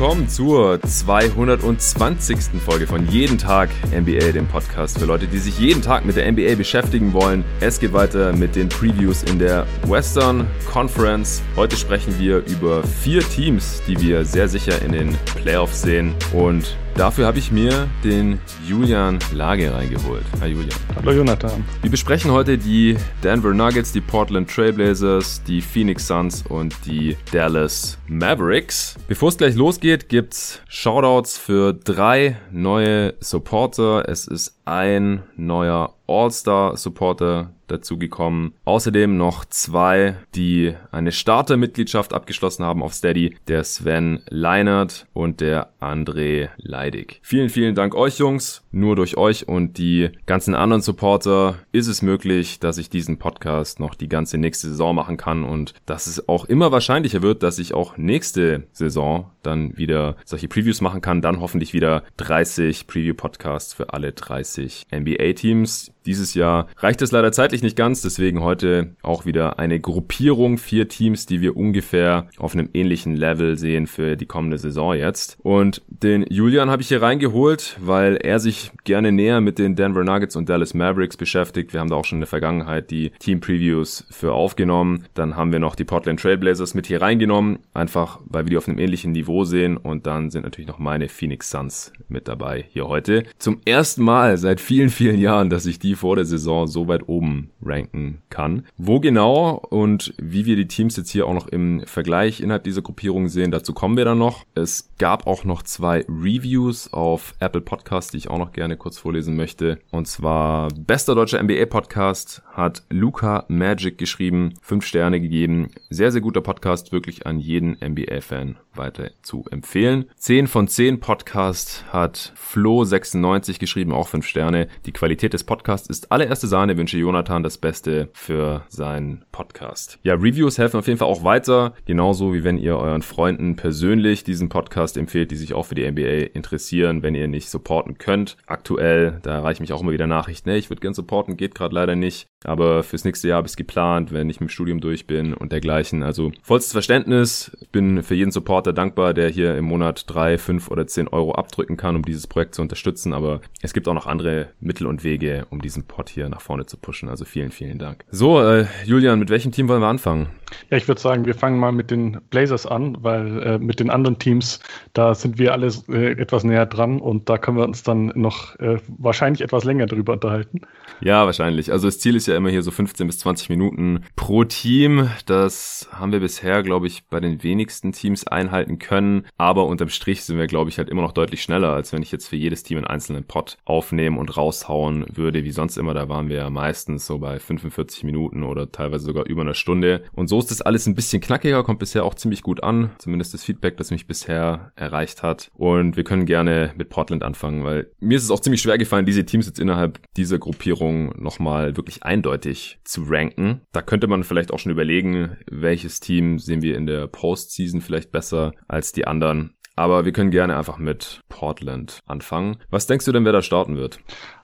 willkommen 0.00 0.30
zur 0.30 0.80
220. 0.80 2.58
Folge 2.64 2.86
von 2.86 3.06
Jeden 3.08 3.36
Tag 3.36 3.68
NBA, 3.94 4.32
dem 4.32 4.46
Podcast 4.46 4.98
für 4.98 5.04
Leute, 5.04 5.26
die 5.26 5.36
sich 5.36 5.58
jeden 5.58 5.82
Tag 5.82 6.06
mit 6.06 6.16
der 6.16 6.32
NBA 6.32 6.54
beschäftigen 6.54 7.12
wollen. 7.12 7.44
Es 7.60 7.78
geht 7.78 7.92
weiter 7.92 8.32
mit 8.32 8.56
den 8.56 8.70
Previews 8.70 9.22
in 9.24 9.38
der 9.38 9.66
Western 9.82 10.46
Conference. 10.64 11.42
Heute 11.54 11.76
sprechen 11.76 12.18
wir 12.18 12.38
über 12.46 12.82
vier 12.82 13.20
Teams, 13.20 13.82
die 13.86 14.00
wir 14.00 14.24
sehr 14.24 14.48
sicher 14.48 14.80
in 14.80 14.92
den 14.92 15.18
Playoffs 15.36 15.82
sehen 15.82 16.14
und 16.32 16.78
Dafür 16.94 17.26
habe 17.26 17.38
ich 17.38 17.50
mir 17.50 17.88
den 18.04 18.40
Julian 18.66 19.18
Lage 19.32 19.72
reingeholt. 19.72 20.24
Hi 20.40 20.48
Julian. 20.48 20.78
Hallo 20.96 21.12
Jonathan. 21.12 21.64
Wir 21.80 21.90
besprechen 21.90 22.30
heute 22.30 22.58
die 22.58 22.96
Denver 23.22 23.54
Nuggets, 23.54 23.92
die 23.92 24.00
Portland 24.00 24.50
Trailblazers, 24.50 25.42
die 25.44 25.62
Phoenix 25.62 26.06
Suns 26.06 26.44
und 26.48 26.74
die 26.84 27.16
Dallas 27.32 27.96
Mavericks. 28.06 28.96
Bevor 29.08 29.30
es 29.30 29.38
gleich 29.38 29.54
losgeht, 29.54 30.08
gibt's 30.08 30.60
Shoutouts 30.68 31.38
für 31.38 31.72
drei 31.72 32.36
neue 32.50 33.14
Supporter. 33.20 34.08
Es 34.08 34.26
ist 34.26 34.56
ein 34.64 35.22
neuer 35.36 35.94
All-Star-Supporter 36.06 37.50
dazugekommen. 37.70 38.52
Außerdem 38.64 39.16
noch 39.16 39.44
zwei, 39.44 40.16
die 40.34 40.74
eine 40.90 41.12
Starter-Mitgliedschaft 41.12 42.12
abgeschlossen 42.12 42.64
haben 42.64 42.82
auf 42.82 42.94
Steady. 42.94 43.36
Der 43.48 43.64
Sven 43.64 44.22
Leinert 44.28 45.06
und 45.12 45.40
der 45.40 45.72
André 45.80 46.48
Leidig. 46.56 47.20
Vielen, 47.22 47.48
vielen 47.48 47.74
Dank 47.74 47.94
euch 47.94 48.18
Jungs. 48.18 48.62
Nur 48.72 48.96
durch 48.96 49.16
euch 49.16 49.48
und 49.48 49.78
die 49.78 50.10
ganzen 50.26 50.54
anderen 50.54 50.82
Supporter 50.82 51.56
ist 51.72 51.88
es 51.88 52.02
möglich, 52.02 52.60
dass 52.60 52.78
ich 52.78 52.90
diesen 52.90 53.18
Podcast 53.18 53.80
noch 53.80 53.94
die 53.94 54.08
ganze 54.08 54.38
nächste 54.38 54.68
Saison 54.68 54.94
machen 54.94 55.16
kann 55.16 55.44
und 55.44 55.74
dass 55.86 56.06
es 56.06 56.28
auch 56.28 56.44
immer 56.44 56.70
wahrscheinlicher 56.70 57.22
wird, 57.22 57.42
dass 57.42 57.58
ich 57.58 57.74
auch 57.74 57.96
nächste 57.96 58.64
Saison 58.72 59.30
dann 59.42 59.76
wieder 59.76 60.16
solche 60.24 60.48
Previews 60.48 60.80
machen 60.80 61.00
kann. 61.00 61.22
Dann 61.22 61.40
hoffentlich 61.40 61.72
wieder 61.72 62.02
30 62.16 62.86
Preview-Podcasts 62.86 63.74
für 63.74 63.92
alle 63.92 64.12
30 64.12 64.86
NBA-Teams. 64.92 65.92
Dieses 66.06 66.34
Jahr 66.34 66.66
reicht 66.78 67.02
es 67.02 67.12
leider 67.12 67.30
zeitlich 67.30 67.62
nicht 67.62 67.76
ganz, 67.76 68.00
deswegen 68.00 68.40
heute 68.40 68.94
auch 69.02 69.26
wieder 69.26 69.58
eine 69.58 69.78
Gruppierung, 69.80 70.56
vier 70.56 70.88
Teams, 70.88 71.26
die 71.26 71.42
wir 71.42 71.56
ungefähr 71.56 72.28
auf 72.38 72.54
einem 72.54 72.70
ähnlichen 72.72 73.14
Level 73.14 73.58
sehen 73.58 73.86
für 73.86 74.16
die 74.16 74.26
kommende 74.26 74.58
Saison 74.58 74.94
jetzt. 74.94 75.36
Und 75.42 75.82
den 75.88 76.24
Julian 76.28 76.70
habe 76.70 76.82
ich 76.82 76.88
hier 76.88 77.02
reingeholt, 77.02 77.76
weil 77.80 78.16
er 78.16 78.40
sich 78.40 78.72
gerne 78.84 79.12
näher 79.12 79.40
mit 79.40 79.58
den 79.58 79.76
Denver 79.76 80.02
Nuggets 80.02 80.36
und 80.36 80.48
Dallas 80.48 80.72
Mavericks 80.72 81.16
beschäftigt. 81.16 81.72
Wir 81.74 81.80
haben 81.80 81.90
da 81.90 81.96
auch 81.96 82.04
schon 82.04 82.16
in 82.16 82.22
der 82.22 82.28
Vergangenheit 82.28 82.90
die 82.90 83.10
Team 83.18 83.40
Previews 83.40 84.06
für 84.10 84.32
aufgenommen. 84.32 85.04
Dann 85.14 85.36
haben 85.36 85.52
wir 85.52 85.58
noch 85.58 85.74
die 85.74 85.84
Portland 85.84 86.20
Trailblazers 86.20 86.74
mit 86.74 86.86
hier 86.86 87.02
reingenommen, 87.02 87.58
einfach 87.74 88.20
weil 88.24 88.46
wir 88.46 88.50
die 88.50 88.56
auf 88.56 88.68
einem 88.68 88.78
ähnlichen 88.78 89.12
Niveau 89.12 89.29
sehen. 89.44 89.76
Und 89.76 90.06
dann 90.06 90.30
sind 90.30 90.42
natürlich 90.42 90.68
noch 90.68 90.78
meine 90.78 91.08
Phoenix 91.08 91.50
Suns 91.50 91.92
mit 92.08 92.28
dabei 92.28 92.64
hier 92.70 92.88
heute. 92.88 93.24
Zum 93.38 93.60
ersten 93.64 94.02
Mal 94.02 94.36
seit 94.36 94.60
vielen, 94.60 94.90
vielen 94.90 95.18
Jahren, 95.18 95.50
dass 95.50 95.66
ich 95.66 95.78
die 95.78 95.94
vor 95.94 96.16
der 96.16 96.24
Saison 96.24 96.66
so 96.66 96.88
weit 96.88 97.08
oben 97.08 97.50
ranken 97.62 98.22
kann. 98.30 98.66
Wo 98.76 99.00
genau 99.00 99.54
und 99.70 100.14
wie 100.18 100.46
wir 100.46 100.56
die 100.56 100.68
Teams 100.68 100.96
jetzt 100.96 101.10
hier 101.10 101.26
auch 101.26 101.34
noch 101.34 101.48
im 101.48 101.82
Vergleich 101.86 102.40
innerhalb 102.40 102.64
dieser 102.64 102.82
Gruppierung 102.82 103.28
sehen, 103.28 103.50
dazu 103.50 103.72
kommen 103.72 103.96
wir 103.96 104.04
dann 104.04 104.18
noch. 104.18 104.44
Es 104.54 104.90
gab 104.98 105.26
auch 105.26 105.44
noch 105.44 105.62
zwei 105.62 106.04
Reviews 106.08 106.92
auf 106.92 107.34
Apple 107.40 107.60
Podcast, 107.60 108.12
die 108.12 108.18
ich 108.18 108.30
auch 108.30 108.38
noch 108.38 108.52
gerne 108.52 108.76
kurz 108.76 108.98
vorlesen 108.98 109.36
möchte. 109.36 109.78
Und 109.90 110.08
zwar 110.08 110.68
bester 110.74 111.14
deutscher 111.14 111.42
NBA 111.42 111.66
Podcast 111.66 112.42
hat 112.52 112.82
Luca 112.90 113.44
Magic 113.48 113.98
geschrieben, 113.98 114.54
fünf 114.60 114.84
Sterne 114.84 115.20
gegeben. 115.20 115.68
Sehr, 115.88 116.12
sehr 116.12 116.20
guter 116.20 116.40
Podcast, 116.40 116.92
wirklich 116.92 117.26
an 117.26 117.38
jeden 117.38 117.76
NBA-Fan 117.82 118.56
weiter 118.74 119.10
zu 119.22 119.44
empfehlen. 119.50 120.06
10 120.16 120.46
von 120.46 120.68
10 120.68 121.00
Podcast 121.00 121.84
hat 121.92 122.32
Flo96 122.36 123.58
geschrieben, 123.58 123.92
auch 123.92 124.08
fünf 124.08 124.26
Sterne. 124.26 124.68
Die 124.86 124.92
Qualität 124.92 125.32
des 125.32 125.44
Podcasts 125.44 125.88
ist 125.88 126.10
allererste 126.12 126.46
Sahne, 126.46 126.76
wünsche 126.76 126.98
Jonathan 126.98 127.42
das 127.42 127.58
Beste 127.58 128.08
für 128.12 128.64
seinen 128.68 129.24
Podcast. 129.32 129.98
Ja, 130.02 130.14
Reviews 130.14 130.58
helfen 130.58 130.78
auf 130.78 130.86
jeden 130.86 130.98
Fall 130.98 131.08
auch 131.08 131.24
weiter, 131.24 131.74
genauso 131.84 132.34
wie 132.34 132.44
wenn 132.44 132.58
ihr 132.58 132.76
euren 132.76 133.02
Freunden 133.02 133.56
persönlich 133.56 134.24
diesen 134.24 134.48
Podcast 134.48 134.96
empfehlt, 134.96 135.30
die 135.30 135.36
sich 135.36 135.54
auch 135.54 135.66
für 135.66 135.74
die 135.74 135.90
NBA 135.90 136.32
interessieren, 136.34 137.02
wenn 137.02 137.14
ihr 137.14 137.28
nicht 137.28 137.50
supporten 137.50 137.98
könnt. 137.98 138.36
Aktuell, 138.46 139.18
da 139.22 139.34
erreichen 139.34 139.62
mich 139.62 139.72
auch 139.72 139.82
immer 139.82 139.92
wieder 139.92 140.06
Nachrichten, 140.06 140.50
hey, 140.50 140.58
ich 140.58 140.70
würde 140.70 140.80
gern 140.80 140.94
supporten, 140.94 141.36
geht 141.36 141.54
gerade 141.54 141.74
leider 141.74 141.96
nicht. 141.96 142.29
Aber 142.44 142.82
fürs 142.82 143.04
nächste 143.04 143.28
Jahr 143.28 143.38
habe 143.38 143.46
ich 143.46 143.52
es 143.52 143.56
geplant, 143.56 144.12
wenn 144.12 144.30
ich 144.30 144.40
mit 144.40 144.48
dem 144.48 144.52
Studium 144.52 144.80
durch 144.80 145.06
bin 145.06 145.34
und 145.34 145.52
dergleichen. 145.52 146.02
Also 146.02 146.32
vollstes 146.42 146.72
Verständnis. 146.72 147.56
Ich 147.60 147.68
bin 147.68 148.02
für 148.02 148.14
jeden 148.14 148.30
Supporter 148.30 148.72
dankbar, 148.72 149.12
der 149.12 149.28
hier 149.28 149.56
im 149.56 149.66
Monat 149.66 150.04
drei, 150.06 150.38
fünf 150.38 150.70
oder 150.70 150.86
zehn 150.86 151.08
Euro 151.08 151.34
abdrücken 151.34 151.76
kann, 151.76 151.96
um 151.96 152.04
dieses 152.04 152.26
Projekt 152.26 152.54
zu 152.54 152.62
unterstützen. 152.62 153.12
Aber 153.12 153.40
es 153.60 153.74
gibt 153.74 153.88
auch 153.88 153.94
noch 153.94 154.06
andere 154.06 154.48
Mittel 154.60 154.86
und 154.86 155.04
Wege, 155.04 155.46
um 155.50 155.60
diesen 155.60 155.84
Pod 155.84 156.08
hier 156.08 156.28
nach 156.28 156.40
vorne 156.40 156.64
zu 156.66 156.78
pushen. 156.78 157.08
Also 157.08 157.24
vielen, 157.24 157.50
vielen 157.50 157.78
Dank. 157.78 158.04
So, 158.10 158.40
äh, 158.42 158.66
Julian, 158.84 159.18
mit 159.18 159.28
welchem 159.28 159.52
Team 159.52 159.68
wollen 159.68 159.82
wir 159.82 159.88
anfangen? 159.88 160.28
Ja, 160.70 160.76
ich 160.76 160.88
würde 160.88 161.00
sagen, 161.00 161.24
wir 161.24 161.34
fangen 161.34 161.58
mal 161.58 161.72
mit 161.72 161.90
den 161.90 162.20
Blazers 162.30 162.66
an, 162.66 162.96
weil 163.00 163.42
äh, 163.42 163.58
mit 163.58 163.80
den 163.80 163.90
anderen 163.90 164.18
Teams, 164.18 164.60
da 164.92 165.14
sind 165.14 165.38
wir 165.38 165.52
alle 165.52 165.68
äh, 165.88 166.12
etwas 166.12 166.44
näher 166.44 166.66
dran 166.66 167.00
und 167.00 167.28
da 167.28 167.38
können 167.38 167.56
wir 167.56 167.64
uns 167.64 167.82
dann 167.82 168.12
noch 168.14 168.58
äh, 168.58 168.78
wahrscheinlich 168.98 169.42
etwas 169.42 169.64
länger 169.64 169.86
drüber 169.86 170.14
unterhalten. 170.14 170.62
Ja, 171.00 171.24
wahrscheinlich. 171.24 171.72
Also 171.72 171.88
das 171.88 171.98
Ziel 171.98 172.16
ist 172.16 172.26
ja 172.26 172.36
immer 172.36 172.50
hier 172.50 172.62
so 172.62 172.70
15 172.70 173.06
bis 173.06 173.18
20 173.20 173.48
Minuten 173.48 174.04
pro 174.16 174.44
Team. 174.44 175.08
Das 175.26 175.88
haben 175.92 176.12
wir 176.12 176.20
bisher, 176.20 176.62
glaube 176.62 176.86
ich, 176.86 177.04
bei 177.06 177.20
den 177.20 177.42
wenigsten 177.42 177.92
Teams 177.92 178.26
einhalten 178.26 178.78
können. 178.78 179.26
Aber 179.38 179.66
unterm 179.66 179.88
Strich 179.88 180.24
sind 180.24 180.38
wir, 180.38 180.46
glaube 180.46 180.68
ich, 180.68 180.78
halt 180.78 180.88
immer 180.88 181.02
noch 181.02 181.12
deutlich 181.12 181.42
schneller, 181.42 181.72
als 181.72 181.92
wenn 181.92 182.02
ich 182.02 182.12
jetzt 182.12 182.28
für 182.28 182.36
jedes 182.36 182.62
Team 182.62 182.78
einen 182.78 182.86
einzelnen 182.86 183.24
Pot 183.24 183.56
aufnehmen 183.64 184.18
und 184.18 184.36
raushauen 184.36 185.06
würde, 185.14 185.44
wie 185.44 185.52
sonst 185.52 185.78
immer. 185.78 185.94
Da 185.94 186.08
waren 186.08 186.28
wir 186.28 186.36
ja 186.36 186.50
meistens 186.50 187.06
so 187.06 187.18
bei 187.18 187.38
45 187.38 188.04
Minuten 188.04 188.42
oder 188.42 188.70
teilweise 188.70 189.04
sogar 189.04 189.26
über 189.26 189.42
einer 189.42 189.54
Stunde. 189.54 190.04
Und 190.12 190.28
so 190.28 190.39
ist 190.40 190.50
das 190.50 190.62
alles 190.62 190.86
ein 190.86 190.94
bisschen 190.94 191.20
knackiger, 191.20 191.62
kommt 191.62 191.78
bisher 191.78 192.04
auch 192.04 192.14
ziemlich 192.14 192.42
gut 192.42 192.62
an. 192.62 192.90
Zumindest 192.98 193.34
das 193.34 193.44
Feedback, 193.44 193.76
das 193.76 193.90
mich 193.90 194.06
bisher 194.06 194.72
erreicht 194.76 195.22
hat. 195.22 195.50
Und 195.54 195.96
wir 195.96 196.04
können 196.04 196.26
gerne 196.26 196.72
mit 196.76 196.88
Portland 196.88 197.22
anfangen, 197.22 197.64
weil 197.64 197.90
mir 198.00 198.16
ist 198.16 198.24
es 198.24 198.30
auch 198.30 198.40
ziemlich 198.40 198.60
schwer 198.60 198.78
gefallen, 198.78 199.06
diese 199.06 199.24
Teams 199.24 199.46
jetzt 199.46 199.60
innerhalb 199.60 200.00
dieser 200.16 200.38
Gruppierung 200.38 201.14
nochmal 201.20 201.76
wirklich 201.76 202.02
eindeutig 202.02 202.80
zu 202.84 203.04
ranken. 203.06 203.62
Da 203.72 203.82
könnte 203.82 204.06
man 204.06 204.24
vielleicht 204.24 204.52
auch 204.52 204.58
schon 204.58 204.72
überlegen, 204.72 205.36
welches 205.50 206.00
Team 206.00 206.38
sehen 206.38 206.62
wir 206.62 206.76
in 206.76 206.86
der 206.86 207.06
Postseason 207.06 207.80
vielleicht 207.80 208.10
besser 208.10 208.52
als 208.68 208.92
die 208.92 209.06
anderen. 209.06 209.54
Aber 209.76 210.04
wir 210.04 210.12
können 210.12 210.30
gerne 210.30 210.58
einfach 210.58 210.76
mit 210.76 211.22
Portland 211.30 212.00
anfangen. 212.04 212.58
Was 212.68 212.86
denkst 212.86 213.06
du 213.06 213.12
denn, 213.12 213.24
wer 213.24 213.32
da 213.32 213.40
starten 213.40 213.76
wird? 213.76 213.98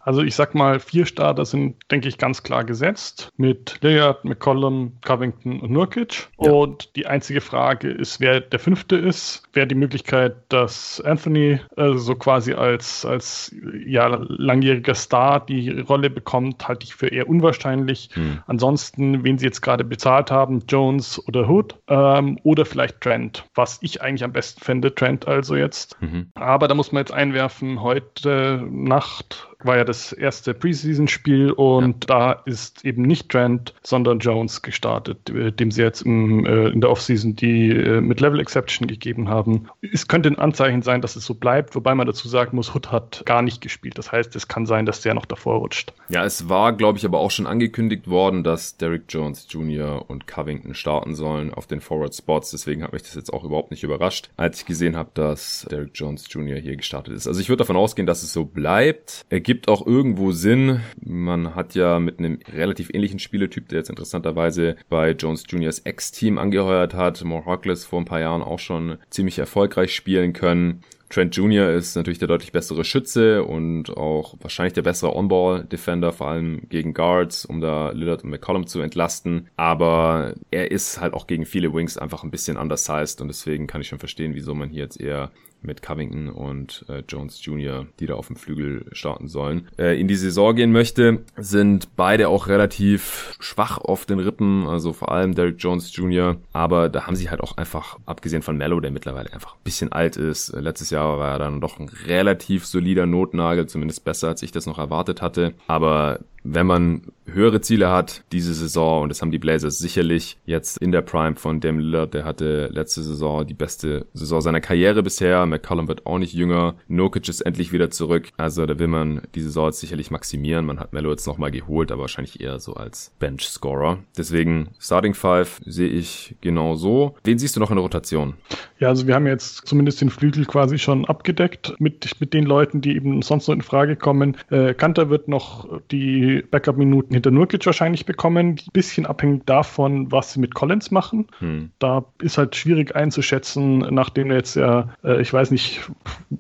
Also 0.07 0.23
ich 0.23 0.37
sag 0.37 0.55
mal, 0.55 0.79
vier 0.79 1.05
Starter 1.05 1.45
sind, 1.45 1.75
denke 1.91 2.09
ich, 2.09 2.17
ganz 2.17 2.45
klar 2.45 2.63
gesetzt 2.63 3.33
mit 3.37 3.79
Lillard, 3.81 4.25
McCollum, 4.25 4.93
Covington 5.05 5.59
und 5.59 5.73
Nurkic. 5.73 6.29
Ja. 6.41 6.53
Und 6.53 6.95
die 6.95 7.07
einzige 7.07 7.41
Frage 7.41 7.91
ist, 7.91 8.21
wer 8.21 8.41
der 8.41 8.61
fünfte 8.61 8.97
ist. 8.97 9.43
Wer 9.53 9.67
die 9.67 9.75
Möglichkeit, 9.75 10.37
dass 10.49 11.03
Anthony 11.05 11.59
also 11.77 11.99
so 11.99 12.15
quasi 12.15 12.53
als, 12.53 13.05
als 13.05 13.53
ja, 13.85 14.07
langjähriger 14.07 14.95
Star 14.95 15.45
die 15.45 15.71
Rolle 15.81 16.09
bekommt, 16.09 16.69
halte 16.69 16.85
ich 16.85 16.95
für 16.95 17.09
eher 17.09 17.29
unwahrscheinlich. 17.29 18.11
Hm. 18.13 18.39
Ansonsten, 18.47 19.25
wen 19.25 19.39
sie 19.39 19.47
jetzt 19.47 19.61
gerade 19.61 19.83
bezahlt 19.83 20.31
haben, 20.31 20.63
Jones 20.69 21.21
oder 21.27 21.49
Hood 21.49 21.75
ähm, 21.89 22.39
oder 22.45 22.65
vielleicht 22.65 23.01
Trent, 23.01 23.45
was 23.57 23.79
ich 23.81 24.03
eigentlich 24.03 24.23
am 24.23 24.33
besten 24.33 24.61
fände, 24.61 24.95
Trent 24.95 25.27
also 25.27 25.57
jetzt. 25.57 26.01
Mhm. 26.01 26.31
Aber 26.35 26.69
da 26.69 26.75
muss 26.75 26.93
man 26.93 27.01
jetzt 27.01 27.13
einwerfen, 27.13 27.83
heute 27.83 28.65
Nacht 28.71 29.49
war 29.63 29.77
ja 29.77 29.85
das 29.85 30.13
erste 30.13 30.55
Preseason-Spiel 30.55 31.51
und 31.51 32.09
ja. 32.09 32.33
da 32.33 32.33
ist 32.45 32.85
eben 32.85 33.03
nicht 33.03 33.31
Trent, 33.31 33.75
sondern 33.83 34.19
Jones 34.19 34.63
gestartet, 34.63 35.31
äh, 35.31 35.53
dem 35.53 35.71
sie 35.71 35.83
jetzt 35.83 36.03
im, 36.03 36.45
äh, 36.45 36.69
in 36.69 36.81
der 36.81 36.91
Offseason 36.91 37.37
die 37.37 37.71
äh, 37.71 38.01
mit 38.01 38.21
Level 38.21 38.41
Exception 38.41 38.87
gegeben 38.87 39.29
haben. 39.29 39.69
Es 39.81 40.09
könnte 40.09 40.29
ein 40.29 40.39
Anzeichen 40.39 40.83
sein, 40.83 41.01
dass 41.01 41.17
es 41.17 41.25
so 41.25 41.35
bleibt, 41.35 41.75
wobei 41.75 41.95
man 41.95 42.07
dazu 42.07 42.29
sagen 42.29 42.57
muss, 42.57 42.75
Hood 42.75 42.93
hat 42.93 43.23
gar 43.25 43.43
nicht 43.43 43.61
gespielt. 43.61 43.99
Das 43.99 44.13
heißt, 44.13 44.37
es 44.37 44.49
kann 44.49 44.67
sein, 44.67 44.87
dass 44.87 45.01
der 45.01 45.15
noch 45.15 45.27
davor 45.27 45.59
rutscht. 45.59 45.93
Ja, 46.09 46.25
es 46.25 46.49
war, 46.49 46.73
glaube 46.73 46.99
ich, 46.99 47.05
aber 47.05 47.19
auch 47.19 47.31
schon 47.31 47.47
angekündigt 47.47 48.09
worden, 48.09 48.45
dass 48.45 48.77
Derrick 48.77 49.05
Jones 49.09 49.47
Jr. 49.49 50.09
und 50.09 50.27
Covington 50.27 50.75
starten 50.75 51.15
sollen 51.15 51.53
auf 51.53 51.67
den 51.67 51.81
Forward 51.81 52.15
Spots. 52.15 52.51
Deswegen 52.51 52.83
hat 52.83 52.93
mich 52.93 53.03
das 53.03 53.15
jetzt 53.15 53.33
auch 53.33 53.45
überhaupt 53.45 53.71
nicht 53.71 53.83
überrascht, 53.83 54.31
als 54.37 54.61
ich 54.61 54.67
gesehen 54.67 54.97
habe, 54.97 55.11
dass 55.15 55.67
Derrick 55.71 55.93
Jones 55.95 56.27
Jr. 56.29 56.59
hier 56.59 56.77
gestartet 56.77 57.15
ist. 57.15 57.27
Also 57.27 57.41
ich 57.41 57.49
würde 57.49 57.59
davon 57.59 57.77
ausgehen, 57.77 58.07
dass 58.07 58.23
es 58.23 58.33
so 58.33 58.45
bleibt. 58.45 59.25
Er 59.29 59.41
ergibt 59.47 59.69
auch 59.69 59.87
irgendwo 59.87 60.33
Sinn. 60.33 60.81
Man 61.01 61.55
hat 61.55 61.77
ja 61.77 62.01
mit 62.01 62.19
einem 62.19 62.41
relativ 62.53 62.91
ähnlichen 62.93 63.21
Spieletyp, 63.21 63.69
der 63.69 63.79
jetzt 63.79 63.91
interessanterweise 63.91 64.75
bei 64.89 65.13
Jones 65.13 65.45
Juniors 65.49 65.79
Ex-Team 65.79 66.37
angeheuert 66.37 66.95
hat, 66.95 67.23
More 67.23 67.47
Hawkless 67.47 67.85
vor 67.85 68.01
ein 68.01 68.07
paar 68.07 68.19
Jahren 68.19 68.43
auch 68.43 68.59
schon 68.59 68.99
ziemlich 69.09 69.39
erfolgreich 69.39 69.95
spielen 69.95 70.33
können. 70.33 70.83
Trent 71.11 71.37
Jr. 71.37 71.71
ist 71.71 71.95
natürlich 71.95 72.19
der 72.19 72.27
deutlich 72.27 72.51
bessere 72.51 72.85
Schütze 72.85 73.45
und 73.45 73.97
auch 73.97 74.35
wahrscheinlich 74.41 74.73
der 74.73 74.83
bessere 74.83 75.15
On-Ball-Defender, 75.15 76.13
vor 76.13 76.27
allem 76.27 76.69
gegen 76.69 76.93
Guards, 76.93 77.45
um 77.45 77.61
da 77.61 77.91
Lillard 77.91 78.25
und 78.25 78.31
McCollum 78.31 78.67
zu 78.67 78.81
entlasten. 78.81 79.49
Aber 79.57 80.35
er 80.51 80.73
ist 80.73 81.01
halt 81.01 81.15
auch 81.15 81.29
gegen 81.29 81.47
viele 81.47 81.73
Wings 81.73 81.97
einfach 81.97 82.25
ein 82.25 82.33
bisschen 82.33 82.57
undersized 82.57 83.21
und 83.21 83.29
deswegen 83.29 83.69
kann 83.69 83.81
ich 83.81 83.87
schon 83.87 84.01
verstehen, 84.01 84.35
wieso 84.35 84.55
man 84.55 84.71
hier 84.71 84.83
jetzt 84.83 85.01
eher 85.01 85.31
mit 85.63 85.83
Covington 85.83 86.29
und 86.29 86.85
äh, 86.89 87.03
Jones 87.09 87.45
Jr., 87.45 87.87
die 87.99 88.07
da 88.07 88.15
auf 88.15 88.29
dem 88.29 88.37
Flügel 88.37 88.87
starten 88.93 89.29
sollen, 89.29 89.69
äh, 89.79 89.99
in 90.01 90.09
die 90.09 90.15
Saison 90.17 90.55
gehen 90.55 90.73
möchte, 90.73 91.21
sind 91.37 91.97
beide 91.97 92.29
auch 92.29 92.49
relativ 92.49 93.37
schwach 93.41 93.79
auf 93.79 94.07
den 94.07 94.21
Rippen, 94.21 94.67
also 94.67 94.93
vor 94.93 95.11
allem 95.13 95.35
Derek 95.35 95.57
Jones 95.59 95.95
Jr., 95.95 96.37
aber 96.53 96.89
da 96.89 97.07
haben 97.07 97.17
sie 97.17 97.31
halt 97.31 97.41
auch 97.41 97.57
einfach, 97.57 97.99
abgesehen 98.07 98.43
von 98.43 98.57
Mello, 98.57 98.81
der 98.81 98.91
mittlerweile 98.91 99.33
einfach 99.33 99.55
ein 99.55 99.65
bisschen 99.65 99.93
alt 99.93 100.17
ist, 100.17 100.51
äh, 100.51 100.61
letztes 100.61 100.91
Jahr 100.91 101.19
war 101.19 101.33
er 101.33 101.39
dann 101.39 101.61
doch 101.61 101.79
ein 101.79 101.89
relativ 102.07 102.67
solider 102.67 103.07
Notnagel, 103.07 103.67
zumindest 103.67 104.05
besser, 104.05 104.29
als 104.29 104.43
ich 104.43 104.53
das 104.53 104.67
noch 104.67 104.79
erwartet 104.79 105.23
hatte, 105.23 105.55
aber 105.67 106.21
wenn 106.53 106.67
man 106.67 107.03
höhere 107.27 107.61
Ziele 107.61 107.91
hat 107.91 108.23
diese 108.33 108.55
Saison, 108.55 109.03
und 109.03 109.09
das 109.09 109.21
haben 109.21 109.31
die 109.31 109.39
Blazers 109.39 109.79
sicherlich 109.79 110.39
jetzt 110.47 110.79
in 110.79 110.93
der 110.93 111.03
Prime 111.03 111.37
von 111.37 111.61
Dame 111.61 111.81
Lillard, 111.81 112.15
der 112.15 112.25
hatte 112.25 112.69
letzte 112.73 113.03
Saison 113.03 113.47
die 113.47 113.55
beste 113.55 114.07
Saison 114.15 114.41
seiner 114.41 114.61
Karriere 114.61 115.03
bisher, 115.03 115.45
McCollum 115.47 115.89
wird 115.89 116.07
auch 116.07 116.19
nicht 116.19 116.35
jünger, 116.35 116.77
Nokic 116.89 117.29
ist 117.29 117.41
endlich 117.41 117.73
wieder 117.73 117.91
zurück, 117.91 118.29
also 118.37 118.65
da 118.67 118.79
will 118.79 118.87
man 118.87 119.23
die 119.35 119.41
Saison 119.41 119.67
jetzt 119.67 119.81
sicherlich 119.81 120.11
maximieren, 120.11 120.67
man 120.67 120.79
hat 120.79 120.93
Melo 120.93 121.11
jetzt 121.11 121.27
nochmal 121.27 121.51
geholt, 121.51 121.91
aber 121.91 122.03
wahrscheinlich 122.03 122.41
eher 122.41 122.61
so 122.61 122.75
als 122.75 123.13
Bench-Scorer. 123.19 123.99
Deswegen 124.17 124.69
Starting 124.79 125.15
Five 125.15 125.61
sehe 125.65 125.89
ich 125.89 126.37
genau 126.41 126.75
so. 126.77 127.17
Wen 127.25 127.39
siehst 127.39 127.57
du 127.57 127.61
noch 127.61 127.71
in 127.71 127.77
der 127.77 127.83
Rotation? 127.83 128.35
Ja, 128.79 128.89
also 128.89 129.07
wir 129.07 129.15
haben 129.15 129.27
jetzt 129.27 129.67
zumindest 129.67 130.01
den 130.01 130.11
Flügel 130.11 130.45
quasi 130.45 130.79
schon 130.79 131.07
abgedeckt 131.07 131.75
mit, 131.79 132.21
mit 132.21 132.35
den 132.35 132.45
Leuten, 132.45 132.81
die 132.81 132.95
eben 132.95 133.23
sonst 133.23 133.49
noch 133.49 133.55
in 133.55 133.63
Frage 133.63 133.97
kommen. 133.97 134.37
Äh, 134.51 134.75
Kanter 134.75 135.11
wird 135.11 135.29
noch 135.29 135.81
die 135.91 136.36
Backup-Minuten 136.43 137.15
hinter 137.15 137.31
Nurkic 137.31 137.65
wahrscheinlich 137.67 138.07
bekommen. 138.07 138.51
Ein 138.51 138.73
bisschen 138.73 139.07
abhängig 139.07 139.47
davon, 139.47 140.11
was 140.13 140.33
sie 140.33 140.41
mit 140.41 140.55
Collins 140.55 140.91
machen. 140.91 141.27
Hm. 141.39 141.71
Da 141.79 142.05
ist 142.21 142.39
halt 142.39 142.57
schwierig 142.57 142.95
einzuschätzen, 142.95 143.79
nachdem 143.79 144.31
er 144.31 144.39
jetzt 144.39 144.57
ja, 144.57 144.91
äh, 145.05 145.21
ich 145.21 145.33
weiß 145.33 145.51
nicht, 145.51 145.81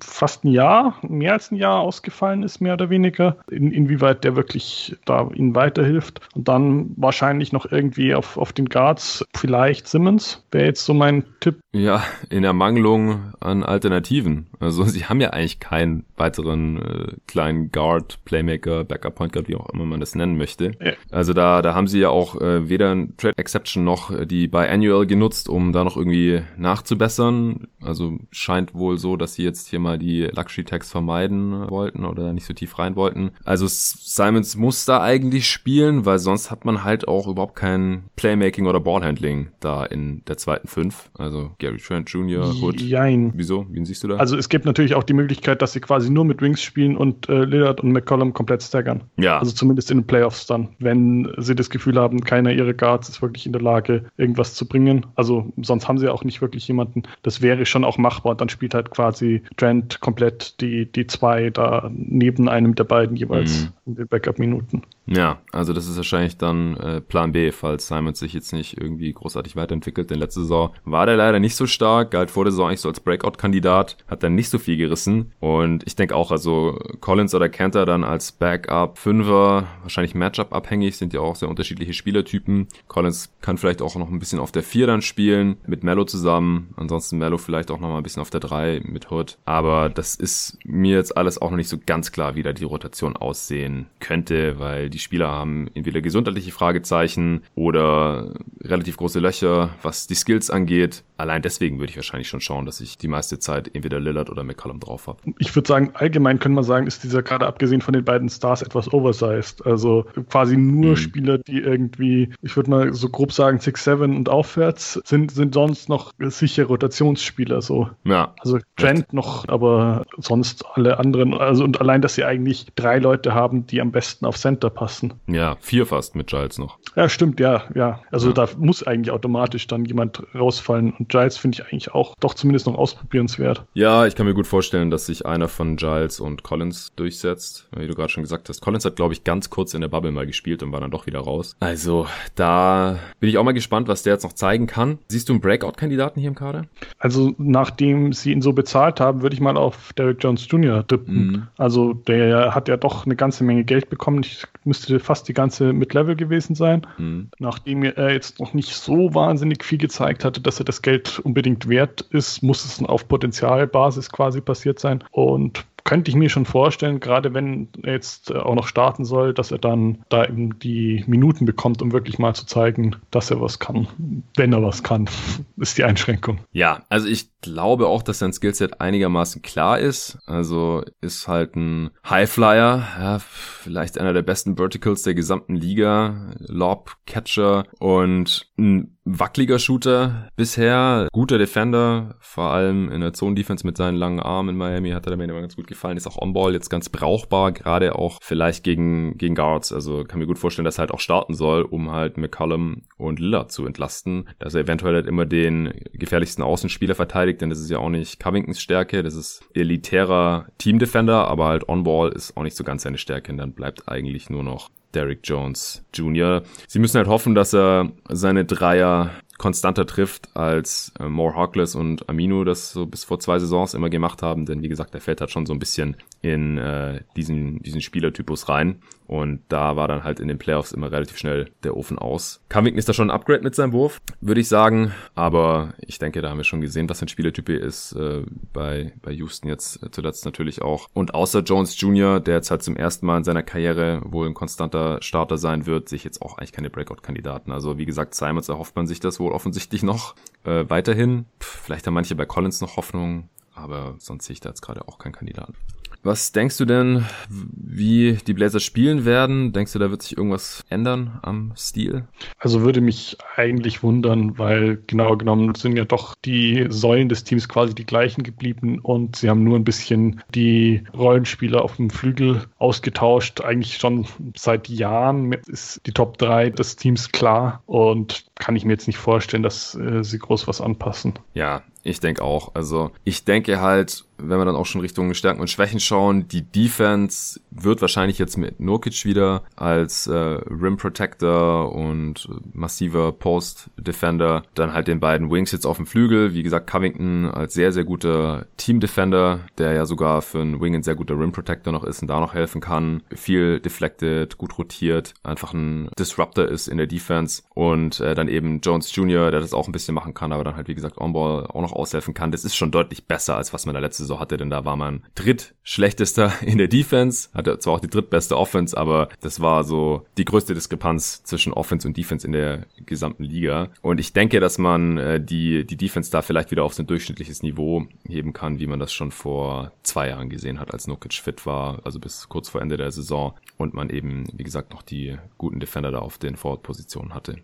fast 0.00 0.44
ein 0.44 0.48
Jahr, 0.48 0.98
mehr 1.02 1.32
als 1.32 1.50
ein 1.50 1.56
Jahr 1.56 1.80
ausgefallen 1.80 2.42
ist, 2.42 2.60
mehr 2.60 2.74
oder 2.74 2.90
weniger, 2.90 3.36
in, 3.50 3.72
inwieweit 3.72 4.24
der 4.24 4.36
wirklich 4.36 4.96
da 5.04 5.28
ihnen 5.34 5.54
weiterhilft. 5.54 6.20
Und 6.34 6.48
dann 6.48 6.90
wahrscheinlich 6.96 7.52
noch 7.52 7.70
irgendwie 7.70 8.14
auf, 8.14 8.36
auf 8.36 8.52
den 8.52 8.66
Guards, 8.66 9.24
vielleicht 9.34 9.88
Simmons, 9.88 10.44
wäre 10.50 10.66
jetzt 10.66 10.84
so 10.84 10.94
mein 10.94 11.24
Tipp. 11.40 11.58
Ja, 11.72 12.02
in 12.30 12.44
Ermangelung 12.44 13.32
an 13.40 13.62
Alternativen. 13.62 14.46
Also 14.60 14.84
sie 14.84 15.04
haben 15.04 15.20
ja 15.20 15.30
eigentlich 15.30 15.60
keinen 15.60 16.04
weiteren 16.16 16.82
äh, 16.82 17.12
kleinen 17.26 17.70
Guard, 17.70 18.24
Playmaker, 18.24 18.84
Backup 18.84 19.14
Point 19.14 19.32
Guard, 19.32 19.48
wie 19.48 19.56
auch 19.56 19.68
immer 19.70 19.84
man 19.84 20.00
das 20.00 20.14
nennen 20.14 20.36
möchte. 20.36 20.72
Ja. 20.80 20.92
Also 21.10 21.32
da, 21.32 21.62
da 21.62 21.74
haben 21.74 21.86
sie 21.86 22.00
ja 22.00 22.08
auch 22.08 22.40
äh, 22.40 22.68
weder 22.68 22.92
ein 22.92 23.16
Trade 23.16 23.36
Exception 23.36 23.84
noch 23.84 24.10
äh, 24.10 24.26
die 24.26 24.48
Biannual 24.48 25.06
genutzt, 25.06 25.48
um 25.48 25.72
da 25.72 25.84
noch 25.84 25.96
irgendwie 25.96 26.42
nachzubessern. 26.56 27.68
Also 27.82 28.18
scheint 28.30 28.74
wohl 28.74 28.98
so, 28.98 29.16
dass 29.16 29.34
sie 29.34 29.44
jetzt 29.44 29.68
hier 29.68 29.75
mal 29.78 29.98
die 29.98 30.22
Luxury 30.24 30.64
Tax 30.64 30.90
vermeiden 30.90 31.68
wollten 31.70 32.04
oder 32.04 32.32
nicht 32.32 32.46
so 32.46 32.54
tief 32.54 32.78
rein 32.78 32.96
wollten. 32.96 33.30
Also 33.44 33.66
Simons 33.68 34.56
muss 34.56 34.84
da 34.84 35.02
eigentlich 35.02 35.48
spielen, 35.48 36.04
weil 36.04 36.18
sonst 36.18 36.50
hat 36.50 36.64
man 36.64 36.84
halt 36.84 37.08
auch 37.08 37.26
überhaupt 37.26 37.56
kein 37.56 38.04
Playmaking 38.16 38.66
oder 38.66 38.80
Ballhandling 38.80 39.48
da 39.60 39.84
in 39.84 40.22
der 40.26 40.36
zweiten 40.36 40.68
Fünf. 40.68 41.10
Also 41.18 41.50
Gary 41.58 41.78
Trent 41.78 42.08
Jr., 42.10 42.54
Hood. 42.60 42.80
Jein. 42.80 43.32
Wieso? 43.34 43.66
Wen 43.70 43.84
siehst 43.84 44.04
du 44.04 44.08
da? 44.08 44.16
Also 44.16 44.36
es 44.36 44.48
gibt 44.48 44.64
natürlich 44.64 44.94
auch 44.94 45.04
die 45.04 45.14
Möglichkeit, 45.14 45.62
dass 45.62 45.72
sie 45.72 45.80
quasi 45.80 46.10
nur 46.10 46.24
mit 46.24 46.40
Wings 46.40 46.62
spielen 46.62 46.96
und 46.96 47.28
äh, 47.28 47.44
Lillard 47.44 47.80
und 47.80 47.92
McCollum 47.92 48.32
komplett 48.32 48.62
staggern. 48.62 49.02
Ja. 49.16 49.38
Also 49.38 49.52
zumindest 49.52 49.90
in 49.90 49.98
den 49.98 50.06
Playoffs 50.06 50.46
dann, 50.46 50.68
wenn 50.78 51.32
sie 51.38 51.54
das 51.54 51.70
Gefühl 51.70 51.98
haben, 51.98 52.20
keiner 52.22 52.52
ihrer 52.52 52.74
Guards 52.74 53.08
ist 53.08 53.22
wirklich 53.22 53.46
in 53.46 53.52
der 53.52 53.62
Lage, 53.62 54.04
irgendwas 54.16 54.54
zu 54.54 54.66
bringen. 54.66 55.06
Also 55.14 55.52
sonst 55.62 55.88
haben 55.88 55.98
sie 55.98 56.08
auch 56.08 56.24
nicht 56.24 56.40
wirklich 56.40 56.66
jemanden. 56.68 57.02
Das 57.22 57.42
wäre 57.42 57.66
schon 57.66 57.84
auch 57.84 57.98
machbar. 57.98 58.34
Dann 58.34 58.48
spielt 58.48 58.74
halt 58.74 58.90
quasi 58.90 59.42
Trent 59.56 59.65
komplett 60.00 60.60
die, 60.60 60.90
die 60.90 61.06
zwei 61.06 61.50
da 61.50 61.90
neben 61.92 62.48
einem 62.48 62.74
der 62.74 62.84
beiden 62.84 63.16
jeweils 63.16 63.62
mhm. 63.62 63.72
in 63.86 63.94
den 63.96 64.08
Backup-Minuten. 64.08 64.82
Ja, 65.06 65.40
also 65.52 65.72
das 65.72 65.86
ist 65.86 65.96
wahrscheinlich 65.96 66.36
dann 66.36 66.76
äh, 66.78 67.00
Plan 67.00 67.30
B, 67.30 67.52
falls 67.52 67.86
Simons 67.86 68.18
sich 68.18 68.32
jetzt 68.32 68.52
nicht 68.52 68.80
irgendwie 68.80 69.12
großartig 69.12 69.54
weiterentwickelt. 69.54 70.10
Denn 70.10 70.18
letzte 70.18 70.40
Saison 70.40 70.74
war 70.84 71.06
der 71.06 71.16
leider 71.16 71.38
nicht 71.38 71.54
so 71.54 71.66
stark, 71.66 72.10
galt 72.10 72.30
vor 72.30 72.44
der 72.44 72.50
Saison 72.50 72.68
eigentlich 72.68 72.80
so 72.80 72.88
als 72.88 72.98
Breakout-Kandidat, 73.00 73.96
hat 74.08 74.22
dann 74.24 74.34
nicht 74.34 74.48
so 74.48 74.58
viel 74.58 74.76
gerissen. 74.76 75.32
Und 75.38 75.86
ich 75.86 75.94
denke 75.94 76.16
auch, 76.16 76.32
also 76.32 76.78
Collins 77.00 77.34
oder 77.34 77.48
Cantor 77.48 77.86
dann 77.86 78.02
als 78.02 78.32
Backup 78.32 78.98
Fünfer, 78.98 79.68
wahrscheinlich 79.82 80.16
Matchup-abhängig, 80.16 80.96
sind 80.96 81.12
ja 81.12 81.20
auch 81.20 81.36
sehr 81.36 81.48
unterschiedliche 81.48 81.92
Spielertypen. 81.92 82.66
Collins 82.88 83.30
kann 83.40 83.58
vielleicht 83.58 83.82
auch 83.82 83.94
noch 83.94 84.10
ein 84.10 84.18
bisschen 84.18 84.40
auf 84.40 84.50
der 84.50 84.64
Vier 84.64 84.88
dann 84.88 85.02
spielen, 85.02 85.56
mit 85.66 85.84
Mello 85.84 86.04
zusammen. 86.04 86.74
Ansonsten 86.76 87.18
Mello 87.18 87.38
vielleicht 87.38 87.70
auch 87.70 87.78
noch 87.78 87.88
mal 87.88 87.98
ein 87.98 88.02
bisschen 88.02 88.22
auf 88.22 88.30
der 88.30 88.40
Drei 88.40 88.80
mit 88.84 89.12
Hood. 89.12 89.38
Aber 89.44 89.88
das 89.88 90.16
ist 90.16 90.58
mir 90.64 90.96
jetzt 90.96 91.16
alles 91.16 91.40
auch 91.40 91.50
noch 91.50 91.56
nicht 91.56 91.68
so 91.68 91.78
ganz 91.84 92.10
klar, 92.10 92.34
wie 92.34 92.42
da 92.42 92.52
die 92.52 92.64
Rotation 92.64 93.16
aussehen 93.16 93.86
könnte, 94.00 94.58
weil 94.58 94.90
Spieler 94.98 95.28
haben 95.28 95.68
entweder 95.74 96.00
gesundheitliche 96.00 96.52
Fragezeichen 96.52 97.42
oder 97.54 98.34
relativ 98.62 98.96
große 98.96 99.20
Löcher, 99.20 99.70
was 99.82 100.06
die 100.06 100.14
Skills 100.14 100.50
angeht. 100.50 101.04
Allein 101.16 101.42
deswegen 101.42 101.78
würde 101.78 101.90
ich 101.90 101.96
wahrscheinlich 101.96 102.28
schon 102.28 102.40
schauen, 102.40 102.66
dass 102.66 102.80
ich 102.80 102.98
die 102.98 103.08
meiste 103.08 103.38
Zeit 103.38 103.70
entweder 103.74 104.00
Lillard 104.00 104.28
oder 104.28 104.44
McCollum 104.44 104.80
drauf 104.80 105.06
habe. 105.06 105.18
Ich 105.38 105.54
würde 105.54 105.66
sagen, 105.66 105.90
allgemein 105.94 106.38
können 106.38 106.54
wir 106.54 106.62
sagen, 106.62 106.86
ist 106.86 107.04
dieser 107.04 107.22
gerade 107.22 107.46
abgesehen 107.46 107.80
von 107.80 107.94
den 107.94 108.04
beiden 108.04 108.28
Stars 108.28 108.62
etwas 108.62 108.92
oversized. 108.92 109.64
Also 109.64 110.06
quasi 110.28 110.56
nur 110.56 110.90
mhm. 110.90 110.96
Spieler, 110.96 111.38
die 111.38 111.60
irgendwie, 111.60 112.30
ich 112.42 112.56
würde 112.56 112.70
mal 112.70 112.94
so 112.94 113.08
grob 113.08 113.32
sagen, 113.32 113.58
6-7 113.58 114.14
und 114.14 114.28
aufwärts 114.28 115.00
sind, 115.04 115.30
sind 115.30 115.54
sonst 115.54 115.88
noch 115.88 116.12
sichere 116.18 116.66
Rotationsspieler 116.66 117.62
so. 117.62 117.88
Ja. 118.04 118.34
Also 118.40 118.58
Trent 118.76 119.12
noch, 119.12 119.48
aber 119.48 120.04
sonst 120.18 120.64
alle 120.74 120.98
anderen, 120.98 121.34
also 121.34 121.64
und 121.64 121.80
allein, 121.80 122.02
dass 122.02 122.14
sie 122.14 122.24
eigentlich 122.24 122.66
drei 122.74 122.98
Leute 122.98 123.34
haben, 123.34 123.66
die 123.66 123.80
am 123.80 123.92
besten 123.92 124.26
auf 124.26 124.36
Center 124.36 124.70
passen. 124.70 124.85
Ja, 125.26 125.56
vier 125.60 125.86
fast 125.86 126.16
mit 126.16 126.28
Giles 126.28 126.58
noch. 126.58 126.78
Ja, 126.94 127.08
stimmt, 127.08 127.40
ja, 127.40 127.64
ja. 127.74 128.00
Also 128.10 128.28
ja. 128.28 128.34
da 128.34 128.48
muss 128.58 128.82
eigentlich 128.82 129.10
automatisch 129.10 129.66
dann 129.66 129.84
jemand 129.84 130.22
rausfallen 130.34 130.92
und 130.98 131.08
Giles 131.08 131.36
finde 131.36 131.56
ich 131.56 131.64
eigentlich 131.64 131.94
auch 131.94 132.14
doch 132.20 132.34
zumindest 132.34 132.66
noch 132.66 132.76
ausprobierenswert. 132.76 133.64
Ja, 133.74 134.06
ich 134.06 134.14
kann 134.14 134.26
mir 134.26 134.34
gut 134.34 134.46
vorstellen, 134.46 134.90
dass 134.90 135.06
sich 135.06 135.26
einer 135.26 135.48
von 135.48 135.76
Giles 135.76 136.20
und 136.20 136.42
Collins 136.42 136.92
durchsetzt. 136.96 137.68
Wie 137.76 137.86
du 137.86 137.94
gerade 137.94 138.10
schon 138.10 138.22
gesagt 138.22 138.48
hast. 138.48 138.60
Collins 138.60 138.84
hat, 138.84 138.96
glaube 138.96 139.12
ich, 139.12 139.24
ganz 139.24 139.50
kurz 139.50 139.74
in 139.74 139.80
der 139.80 139.88
Bubble 139.88 140.12
mal 140.12 140.26
gespielt 140.26 140.62
und 140.62 140.72
war 140.72 140.80
dann 140.80 140.90
doch 140.90 141.06
wieder 141.06 141.20
raus. 141.20 141.56
Also, 141.60 142.06
da 142.34 142.98
bin 143.20 143.28
ich 143.28 143.38
auch 143.38 143.44
mal 143.44 143.52
gespannt, 143.52 143.88
was 143.88 144.02
der 144.02 144.14
jetzt 144.14 144.22
noch 144.22 144.32
zeigen 144.32 144.66
kann. 144.66 144.98
Siehst 145.08 145.28
du 145.28 145.32
einen 145.32 145.40
Breakout-Kandidaten 145.40 146.20
hier 146.20 146.28
im 146.28 146.34
Kader? 146.34 146.66
Also, 146.98 147.34
nachdem 147.38 148.12
sie 148.12 148.32
ihn 148.32 148.42
so 148.42 148.52
bezahlt 148.52 149.00
haben, 149.00 149.22
würde 149.22 149.34
ich 149.34 149.40
mal 149.40 149.56
auf 149.56 149.92
Derek 149.94 150.22
Jones 150.22 150.46
Jr. 150.48 150.86
tippen. 150.86 151.26
Mhm. 151.26 151.46
Also, 151.56 151.92
der 151.92 152.54
hat 152.54 152.68
ja 152.68 152.76
doch 152.76 153.06
eine 153.06 153.16
ganze 153.16 153.44
Menge 153.44 153.64
Geld 153.64 153.90
bekommen. 153.90 154.20
Ich 154.22 154.44
müsste 154.76 155.00
fast 155.00 155.28
die 155.28 155.32
ganze 155.32 155.72
Mid-Level 155.72 156.16
gewesen 156.16 156.54
sein. 156.54 156.86
Mhm. 156.98 157.30
Nachdem 157.38 157.82
er 157.82 158.12
jetzt 158.12 158.40
noch 158.40 158.54
nicht 158.54 158.74
so 158.74 159.14
wahnsinnig 159.14 159.64
viel 159.64 159.78
gezeigt 159.78 160.24
hatte, 160.24 160.40
dass 160.40 160.58
er 160.58 160.64
das 160.64 160.82
Geld 160.82 161.18
unbedingt 161.18 161.68
wert 161.68 162.02
ist, 162.10 162.42
muss 162.42 162.64
es 162.64 162.82
auf 162.82 163.08
Potenzialbasis 163.08 164.10
quasi 164.10 164.40
passiert 164.40 164.78
sein. 164.78 165.02
Und 165.10 165.64
könnte 165.84 166.10
ich 166.10 166.16
mir 166.16 166.28
schon 166.28 166.44
vorstellen, 166.44 166.98
gerade 166.98 167.32
wenn 167.32 167.68
er 167.84 167.92
jetzt 167.92 168.30
äh, 168.30 168.34
auch 168.34 168.56
noch 168.56 168.66
starten 168.66 169.04
soll, 169.04 169.32
dass 169.32 169.52
er 169.52 169.58
dann 169.58 170.04
da 170.08 170.24
eben 170.24 170.58
die 170.58 171.04
Minuten 171.06 171.46
bekommt, 171.46 171.80
um 171.80 171.92
wirklich 171.92 172.18
mal 172.18 172.34
zu 172.34 172.44
zeigen, 172.44 172.96
dass 173.12 173.30
er 173.30 173.40
was 173.40 173.60
kann. 173.60 173.86
Wenn 174.34 174.52
er 174.52 174.62
was 174.62 174.82
kann, 174.82 175.08
ist 175.56 175.78
die 175.78 175.84
Einschränkung. 175.84 176.40
Ja, 176.52 176.82
also 176.88 177.06
ich 177.06 177.28
glaube 177.46 177.86
auch, 177.86 178.02
dass 178.02 178.18
sein 178.18 178.32
Skillset 178.32 178.80
einigermaßen 178.80 179.42
klar 179.42 179.78
ist. 179.78 180.18
Also 180.26 180.82
ist 181.00 181.28
halt 181.28 181.56
ein 181.56 181.90
Highflyer, 182.08 182.86
ja, 182.98 183.18
vielleicht 183.18 183.98
einer 183.98 184.12
der 184.12 184.22
besten 184.22 184.56
Verticals 184.56 185.02
der 185.02 185.14
gesamten 185.14 185.54
Liga, 185.54 186.34
Lob, 186.38 186.96
Catcher 187.06 187.64
und 187.78 188.50
ein 188.58 188.96
wackeliger 189.06 189.60
Shooter 189.60 190.28
bisher, 190.34 191.08
guter 191.12 191.38
Defender, 191.38 192.16
vor 192.20 192.50
allem 192.50 192.90
in 192.90 193.00
der 193.00 193.12
Zone-Defense 193.12 193.64
mit 193.64 193.76
seinen 193.76 193.96
langen 193.96 194.18
Armen 194.18 194.50
in 194.50 194.56
Miami 194.56 194.90
hat 194.90 195.06
er 195.06 195.16
mir 195.16 195.24
immer 195.24 195.40
ganz 195.40 195.54
gut 195.54 195.68
gefallen, 195.68 195.96
ist 195.96 196.08
auch 196.08 196.20
On-Ball 196.20 196.52
jetzt 196.54 196.70
ganz 196.70 196.88
brauchbar, 196.88 197.52
gerade 197.52 197.94
auch 197.94 198.18
vielleicht 198.20 198.64
gegen, 198.64 199.16
gegen 199.16 199.36
Guards, 199.36 199.72
also 199.72 200.02
kann 200.02 200.18
mir 200.18 200.26
gut 200.26 200.40
vorstellen, 200.40 200.64
dass 200.64 200.78
er 200.78 200.82
halt 200.82 200.90
auch 200.90 201.00
starten 201.00 201.34
soll, 201.34 201.62
um 201.62 201.92
halt 201.92 202.18
McCollum 202.18 202.82
und 202.96 203.20
Lillard 203.20 203.52
zu 203.52 203.64
entlasten, 203.64 204.28
dass 204.40 204.54
er 204.54 204.62
eventuell 204.62 204.96
halt 204.96 205.06
immer 205.06 205.24
den 205.24 205.72
gefährlichsten 205.92 206.42
Außenspieler 206.42 206.96
verteidigt, 206.96 207.35
denn 207.40 207.50
das 207.50 207.60
ist 207.60 207.70
ja 207.70 207.78
auch 207.78 207.88
nicht 207.88 208.20
Covingtons 208.20 208.60
Stärke, 208.60 209.02
das 209.02 209.14
ist 209.14 209.44
elitärer 209.54 210.46
Team-Defender, 210.58 211.28
aber 211.28 211.46
halt 211.46 211.68
On-Ball 211.68 212.12
ist 212.12 212.36
auch 212.36 212.42
nicht 212.42 212.56
so 212.56 212.64
ganz 212.64 212.82
seine 212.82 212.98
Stärke 212.98 213.32
und 213.32 213.38
dann 213.38 213.52
bleibt 213.52 213.88
eigentlich 213.88 214.30
nur 214.30 214.42
noch 214.42 214.70
Derrick 214.94 215.20
Jones 215.24 215.84
Jr. 215.92 216.42
Sie 216.66 216.78
müssen 216.78 216.96
halt 216.96 217.06
hoffen, 217.06 217.34
dass 217.34 217.54
er 217.54 217.92
seine 218.08 218.44
Dreier 218.44 219.10
konstanter 219.38 219.86
trifft, 219.86 220.34
als 220.34 220.92
äh, 220.98 221.08
More 221.08 221.34
Harkless 221.34 221.74
und 221.74 222.08
Amino 222.08 222.44
das 222.44 222.72
so 222.72 222.86
bis 222.86 223.04
vor 223.04 223.18
zwei 223.20 223.38
Saisons 223.38 223.74
immer 223.74 223.90
gemacht 223.90 224.22
haben. 224.22 224.46
Denn 224.46 224.62
wie 224.62 224.68
gesagt, 224.68 224.94
der 224.94 225.00
fällt 225.00 225.20
halt 225.20 225.30
schon 225.30 225.46
so 225.46 225.52
ein 225.52 225.58
bisschen 225.58 225.96
in 226.22 226.58
äh, 226.58 227.00
diesen, 227.16 227.62
diesen 227.62 227.80
Spielertypus 227.80 228.48
rein. 228.48 228.80
Und 229.06 229.42
da 229.48 229.76
war 229.76 229.86
dann 229.86 230.02
halt 230.02 230.18
in 230.18 230.28
den 230.28 230.38
Playoffs 230.38 230.72
immer 230.72 230.90
relativ 230.90 231.16
schnell 231.16 231.50
der 231.62 231.76
Ofen 231.76 231.98
aus. 231.98 232.42
Covington 232.48 232.78
ist 232.78 232.88
da 232.88 232.92
schon 232.92 233.10
ein 233.10 233.14
Upgrade 233.14 233.42
mit 233.42 233.54
seinem 233.54 233.72
Wurf, 233.72 234.00
würde 234.20 234.40
ich 234.40 234.48
sagen. 234.48 234.92
Aber 235.14 235.74
ich 235.78 235.98
denke, 235.98 236.22
da 236.22 236.30
haben 236.30 236.38
wir 236.38 236.44
schon 236.44 236.60
gesehen, 236.60 236.88
was 236.88 237.02
ein 237.02 237.08
Spielertyp 237.08 237.48
ist. 237.48 237.92
Äh, 237.92 238.24
bei, 238.52 238.92
bei 239.02 239.12
Houston 239.12 239.48
jetzt 239.48 239.80
zuletzt 239.92 240.24
natürlich 240.24 240.62
auch. 240.62 240.88
Und 240.92 241.14
außer 241.14 241.40
Jones 241.40 241.80
Jr., 241.80 242.20
der 242.20 242.36
jetzt 242.36 242.50
halt 242.50 242.62
zum 242.62 242.76
ersten 242.76 243.06
Mal 243.06 243.18
in 243.18 243.24
seiner 243.24 243.42
Karriere 243.42 244.00
wohl 244.04 244.26
ein 244.26 244.34
konstanter 244.34 244.98
Starter 245.02 245.38
sein 245.38 245.66
wird, 245.66 245.88
sich 245.88 246.02
jetzt 246.02 246.20
auch 246.22 246.38
eigentlich 246.38 246.52
keine 246.52 246.70
Breakout-Kandidaten. 246.70 247.52
Also 247.52 247.78
wie 247.78 247.86
gesagt, 247.86 248.14
Simons 248.14 248.48
erhofft 248.48 248.74
man 248.74 248.86
sich 248.86 248.98
das 248.98 249.20
wohl 249.20 249.25
offensichtlich 249.32 249.82
noch 249.82 250.14
äh, 250.44 250.64
weiterhin. 250.68 251.26
Pff, 251.40 251.62
vielleicht 251.64 251.86
haben 251.86 251.94
manche 251.94 252.14
bei 252.14 252.26
Collins 252.26 252.60
noch 252.60 252.76
Hoffnung, 252.76 253.28
aber 253.54 253.96
sonst 253.98 254.26
sehe 254.26 254.34
ich 254.34 254.40
da 254.40 254.48
jetzt 254.50 254.62
gerade 254.62 254.86
auch 254.88 254.98
keinen 254.98 255.12
Kandidaten. 255.12 255.54
Was 256.02 256.32
denkst 256.32 256.56
du 256.58 256.64
denn, 256.64 257.04
wie 257.28 258.18
die 258.26 258.34
Blazers 258.34 258.62
spielen 258.62 259.04
werden? 259.04 259.52
Denkst 259.52 259.72
du, 259.72 259.78
da 259.78 259.90
wird 259.90 260.02
sich 260.02 260.16
irgendwas 260.16 260.64
ändern 260.68 261.18
am 261.22 261.52
Stil? 261.56 262.04
Also 262.38 262.62
würde 262.62 262.80
mich 262.80 263.16
eigentlich 263.36 263.82
wundern, 263.82 264.38
weil 264.38 264.82
genau 264.86 265.16
genommen 265.16 265.54
sind 265.54 265.76
ja 265.76 265.84
doch 265.84 266.14
die 266.24 266.66
Säulen 266.68 267.08
des 267.08 267.24
Teams 267.24 267.48
quasi 267.48 267.74
die 267.74 267.86
gleichen 267.86 268.22
geblieben 268.22 268.78
und 268.80 269.16
sie 269.16 269.28
haben 269.28 269.44
nur 269.44 269.56
ein 269.56 269.64
bisschen 269.64 270.22
die 270.34 270.82
Rollenspieler 270.94 271.62
auf 271.62 271.76
dem 271.76 271.90
Flügel 271.90 272.42
ausgetauscht. 272.58 273.40
Eigentlich 273.40 273.76
schon 273.78 274.06
seit 274.36 274.68
Jahren 274.68 275.32
ist 275.32 275.80
die 275.86 275.92
Top 275.92 276.18
3 276.18 276.50
des 276.50 276.76
Teams 276.76 277.10
klar 277.12 277.62
und 277.66 278.26
kann 278.36 278.56
ich 278.56 278.64
mir 278.64 278.72
jetzt 278.72 278.86
nicht 278.86 278.98
vorstellen, 278.98 279.42
dass 279.42 279.74
äh, 279.74 280.04
sie 280.04 280.18
groß 280.18 280.46
was 280.46 280.60
anpassen. 280.60 281.14
Ja, 281.34 281.62
ich 281.86 282.00
denke 282.00 282.22
auch. 282.22 282.54
Also 282.54 282.90
ich 283.04 283.24
denke 283.24 283.60
halt, 283.60 284.04
wenn 284.18 284.38
wir 284.38 284.44
dann 284.44 284.56
auch 284.56 284.66
schon 284.66 284.80
Richtung 284.80 285.12
Stärken 285.14 285.40
und 285.40 285.50
Schwächen 285.50 285.80
schauen, 285.80 286.28
die 286.28 286.42
Defense 286.42 287.40
wird 287.50 287.80
wahrscheinlich 287.80 288.18
jetzt 288.18 288.36
mit 288.36 288.60
Nurkic 288.60 289.04
wieder 289.04 289.42
als 289.56 290.06
äh, 290.06 290.14
Rim 290.14 290.76
Protector 290.76 291.72
und 291.72 292.28
massiver 292.52 293.12
Post 293.12 293.70
Defender, 293.76 294.42
dann 294.54 294.72
halt 294.72 294.88
den 294.88 295.00
beiden 295.00 295.30
Wings 295.30 295.52
jetzt 295.52 295.66
auf 295.66 295.76
dem 295.76 295.86
Flügel, 295.86 296.34
wie 296.34 296.42
gesagt 296.42 296.68
Covington 296.68 297.26
als 297.26 297.54
sehr 297.54 297.72
sehr 297.72 297.84
guter 297.84 298.46
Team 298.56 298.80
Defender, 298.80 299.40
der 299.58 299.72
ja 299.72 299.86
sogar 299.86 300.22
für 300.22 300.40
einen 300.40 300.60
Wing 300.60 300.74
ein 300.74 300.82
sehr 300.82 300.94
guter 300.94 301.18
Rim 301.18 301.32
Protector 301.32 301.72
noch 301.72 301.84
ist 301.84 302.02
und 302.02 302.08
da 302.08 302.20
noch 302.20 302.34
helfen 302.34 302.60
kann, 302.60 303.02
viel 303.14 303.60
deflected, 303.60 304.38
gut 304.38 304.58
rotiert, 304.58 305.14
einfach 305.22 305.52
ein 305.52 305.88
Disruptor 305.98 306.46
ist 306.46 306.68
in 306.68 306.78
der 306.78 306.86
Defense 306.86 307.42
und 307.54 308.00
äh, 308.00 308.14
dann 308.14 308.28
eben 308.28 308.60
Jones 308.60 308.94
Jr., 308.94 309.30
der 309.30 309.40
das 309.40 309.54
auch 309.54 309.68
ein 309.68 309.72
bisschen 309.72 309.94
machen 309.94 310.14
kann, 310.14 310.32
aber 310.32 310.44
dann 310.44 310.56
halt 310.56 310.68
wie 310.68 310.74
gesagt 310.74 310.98
On-Ball 310.98 311.46
auch 311.46 311.60
noch 311.60 311.72
aushelfen 311.76 312.14
kann. 312.14 312.32
Das 312.32 312.44
ist 312.44 312.56
schon 312.56 312.70
deutlich 312.70 313.06
besser 313.06 313.36
als 313.36 313.52
was 313.52 313.66
man 313.66 313.74
da 313.74 313.80
letzte 313.80 314.02
Saison 314.02 314.20
hatte, 314.20 314.36
denn 314.36 314.50
da 314.50 314.64
war 314.64 314.76
man 314.76 315.02
drittschlechtester 315.14 316.32
in 316.42 316.58
der 316.58 316.68
Defense, 316.68 317.28
hatte 317.34 317.58
zwar 317.58 317.74
auch 317.74 317.80
die 317.80 317.90
drittbeste 317.90 318.36
Offense, 318.36 318.76
aber 318.76 319.08
das 319.20 319.40
war 319.40 319.64
so 319.64 320.06
die 320.18 320.24
größte 320.24 320.54
Diskrepanz 320.54 321.22
zwischen 321.24 321.52
Offense 321.52 321.86
und 321.86 321.96
Defense 321.96 322.26
in 322.26 322.32
der 322.32 322.66
gesamten 322.84 323.24
Liga. 323.24 323.70
Und 323.82 324.00
ich 324.00 324.12
denke, 324.12 324.40
dass 324.40 324.58
man 324.58 324.98
äh, 324.98 325.20
die, 325.20 325.66
die 325.66 325.76
Defense 325.76 326.10
da 326.10 326.22
vielleicht 326.22 326.50
wieder 326.50 326.64
auf 326.64 326.74
so 326.74 326.82
ein 326.82 326.86
durchschnittliches 326.86 327.42
Niveau 327.42 327.86
heben 328.08 328.32
kann, 328.32 328.58
wie 328.58 328.66
man 328.66 328.78
das 328.78 328.92
schon 328.92 329.10
vor 329.10 329.72
zwei 329.82 330.08
Jahren 330.08 330.28
gesehen 330.28 330.60
hat, 330.60 330.72
als 330.72 330.86
Nokic 330.86 331.14
fit 331.14 331.46
war, 331.46 331.80
also 331.84 331.98
bis 331.98 332.28
kurz 332.28 332.48
vor 332.48 332.60
Ende 332.60 332.76
der 332.76 332.90
Saison 332.90 333.34
und 333.56 333.74
man 333.74 333.90
eben, 333.90 334.24
wie 334.32 334.44
gesagt, 334.44 334.72
noch 334.72 334.82
die 334.82 335.16
guten 335.38 335.60
Defender 335.60 335.90
da 335.90 335.98
auf 335.98 336.18
den 336.18 336.36
Forward-Positionen 336.36 337.14
hatte. 337.14 337.36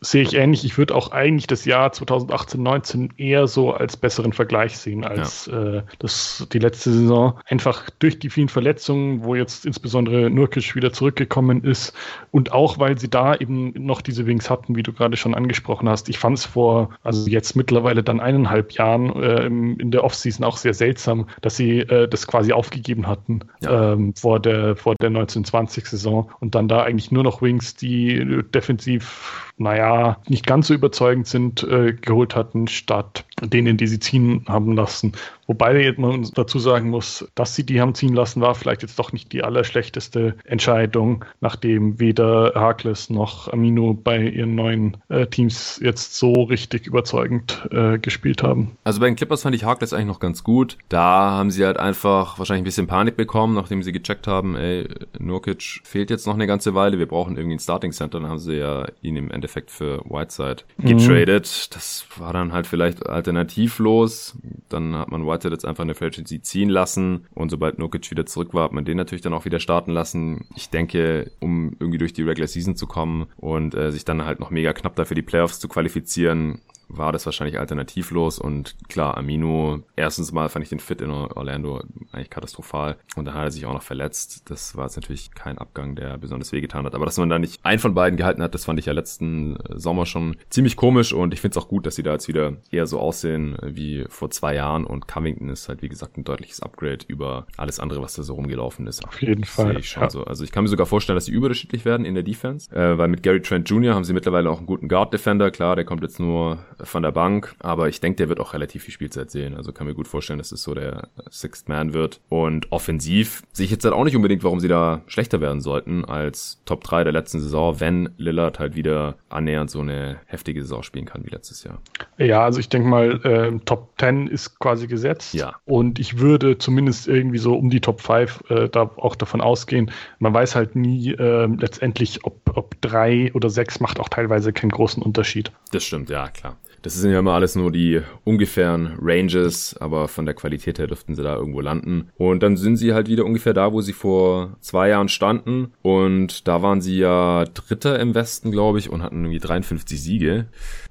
Sehe 0.00 0.22
ich 0.22 0.34
ähnlich. 0.34 0.64
Ich 0.64 0.78
würde 0.78 0.94
auch 0.94 1.10
eigentlich 1.12 1.46
das 1.46 1.64
Jahr 1.64 1.92
2018, 1.92 2.62
19 2.62 3.14
eher 3.16 3.46
so 3.46 3.75
als 3.80 3.96
besseren 3.96 4.32
Vergleich 4.32 4.76
sehen 4.78 5.04
als 5.04 5.46
ja. 5.46 5.78
äh, 5.78 5.82
das, 5.98 6.46
die 6.52 6.58
letzte 6.58 6.92
Saison. 6.92 7.38
Einfach 7.46 7.88
durch 7.98 8.18
die 8.18 8.30
vielen 8.30 8.48
Verletzungen, 8.48 9.24
wo 9.24 9.34
jetzt 9.34 9.66
insbesondere 9.66 10.30
Nurkic 10.30 10.74
wieder 10.74 10.92
zurückgekommen 10.92 11.64
ist 11.64 11.94
und 12.30 12.52
auch, 12.52 12.78
weil 12.78 12.98
sie 12.98 13.08
da 13.08 13.34
eben 13.34 13.72
noch 13.74 14.02
diese 14.02 14.26
Wings 14.26 14.50
hatten, 14.50 14.76
wie 14.76 14.82
du 14.82 14.92
gerade 14.92 15.16
schon 15.16 15.34
angesprochen 15.34 15.88
hast. 15.88 16.08
Ich 16.08 16.18
fand 16.18 16.38
es 16.38 16.44
vor, 16.44 16.90
also 17.02 17.28
jetzt 17.28 17.56
mittlerweile 17.56 18.02
dann 18.02 18.20
eineinhalb 18.20 18.72
Jahren 18.72 19.14
äh, 19.22 19.46
in 19.46 19.90
der 19.90 20.04
Offseason 20.04 20.44
auch 20.44 20.56
sehr 20.56 20.74
seltsam, 20.74 21.26
dass 21.42 21.56
sie 21.56 21.80
äh, 21.80 22.08
das 22.08 22.26
quasi 22.26 22.52
aufgegeben 22.52 23.06
hatten 23.06 23.40
ja. 23.60 23.92
ähm, 23.92 24.14
vor 24.14 24.40
der, 24.40 24.76
vor 24.76 24.94
der 25.00 25.10
1920-Saison 25.10 26.30
und 26.40 26.54
dann 26.54 26.68
da 26.68 26.82
eigentlich 26.82 27.10
nur 27.10 27.22
noch 27.22 27.42
Wings, 27.42 27.74
die 27.74 28.42
defensiv, 28.54 29.45
naja, 29.58 30.20
nicht 30.28 30.46
ganz 30.46 30.66
so 30.66 30.74
überzeugend 30.74 31.26
sind, 31.26 31.62
äh, 31.62 31.94
geholt 31.94 32.36
hatten, 32.36 32.68
statt 32.68 33.24
denen, 33.42 33.76
die 33.76 33.86
sie 33.86 33.98
ziehen 33.98 34.44
haben 34.48 34.74
lassen. 34.74 35.12
Wobei 35.46 35.94
man 35.96 36.28
dazu 36.34 36.58
sagen 36.58 36.90
muss, 36.90 37.26
dass 37.34 37.54
sie 37.54 37.64
die 37.64 37.80
haben 37.80 37.94
ziehen 37.94 38.14
lassen, 38.14 38.40
war 38.40 38.54
vielleicht 38.54 38.82
jetzt 38.82 38.98
doch 38.98 39.12
nicht 39.12 39.32
die 39.32 39.44
allerschlechteste 39.44 40.34
Entscheidung, 40.44 41.24
nachdem 41.40 42.00
weder 42.00 42.52
Harkless 42.54 43.10
noch 43.10 43.52
Amino 43.52 43.94
bei 43.94 44.22
ihren 44.22 44.54
neuen 44.56 44.96
äh, 45.08 45.26
Teams 45.26 45.80
jetzt 45.82 46.16
so 46.16 46.32
richtig 46.32 46.86
überzeugend 46.86 47.66
äh, 47.70 47.98
gespielt 47.98 48.42
haben. 48.42 48.76
Also 48.82 49.00
bei 49.00 49.06
den 49.06 49.16
Clippers 49.16 49.42
fand 49.42 49.54
ich 49.54 49.64
Harkless 49.64 49.92
eigentlich 49.92 50.06
noch 50.06 50.20
ganz 50.20 50.42
gut. 50.42 50.76
Da 50.88 51.30
haben 51.30 51.50
sie 51.50 51.64
halt 51.64 51.78
einfach 51.78 52.38
wahrscheinlich 52.38 52.62
ein 52.62 52.64
bisschen 52.64 52.86
Panik 52.88 53.16
bekommen, 53.16 53.54
nachdem 53.54 53.82
sie 53.82 53.92
gecheckt 53.92 54.26
haben, 54.26 54.56
ey, 54.56 54.88
Nurkic 55.18 55.80
fehlt 55.84 56.10
jetzt 56.10 56.26
noch 56.26 56.34
eine 56.34 56.46
ganze 56.46 56.74
Weile, 56.74 56.98
wir 56.98 57.06
brauchen 57.06 57.36
irgendwie 57.36 57.56
ein 57.56 57.60
Starting 57.60 57.92
Center. 57.92 58.18
Dann 58.20 58.28
haben 58.28 58.38
sie 58.38 58.54
ja 58.54 58.86
ihn 59.02 59.16
im 59.16 59.30
Endeffekt 59.30 59.70
für 59.70 60.00
Whiteside 60.04 60.64
mhm. 60.78 60.98
getradet. 60.98 61.68
Mhm. 61.70 61.74
Das 61.74 62.06
war 62.16 62.32
dann 62.32 62.52
halt 62.52 62.66
vielleicht 62.66 63.06
alternativlos. 63.06 64.36
Dann 64.68 64.96
hat 64.96 65.10
man 65.10 65.24
Whiteside 65.26 65.35
Whitehead 65.36 65.52
jetzt 65.52 65.64
einfach 65.64 65.84
eine 65.84 65.94
Agency 66.00 66.40
ziehen 66.40 66.68
lassen 66.68 67.26
und 67.34 67.50
sobald 67.50 67.78
Nurkic 67.78 68.10
wieder 68.10 68.26
zurück 68.26 68.54
war, 68.54 68.64
hat 68.64 68.72
man 68.72 68.84
den 68.84 68.96
natürlich 68.96 69.22
dann 69.22 69.34
auch 69.34 69.44
wieder 69.44 69.60
starten 69.60 69.92
lassen. 69.92 70.46
Ich 70.56 70.70
denke, 70.70 71.30
um 71.40 71.76
irgendwie 71.78 71.98
durch 71.98 72.12
die 72.12 72.22
Regular 72.22 72.48
Season 72.48 72.76
zu 72.76 72.86
kommen 72.86 73.26
und 73.36 73.74
äh, 73.74 73.92
sich 73.92 74.04
dann 74.04 74.24
halt 74.24 74.40
noch 74.40 74.50
mega 74.50 74.72
knapp 74.72 74.96
dafür 74.96 75.14
die 75.14 75.22
Playoffs 75.22 75.60
zu 75.60 75.68
qualifizieren, 75.68 76.60
war 76.88 77.12
das 77.12 77.26
wahrscheinlich 77.26 77.58
alternativlos 77.58 78.38
und 78.38 78.76
klar, 78.88 79.16
Amino, 79.16 79.80
erstens 79.96 80.32
mal 80.32 80.48
fand 80.48 80.64
ich 80.64 80.68
den 80.68 80.80
Fit 80.80 81.00
in 81.00 81.10
Orlando 81.10 81.82
eigentlich 82.12 82.30
katastrophal 82.30 82.96
und 83.16 83.24
dann 83.24 83.34
hat 83.34 83.44
er 83.44 83.50
sich 83.50 83.66
auch 83.66 83.72
noch 83.72 83.82
verletzt. 83.82 84.48
Das 84.50 84.76
war 84.76 84.84
jetzt 84.84 84.96
natürlich 84.96 85.32
kein 85.32 85.58
Abgang, 85.58 85.96
der 85.96 86.16
besonders 86.18 86.52
wehgetan 86.52 86.84
hat, 86.86 86.94
aber 86.94 87.04
dass 87.04 87.18
man 87.18 87.28
da 87.28 87.38
nicht 87.38 87.64
einen 87.64 87.78
von 87.78 87.94
beiden 87.94 88.16
gehalten 88.16 88.42
hat, 88.42 88.54
das 88.54 88.64
fand 88.64 88.78
ich 88.78 88.86
ja 88.86 88.92
letzten 88.92 89.56
äh, 89.56 89.78
Sommer 89.78 90.06
schon 90.06 90.36
ziemlich 90.50 90.76
komisch 90.76 91.12
und 91.12 91.34
ich 91.34 91.40
finde 91.40 91.58
es 91.58 91.64
auch 91.64 91.68
gut, 91.68 91.86
dass 91.86 91.96
sie 91.96 92.02
da 92.02 92.12
jetzt 92.12 92.28
wieder 92.28 92.56
eher 92.70 92.86
so 92.86 93.00
aussehen 93.00 93.56
wie 93.62 94.04
vor 94.08 94.30
zwei 94.30 94.54
Jahren 94.54 94.84
und 94.84 95.08
Covington 95.08 95.48
ist 95.48 95.68
halt 95.68 95.82
wie 95.82 95.88
gesagt 95.88 96.16
ein 96.16 96.24
deutliches 96.24 96.60
Upgrade 96.60 96.98
über 97.08 97.46
alles 97.56 97.80
andere, 97.80 98.02
was 98.02 98.14
da 98.14 98.22
so 98.22 98.34
rumgelaufen 98.34 98.86
ist. 98.86 99.04
Auf 99.04 99.20
jeden 99.20 99.44
Fall. 99.44 99.78
Ich 99.78 99.94
ja. 99.94 100.08
so. 100.10 100.24
Also 100.24 100.44
ich 100.44 100.52
kann 100.52 100.64
mir 100.64 100.68
sogar 100.68 100.86
vorstellen, 100.86 101.16
dass 101.16 101.26
sie 101.26 101.32
überdurchschnittlich 101.32 101.84
werden 101.84 102.06
in 102.06 102.14
der 102.14 102.22
Defense, 102.22 102.74
äh, 102.74 102.96
weil 102.98 103.08
mit 103.08 103.22
Gary 103.22 103.42
Trent 103.42 103.68
Jr. 103.68 103.94
haben 103.94 104.04
sie 104.04 104.12
mittlerweile 104.12 104.50
auch 104.50 104.58
einen 104.58 104.66
guten 104.66 104.88
Guard 104.88 105.12
Defender, 105.12 105.50
klar, 105.50 105.76
der 105.76 105.84
kommt 105.84 106.02
jetzt 106.02 106.20
nur 106.20 106.58
von 106.82 107.02
der 107.02 107.12
Bank, 107.12 107.54
aber 107.60 107.88
ich 107.88 108.00
denke, 108.00 108.16
der 108.16 108.28
wird 108.28 108.40
auch 108.40 108.54
relativ 108.54 108.84
viel 108.84 108.94
Spielzeit 108.94 109.30
sehen. 109.30 109.56
Also 109.56 109.72
kann 109.72 109.86
mir 109.86 109.94
gut 109.94 110.08
vorstellen, 110.08 110.38
dass 110.38 110.52
es 110.52 110.62
so 110.62 110.74
der 110.74 111.08
Sixth 111.30 111.68
Man 111.68 111.92
wird. 111.92 112.20
Und 112.28 112.70
offensiv 112.72 113.42
sehe 113.52 113.64
ich 113.64 113.70
jetzt 113.70 113.84
halt 113.84 113.94
auch 113.94 114.04
nicht 114.04 114.16
unbedingt, 114.16 114.44
warum 114.44 114.60
sie 114.60 114.68
da 114.68 115.02
schlechter 115.06 115.40
werden 115.40 115.60
sollten 115.60 116.04
als 116.04 116.60
Top 116.64 116.84
3 116.84 117.04
der 117.04 117.12
letzten 117.12 117.40
Saison, 117.40 117.80
wenn 117.80 118.10
Lillard 118.16 118.58
halt 118.58 118.76
wieder 118.76 119.16
annähernd 119.28 119.70
so 119.70 119.80
eine 119.80 120.18
heftige 120.26 120.62
Saison 120.62 120.82
spielen 120.82 121.06
kann 121.06 121.24
wie 121.24 121.30
letztes 121.30 121.64
Jahr. 121.64 121.80
Ja, 122.18 122.44
also 122.44 122.60
ich 122.60 122.68
denke 122.68 122.88
mal, 122.88 123.24
äh, 123.24 123.58
Top 123.64 123.94
10 123.98 124.26
ist 124.26 124.58
quasi 124.58 124.86
gesetzt. 124.86 125.34
Ja. 125.34 125.56
Und 125.64 125.98
ich 125.98 126.18
würde 126.18 126.58
zumindest 126.58 127.08
irgendwie 127.08 127.38
so 127.38 127.54
um 127.56 127.70
die 127.70 127.80
Top 127.80 128.00
5 128.00 128.50
äh, 128.50 128.68
da 128.68 128.90
auch 128.96 129.16
davon 129.16 129.40
ausgehen. 129.40 129.90
Man 130.18 130.34
weiß 130.34 130.56
halt 130.56 130.76
nie 130.76 131.12
äh, 131.12 131.46
letztendlich, 131.46 132.24
ob, 132.24 132.56
ob 132.56 132.80
drei 132.80 133.32
oder 133.34 133.50
sechs 133.50 133.80
macht 133.80 134.00
auch 134.00 134.08
teilweise 134.08 134.52
keinen 134.52 134.70
großen 134.70 135.02
Unterschied. 135.02 135.52
Das 135.72 135.84
stimmt, 135.84 136.10
ja, 136.10 136.28
klar. 136.28 136.56
Das 136.86 136.94
sind 136.94 137.10
ja 137.10 137.18
immer 137.18 137.32
alles 137.32 137.56
nur 137.56 137.72
die 137.72 138.00
ungefähren 138.22 138.96
Ranges, 139.00 139.76
aber 139.80 140.06
von 140.06 140.24
der 140.24 140.36
Qualität 140.36 140.78
her 140.78 140.86
dürften 140.86 141.16
sie 141.16 141.22
da 141.24 141.34
irgendwo 141.34 141.60
landen. 141.60 142.10
Und 142.16 142.44
dann 142.44 142.56
sind 142.56 142.76
sie 142.76 142.94
halt 142.94 143.08
wieder 143.08 143.24
ungefähr 143.24 143.54
da, 143.54 143.72
wo 143.72 143.80
sie 143.80 143.92
vor 143.92 144.56
zwei 144.60 144.90
Jahren 144.90 145.08
standen. 145.08 145.72
Und 145.82 146.46
da 146.46 146.62
waren 146.62 146.80
sie 146.80 146.98
ja 146.98 147.44
Dritter 147.46 147.98
im 147.98 148.14
Westen, 148.14 148.52
glaube 148.52 148.78
ich, 148.78 148.88
und 148.88 149.02
hatten 149.02 149.24
irgendwie 149.24 149.40
53 149.40 150.00
Siege. 150.00 150.46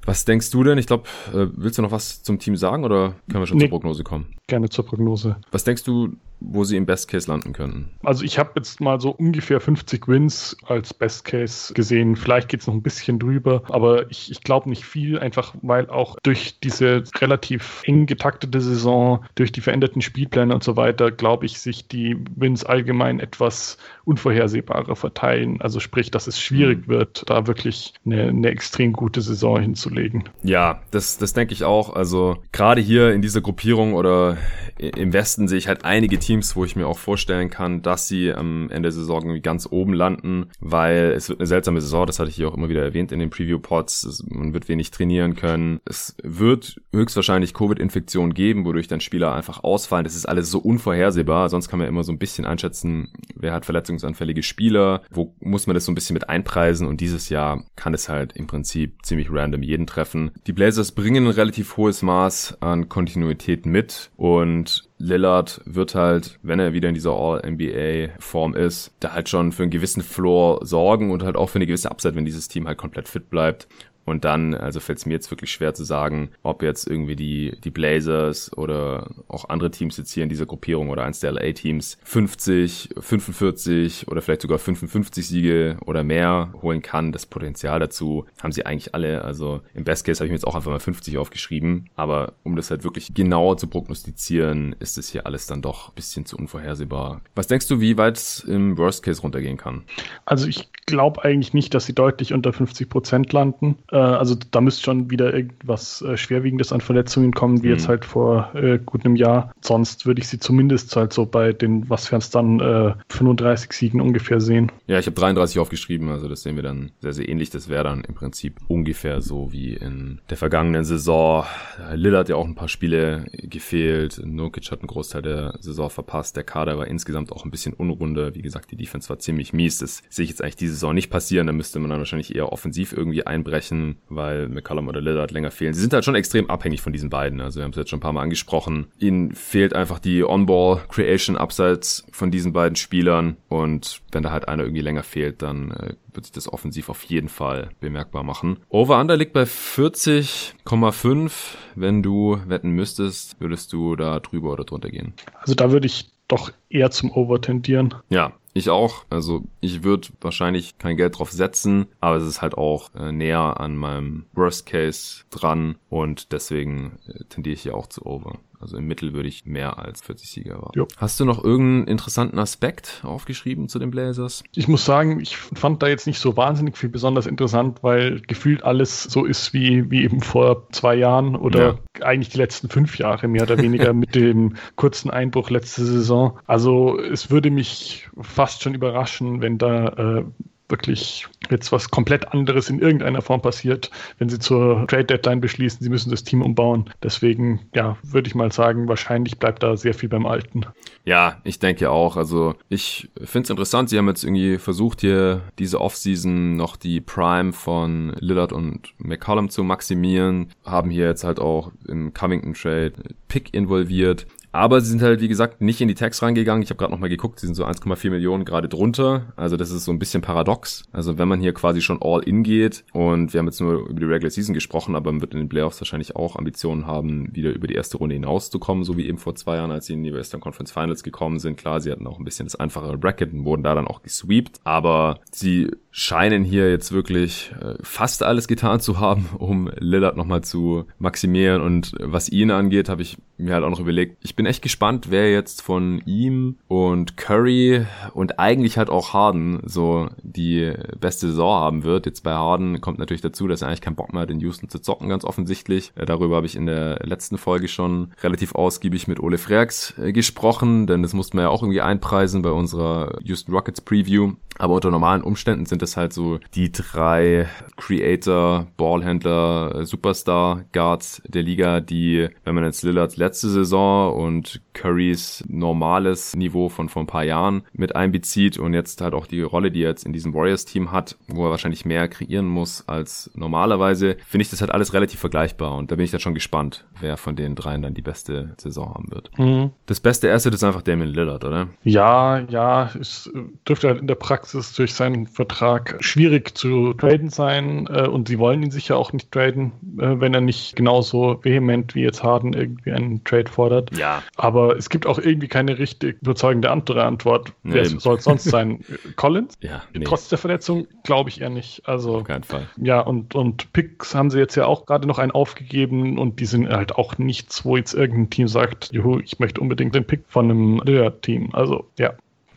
Was 0.05 0.25
denkst 0.25 0.51
du 0.51 0.63
denn? 0.63 0.77
Ich 0.77 0.87
glaube, 0.87 1.03
äh, 1.33 1.47
willst 1.55 1.77
du 1.77 1.81
noch 1.81 1.91
was 1.91 2.23
zum 2.23 2.39
Team 2.39 2.55
sagen 2.55 2.83
oder 2.83 3.15
können 3.29 3.41
wir 3.41 3.47
schon 3.47 3.57
nee, 3.57 3.63
zur 3.63 3.69
Prognose 3.71 4.03
kommen? 4.03 4.27
Gerne 4.47 4.69
zur 4.69 4.85
Prognose. 4.85 5.37
Was 5.51 5.63
denkst 5.63 5.83
du, 5.83 6.15
wo 6.39 6.63
sie 6.63 6.77
im 6.77 6.85
Best 6.85 7.07
Case 7.07 7.29
landen 7.29 7.53
könnten? 7.53 7.89
Also 8.03 8.23
ich 8.23 8.37
habe 8.37 8.51
jetzt 8.55 8.79
mal 8.81 8.99
so 8.99 9.09
ungefähr 9.09 9.59
50 9.59 10.07
Wins 10.07 10.55
als 10.65 10.93
Best 10.93 11.25
Case 11.25 11.73
gesehen. 11.73 12.15
Vielleicht 12.15 12.49
geht 12.49 12.61
es 12.61 12.67
noch 12.67 12.73
ein 12.73 12.83
bisschen 12.83 13.19
drüber, 13.19 13.63
aber 13.69 14.09
ich, 14.11 14.29
ich 14.31 14.41
glaube 14.41 14.69
nicht 14.69 14.85
viel, 14.85 15.17
einfach 15.17 15.55
weil 15.61 15.89
auch 15.89 16.17
durch 16.23 16.59
diese 16.59 17.03
relativ 17.19 17.81
eng 17.85 18.05
getaktete 18.05 18.61
Saison, 18.61 19.25
durch 19.35 19.51
die 19.51 19.61
veränderten 19.61 20.01
Spielpläne 20.01 20.53
und 20.53 20.63
so 20.63 20.75
weiter, 20.75 21.11
glaube 21.11 21.45
ich, 21.45 21.59
sich 21.59 21.87
die 21.87 22.17
Wins 22.35 22.63
allgemein 22.63 23.19
etwas 23.19 23.77
unvorhersehbarer 24.05 24.95
verteilen. 24.95 25.59
Also 25.61 25.79
sprich, 25.79 26.11
dass 26.11 26.27
es 26.27 26.39
schwierig 26.39 26.87
mhm. 26.87 26.91
wird, 26.91 27.23
da 27.27 27.47
wirklich 27.47 27.93
eine, 28.05 28.29
eine 28.29 28.49
extrem 28.49 28.93
gute 28.93 29.21
Saison 29.21 29.59
hinzulegen. 29.59 30.23
Ja, 30.43 30.81
das, 30.91 31.17
das 31.17 31.33
denke 31.33 31.53
ich 31.53 31.63
auch. 31.63 31.93
Also 31.93 32.37
gerade 32.51 32.81
hier 32.81 33.11
in 33.11 33.21
dieser 33.21 33.41
Gruppierung 33.41 33.93
oder 33.93 34.37
im 34.77 35.13
Westen 35.13 35.47
sehe 35.47 35.57
ich 35.57 35.67
halt 35.67 35.85
einige 35.85 36.19
Teams, 36.19 36.55
wo 36.55 36.65
ich 36.65 36.75
mir 36.75 36.87
auch 36.87 36.97
vorstellen 36.97 37.49
kann, 37.49 37.81
dass 37.81 38.07
sie 38.07 38.33
am 38.33 38.69
Ende 38.69 38.85
der 38.85 38.91
Saison 38.91 39.21
irgendwie 39.23 39.41
ganz 39.41 39.67
oben 39.69 39.93
landen, 39.93 40.47
weil 40.59 41.13
es 41.15 41.29
wird 41.29 41.39
eine 41.39 41.47
seltsame 41.47 41.81
Saison, 41.81 42.05
das 42.05 42.19
hatte 42.19 42.29
ich 42.29 42.35
hier 42.35 42.47
auch 42.47 42.55
immer 42.55 42.69
wieder 42.69 42.83
erwähnt 42.83 43.11
in 43.11 43.19
den 43.19 43.29
Preview-Pods. 43.29 44.25
Man 44.29 44.53
wird 44.53 44.69
wenig 44.69 44.91
trainieren 44.91 45.35
können. 45.35 45.79
Es 45.85 46.15
wird 46.23 46.79
höchstwahrscheinlich 46.93 47.53
Covid-Infektionen 47.53 48.33
geben, 48.33 48.65
wodurch 48.65 48.87
dann 48.87 49.01
Spieler 49.01 49.33
einfach 49.33 49.63
ausfallen. 49.63 50.03
Das 50.03 50.15
ist 50.15 50.27
alles 50.27 50.51
so 50.51 50.59
unvorhersehbar. 50.59 51.49
Sonst 51.49 51.69
kann 51.69 51.79
man 51.79 51.87
immer 51.87 52.03
so 52.03 52.11
ein 52.11 52.19
bisschen 52.19 52.45
einschätzen, 52.45 53.11
wer 53.35 53.53
hat 53.53 53.65
verletzungsanfällige 53.95 54.43
Spieler, 54.43 55.01
wo 55.11 55.33
muss 55.39 55.67
man 55.67 55.73
das 55.73 55.85
so 55.85 55.91
ein 55.91 55.95
bisschen 55.95 56.13
mit 56.13 56.29
einpreisen 56.29 56.87
und 56.87 57.01
dieses 57.01 57.29
Jahr 57.29 57.63
kann 57.75 57.93
es 57.93 58.09
halt 58.09 58.33
im 58.33 58.47
Prinzip 58.47 59.05
ziemlich 59.05 59.31
random 59.31 59.63
jeden 59.63 59.87
treffen. 59.87 60.31
Die 60.47 60.53
Blazers 60.53 60.91
bringen 60.91 61.25
ein 61.25 61.31
relativ 61.31 61.77
hohes 61.77 62.01
Maß 62.01 62.57
an 62.61 62.89
Kontinuität 62.89 63.65
mit 63.65 64.11
und 64.17 64.87
Lillard 64.97 65.61
wird 65.65 65.95
halt, 65.95 66.39
wenn 66.41 66.59
er 66.59 66.73
wieder 66.73 66.87
in 66.89 66.95
dieser 66.95 67.11
All-NBA-Form 67.11 68.55
ist, 68.55 68.93
da 68.99 69.13
halt 69.13 69.27
schon 69.27 69.51
für 69.51 69.63
einen 69.63 69.71
gewissen 69.71 70.01
Floor 70.01 70.65
sorgen 70.65 71.11
und 71.11 71.23
halt 71.23 71.35
auch 71.35 71.49
für 71.49 71.57
eine 71.57 71.67
gewisse 71.67 71.91
Upside, 71.91 72.15
wenn 72.15 72.25
dieses 72.25 72.47
Team 72.47 72.67
halt 72.67 72.77
komplett 72.77 73.07
fit 73.07 73.29
bleibt. 73.29 73.67
Und 74.05 74.23
dann, 74.23 74.53
also 74.53 74.79
fällt 74.79 74.99
es 74.99 75.05
mir 75.05 75.13
jetzt 75.13 75.31
wirklich 75.31 75.51
schwer 75.51 75.73
zu 75.73 75.83
sagen, 75.83 76.29
ob 76.43 76.61
jetzt 76.61 76.87
irgendwie 76.87 77.15
die, 77.15 77.57
die 77.63 77.71
Blazers 77.71 78.55
oder 78.55 79.09
auch 79.27 79.49
andere 79.49 79.71
Teams 79.71 79.97
jetzt 79.97 80.11
hier 80.11 80.23
in 80.23 80.29
dieser 80.29 80.45
Gruppierung 80.45 80.89
oder 80.89 81.03
eins 81.03 81.19
der 81.19 81.31
LA-Teams 81.31 81.97
50, 82.03 82.89
45 82.99 84.07
oder 84.07 84.21
vielleicht 84.21 84.43
sogar 84.43 84.59
55 84.59 85.27
Siege 85.27 85.77
oder 85.85 86.03
mehr 86.03 86.53
holen 86.61 86.81
kann. 86.81 87.11
Das 87.11 87.25
Potenzial 87.25 87.79
dazu 87.79 88.25
haben 88.41 88.51
sie 88.51 88.65
eigentlich 88.65 88.93
alle. 88.93 89.23
Also 89.23 89.61
im 89.73 89.83
Best 89.83 90.05
Case 90.05 90.19
habe 90.19 90.27
ich 90.27 90.31
mir 90.31 90.37
jetzt 90.37 90.47
auch 90.47 90.55
einfach 90.55 90.71
mal 90.71 90.79
50 90.79 91.17
aufgeschrieben. 91.17 91.89
Aber 91.95 92.33
um 92.43 92.55
das 92.55 92.69
halt 92.69 92.83
wirklich 92.83 93.13
genauer 93.13 93.57
zu 93.57 93.67
prognostizieren, 93.67 94.75
ist 94.79 94.97
es 94.97 95.09
hier 95.09 95.25
alles 95.25 95.47
dann 95.47 95.63
doch 95.63 95.89
ein 95.89 95.95
bisschen 95.95 96.25
zu 96.25 96.37
unvorhersehbar. 96.37 97.21
Was 97.33 97.47
denkst 97.47 97.67
du, 97.67 97.79
wie 97.79 97.97
weit 97.97 98.17
es 98.17 98.39
im 98.43 98.77
Worst 98.77 99.03
Case 99.03 99.21
runtergehen 99.21 99.57
kann? 99.57 99.83
Also 100.25 100.47
ich 100.47 100.69
glaube 100.85 101.23
eigentlich 101.23 101.53
nicht, 101.53 101.73
dass 101.73 101.85
sie 101.85 101.93
deutlich 101.93 102.33
unter 102.33 102.53
50 102.53 102.89
Prozent 102.89 103.33
landen. 103.33 103.77
Äh, 103.95 103.99
also 103.99 104.35
da 104.51 104.59
müsste 104.59 104.83
schon 104.83 105.09
wieder 105.09 105.33
irgendwas 105.33 106.01
äh, 106.01 106.17
Schwerwiegendes 106.17 106.73
an 106.73 106.81
Verletzungen 106.81 107.31
kommen, 107.31 107.63
wie 107.63 107.67
mhm. 107.67 107.73
jetzt 107.73 107.87
halt 107.87 108.03
vor 108.03 108.51
äh, 108.53 108.77
gut 108.77 109.05
einem 109.05 109.15
Jahr. 109.15 109.53
Sonst 109.61 110.05
würde 110.05 110.21
ich 110.21 110.27
sie 110.27 110.37
zumindest 110.37 110.93
halt 110.97 111.13
so 111.13 111.25
bei 111.25 111.53
den, 111.53 111.89
was 111.89 112.11
wären 112.11 112.19
es 112.19 112.29
dann, 112.29 112.95
35 113.09 113.71
Siegen 113.71 114.01
ungefähr 114.01 114.41
sehen. 114.41 114.71
Ja, 114.87 114.99
ich 114.99 115.05
habe 115.05 115.15
33 115.15 115.59
aufgeschrieben, 115.59 116.09
also 116.09 116.27
das 116.27 116.43
sehen 116.43 116.55
wir 116.55 116.63
dann 116.63 116.91
sehr, 116.99 117.13
sehr 117.13 117.29
ähnlich. 117.29 117.49
Das 117.49 117.69
wäre 117.69 117.83
dann 117.83 118.03
im 118.03 118.15
Prinzip 118.15 118.59
ungefähr 118.67 119.21
so 119.21 119.51
wie 119.53 119.73
in 119.73 120.19
der 120.29 120.37
vergangenen 120.37 120.83
Saison. 120.83 121.45
Lillard 121.93 122.21
hat 122.21 122.29
ja 122.29 122.35
auch 122.35 122.45
ein 122.45 122.55
paar 122.55 122.67
Spiele 122.67 123.25
gefehlt. 123.31 124.21
Nurkic 124.23 124.71
hat 124.71 124.79
einen 124.79 124.87
Großteil 124.87 125.21
der 125.21 125.57
Saison 125.59 125.89
verpasst. 125.89 126.35
Der 126.35 126.43
Kader 126.43 126.77
war 126.77 126.87
insgesamt 126.87 127.31
auch 127.31 127.45
ein 127.45 127.51
bisschen 127.51 127.73
unrunde. 127.73 128.35
Wie 128.35 128.41
gesagt, 128.41 128.71
die 128.71 128.75
Defense 128.75 129.09
war 129.09 129.19
ziemlich 129.19 129.53
mies. 129.53 129.77
Das 129.77 130.01
sehe 130.09 130.23
ich 130.23 130.29
jetzt 130.29 130.41
eigentlich 130.41 130.57
diese 130.57 130.73
Saison 130.73 130.93
nicht 130.93 131.09
passieren. 131.09 131.47
Da 131.47 131.53
müsste 131.53 131.79
man 131.79 131.89
dann 131.89 131.99
wahrscheinlich 131.99 132.35
eher 132.35 132.51
offensiv 132.51 132.93
irgendwie 132.93 133.25
einbrechen, 133.25 133.84
weil 134.09 134.47
McCallum 134.49 134.87
oder 134.87 135.01
Lillard 135.01 135.31
länger 135.31 135.51
fehlen. 135.51 135.73
Sie 135.73 135.81
sind 135.81 135.93
halt 135.93 136.05
schon 136.05 136.15
extrem 136.15 136.49
abhängig 136.49 136.81
von 136.81 136.93
diesen 136.93 137.09
beiden. 137.09 137.41
Also 137.41 137.59
wir 137.59 137.63
haben 137.63 137.71
es 137.71 137.77
jetzt 137.77 137.89
schon 137.89 137.97
ein 137.97 138.01
paar 138.01 138.13
Mal 138.13 138.21
angesprochen. 138.21 138.87
Ihnen 138.99 139.33
fehlt 139.33 139.73
einfach 139.73 139.99
die 139.99 140.23
On-Ball 140.23 140.81
Creation 140.89 141.37
abseits 141.37 142.05
von 142.11 142.31
diesen 142.31 142.53
beiden 142.53 142.75
Spielern. 142.75 143.37
Und 143.49 144.01
wenn 144.11 144.23
da 144.23 144.31
halt 144.31 144.47
einer 144.47 144.63
irgendwie 144.63 144.81
länger 144.81 145.03
fehlt, 145.03 145.41
dann 145.41 145.71
äh, 145.71 145.93
wird 146.13 146.25
sich 146.25 146.33
das 146.33 146.51
offensiv 146.51 146.89
auf 146.89 147.03
jeden 147.03 147.29
Fall 147.29 147.69
bemerkbar 147.79 148.23
machen. 148.23 148.57
Over-Under 148.69 149.17
liegt 149.17 149.33
bei 149.33 149.43
40,5. 149.43 151.31
Wenn 151.75 152.01
du 152.01 152.39
wetten 152.47 152.71
müsstest, 152.71 153.39
würdest 153.39 153.73
du 153.73 153.95
da 153.95 154.19
drüber 154.19 154.53
oder 154.53 154.63
drunter 154.63 154.89
gehen? 154.89 155.13
Also 155.41 155.55
da 155.55 155.71
würde 155.71 155.87
ich 155.87 156.14
doch 156.27 156.51
eher 156.69 156.91
zum 156.91 157.11
Over 157.11 157.41
tendieren. 157.41 157.95
Ja, 158.09 158.33
ich 158.53 158.69
auch. 158.69 159.05
Also 159.09 159.43
ich 159.59 159.83
würde 159.83 160.07
wahrscheinlich 160.21 160.77
kein 160.77 160.97
Geld 160.97 161.19
drauf 161.19 161.31
setzen, 161.31 161.87
aber 161.99 162.15
es 162.15 162.25
ist 162.25 162.41
halt 162.41 162.57
auch 162.57 162.93
äh, 162.95 163.11
näher 163.11 163.59
an 163.59 163.75
meinem 163.75 164.25
Worst 164.33 164.65
Case 164.65 165.23
dran 165.29 165.75
und 165.89 166.31
deswegen 166.31 166.97
äh, 167.07 167.25
tendiere 167.25 167.53
ich 167.53 167.63
hier 167.63 167.75
auch 167.75 167.87
zu 167.87 168.05
Over. 168.05 168.39
Also 168.65 168.77
im 168.77 168.87
Mittel 168.87 169.13
würde 169.13 169.29
ich 169.29 169.45
mehr 169.45 169.77
als 169.77 170.01
40 170.01 170.27
Siege 170.27 170.49
erwarten. 170.49 170.79
Jo. 170.79 170.87
Hast 170.97 171.19
du 171.19 171.25
noch 171.25 171.43
irgendeinen 171.43 171.85
interessanten 171.85 172.39
Aspekt 172.39 173.01
aufgeschrieben 173.03 173.69
zu 173.69 173.77
den 173.77 173.91
Blazers? 173.91 174.43
Ich 174.55 174.67
muss 174.67 174.83
sagen, 174.83 175.19
ich 175.19 175.37
fand 175.37 175.83
da 175.83 175.87
jetzt 175.87 176.07
nicht 176.07 176.17
so 176.17 176.35
wahnsinnig 176.35 176.75
viel 176.75 176.89
besonders 176.89 177.27
interessant, 177.27 177.83
weil 177.83 178.21
gefühlt 178.21 178.63
alles 178.63 179.03
so 179.03 179.23
ist 179.23 179.53
wie, 179.53 179.91
wie 179.91 180.03
eben 180.03 180.21
vor 180.21 180.67
zwei 180.71 180.95
Jahren 180.95 181.35
oder 181.35 181.79
ja. 181.99 182.03
eigentlich 182.03 182.29
die 182.29 182.39
letzten 182.39 182.69
fünf 182.69 182.97
Jahre 182.97 183.27
mehr 183.27 183.43
oder 183.43 183.57
weniger 183.61 183.93
mit 183.93 184.15
dem 184.15 184.55
kurzen 184.75 185.11
Einbruch 185.11 185.51
letzte 185.51 185.85
Saison. 185.85 186.39
Also 186.47 186.99
es 186.99 187.29
würde 187.29 187.51
mich 187.51 188.09
fast 188.19 188.63
schon 188.63 188.73
überraschen, 188.73 189.41
wenn 189.41 189.59
da 189.59 189.89
äh, 189.89 190.25
wirklich 190.69 191.27
jetzt 191.49 191.71
was 191.71 191.91
komplett 191.91 192.33
anderes 192.33 192.69
in 192.69 192.79
irgendeiner 192.79 193.21
Form 193.21 193.41
passiert, 193.41 193.91
wenn 194.17 194.29
sie 194.29 194.39
zur 194.39 194.87
Trade 194.87 195.05
Deadline 195.05 195.41
beschließen, 195.41 195.79
sie 195.81 195.89
müssen 195.89 196.09
das 196.09 196.23
Team 196.23 196.41
umbauen. 196.41 196.89
Deswegen, 197.03 197.61
ja, 197.73 197.97
würde 198.03 198.27
ich 198.27 198.35
mal 198.35 198.51
sagen, 198.51 198.87
wahrscheinlich 198.87 199.37
bleibt 199.37 199.61
da 199.61 199.77
sehr 199.77 199.93
viel 199.93 200.09
beim 200.09 200.25
Alten. 200.25 200.65
Ja, 201.03 201.39
ich 201.43 201.59
denke 201.59 201.91
auch. 201.91 202.17
Also 202.17 202.55
ich 202.69 203.09
finde 203.17 203.45
es 203.45 203.49
interessant, 203.51 203.89
sie 203.89 203.97
haben 203.97 204.07
jetzt 204.07 204.23
irgendwie 204.23 204.57
versucht, 204.57 205.01
hier 205.01 205.41
diese 205.59 205.81
Offseason 205.81 206.55
noch 206.55 206.77
die 206.77 206.99
Prime 206.99 207.53
von 207.53 208.15
Lillard 208.19 208.51
und 208.51 208.93
McCollum 208.97 209.49
zu 209.49 209.63
maximieren, 209.63 210.49
haben 210.65 210.89
hier 210.89 211.05
jetzt 211.05 211.23
halt 211.23 211.39
auch 211.39 211.71
im 211.87 212.13
Covington 212.13 212.53
Trade 212.53 212.93
Pick 213.27 213.53
involviert. 213.53 214.25
Aber 214.55 214.79
sie 214.79 214.89
sind 214.89 215.01
halt, 215.01 215.19
wie 215.19 215.27
gesagt, 215.27 215.59
nicht 215.59 215.81
in 215.81 215.89
die 215.89 215.95
Tags 215.95 216.21
reingegangen. 216.21 216.63
Ich 216.63 216.69
habe 216.69 216.77
gerade 216.77 216.93
nochmal 216.93 217.09
geguckt, 217.09 217.41
sie 217.41 217.45
sind 217.45 217.55
so 217.55 217.65
1,4 217.65 218.09
Millionen 218.09 218.45
gerade 218.45 218.69
drunter. 218.69 219.33
Also 219.35 219.57
das 219.57 219.69
ist 219.69 219.83
so 219.83 219.91
ein 219.91 219.99
bisschen 219.99 220.21
paradox. 220.21 220.85
Also 220.93 221.17
wenn 221.17 221.27
man 221.27 221.41
hier 221.41 221.53
quasi 221.53 221.81
schon 221.81 221.97
all 222.01 222.23
in 222.23 222.41
geht 222.41 222.85
und 222.93 223.33
wir 223.33 223.39
haben 223.39 223.47
jetzt 223.47 223.59
nur 223.59 223.89
über 223.89 223.99
die 223.99 224.05
Regular 224.05 224.31
Season 224.31 224.53
gesprochen, 224.53 224.95
aber 224.95 225.11
man 225.11 225.19
wird 225.19 225.33
in 225.33 225.39
den 225.39 225.49
Playoffs 225.49 225.81
wahrscheinlich 225.81 226.15
auch 226.15 226.37
Ambitionen 226.37 226.87
haben, 226.87 227.35
wieder 227.35 227.51
über 227.51 227.67
die 227.67 227.73
erste 227.73 227.97
Runde 227.97 228.15
hinauszukommen, 228.15 228.85
so 228.85 228.95
wie 228.95 229.07
eben 229.07 229.17
vor 229.17 229.35
zwei 229.35 229.57
Jahren, 229.57 229.71
als 229.71 229.87
sie 229.87 229.93
in 229.93 230.03
die 230.03 230.13
Western 230.13 230.39
Conference 230.39 230.71
Finals 230.71 231.03
gekommen 231.03 231.39
sind. 231.39 231.57
Klar, 231.57 231.81
sie 231.81 231.91
hatten 231.91 232.07
auch 232.07 232.17
ein 232.17 232.23
bisschen 232.23 232.45
das 232.45 232.55
einfachere 232.55 232.97
Bracket 232.97 233.33
und 233.33 233.43
wurden 233.43 233.63
da 233.63 233.75
dann 233.75 233.87
auch 233.87 234.03
gesweept. 234.03 234.61
Aber 234.63 235.19
sie 235.31 235.69
scheinen 235.97 236.43
hier 236.43 236.69
jetzt 236.69 236.91
wirklich 236.91 237.53
äh, 237.61 237.75
fast 237.81 238.21
alles 238.21 238.49
getan 238.49 238.81
zu 238.81 238.99
haben, 238.99 239.29
um 239.37 239.71
Lillard 239.79 240.17
nochmal 240.17 240.41
zu 240.41 240.83
maximieren. 240.99 241.61
Und 241.61 241.93
was 242.01 242.27
ihn 242.27 242.51
angeht, 242.51 242.89
habe 242.89 243.01
ich 243.01 243.17
mir 243.37 243.53
halt 243.53 243.63
auch 243.63 243.69
noch 243.69 243.79
überlegt, 243.79 244.17
ich 244.21 244.35
bin 244.35 244.45
echt 244.45 244.61
gespannt, 244.61 245.07
wer 245.09 245.31
jetzt 245.31 245.61
von 245.61 246.01
ihm 246.05 246.57
und 246.67 247.15
Curry 247.15 247.85
und 248.13 248.39
eigentlich 248.39 248.77
halt 248.77 248.89
auch 248.89 249.13
Harden 249.13 249.61
so 249.65 250.09
die 250.21 250.73
beste 250.99 251.27
Saison 251.27 251.61
haben 251.61 251.83
wird. 251.83 252.05
Jetzt 252.05 252.23
bei 252.23 252.33
Harden 252.33 252.81
kommt 252.81 252.99
natürlich 252.99 253.21
dazu, 253.21 253.47
dass 253.47 253.61
er 253.61 253.69
eigentlich 253.69 253.81
keinen 253.81 253.95
Bock 253.95 254.11
mehr 254.11 254.23
hat, 254.23 254.31
in 254.31 254.41
Houston 254.41 254.67
zu 254.67 254.79
zocken, 254.79 255.07
ganz 255.07 255.23
offensichtlich. 255.23 255.93
Äh, 255.95 256.05
darüber 256.05 256.35
habe 256.35 256.45
ich 256.45 256.57
in 256.57 256.65
der 256.65 256.99
letzten 257.05 257.37
Folge 257.37 257.69
schon 257.69 258.11
relativ 258.21 258.53
ausgiebig 258.53 259.07
mit 259.07 259.21
Ole 259.21 259.37
Freaks 259.37 259.97
äh, 259.97 260.11
gesprochen, 260.11 260.87
denn 260.87 261.03
das 261.03 261.13
mussten 261.13 261.37
wir 261.37 261.43
ja 261.43 261.49
auch 261.49 261.63
irgendwie 261.63 261.81
einpreisen 261.81 262.41
bei 262.41 262.51
unserer 262.51 263.17
Houston 263.23 263.53
Rockets 263.53 263.79
Preview. 263.79 264.33
Aber 264.57 264.75
unter 264.75 264.89
normalen 264.89 265.21
Umständen 265.21 265.65
sind 265.65 265.81
es 265.85 265.97
halt 265.97 266.13
so 266.13 266.39
die 266.53 266.71
drei 266.71 267.47
Creator, 267.77 268.67
Ballhändler, 268.77 269.85
Superstar 269.85 270.65
Guards 270.73 271.21
der 271.27 271.43
Liga, 271.43 271.79
die, 271.79 272.27
wenn 272.43 272.55
man 272.55 272.63
jetzt 272.63 272.83
Lillards 272.83 273.17
letzte 273.17 273.49
Saison 273.49 274.13
und 274.13 274.61
Currys 274.73 275.43
normales 275.47 276.35
Niveau 276.35 276.69
von 276.69 276.89
vor 276.89 277.03
ein 277.03 277.07
paar 277.07 277.23
Jahren 277.23 277.63
mit 277.73 277.95
einbezieht 277.95 278.57
und 278.57 278.73
jetzt 278.73 279.01
halt 279.01 279.13
auch 279.13 279.27
die 279.27 279.41
Rolle, 279.41 279.71
die 279.71 279.83
er 279.83 279.89
jetzt 279.89 280.05
in 280.05 280.13
diesem 280.13 280.33
Warriors-Team 280.33 280.91
hat, 280.91 281.17
wo 281.27 281.45
er 281.45 281.51
wahrscheinlich 281.51 281.85
mehr 281.85 282.07
kreieren 282.07 282.47
muss 282.47 282.87
als 282.87 283.31
normalerweise, 283.35 284.17
finde 284.25 284.43
ich 284.43 284.49
das 284.49 284.61
halt 284.61 284.71
alles 284.71 284.93
relativ 284.93 285.19
vergleichbar 285.19 285.75
und 285.75 285.91
da 285.91 285.95
bin 285.95 286.05
ich 286.05 286.11
dann 286.11 286.19
schon 286.19 286.33
gespannt, 286.33 286.85
wer 286.99 287.17
von 287.17 287.35
den 287.35 287.55
dreien 287.55 287.81
dann 287.81 287.93
die 287.93 288.01
beste 288.01 288.53
Saison 288.57 288.93
haben 288.93 289.11
wird. 289.11 289.31
Mhm. 289.37 289.71
Das 289.85 289.99
beste 289.99 290.31
Asset 290.31 290.53
ist 290.53 290.63
einfach 290.63 290.81
Damien 290.81 291.09
Lillard, 291.09 291.43
oder? 291.43 291.67
Ja, 291.83 292.39
ja, 292.39 292.89
es 292.99 293.31
dürfte 293.67 293.89
halt 293.89 294.01
in 294.01 294.07
der 294.07 294.15
Praxis 294.15 294.73
durch 294.73 294.93
seinen 294.93 295.27
Vertrag 295.27 295.74
Vertrag 295.75 296.03
schwierig 296.03 296.57
zu 296.57 296.93
traden 296.93 297.29
sein 297.29 297.87
äh, 297.87 298.07
und 298.07 298.27
sie 298.27 298.39
wollen 298.39 298.63
ihn 298.63 298.71
sicher 298.71 298.97
auch 298.97 299.13
nicht 299.13 299.31
traden, 299.31 299.71
äh, 299.99 300.19
wenn 300.19 300.33
er 300.33 300.41
nicht 300.41 300.75
genauso 300.75 301.39
vehement 301.43 301.95
wie 301.95 302.01
jetzt 302.01 302.23
Harden 302.23 302.53
irgendwie 302.53 302.91
einen 302.91 303.23
Trade 303.23 303.49
fordert. 303.49 303.95
Ja. 303.97 304.23
Aber 304.35 304.77
es 304.77 304.89
gibt 304.89 305.05
auch 305.05 305.19
irgendwie 305.19 305.47
keine 305.47 305.77
richtig 305.77 306.17
überzeugende 306.21 306.71
andere 306.71 307.03
Antwort. 307.03 307.53
Nee, 307.63 307.75
Wer 307.75 307.85
soll 307.85 308.17
es 308.17 308.23
sonst 308.23 308.45
sein? 308.45 308.83
Collins? 309.15 309.55
Ja. 309.61 309.83
Nee. 309.93 310.05
Trotz 310.05 310.29
der 310.29 310.37
Verletzung 310.37 310.87
glaube 311.03 311.29
ich 311.29 311.41
eher 311.41 311.49
nicht. 311.49 311.87
Also, 311.87 312.17
Auf 312.17 312.23
keinen 312.23 312.43
Fall. 312.43 312.67
Ja, 312.77 313.01
und, 313.01 313.35
und 313.35 313.71
Picks 313.73 314.15
haben 314.15 314.29
sie 314.29 314.39
jetzt 314.39 314.55
ja 314.55 314.65
auch 314.65 314.85
gerade 314.85 315.07
noch 315.07 315.19
einen 315.19 315.31
aufgegeben 315.31 316.17
und 316.17 316.39
die 316.39 316.45
sind 316.45 316.69
halt 316.69 316.95
auch 316.95 317.17
nichts, 317.17 317.65
wo 317.65 317.77
jetzt 317.77 317.93
irgendein 317.93 318.29
Team 318.29 318.47
sagt, 318.47 318.91
juhu, 318.91 319.19
ich 319.19 319.39
möchte 319.39 319.61
unbedingt 319.61 319.95
den 319.95 320.05
Pick 320.05 320.23
von 320.27 320.45
einem 320.45 320.81
Lillard-Team. 320.83 321.49
Also, 321.53 321.85
ja. 321.97 322.13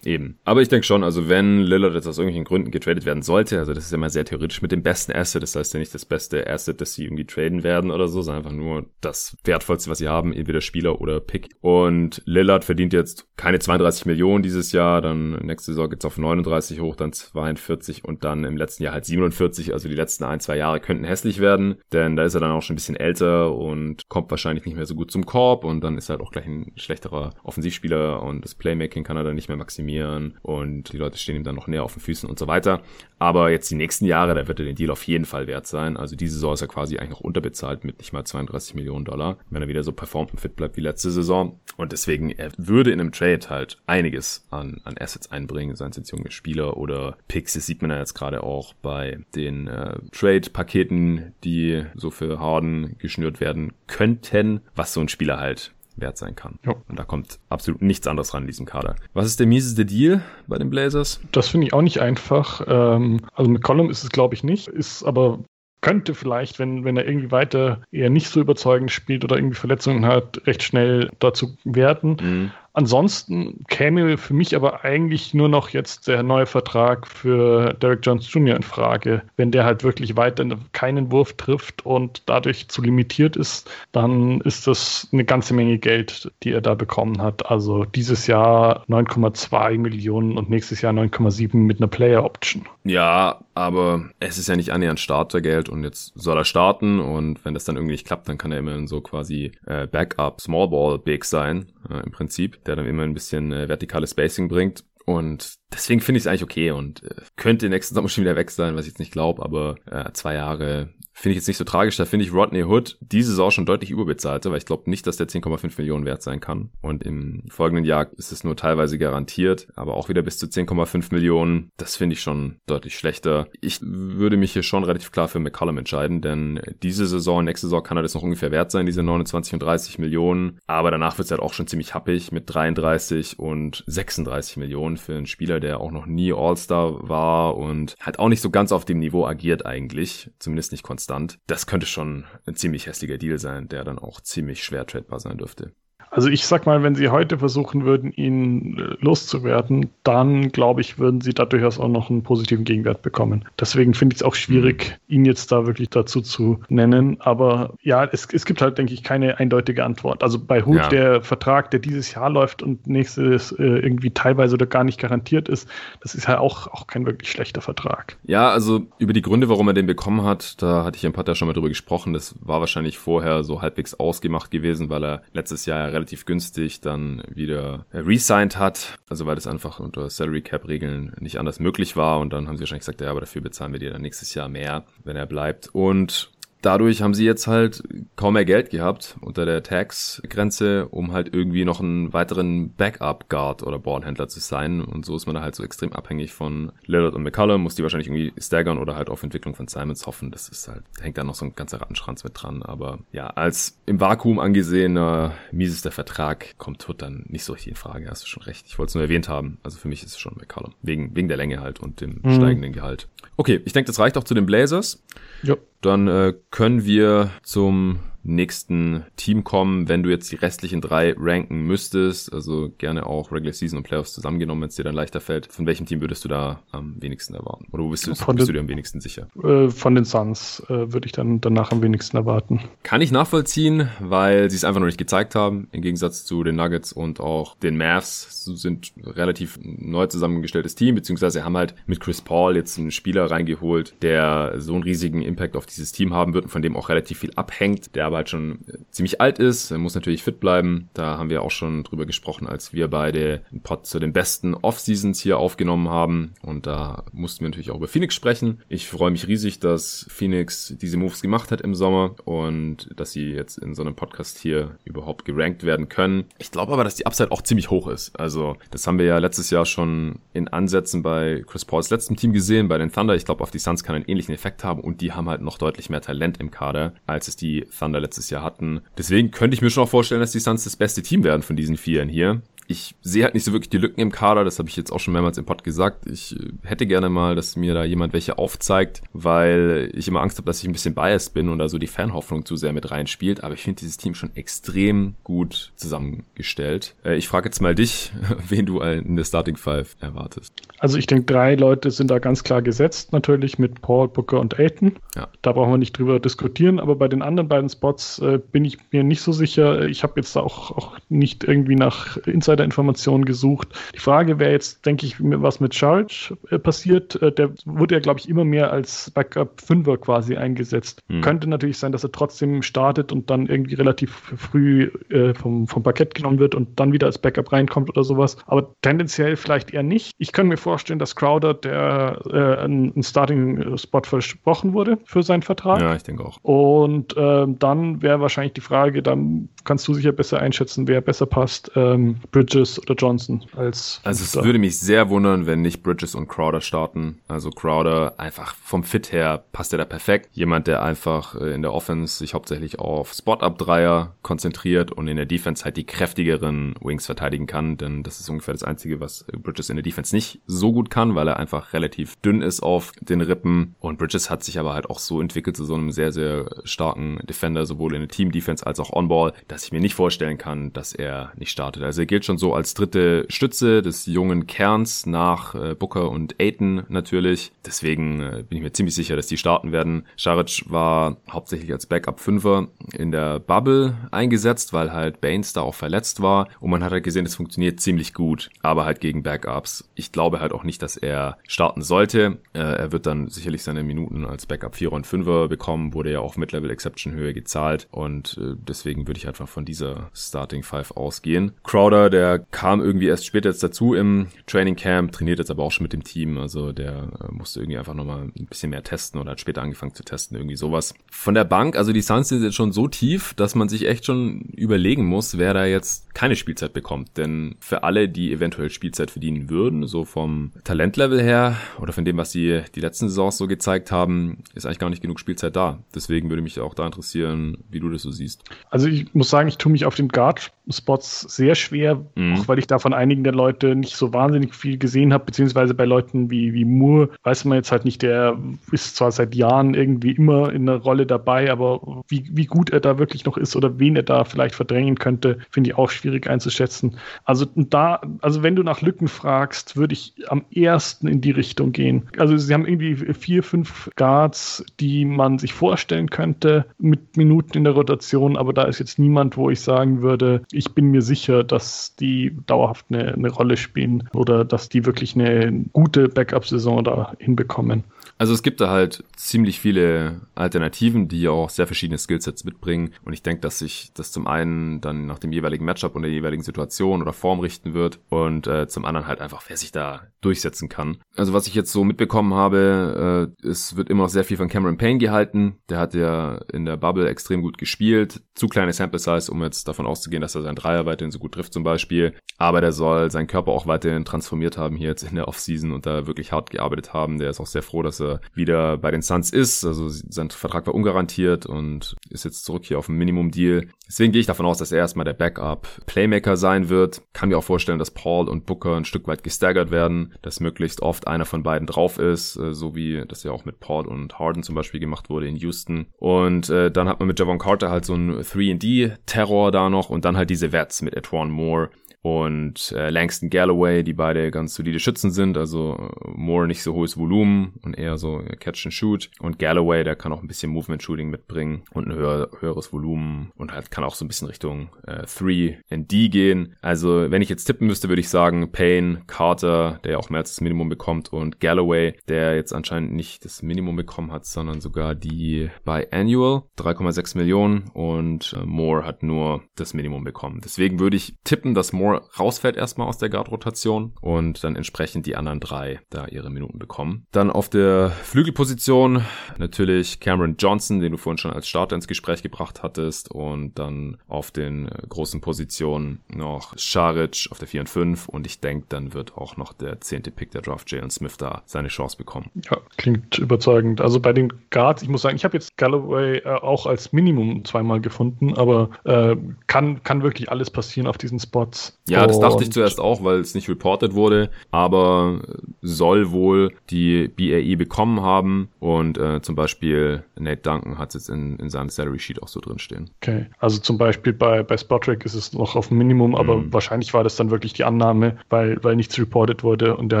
Eben. 0.06 0.38
Aber 0.44 0.62
ich 0.62 0.68
denke 0.68 0.86
schon, 0.86 1.02
also 1.02 1.28
wenn 1.28 1.58
Lillard 1.58 1.94
jetzt 1.94 2.06
aus 2.06 2.16
irgendwelchen 2.18 2.44
Gründen 2.44 2.70
getradet 2.70 3.04
werden 3.04 3.22
sollte, 3.22 3.58
also 3.58 3.74
das 3.74 3.86
ist 3.86 3.90
ja 3.90 3.96
immer 3.96 4.08
sehr 4.08 4.24
theoretisch 4.24 4.62
mit 4.62 4.70
dem 4.70 4.84
besten 4.84 5.10
Asset, 5.10 5.42
das 5.42 5.56
heißt 5.56 5.74
ja 5.74 5.80
nicht 5.80 5.92
das 5.92 6.04
beste 6.04 6.46
Asset, 6.46 6.80
das 6.80 6.94
sie 6.94 7.04
irgendwie 7.04 7.26
traden 7.26 7.64
werden 7.64 7.90
oder 7.90 8.06
so, 8.06 8.22
sondern 8.22 8.44
einfach 8.44 8.56
nur 8.56 8.86
das 9.00 9.36
wertvollste, 9.42 9.90
was 9.90 9.98
sie 9.98 10.06
haben, 10.06 10.32
entweder 10.32 10.60
Spieler 10.60 11.00
oder 11.00 11.18
Pick. 11.18 11.48
Und 11.60 12.22
Lillard 12.24 12.62
verdient 12.64 12.92
jetzt 12.92 13.26
keine 13.36 13.58
32 13.58 14.06
Millionen 14.06 14.44
dieses 14.44 14.70
Jahr, 14.70 15.02
dann 15.02 15.32
nächste 15.44 15.72
Saison 15.72 15.90
geht's 15.90 16.04
auf 16.04 16.18
39 16.18 16.80
hoch, 16.80 16.94
dann 16.94 17.12
42 17.12 18.04
und 18.04 18.22
dann 18.22 18.44
im 18.44 18.56
letzten 18.56 18.84
Jahr 18.84 18.92
halt 18.92 19.06
47, 19.06 19.72
also 19.72 19.88
die 19.88 19.96
letzten 19.96 20.22
ein, 20.22 20.38
zwei 20.38 20.56
Jahre 20.56 20.78
könnten 20.78 21.02
hässlich 21.02 21.40
werden, 21.40 21.80
denn 21.92 22.14
da 22.14 22.22
ist 22.22 22.34
er 22.34 22.40
dann 22.40 22.52
auch 22.52 22.62
schon 22.62 22.74
ein 22.74 22.76
bisschen 22.76 22.94
älter 22.94 23.52
und 23.56 24.08
kommt 24.08 24.30
wahrscheinlich 24.30 24.66
nicht 24.66 24.76
mehr 24.76 24.86
so 24.86 24.94
gut 24.94 25.10
zum 25.10 25.26
Korb 25.26 25.64
und 25.64 25.82
dann 25.82 25.98
ist 25.98 26.08
er 26.08 26.14
halt 26.14 26.20
auch 26.20 26.30
gleich 26.30 26.46
ein 26.46 26.70
schlechterer 26.76 27.30
Offensivspieler 27.42 28.22
und 28.22 28.44
das 28.44 28.54
Playmaking 28.54 29.02
kann 29.02 29.16
er 29.16 29.24
dann 29.24 29.34
nicht 29.34 29.48
mehr 29.48 29.56
maximieren 29.56 29.95
trainieren 29.96 30.34
und 30.42 30.92
die 30.92 30.96
Leute 30.96 31.18
stehen 31.18 31.36
ihm 31.36 31.44
dann 31.44 31.54
noch 31.54 31.66
näher 31.66 31.84
auf 31.84 31.94
den 31.94 32.00
Füßen 32.00 32.28
und 32.28 32.38
so 32.38 32.46
weiter. 32.46 32.82
Aber 33.18 33.50
jetzt 33.50 33.70
die 33.70 33.76
nächsten 33.76 34.04
Jahre, 34.04 34.34
da 34.34 34.46
wird 34.46 34.60
er 34.60 34.66
den 34.66 34.76
Deal 34.76 34.90
auf 34.90 35.02
jeden 35.04 35.24
Fall 35.24 35.46
wert 35.46 35.66
sein. 35.66 35.96
Also 35.96 36.16
diese 36.16 36.34
Saison 36.34 36.52
ist 36.54 36.60
er 36.60 36.68
quasi 36.68 36.98
eigentlich 36.98 37.10
noch 37.10 37.20
unterbezahlt 37.20 37.84
mit 37.84 37.98
nicht 37.98 38.12
mal 38.12 38.24
32 38.24 38.74
Millionen 38.74 39.06
Dollar, 39.06 39.38
wenn 39.48 39.62
er 39.62 39.68
wieder 39.68 39.84
so 39.84 39.92
performt 39.92 40.32
und 40.32 40.38
fit 40.38 40.54
bleibt 40.54 40.76
wie 40.76 40.82
letzte 40.82 41.10
Saison. 41.10 41.58
Und 41.76 41.92
deswegen, 41.92 42.30
er 42.30 42.52
würde 42.58 42.90
in 42.90 43.00
einem 43.00 43.12
Trade 43.12 43.48
halt 43.48 43.78
einiges 43.86 44.46
an, 44.50 44.80
an 44.84 44.96
Assets 44.98 45.30
einbringen, 45.30 45.76
seien 45.76 45.90
es 45.90 45.96
jetzt 45.96 46.10
junge 46.12 46.30
Spieler 46.30 46.76
oder 46.76 47.16
Picks. 47.28 47.54
Das 47.54 47.66
sieht 47.66 47.80
man 47.80 47.90
ja 47.90 47.98
jetzt 47.98 48.14
gerade 48.14 48.42
auch 48.42 48.74
bei 48.74 49.18
den 49.34 49.66
äh, 49.66 49.98
Trade-Paketen, 50.12 51.32
die 51.42 51.84
so 51.94 52.10
für 52.10 52.38
Harden 52.38 52.98
geschnürt 52.98 53.40
werden 53.40 53.72
könnten, 53.86 54.60
was 54.74 54.92
so 54.92 55.00
ein 55.00 55.08
Spieler 55.08 55.38
halt 55.38 55.72
wert 55.96 56.18
sein 56.18 56.36
kann. 56.36 56.58
Jo. 56.64 56.76
Und 56.88 56.98
da 56.98 57.04
kommt 57.04 57.38
absolut 57.48 57.82
nichts 57.82 58.06
anderes 58.06 58.34
ran 58.34 58.42
in 58.42 58.46
diesem 58.46 58.66
Kader. 58.66 58.96
Was 59.14 59.26
ist 59.26 59.40
der 59.40 59.46
mieseste 59.46 59.84
Deal 59.84 60.22
bei 60.46 60.58
den 60.58 60.70
Blazers? 60.70 61.20
Das 61.32 61.48
finde 61.48 61.66
ich 61.66 61.72
auch 61.72 61.82
nicht 61.82 62.00
einfach. 62.00 62.62
Ähm, 62.66 63.20
also 63.34 63.50
mit 63.50 63.62
Column 63.62 63.90
ist 63.90 64.04
es, 64.04 64.10
glaube 64.10 64.34
ich, 64.34 64.44
nicht. 64.44 64.68
Ist 64.68 65.02
aber 65.02 65.40
könnte 65.80 66.14
vielleicht, 66.14 66.58
wenn, 66.58 66.84
wenn 66.84 66.96
er 66.96 67.06
irgendwie 67.06 67.30
weiter 67.30 67.82
eher 67.92 68.10
nicht 68.10 68.28
so 68.28 68.40
überzeugend 68.40 68.90
spielt 68.90 69.22
oder 69.22 69.36
irgendwie 69.36 69.54
Verletzungen 69.54 70.04
hat, 70.04 70.44
recht 70.46 70.62
schnell 70.62 71.10
dazu 71.20 71.56
werden. 71.64 72.16
Mhm. 72.20 72.50
Ansonsten 72.76 73.64
käme 73.68 74.18
für 74.18 74.34
mich 74.34 74.54
aber 74.54 74.84
eigentlich 74.84 75.32
nur 75.32 75.48
noch 75.48 75.70
jetzt 75.70 76.08
der 76.08 76.22
neue 76.22 76.44
Vertrag 76.44 77.06
für 77.06 77.72
Derek 77.72 78.00
Jones 78.02 78.30
Jr. 78.30 78.54
in 78.54 78.62
Frage. 78.62 79.22
Wenn 79.38 79.50
der 79.50 79.64
halt 79.64 79.82
wirklich 79.82 80.14
weiter 80.18 80.44
keinen 80.72 81.10
Wurf 81.10 81.32
trifft 81.38 81.86
und 81.86 82.22
dadurch 82.26 82.68
zu 82.68 82.82
limitiert 82.82 83.34
ist, 83.34 83.70
dann 83.92 84.42
ist 84.42 84.66
das 84.66 85.08
eine 85.10 85.24
ganze 85.24 85.54
Menge 85.54 85.78
Geld, 85.78 86.30
die 86.42 86.52
er 86.52 86.60
da 86.60 86.74
bekommen 86.74 87.22
hat. 87.22 87.50
Also 87.50 87.86
dieses 87.86 88.26
Jahr 88.26 88.84
9,2 88.90 89.78
Millionen 89.78 90.36
und 90.36 90.50
nächstes 90.50 90.82
Jahr 90.82 90.92
9,7 90.92 91.56
mit 91.56 91.78
einer 91.78 91.88
Player 91.88 92.24
Option. 92.24 92.66
Ja, 92.84 93.40
aber 93.54 94.10
es 94.20 94.36
ist 94.36 94.50
ja 94.50 94.56
nicht 94.56 94.70
annähernd 94.70 95.00
Startergeld 95.00 95.70
und 95.70 95.82
jetzt 95.82 96.12
soll 96.14 96.36
er 96.36 96.44
starten 96.44 97.00
und 97.00 97.42
wenn 97.46 97.54
das 97.54 97.64
dann 97.64 97.76
irgendwie 97.76 97.94
nicht 97.94 98.06
klappt, 98.06 98.28
dann 98.28 98.36
kann 98.36 98.52
er 98.52 98.58
immerhin 98.58 98.86
so 98.86 99.00
quasi 99.00 99.52
äh, 99.64 99.86
Backup 99.86 100.42
Small 100.42 100.68
Ball 100.68 100.98
Big 100.98 101.24
sein 101.24 101.66
äh, 101.90 102.04
im 102.04 102.12
Prinzip, 102.12 102.62
der 102.66 102.76
dann 102.76 102.86
immer 102.86 103.02
ein 103.02 103.14
bisschen 103.14 103.52
äh, 103.52 103.68
vertikales 103.68 104.10
Spacing 104.10 104.48
bringt. 104.48 104.84
Und 105.04 105.56
deswegen 105.72 106.00
finde 106.00 106.18
ich 106.18 106.24
es 106.24 106.26
eigentlich 106.26 106.44
okay 106.44 106.70
und 106.70 107.02
äh, 107.04 107.22
könnte 107.36 107.68
nächsten 107.68 107.94
Sommer 107.94 108.08
schon 108.08 108.24
wieder 108.24 108.36
weg 108.36 108.50
sein, 108.50 108.74
was 108.74 108.86
ich 108.86 108.92
jetzt 108.92 108.98
nicht 108.98 109.12
glaube, 109.12 109.42
aber 109.42 109.76
äh, 109.86 110.12
zwei 110.12 110.34
Jahre 110.34 110.90
finde 111.18 111.32
ich 111.32 111.36
jetzt 111.36 111.48
nicht 111.48 111.56
so 111.56 111.64
tragisch. 111.64 111.96
Da 111.96 112.04
finde 112.04 112.26
ich 112.26 112.32
Rodney 112.32 112.62
Hood 112.62 112.98
diese 113.00 113.30
Saison 113.30 113.50
schon 113.50 113.64
deutlich 113.64 113.90
überbezahlte, 113.90 114.50
weil 114.50 114.58
ich 114.58 114.66
glaube 114.66 114.90
nicht, 114.90 115.06
dass 115.06 115.16
der 115.16 115.26
10,5 115.26 115.72
Millionen 115.78 116.04
wert 116.04 116.22
sein 116.22 116.40
kann. 116.40 116.68
Und 116.82 117.04
im 117.04 117.44
folgenden 117.48 117.86
Jahr 117.86 118.08
ist 118.18 118.32
es 118.32 118.44
nur 118.44 118.54
teilweise 118.54 118.98
garantiert, 118.98 119.68
aber 119.76 119.94
auch 119.94 120.10
wieder 120.10 120.20
bis 120.20 120.36
zu 120.36 120.44
10,5 120.46 121.14
Millionen. 121.14 121.70
Das 121.78 121.96
finde 121.96 122.14
ich 122.14 122.20
schon 122.20 122.56
deutlich 122.66 122.98
schlechter. 122.98 123.48
Ich 123.62 123.80
würde 123.80 124.36
mich 124.36 124.52
hier 124.52 124.62
schon 124.62 124.84
relativ 124.84 125.10
klar 125.10 125.28
für 125.28 125.40
McCollum 125.40 125.78
entscheiden, 125.78 126.20
denn 126.20 126.60
diese 126.82 127.06
Saison, 127.06 127.44
nächste 127.44 127.66
Saison 127.68 127.82
kann 127.82 127.96
er 127.96 128.02
das 128.02 128.14
noch 128.14 128.22
ungefähr 128.22 128.50
wert 128.50 128.70
sein, 128.70 128.84
diese 128.84 129.02
29 129.02 129.54
und 129.54 129.62
30 129.62 129.98
Millionen. 129.98 130.58
Aber 130.66 130.90
danach 130.90 131.16
wird 131.16 131.24
es 131.24 131.30
halt 131.30 131.40
auch 131.40 131.54
schon 131.54 131.66
ziemlich 131.66 131.94
happig 131.94 132.30
mit 132.30 132.44
33 132.54 133.38
und 133.38 133.84
36 133.86 134.58
Millionen 134.58 134.98
für 134.98 135.16
einen 135.16 135.26
Spieler, 135.26 135.55
der 135.60 135.80
auch 135.80 135.90
noch 135.90 136.06
nie 136.06 136.32
All-Star 136.32 137.08
war 137.08 137.56
und 137.56 137.94
halt 138.00 138.18
auch 138.18 138.28
nicht 138.28 138.40
so 138.40 138.50
ganz 138.50 138.72
auf 138.72 138.84
dem 138.84 138.98
Niveau 138.98 139.26
agiert 139.26 139.66
eigentlich. 139.66 140.30
Zumindest 140.38 140.72
nicht 140.72 140.82
konstant. 140.82 141.38
Das 141.46 141.66
könnte 141.66 141.86
schon 141.86 142.24
ein 142.46 142.56
ziemlich 142.56 142.86
hässlicher 142.86 143.18
Deal 143.18 143.38
sein, 143.38 143.68
der 143.68 143.84
dann 143.84 143.98
auch 143.98 144.20
ziemlich 144.20 144.62
schwer 144.62 144.86
tradebar 144.86 145.20
sein 145.20 145.38
dürfte. 145.38 145.72
Also 146.16 146.30
ich 146.30 146.46
sag 146.46 146.64
mal, 146.64 146.82
wenn 146.82 146.94
sie 146.94 147.10
heute 147.10 147.36
versuchen 147.36 147.84
würden, 147.84 148.10
ihn 148.10 148.78
äh, 148.78 148.96
loszuwerden, 149.04 149.90
dann 150.02 150.50
glaube 150.50 150.80
ich, 150.80 150.98
würden 150.98 151.20
sie 151.20 151.34
da 151.34 151.44
durchaus 151.44 151.78
auch 151.78 151.88
noch 151.88 152.08
einen 152.08 152.22
positiven 152.22 152.64
Gegenwert 152.64 153.02
bekommen. 153.02 153.44
Deswegen 153.60 153.92
finde 153.92 154.14
ich 154.14 154.22
es 154.22 154.26
auch 154.26 154.34
schwierig, 154.34 154.98
mhm. 155.08 155.14
ihn 155.14 155.24
jetzt 155.26 155.52
da 155.52 155.66
wirklich 155.66 155.90
dazu 155.90 156.22
zu 156.22 156.60
nennen. 156.70 157.18
Aber 157.20 157.74
ja, 157.82 158.02
es, 158.04 158.26
es 158.32 158.46
gibt 158.46 158.62
halt, 158.62 158.78
denke 158.78 158.94
ich, 158.94 159.02
keine 159.02 159.38
eindeutige 159.38 159.84
Antwort. 159.84 160.22
Also 160.22 160.38
bei 160.38 160.62
Hut, 160.62 160.76
ja. 160.76 160.88
der 160.88 161.20
Vertrag, 161.20 161.70
der 161.70 161.80
dieses 161.80 162.14
Jahr 162.14 162.30
läuft 162.30 162.62
und 162.62 162.86
nächstes 162.86 163.52
äh, 163.52 163.62
irgendwie 163.62 164.10
teilweise 164.10 164.54
oder 164.54 164.64
gar 164.64 164.84
nicht 164.84 164.98
garantiert 164.98 165.50
ist, 165.50 165.68
das 166.00 166.14
ist 166.14 166.28
ja 166.28 166.38
auch, 166.38 166.66
auch 166.68 166.86
kein 166.86 167.04
wirklich 167.04 167.30
schlechter 167.30 167.60
Vertrag. 167.60 168.16
Ja, 168.24 168.48
also 168.48 168.86
über 168.98 169.12
die 169.12 169.22
Gründe, 169.22 169.50
warum 169.50 169.68
er 169.68 169.74
den 169.74 169.86
bekommen 169.86 170.24
hat, 170.24 170.62
da 170.62 170.82
hatte 170.84 170.96
ich 170.96 171.04
ein 171.04 171.12
paar 171.12 171.26
Tag 171.26 171.36
schon 171.36 171.46
mal 171.46 171.52
drüber 171.52 171.68
gesprochen. 171.68 172.14
Das 172.14 172.34
war 172.40 172.60
wahrscheinlich 172.60 172.96
vorher 172.96 173.44
so 173.44 173.60
halbwegs 173.60 173.92
ausgemacht 173.92 174.50
gewesen, 174.50 174.88
weil 174.88 175.04
er 175.04 175.22
letztes 175.34 175.66
Jahr 175.66 175.92
relativ 175.92 176.05
relativ 176.06 176.24
günstig 176.24 176.80
dann 176.80 177.20
wieder 177.28 177.84
resigned 177.92 178.56
hat. 178.56 178.98
Also 179.08 179.26
weil 179.26 179.34
das 179.34 179.48
einfach 179.48 179.80
unter 179.80 180.08
Salary 180.08 180.40
Cap 180.40 180.68
Regeln 180.68 181.12
nicht 181.18 181.38
anders 181.38 181.58
möglich 181.58 181.96
war. 181.96 182.20
Und 182.20 182.32
dann 182.32 182.46
haben 182.46 182.56
sie 182.56 182.60
wahrscheinlich 182.60 182.82
gesagt, 182.82 183.00
ja, 183.00 183.10
aber 183.10 183.20
dafür 183.20 183.42
bezahlen 183.42 183.72
wir 183.72 183.80
dir 183.80 183.90
dann 183.90 184.02
nächstes 184.02 184.32
Jahr 184.34 184.48
mehr, 184.48 184.84
wenn 185.02 185.16
er 185.16 185.26
bleibt. 185.26 185.68
Und 185.72 186.30
dadurch 186.66 187.00
haben 187.00 187.14
sie 187.14 187.24
jetzt 187.24 187.46
halt 187.46 187.82
kaum 188.16 188.34
mehr 188.34 188.44
Geld 188.44 188.70
gehabt 188.70 189.16
unter 189.20 189.46
der 189.46 189.62
Tax-Grenze, 189.62 190.88
um 190.88 191.12
halt 191.12 191.32
irgendwie 191.32 191.64
noch 191.64 191.80
einen 191.80 192.12
weiteren 192.12 192.74
Backup-Guard 192.74 193.62
oder 193.62 193.78
Ballhändler 193.78 194.26
zu 194.26 194.40
sein. 194.40 194.80
Und 194.80 195.06
so 195.06 195.14
ist 195.14 195.26
man 195.26 195.36
da 195.36 195.42
halt 195.42 195.54
so 195.54 195.62
extrem 195.62 195.92
abhängig 195.92 196.32
von 196.32 196.72
Lillard 196.84 197.14
und 197.14 197.22
McCullum, 197.22 197.62
muss 197.62 197.76
die 197.76 197.84
wahrscheinlich 197.84 198.08
irgendwie 198.08 198.32
staggern 198.40 198.78
oder 198.78 198.96
halt 198.96 199.10
auf 199.10 199.22
Entwicklung 199.22 199.54
von 199.54 199.68
Simons 199.68 200.06
hoffen. 200.06 200.32
Das 200.32 200.48
ist 200.48 200.66
halt, 200.66 200.82
hängt 201.00 201.16
da 201.16 201.24
noch 201.24 201.36
so 201.36 201.44
ein 201.44 201.54
ganzer 201.54 201.80
Rattenschranz 201.80 202.24
mit 202.24 202.32
dran. 202.34 202.64
Aber 202.64 202.98
ja, 203.12 203.28
als 203.28 203.78
im 203.86 204.00
Vakuum 204.00 204.40
angesehener 204.40 205.34
miesester 205.52 205.92
Vertrag 205.92 206.58
kommt 206.58 206.86
Hood 206.88 207.00
dann 207.00 207.26
nicht 207.28 207.44
so 207.44 207.52
richtig 207.52 207.70
in 207.70 207.76
Frage. 207.76 208.10
Hast 208.10 208.24
du 208.24 208.26
schon 208.26 208.42
recht. 208.42 208.66
Ich 208.66 208.76
wollte 208.78 208.90
es 208.90 208.94
nur 208.96 209.04
erwähnt 209.04 209.28
haben. 209.28 209.58
Also 209.62 209.78
für 209.78 209.86
mich 209.86 210.02
ist 210.02 210.10
es 210.12 210.18
schon 210.18 210.34
McCullum. 210.36 210.74
Wegen, 210.82 211.14
wegen 211.14 211.28
der 211.28 211.36
Länge 211.36 211.60
halt 211.60 211.78
und 211.78 212.00
dem 212.00 212.20
mhm. 212.22 212.34
steigenden 212.34 212.72
Gehalt. 212.72 213.06
Okay, 213.36 213.60
ich 213.64 213.72
denke, 213.72 213.86
das 213.86 214.00
reicht 214.00 214.16
auch 214.16 214.24
zu 214.24 214.34
den 214.34 214.46
Blazers. 214.46 215.02
Ja. 215.42 215.56
Dann 215.80 216.08
äh, 216.08 216.34
können 216.50 216.84
wir 216.84 217.30
zum 217.42 218.00
nächsten 218.26 219.04
Team 219.16 219.44
kommen, 219.44 219.88
wenn 219.88 220.02
du 220.02 220.10
jetzt 220.10 220.30
die 220.30 220.36
restlichen 220.36 220.80
drei 220.80 221.14
ranken 221.16 221.66
müsstest, 221.66 222.32
also 222.32 222.72
gerne 222.78 223.06
auch 223.06 223.32
Regular 223.32 223.52
Season 223.52 223.78
und 223.78 223.84
Playoffs 223.84 224.12
zusammengenommen, 224.12 224.62
wenn 224.62 224.68
es 224.68 224.76
dir 224.76 224.84
dann 224.84 224.94
leichter 224.94 225.20
fällt. 225.20 225.46
Von 225.46 225.66
welchem 225.66 225.86
Team 225.86 226.00
würdest 226.00 226.24
du 226.24 226.28
da 226.28 226.60
am 226.72 227.00
wenigsten 227.00 227.34
erwarten? 227.34 227.66
Oder 227.72 227.84
wo 227.84 227.90
bist 227.90 228.06
du, 228.06 228.10
bist 228.10 228.28
den, 228.28 228.36
du 228.36 228.52
dir 228.52 228.60
am 228.60 228.68
wenigsten 228.68 229.00
sicher? 229.00 229.28
Äh, 229.42 229.70
von 229.70 229.94
den 229.94 230.04
Suns 230.04 230.62
äh, 230.68 230.92
würde 230.92 231.06
ich 231.06 231.12
dann 231.12 231.40
danach 231.40 231.72
am 231.72 231.82
wenigsten 231.82 232.16
erwarten. 232.16 232.60
Kann 232.82 233.00
ich 233.00 233.12
nachvollziehen, 233.12 233.88
weil 234.00 234.50
sie 234.50 234.56
es 234.56 234.64
einfach 234.64 234.80
noch 234.80 234.86
nicht 234.86 234.98
gezeigt 234.98 235.34
haben, 235.34 235.68
im 235.72 235.82
Gegensatz 235.82 236.24
zu 236.24 236.42
den 236.44 236.56
Nuggets 236.56 236.92
und 236.92 237.20
auch 237.20 237.56
den 237.56 237.76
Mavs 237.76 238.44
sind 238.44 238.92
relativ 239.04 239.58
neu 239.62 240.06
zusammengestelltes 240.06 240.74
Team, 240.74 240.94
beziehungsweise 240.94 241.44
haben 241.44 241.56
halt 241.56 241.74
mit 241.86 242.00
Chris 242.00 242.20
Paul 242.20 242.56
jetzt 242.56 242.78
einen 242.78 242.90
Spieler 242.90 243.30
reingeholt, 243.30 243.94
der 244.02 244.54
so 244.56 244.74
einen 244.74 244.82
riesigen 244.82 245.22
Impact 245.22 245.56
auf 245.56 245.66
dieses 245.66 245.92
Team 245.92 246.12
haben 246.12 246.34
wird 246.34 246.44
und 246.44 246.50
von 246.50 246.62
dem 246.62 246.76
auch 246.76 246.88
relativ 246.88 247.18
viel 247.18 247.32
abhängt, 247.36 247.94
der 247.94 248.06
aber 248.06 248.15
aber 248.16 248.18
halt 248.18 248.30
schon 248.30 248.58
ziemlich 248.90 249.20
alt 249.20 249.38
ist. 249.38 249.70
Er 249.70 249.78
muss 249.78 249.94
natürlich 249.94 250.22
fit 250.22 250.40
bleiben. 250.40 250.88
Da 250.94 251.18
haben 251.18 251.30
wir 251.30 251.42
auch 251.42 251.50
schon 251.50 251.84
drüber 251.84 252.06
gesprochen, 252.06 252.46
als 252.46 252.72
wir 252.72 252.88
beide 252.88 253.42
einen 253.50 253.60
Pod 253.60 253.86
zu 253.86 253.98
den 253.98 254.12
besten 254.12 254.54
Off-Seasons 254.54 255.20
hier 255.20 255.38
aufgenommen 255.38 255.88
haben. 255.88 256.32
Und 256.42 256.66
da 256.66 257.04
mussten 257.12 257.40
wir 257.40 257.50
natürlich 257.50 257.70
auch 257.70 257.76
über 257.76 257.88
Phoenix 257.88 258.14
sprechen. 258.14 258.62
Ich 258.68 258.88
freue 258.88 259.10
mich 259.10 259.28
riesig, 259.28 259.60
dass 259.60 260.06
Phoenix 260.08 260.74
diese 260.80 260.96
Moves 260.96 261.20
gemacht 261.20 261.50
hat 261.50 261.60
im 261.60 261.74
Sommer 261.74 262.14
und 262.24 262.88
dass 262.96 263.12
sie 263.12 263.32
jetzt 263.32 263.58
in 263.58 263.74
so 263.74 263.82
einem 263.82 263.94
Podcast 263.94 264.38
hier 264.38 264.78
überhaupt 264.84 265.24
gerankt 265.24 265.64
werden 265.64 265.88
können. 265.88 266.24
Ich 266.38 266.50
glaube 266.50 266.72
aber, 266.72 266.84
dass 266.84 266.94
die 266.94 267.06
Upside 267.06 267.32
auch 267.32 267.42
ziemlich 267.42 267.70
hoch 267.70 267.88
ist. 267.88 268.18
Also 268.18 268.56
das 268.70 268.86
haben 268.86 268.98
wir 268.98 269.06
ja 269.06 269.18
letztes 269.18 269.50
Jahr 269.50 269.66
schon 269.66 270.20
in 270.32 270.48
Ansätzen 270.48 271.02
bei 271.02 271.44
Chris 271.46 271.64
Pauls 271.64 271.90
letztem 271.90 272.16
Team 272.16 272.32
gesehen, 272.32 272.68
bei 272.68 272.78
den 272.78 272.90
Thunder. 272.90 273.14
Ich 273.14 273.24
glaube, 273.24 273.42
auf 273.42 273.50
die 273.50 273.58
Suns 273.58 273.84
kann 273.84 273.94
einen 273.94 274.06
ähnlichen 274.06 274.34
Effekt 274.34 274.64
haben 274.64 274.80
und 274.80 275.00
die 275.00 275.12
haben 275.12 275.28
halt 275.28 275.42
noch 275.42 275.58
deutlich 275.58 275.90
mehr 275.90 276.00
Talent 276.00 276.38
im 276.38 276.50
Kader, 276.50 276.94
als 277.06 277.28
es 277.28 277.36
die 277.36 277.66
Thunder 277.78 278.00
letztes 278.06 278.30
Jahr 278.30 278.42
hatten. 278.42 278.80
Deswegen 278.96 279.30
könnte 279.30 279.54
ich 279.54 279.62
mir 279.62 279.70
schon 279.70 279.84
auch 279.84 279.88
vorstellen, 279.88 280.20
dass 280.20 280.32
die 280.32 280.40
Suns 280.40 280.64
das 280.64 280.76
beste 280.76 281.02
Team 281.02 281.24
werden 281.24 281.42
von 281.42 281.56
diesen 281.56 281.76
Vieren 281.76 282.08
hier 282.08 282.40
ich 282.68 282.94
sehe 283.02 283.24
halt 283.24 283.34
nicht 283.34 283.44
so 283.44 283.52
wirklich 283.52 283.70
die 283.70 283.78
Lücken 283.78 284.00
im 284.00 284.10
Kader, 284.10 284.44
das 284.44 284.58
habe 284.58 284.68
ich 284.68 284.76
jetzt 284.76 284.90
auch 284.90 285.00
schon 285.00 285.12
mehrmals 285.12 285.38
im 285.38 285.44
Pod 285.44 285.62
gesagt. 285.64 286.06
Ich 286.10 286.34
äh, 286.34 286.52
hätte 286.64 286.86
gerne 286.86 287.08
mal, 287.08 287.34
dass 287.34 287.56
mir 287.56 287.74
da 287.74 287.84
jemand 287.84 288.12
welche 288.12 288.38
aufzeigt, 288.38 289.02
weil 289.12 289.90
ich 289.94 290.08
immer 290.08 290.20
Angst 290.20 290.38
habe, 290.38 290.46
dass 290.46 290.60
ich 290.60 290.68
ein 290.68 290.72
bisschen 290.72 290.94
biased 290.94 291.34
bin 291.34 291.48
und 291.48 291.58
da 291.58 291.68
so 291.68 291.78
die 291.78 291.86
Fanhoffnung 291.86 292.44
zu 292.44 292.56
sehr 292.56 292.72
mit 292.72 292.90
reinspielt. 292.90 293.44
Aber 293.44 293.54
ich 293.54 293.62
finde 293.62 293.80
dieses 293.80 293.96
Team 293.96 294.14
schon 294.14 294.34
extrem 294.34 295.14
gut 295.22 295.72
zusammengestellt. 295.76 296.94
Äh, 297.04 297.16
ich 297.16 297.28
frage 297.28 297.48
jetzt 297.48 297.60
mal 297.60 297.74
dich, 297.74 298.12
wen 298.48 298.66
du 298.66 298.80
in 298.80 299.16
der 299.16 299.24
Starting 299.24 299.56
Five 299.56 299.96
erwartest. 300.00 300.52
Also 300.78 300.98
ich 300.98 301.06
denke, 301.06 301.24
drei 301.24 301.54
Leute 301.54 301.90
sind 301.90 302.10
da 302.10 302.18
ganz 302.18 302.44
klar 302.44 302.62
gesetzt, 302.62 303.12
natürlich 303.12 303.58
mit 303.58 303.80
Paul, 303.80 304.08
Booker 304.08 304.40
und 304.40 304.58
Aiton. 304.58 304.96
Ja. 305.14 305.28
Da 305.42 305.52
brauchen 305.52 305.72
wir 305.72 305.78
nicht 305.78 305.98
drüber 305.98 306.20
diskutieren, 306.20 306.80
aber 306.80 306.96
bei 306.96 307.08
den 307.08 307.22
anderen 307.22 307.48
beiden 307.48 307.68
Spots 307.68 308.18
äh, 308.18 308.38
bin 308.38 308.64
ich 308.64 308.78
mir 308.90 309.02
nicht 309.02 309.22
so 309.22 309.32
sicher. 309.32 309.86
Ich 309.86 310.02
habe 310.02 310.14
jetzt 310.16 310.36
auch, 310.36 310.70
auch 310.72 310.98
nicht 311.08 311.44
irgendwie 311.44 311.76
nach 311.76 312.16
Inside 312.18 312.55
Insider-Informationen 312.56 313.24
gesucht. 313.24 313.68
Die 313.94 313.98
Frage 313.98 314.38
wäre 314.38 314.52
jetzt, 314.52 314.86
denke 314.86 315.06
ich, 315.06 315.16
was 315.18 315.60
mit 315.60 315.74
Charge 315.74 316.36
äh, 316.50 316.58
passiert. 316.58 317.20
Äh, 317.22 317.32
der 317.32 317.50
wurde 317.64 317.94
ja, 317.94 318.00
glaube 318.00 318.20
ich, 318.20 318.28
immer 318.28 318.44
mehr 318.44 318.72
als 318.72 319.10
Backup-Fünfer 319.10 319.98
quasi 319.98 320.36
eingesetzt. 320.36 321.02
Hm. 321.08 321.20
Könnte 321.20 321.48
natürlich 321.48 321.78
sein, 321.78 321.92
dass 321.92 322.04
er 322.04 322.12
trotzdem 322.12 322.62
startet 322.62 323.12
und 323.12 323.30
dann 323.30 323.46
irgendwie 323.46 323.74
relativ 323.74 324.10
früh 324.10 324.90
äh, 325.10 325.34
vom, 325.34 325.66
vom 325.66 325.82
Parkett 325.82 326.14
genommen 326.14 326.38
wird 326.38 326.54
und 326.54 326.78
dann 326.80 326.92
wieder 326.92 327.06
als 327.06 327.18
Backup 327.18 327.52
reinkommt 327.52 327.90
oder 327.90 328.04
sowas. 328.04 328.36
Aber 328.46 328.74
tendenziell 328.82 329.36
vielleicht 329.36 329.72
eher 329.72 329.82
nicht. 329.82 330.12
Ich 330.18 330.32
kann 330.32 330.48
mir 330.48 330.56
vorstellen, 330.56 330.98
dass 330.98 331.16
Crowder 331.16 331.54
der 331.54 332.20
äh, 332.30 332.64
ein 332.64 333.02
Starting-Spot 333.02 334.02
versprochen 334.04 334.72
wurde 334.72 334.98
für 335.04 335.22
seinen 335.22 335.42
Vertrag. 335.42 335.80
Ja, 335.80 335.94
ich 335.94 336.02
denke 336.02 336.24
auch. 336.24 336.38
Und 336.42 337.14
ähm, 337.16 337.58
dann 337.58 338.02
wäre 338.02 338.20
wahrscheinlich 338.20 338.54
die 338.54 338.60
Frage, 338.60 339.02
dann 339.02 339.48
kannst 339.64 339.86
du 339.88 339.94
sicher 339.94 340.12
besser 340.12 340.40
einschätzen, 340.40 340.88
wer 340.88 341.00
besser 341.00 341.26
passt. 341.26 341.70
Ähm, 341.76 342.16
Bridges 342.46 342.80
oder 342.80 342.94
Johnson 342.94 343.44
als. 343.56 344.00
Also 344.04 344.22
es 344.22 344.44
würde 344.44 344.58
mich 344.58 344.78
sehr 344.78 345.10
wundern, 345.10 345.46
wenn 345.46 345.62
nicht 345.62 345.82
Bridges 345.82 346.14
und 346.14 346.28
Crowder 346.28 346.60
starten. 346.60 347.20
Also 347.28 347.50
Crowder 347.50 348.14
einfach 348.18 348.54
vom 348.54 348.84
Fit 348.84 349.12
her 349.12 349.44
passt 349.52 349.72
er 349.72 349.78
da 349.78 349.84
perfekt. 349.84 350.30
Jemand, 350.32 350.66
der 350.66 350.82
einfach 350.82 351.34
äh, 351.34 351.54
in 351.54 351.62
der 351.62 351.72
Offense 351.72 352.18
sich 352.18 352.34
hauptsächlich 352.34 352.78
auf 352.78 353.12
Spot-Up-Dreier 353.12 354.14
konzentriert 354.22 354.92
und 354.92 355.08
in 355.08 355.16
der 355.16 355.26
Defense 355.26 355.64
halt 355.64 355.76
die 355.76 355.84
kräftigeren 355.84 356.74
Wings 356.80 357.06
verteidigen 357.06 357.46
kann, 357.46 357.76
denn 357.76 358.02
das 358.02 358.20
ist 358.20 358.28
ungefähr 358.28 358.54
das 358.54 358.62
Einzige, 358.62 359.00
was 359.00 359.24
Bridges 359.32 359.70
in 359.70 359.76
der 359.76 359.82
Defense 359.82 360.14
nicht 360.14 360.40
so 360.46 360.72
gut 360.72 360.90
kann, 360.90 361.14
weil 361.14 361.28
er 361.28 361.38
einfach 361.38 361.72
relativ 361.72 362.16
dünn 362.16 362.42
ist 362.42 362.62
auf 362.62 362.92
den 363.00 363.20
Rippen. 363.20 363.74
Und 363.80 363.98
Bridges 363.98 364.30
hat 364.30 364.44
sich 364.44 364.58
aber 364.58 364.74
halt 364.74 364.88
auch 364.88 364.98
so 364.98 365.20
entwickelt 365.20 365.56
zu 365.56 365.64
so 365.64 365.74
einem 365.74 365.90
sehr, 365.90 366.12
sehr 366.12 366.46
starken 366.64 367.18
Defender, 367.28 367.66
sowohl 367.66 367.94
in 367.94 368.02
der 368.02 368.08
Team-Defense 368.08 368.66
als 368.66 368.78
auch 368.78 368.92
On-Ball, 368.92 369.32
dass 369.48 369.64
ich 369.64 369.72
mir 369.72 369.80
nicht 369.80 369.94
vorstellen 369.94 370.38
kann, 370.38 370.72
dass 370.72 370.92
er 370.92 371.32
nicht 371.36 371.50
startet. 371.50 371.82
Also 371.82 372.02
er 372.02 372.06
gilt 372.06 372.24
schon 372.24 372.35
so 372.38 372.54
als 372.54 372.74
dritte 372.74 373.26
Stütze 373.28 373.82
des 373.82 374.06
jungen 374.06 374.46
Kerns 374.46 375.06
nach 375.06 375.54
äh, 375.54 375.74
Booker 375.74 376.10
und 376.10 376.36
Aiton 376.40 376.84
natürlich. 376.88 377.52
Deswegen 377.64 378.20
äh, 378.20 378.44
bin 378.48 378.58
ich 378.58 378.62
mir 378.62 378.72
ziemlich 378.72 378.94
sicher, 378.94 379.16
dass 379.16 379.26
die 379.26 379.36
starten 379.36 379.72
werden. 379.72 380.06
Scharic 380.16 380.64
war 380.66 381.16
hauptsächlich 381.30 381.72
als 381.72 381.86
Backup-Fünfer 381.86 382.68
in 382.92 383.12
der 383.12 383.40
Bubble 383.40 383.96
eingesetzt, 384.10 384.72
weil 384.72 384.92
halt 384.92 385.20
Baines 385.20 385.52
da 385.52 385.62
auch 385.62 385.74
verletzt 385.74 386.22
war. 386.22 386.48
Und 386.60 386.70
man 386.70 386.82
hat 386.82 386.92
halt 386.92 387.04
gesehen, 387.04 387.26
es 387.26 387.34
funktioniert 387.34 387.80
ziemlich 387.80 388.14
gut, 388.14 388.50
aber 388.62 388.84
halt 388.84 389.00
gegen 389.00 389.22
Backups. 389.22 389.88
Ich 389.94 390.12
glaube 390.12 390.40
halt 390.40 390.52
auch 390.52 390.64
nicht, 390.64 390.82
dass 390.82 390.96
er 390.96 391.38
starten 391.46 391.82
sollte. 391.82 392.38
Äh, 392.52 392.58
er 392.58 392.92
wird 392.92 393.06
dann 393.06 393.28
sicherlich 393.28 393.62
seine 393.62 393.82
Minuten 393.82 394.24
als 394.24 394.46
Backup 394.46 394.76
4 394.76 394.92
und 394.92 395.06
5er 395.06 395.48
bekommen, 395.48 395.94
wurde 395.94 396.12
ja 396.12 396.20
auch 396.20 396.36
Mid-Level 396.36 396.70
Exception 396.70 397.12
Höhe 397.12 397.34
gezahlt 397.34 397.88
und 397.90 398.38
äh, 398.40 398.54
deswegen 398.56 399.06
würde 399.06 399.18
ich 399.18 399.28
einfach 399.28 399.48
von 399.48 399.64
dieser 399.64 400.10
Starting 400.14 400.62
Five 400.62 400.92
ausgehen. 400.92 401.52
Crowder, 401.64 402.10
der 402.10 402.25
kam 402.50 402.80
irgendwie 402.80 403.06
erst 403.06 403.26
später 403.26 403.48
jetzt 403.48 403.62
dazu 403.62 403.94
im 403.94 404.28
Training 404.46 404.76
Camp, 404.76 405.12
trainiert 405.12 405.38
jetzt 405.38 405.50
aber 405.50 405.62
auch 405.62 405.72
schon 405.72 405.84
mit 405.84 405.92
dem 405.92 406.04
Team. 406.04 406.38
Also 406.38 406.72
der 406.72 407.08
äh, 407.20 407.32
musste 407.32 407.60
irgendwie 407.60 407.78
einfach 407.78 407.94
nochmal 407.94 408.22
ein 408.22 408.46
bisschen 408.46 408.70
mehr 408.70 408.82
testen 408.82 409.20
oder 409.20 409.32
hat 409.32 409.40
später 409.40 409.62
angefangen 409.62 409.94
zu 409.94 410.02
testen, 410.02 410.36
irgendwie 410.36 410.56
sowas. 410.56 410.94
Von 411.10 411.34
der 411.34 411.44
Bank, 411.44 411.76
also 411.76 411.92
die 411.92 412.00
Suns 412.00 412.28
sind 412.28 412.42
jetzt 412.42 412.54
schon 412.54 412.72
so 412.72 412.88
tief, 412.88 413.34
dass 413.34 413.54
man 413.54 413.68
sich 413.68 413.86
echt 413.86 414.04
schon 414.04 414.42
überlegen 414.56 415.04
muss, 415.04 415.38
wer 415.38 415.54
da 415.54 415.64
jetzt 415.64 416.14
keine 416.14 416.36
Spielzeit 416.36 416.72
bekommt. 416.72 417.16
Denn 417.16 417.56
für 417.60 417.82
alle, 417.82 418.08
die 418.08 418.32
eventuell 418.32 418.70
Spielzeit 418.70 419.10
verdienen 419.10 419.50
würden, 419.50 419.86
so 419.86 420.04
vom 420.04 420.52
Talentlevel 420.64 421.20
her 421.20 421.56
oder 421.80 421.92
von 421.92 422.04
dem, 422.04 422.16
was 422.16 422.32
sie 422.32 422.62
die 422.74 422.80
letzten 422.80 423.08
Saisons 423.08 423.36
so 423.36 423.46
gezeigt 423.46 423.92
haben, 423.92 424.38
ist 424.54 424.66
eigentlich 424.66 424.78
gar 424.78 424.90
nicht 424.90 425.02
genug 425.02 425.20
Spielzeit 425.20 425.56
da. 425.56 425.78
Deswegen 425.94 426.30
würde 426.30 426.42
mich 426.42 426.60
auch 426.60 426.74
da 426.74 426.86
interessieren, 426.86 427.58
wie 427.70 427.80
du 427.80 427.90
das 427.90 428.02
so 428.02 428.10
siehst. 428.10 428.44
Also 428.70 428.88
ich 428.88 429.14
muss 429.14 429.30
sagen, 429.30 429.48
ich 429.48 429.58
tue 429.58 429.72
mich 429.72 429.84
auf 429.84 429.94
den 429.94 430.08
Guard-Spots 430.08 431.22
sehr 431.22 431.54
schwer, 431.54 432.05
mhm. 432.14 432.34
auch 432.34 432.48
weil 432.48 432.58
ich 432.58 432.66
da 432.66 432.78
von 432.78 432.94
einigen 432.94 433.24
der 433.24 433.34
Leute 433.34 433.74
nicht 433.74 433.96
so 433.96 434.12
wahnsinnig 434.12 434.54
viel 434.54 434.78
gesehen 434.78 435.12
habe, 435.12 435.24
beziehungsweise 435.24 435.74
bei 435.74 435.84
Leuten 435.84 436.30
wie, 436.30 436.54
wie 436.54 436.64
Moore 436.64 437.10
weiß 437.22 437.44
man 437.44 437.56
jetzt 437.56 437.72
halt 437.72 437.84
nicht, 437.84 438.02
der 438.02 438.36
ist 438.72 438.96
zwar 438.96 439.10
seit 439.10 439.34
Jahren 439.34 439.74
irgendwie 439.74 440.12
immer 440.12 440.52
in 440.52 440.68
einer 440.68 440.78
Rolle 440.78 441.06
dabei, 441.06 441.50
aber 441.50 442.02
wie, 442.08 442.24
wie 442.32 442.46
gut 442.46 442.70
er 442.70 442.80
da 442.80 442.98
wirklich 442.98 443.24
noch 443.24 443.36
ist 443.36 443.56
oder 443.56 443.78
wen 443.78 443.96
er 443.96 444.02
da 444.02 444.24
vielleicht 444.24 444.54
verdrängen 444.54 444.96
könnte, 444.96 445.38
finde 445.50 445.70
ich 445.70 445.76
auch 445.76 445.90
schwierig 445.90 446.28
einzuschätzen. 446.28 446.96
Also 447.24 447.46
da, 447.54 448.00
also 448.20 448.42
wenn 448.42 448.56
du 448.56 448.62
nach 448.62 448.80
Lücken 448.80 449.08
fragst, 449.08 449.76
würde 449.76 449.94
ich 449.94 450.14
am 450.28 450.44
ersten 450.54 451.08
in 451.08 451.20
die 451.20 451.30
Richtung 451.30 451.72
gehen. 451.72 452.08
Also 452.18 452.36
sie 452.36 452.52
haben 452.54 452.66
irgendwie 452.66 452.94
vier, 453.14 453.42
fünf 453.42 453.90
Guards, 453.96 454.64
die 454.80 455.04
man 455.04 455.38
sich 455.38 455.52
vorstellen 455.52 456.10
könnte 456.10 456.66
mit 456.78 457.16
Minuten 457.16 457.58
in 457.58 457.64
der 457.64 457.72
Rotation, 457.72 458.36
aber 458.36 458.52
da 458.52 458.64
ist 458.64 458.78
jetzt 458.78 458.98
niemand, 458.98 459.36
wo 459.36 459.50
ich 459.50 459.60
sagen 459.60 460.02
würde, 460.02 460.42
ich 460.52 460.72
bin 460.74 460.90
mir 460.90 461.02
sicher, 461.02 461.44
dass 461.44 461.95
die 462.00 462.36
dauerhaft 462.46 462.86
eine, 462.90 463.14
eine 463.14 463.30
Rolle 463.30 463.56
spielen 463.56 464.08
oder 464.14 464.44
dass 464.44 464.68
die 464.68 464.84
wirklich 464.84 465.14
eine 465.14 465.64
gute 465.72 466.08
Backup-Saison 466.08 466.84
da 466.84 467.14
hinbekommen. 467.18 467.84
Also 468.18 468.32
es 468.32 468.42
gibt 468.42 468.60
da 468.60 468.70
halt 468.70 469.04
ziemlich 469.16 469.60
viele 469.60 470.22
Alternativen, 470.34 471.08
die 471.08 471.28
auch 471.28 471.50
sehr 471.50 471.66
verschiedene 471.66 471.98
Skillsets 471.98 472.44
mitbringen. 472.44 472.94
Und 473.04 473.12
ich 473.12 473.22
denke, 473.22 473.40
dass 473.40 473.58
sich 473.58 473.92
das 473.94 474.10
zum 474.10 474.26
einen 474.26 474.80
dann 474.80 475.06
nach 475.06 475.18
dem 475.18 475.32
jeweiligen 475.32 475.64
Matchup 475.64 475.94
und 475.94 476.02
der 476.02 476.10
jeweiligen 476.10 476.42
Situation 476.42 477.02
oder 477.02 477.12
Form 477.12 477.40
richten 477.40 477.74
wird 477.74 478.00
und 478.08 478.46
äh, 478.46 478.68
zum 478.68 478.84
anderen 478.84 479.06
halt 479.06 479.20
einfach, 479.20 479.42
wer 479.48 479.56
sich 479.56 479.72
da 479.72 480.02
durchsetzen 480.22 480.68
kann. 480.68 480.98
Also 481.14 481.32
was 481.32 481.46
ich 481.46 481.54
jetzt 481.54 481.72
so 481.72 481.84
mitbekommen 481.84 482.34
habe, 482.34 483.32
äh, 483.42 483.46
es 483.46 483.76
wird 483.76 483.90
immer 483.90 484.04
noch 484.04 484.08
sehr 484.08 484.24
viel 484.24 484.36
von 484.36 484.48
Cameron 484.48 484.78
Payne 484.78 484.98
gehalten. 484.98 485.58
Der 485.68 485.78
hat 485.78 485.94
ja 485.94 486.40
in 486.52 486.64
der 486.64 486.76
Bubble 486.76 487.08
extrem 487.08 487.42
gut 487.42 487.58
gespielt. 487.58 488.22
Zu 488.34 488.48
kleine 488.48 488.72
Sample 488.72 488.98
Size, 488.98 489.30
um 489.30 489.42
jetzt 489.42 489.68
davon 489.68 489.86
auszugehen, 489.86 490.22
dass 490.22 490.34
er 490.34 490.42
seinen 490.42 490.56
Dreier 490.56 490.86
weiterhin 490.86 491.10
so 491.10 491.18
gut 491.18 491.32
trifft 491.32 491.52
zum 491.52 491.64
Beispiel. 491.64 492.14
Aber 492.38 492.60
der 492.60 492.72
soll 492.72 493.10
seinen 493.10 493.26
Körper 493.26 493.52
auch 493.52 493.66
weiterhin 493.66 494.04
transformiert 494.04 494.56
haben 494.56 494.76
hier 494.76 494.88
jetzt 494.88 495.02
in 495.02 495.16
der 495.16 495.28
Offseason 495.28 495.72
und 495.72 495.86
da 495.86 496.06
wirklich 496.06 496.32
hart 496.32 496.50
gearbeitet 496.50 496.92
haben. 496.92 497.18
Der 497.18 497.30
ist 497.30 497.40
auch 497.40 497.46
sehr 497.46 497.62
froh, 497.62 497.82
dass 497.82 498.00
er 498.00 498.05
er 498.06 498.20
wieder 498.34 498.76
bei 498.76 498.90
den 498.90 499.02
Suns 499.02 499.30
ist. 499.30 499.64
Also 499.64 499.88
sein 499.88 500.30
Vertrag 500.30 500.66
war 500.66 500.74
ungarantiert 500.74 501.46
und 501.46 501.96
ist 502.10 502.24
jetzt 502.24 502.44
zurück 502.44 502.64
hier 502.64 502.78
auf 502.78 502.86
dem 502.86 502.96
Minimum-Deal. 502.98 503.68
Deswegen 503.88 504.12
gehe 504.12 504.20
ich 504.20 504.26
davon 504.26 504.46
aus, 504.46 504.58
dass 504.58 504.72
er 504.72 504.78
erstmal 504.78 505.04
der 505.04 505.12
Backup-Playmaker 505.14 506.36
sein 506.36 506.68
wird. 506.68 507.02
Kann 507.12 507.28
mir 507.28 507.38
auch 507.38 507.44
vorstellen, 507.44 507.78
dass 507.78 507.90
Paul 507.90 508.28
und 508.28 508.46
Booker 508.46 508.76
ein 508.76 508.84
Stück 508.84 509.06
weit 509.06 509.22
gestaggert 509.22 509.70
werden, 509.70 510.14
dass 510.22 510.40
möglichst 510.40 510.82
oft 510.82 511.06
einer 511.06 511.24
von 511.24 511.42
beiden 511.42 511.66
drauf 511.66 511.98
ist, 511.98 512.36
äh, 512.36 512.54
so 512.54 512.74
wie 512.74 513.04
das 513.06 513.22
ja 513.22 513.30
auch 513.30 513.44
mit 513.44 513.60
Paul 513.60 513.86
und 513.86 514.18
Harden 514.18 514.42
zum 514.42 514.54
Beispiel 514.54 514.80
gemacht 514.80 515.10
wurde 515.10 515.28
in 515.28 515.36
Houston. 515.36 515.86
Und 515.98 516.50
äh, 516.50 516.70
dann 516.70 516.88
hat 516.88 516.98
man 516.98 517.08
mit 517.08 517.18
Javon 517.18 517.38
Carter 517.38 517.70
halt 517.70 517.84
so 517.84 517.94
einen 517.94 518.20
3D-Terror 518.20 519.52
da 519.52 519.70
noch 519.70 519.90
und 519.90 520.04
dann 520.04 520.16
halt 520.16 520.30
diese 520.30 520.52
Wets 520.52 520.82
mit 520.82 520.94
Etwan 520.94 521.30
Moore 521.30 521.70
und 522.06 522.70
äh, 522.70 522.88
Langston 522.90 523.30
Galloway, 523.30 523.82
die 523.82 523.92
beide 523.92 524.30
ganz 524.30 524.54
solide 524.54 524.78
Schützen 524.78 525.10
sind. 525.10 525.36
Also 525.36 525.76
äh, 525.76 526.08
Moore 526.14 526.46
nicht 526.46 526.62
so 526.62 526.72
hohes 526.72 526.96
Volumen 526.96 527.54
und 527.64 527.76
eher 527.76 527.98
so 527.98 528.22
Catch 528.38 528.66
and 528.66 528.72
Shoot. 528.72 529.10
Und 529.18 529.40
Galloway, 529.40 529.82
der 529.82 529.96
kann 529.96 530.12
auch 530.12 530.22
ein 530.22 530.28
bisschen 530.28 530.52
Movement 530.52 530.84
Shooting 530.84 531.10
mitbringen 531.10 531.64
und 531.72 531.88
ein 531.88 531.94
höher, 531.96 532.30
höheres 532.38 532.72
Volumen 532.72 533.32
und 533.34 533.52
halt 533.52 533.72
kann 533.72 533.82
auch 533.82 533.96
so 533.96 534.04
ein 534.04 534.08
bisschen 534.08 534.28
Richtung 534.28 534.68
äh, 534.86 535.02
3 535.04 535.58
and 535.68 535.90
D 535.90 536.08
gehen. 536.08 536.54
Also 536.62 537.10
wenn 537.10 537.22
ich 537.22 537.28
jetzt 537.28 537.46
tippen 537.46 537.66
müsste, 537.66 537.88
würde 537.88 537.98
ich 537.98 538.08
sagen 538.08 538.52
Payne, 538.52 539.02
Carter, 539.08 539.80
der 539.82 539.92
ja 539.92 539.98
auch 539.98 540.08
mehr 540.08 540.20
als 540.20 540.30
das 540.30 540.40
Minimum 540.40 540.68
bekommt 540.68 541.12
und 541.12 541.40
Galloway, 541.40 541.94
der 542.06 542.36
jetzt 542.36 542.52
anscheinend 542.52 542.92
nicht 542.92 543.24
das 543.24 543.42
Minimum 543.42 543.74
bekommen 543.74 544.12
hat, 544.12 544.26
sondern 544.26 544.60
sogar 544.60 544.94
die 544.94 545.50
bei 545.64 545.90
Annual 545.90 546.44
3,6 546.56 547.18
Millionen 547.18 547.64
und 547.74 548.32
äh, 548.40 548.46
Moore 548.46 548.84
hat 548.84 549.02
nur 549.02 549.42
das 549.56 549.74
Minimum 549.74 550.04
bekommen. 550.04 550.40
Deswegen 550.44 550.78
würde 550.78 550.96
ich 550.96 551.16
tippen, 551.24 551.54
dass 551.54 551.72
Moore 551.72 551.95
rausfällt 552.18 552.56
erstmal 552.56 552.88
aus 552.88 552.98
der 552.98 553.08
Guard-Rotation 553.08 553.92
und 554.00 554.42
dann 554.44 554.56
entsprechend 554.56 555.06
die 555.06 555.16
anderen 555.16 555.40
drei 555.40 555.80
da 555.90 556.06
ihre 556.06 556.30
Minuten 556.30 556.58
bekommen. 556.58 557.06
Dann 557.12 557.30
auf 557.30 557.48
der 557.48 557.90
Flügelposition 557.90 559.04
natürlich 559.38 560.00
Cameron 560.00 560.36
Johnson, 560.38 560.80
den 560.80 560.92
du 560.92 560.98
vorhin 560.98 561.18
schon 561.18 561.32
als 561.32 561.48
Starter 561.48 561.76
ins 561.76 561.88
Gespräch 561.88 562.22
gebracht 562.22 562.62
hattest 562.62 563.10
und 563.10 563.58
dann 563.58 563.98
auf 564.08 564.30
den 564.30 564.68
äh, 564.68 564.82
großen 564.88 565.20
Positionen 565.20 566.00
noch 566.08 566.56
Scharic 566.58 567.28
auf 567.30 567.38
der 567.38 567.48
4 567.48 567.60
und 567.60 567.68
5 567.68 568.08
und 568.08 568.26
ich 568.26 568.40
denke, 568.40 568.66
dann 568.68 568.94
wird 568.94 569.16
auch 569.16 569.36
noch 569.36 569.52
der 569.52 569.80
zehnte 569.80 570.10
Pick 570.10 570.30
der 570.30 570.42
Draft 570.42 570.70
Jalen 570.70 570.90
Smith 570.90 571.16
da 571.16 571.42
seine 571.46 571.68
Chance 571.68 571.96
bekommen. 571.96 572.30
Ja, 572.50 572.58
klingt 572.76 573.18
überzeugend. 573.18 573.80
Also 573.80 574.00
bei 574.00 574.12
den 574.12 574.32
Guards, 574.50 574.82
ich 574.82 574.88
muss 574.88 575.02
sagen, 575.02 575.16
ich 575.16 575.24
habe 575.24 575.36
jetzt 575.36 575.56
Galloway 575.56 576.18
äh, 576.18 576.28
auch 576.28 576.66
als 576.66 576.92
Minimum 576.92 577.44
zweimal 577.44 577.80
gefunden, 577.80 578.34
aber 578.34 578.70
äh, 578.84 579.16
kann, 579.46 579.82
kann 579.82 580.02
wirklich 580.02 580.30
alles 580.30 580.50
passieren 580.50 580.86
auf 580.86 580.98
diesen 580.98 581.18
Spots. 581.18 581.78
Ja, 581.88 582.06
das 582.06 582.18
dachte 582.18 582.42
ich 582.42 582.52
zuerst 582.52 582.80
auch, 582.80 583.04
weil 583.04 583.20
es 583.20 583.34
nicht 583.34 583.48
reported 583.48 583.94
wurde, 583.94 584.30
aber 584.50 585.20
soll 585.62 586.10
wohl 586.10 586.52
die 586.70 587.08
BAE 587.08 587.56
bekommen 587.56 588.00
haben 588.00 588.48
und 588.58 588.98
äh, 588.98 589.22
zum 589.22 589.36
Beispiel 589.36 590.02
Nate 590.18 590.42
Duncan 590.42 590.78
hat 590.78 590.88
es 590.88 590.94
jetzt 590.94 591.08
in, 591.10 591.36
in 591.36 591.50
seinem 591.50 591.68
Salary 591.68 591.98
Sheet 591.98 592.22
auch 592.22 592.28
so 592.28 592.40
drin 592.40 592.58
stehen. 592.58 592.90
Okay, 593.02 593.26
also 593.38 593.58
zum 593.58 593.78
Beispiel 593.78 594.12
bei, 594.12 594.42
bei 594.42 594.56
Spotrack 594.56 595.04
ist 595.04 595.14
es 595.14 595.32
noch 595.32 595.54
auf 595.54 595.70
Minimum, 595.70 596.14
aber 596.14 596.38
mhm. 596.38 596.52
wahrscheinlich 596.52 596.92
war 596.94 597.04
das 597.04 597.16
dann 597.16 597.30
wirklich 597.30 597.52
die 597.52 597.64
Annahme, 597.64 598.16
weil, 598.30 598.58
weil 598.62 598.76
nichts 598.76 598.98
reported 598.98 599.42
wurde 599.42 599.76
und 599.76 599.92
er 599.92 600.00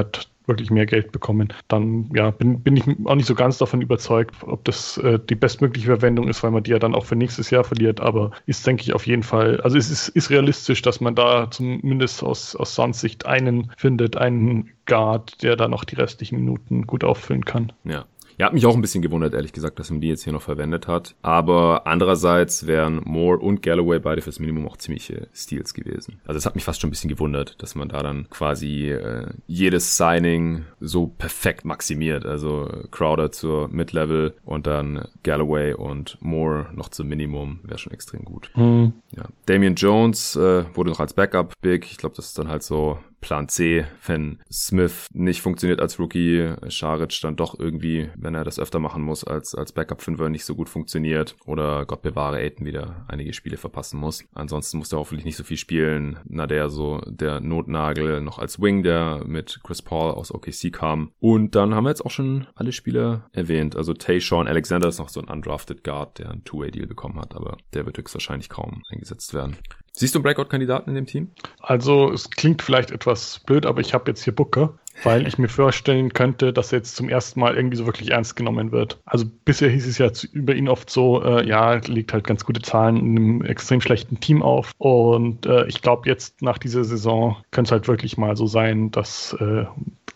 hat 0.00 0.28
wirklich 0.46 0.70
mehr 0.70 0.86
Geld 0.86 1.12
bekommen, 1.12 1.52
dann 1.68 2.10
ja, 2.14 2.30
bin, 2.30 2.60
bin 2.60 2.76
ich 2.76 2.84
auch 3.04 3.14
nicht 3.14 3.26
so 3.26 3.34
ganz 3.34 3.58
davon 3.58 3.82
überzeugt, 3.82 4.34
ob 4.42 4.64
das 4.64 4.98
äh, 4.98 5.18
die 5.18 5.34
bestmögliche 5.34 5.86
Verwendung 5.86 6.28
ist, 6.28 6.42
weil 6.42 6.50
man 6.50 6.62
die 6.62 6.70
ja 6.70 6.78
dann 6.78 6.94
auch 6.94 7.04
für 7.04 7.16
nächstes 7.16 7.50
Jahr 7.50 7.64
verliert. 7.64 8.00
Aber 8.00 8.32
ist, 8.46 8.66
denke 8.66 8.82
ich, 8.82 8.94
auf 8.94 9.06
jeden 9.06 9.22
Fall, 9.22 9.60
also 9.60 9.76
es 9.76 9.90
ist, 9.90 10.08
ist 10.08 10.30
realistisch, 10.30 10.82
dass 10.82 11.00
man 11.00 11.14
da 11.14 11.50
zumindest 11.50 12.22
aus, 12.22 12.56
aus 12.56 12.74
Suns 12.74 13.00
Sicht 13.00 13.26
einen 13.26 13.72
findet, 13.76 14.16
einen 14.16 14.70
Guard, 14.86 15.42
der 15.42 15.56
da 15.56 15.68
noch 15.68 15.84
die 15.84 15.96
restlichen 15.96 16.36
Minuten 16.36 16.86
gut 16.86 17.04
auffüllen 17.04 17.44
kann. 17.44 17.72
Ja. 17.84 18.04
Ja, 18.38 18.46
hat 18.46 18.52
mich 18.52 18.66
auch 18.66 18.74
ein 18.74 18.82
bisschen 18.82 19.02
gewundert, 19.02 19.34
ehrlich 19.34 19.52
gesagt, 19.52 19.78
dass 19.78 19.90
man 19.90 20.00
die 20.00 20.08
jetzt 20.08 20.24
hier 20.24 20.32
noch 20.32 20.42
verwendet 20.42 20.86
hat. 20.86 21.14
Aber 21.22 21.86
andererseits 21.86 22.66
wären 22.66 23.00
Moore 23.04 23.38
und 23.38 23.62
Galloway 23.62 23.98
beide 23.98 24.20
fürs 24.20 24.40
Minimum 24.40 24.68
auch 24.68 24.76
ziemliche 24.76 25.28
Steals 25.34 25.72
gewesen. 25.74 26.20
Also 26.26 26.38
es 26.38 26.46
hat 26.46 26.54
mich 26.54 26.64
fast 26.64 26.80
schon 26.80 26.88
ein 26.88 26.90
bisschen 26.90 27.08
gewundert, 27.10 27.60
dass 27.62 27.74
man 27.74 27.88
da 27.88 28.02
dann 28.02 28.28
quasi 28.30 28.90
äh, 28.90 29.28
jedes 29.46 29.96
Signing 29.96 30.64
so 30.80 31.06
perfekt 31.06 31.64
maximiert. 31.64 32.26
Also 32.26 32.68
Crowder 32.90 33.32
zur 33.32 33.68
Mid-Level 33.68 34.34
und 34.44 34.66
dann 34.66 35.08
Galloway 35.22 35.72
und 35.72 36.18
Moore 36.20 36.66
noch 36.74 36.88
zum 36.88 37.08
Minimum 37.08 37.60
wäre 37.62 37.78
schon 37.78 37.92
extrem 37.92 38.24
gut. 38.24 38.50
Mhm. 38.54 38.92
Ja. 39.16 39.24
Damian 39.46 39.74
Jones 39.74 40.36
äh, 40.36 40.64
wurde 40.74 40.90
noch 40.90 41.00
als 41.00 41.14
Backup 41.14 41.54
big. 41.62 41.86
Ich 41.90 41.96
glaube, 41.96 42.16
das 42.16 42.26
ist 42.26 42.38
dann 42.38 42.48
halt 42.48 42.62
so 42.62 42.98
Plan 43.20 43.48
C, 43.48 43.86
wenn 44.06 44.38
Smith 44.50 45.08
nicht 45.12 45.40
funktioniert 45.40 45.80
als 45.80 45.98
Rookie, 45.98 46.54
Scharic 46.68 47.20
dann 47.22 47.36
doch 47.36 47.58
irgendwie, 47.58 48.08
wenn 48.16 48.34
er 48.34 48.44
das 48.44 48.58
öfter 48.58 48.78
machen 48.78 49.02
muss, 49.02 49.24
als, 49.24 49.54
als 49.54 49.72
Backup-Fünfer 49.72 50.28
nicht 50.28 50.44
so 50.44 50.54
gut 50.54 50.68
funktioniert 50.68 51.36
oder 51.44 51.86
Gott 51.86 52.02
bewahre 52.02 52.36
Aiden 52.36 52.66
wieder 52.66 53.04
einige 53.08 53.32
Spiele 53.32 53.56
verpassen 53.56 53.98
muss. 53.98 54.24
Ansonsten 54.34 54.78
muss 54.78 54.92
er 54.92 54.98
hoffentlich 54.98 55.24
nicht 55.24 55.36
so 55.36 55.44
viel 55.44 55.56
spielen. 55.56 56.18
Na, 56.24 56.46
der 56.46 56.70
so 56.70 57.00
der 57.06 57.40
Notnagel 57.40 58.20
noch 58.20 58.38
als 58.38 58.60
Wing, 58.60 58.82
der 58.82 59.22
mit 59.26 59.60
Chris 59.62 59.82
Paul 59.82 60.12
aus 60.12 60.32
OKC 60.32 60.72
kam. 60.72 61.10
Und 61.18 61.54
dann 61.54 61.74
haben 61.74 61.84
wir 61.84 61.90
jetzt 61.90 62.04
auch 62.04 62.10
schon 62.10 62.46
alle 62.54 62.72
Spieler 62.72 63.28
erwähnt. 63.32 63.76
Also 63.76 63.92
Tayshawn 63.94 64.48
Alexander 64.48 64.88
ist 64.88 64.98
noch 64.98 65.08
so 65.08 65.20
ein 65.20 65.28
undrafted 65.28 65.84
Guard, 65.84 66.18
der 66.18 66.30
einen 66.30 66.44
Two-Way-Deal 66.44 66.86
bekommen 66.86 67.20
hat, 67.20 67.34
aber 67.34 67.56
der 67.74 67.86
wird 67.86 67.98
höchstwahrscheinlich 67.98 68.48
kaum 68.48 68.82
eingesetzt 68.90 69.34
werden. 69.34 69.56
Siehst 69.98 70.14
du 70.14 70.18
einen 70.18 70.24
Breakout-Kandidaten 70.24 70.90
in 70.90 70.94
dem 70.94 71.06
Team? 71.06 71.30
Also 71.58 72.12
es 72.12 72.28
klingt 72.28 72.60
vielleicht 72.60 72.90
etwas 72.90 73.40
blöd, 73.46 73.64
aber 73.64 73.80
ich 73.80 73.94
habe 73.94 74.10
jetzt 74.10 74.22
hier 74.22 74.34
Booker, 74.34 74.74
weil 75.04 75.26
ich 75.26 75.38
mir 75.38 75.48
vorstellen 75.48 76.12
könnte, 76.12 76.52
dass 76.52 76.70
er 76.70 76.78
jetzt 76.78 76.96
zum 76.96 77.08
ersten 77.08 77.40
Mal 77.40 77.56
irgendwie 77.56 77.78
so 77.78 77.86
wirklich 77.86 78.10
ernst 78.10 78.36
genommen 78.36 78.72
wird. 78.72 78.98
Also 79.06 79.24
bisher 79.46 79.70
hieß 79.70 79.86
es 79.86 79.96
ja 79.96 80.10
über 80.32 80.54
ihn 80.54 80.68
oft 80.68 80.90
so, 80.90 81.24
äh, 81.24 81.48
ja, 81.48 81.76
legt 81.86 82.12
halt 82.12 82.26
ganz 82.26 82.44
gute 82.44 82.60
Zahlen 82.60 82.98
in 82.98 83.16
einem 83.16 83.42
extrem 83.42 83.80
schlechten 83.80 84.20
Team 84.20 84.42
auf. 84.42 84.72
Und 84.76 85.46
äh, 85.46 85.66
ich 85.66 85.80
glaube 85.80 86.06
jetzt 86.10 86.42
nach 86.42 86.58
dieser 86.58 86.84
Saison 86.84 87.38
könnte 87.50 87.68
es 87.68 87.72
halt 87.72 87.88
wirklich 87.88 88.18
mal 88.18 88.36
so 88.36 88.46
sein, 88.46 88.90
dass 88.90 89.34
äh, 89.40 89.64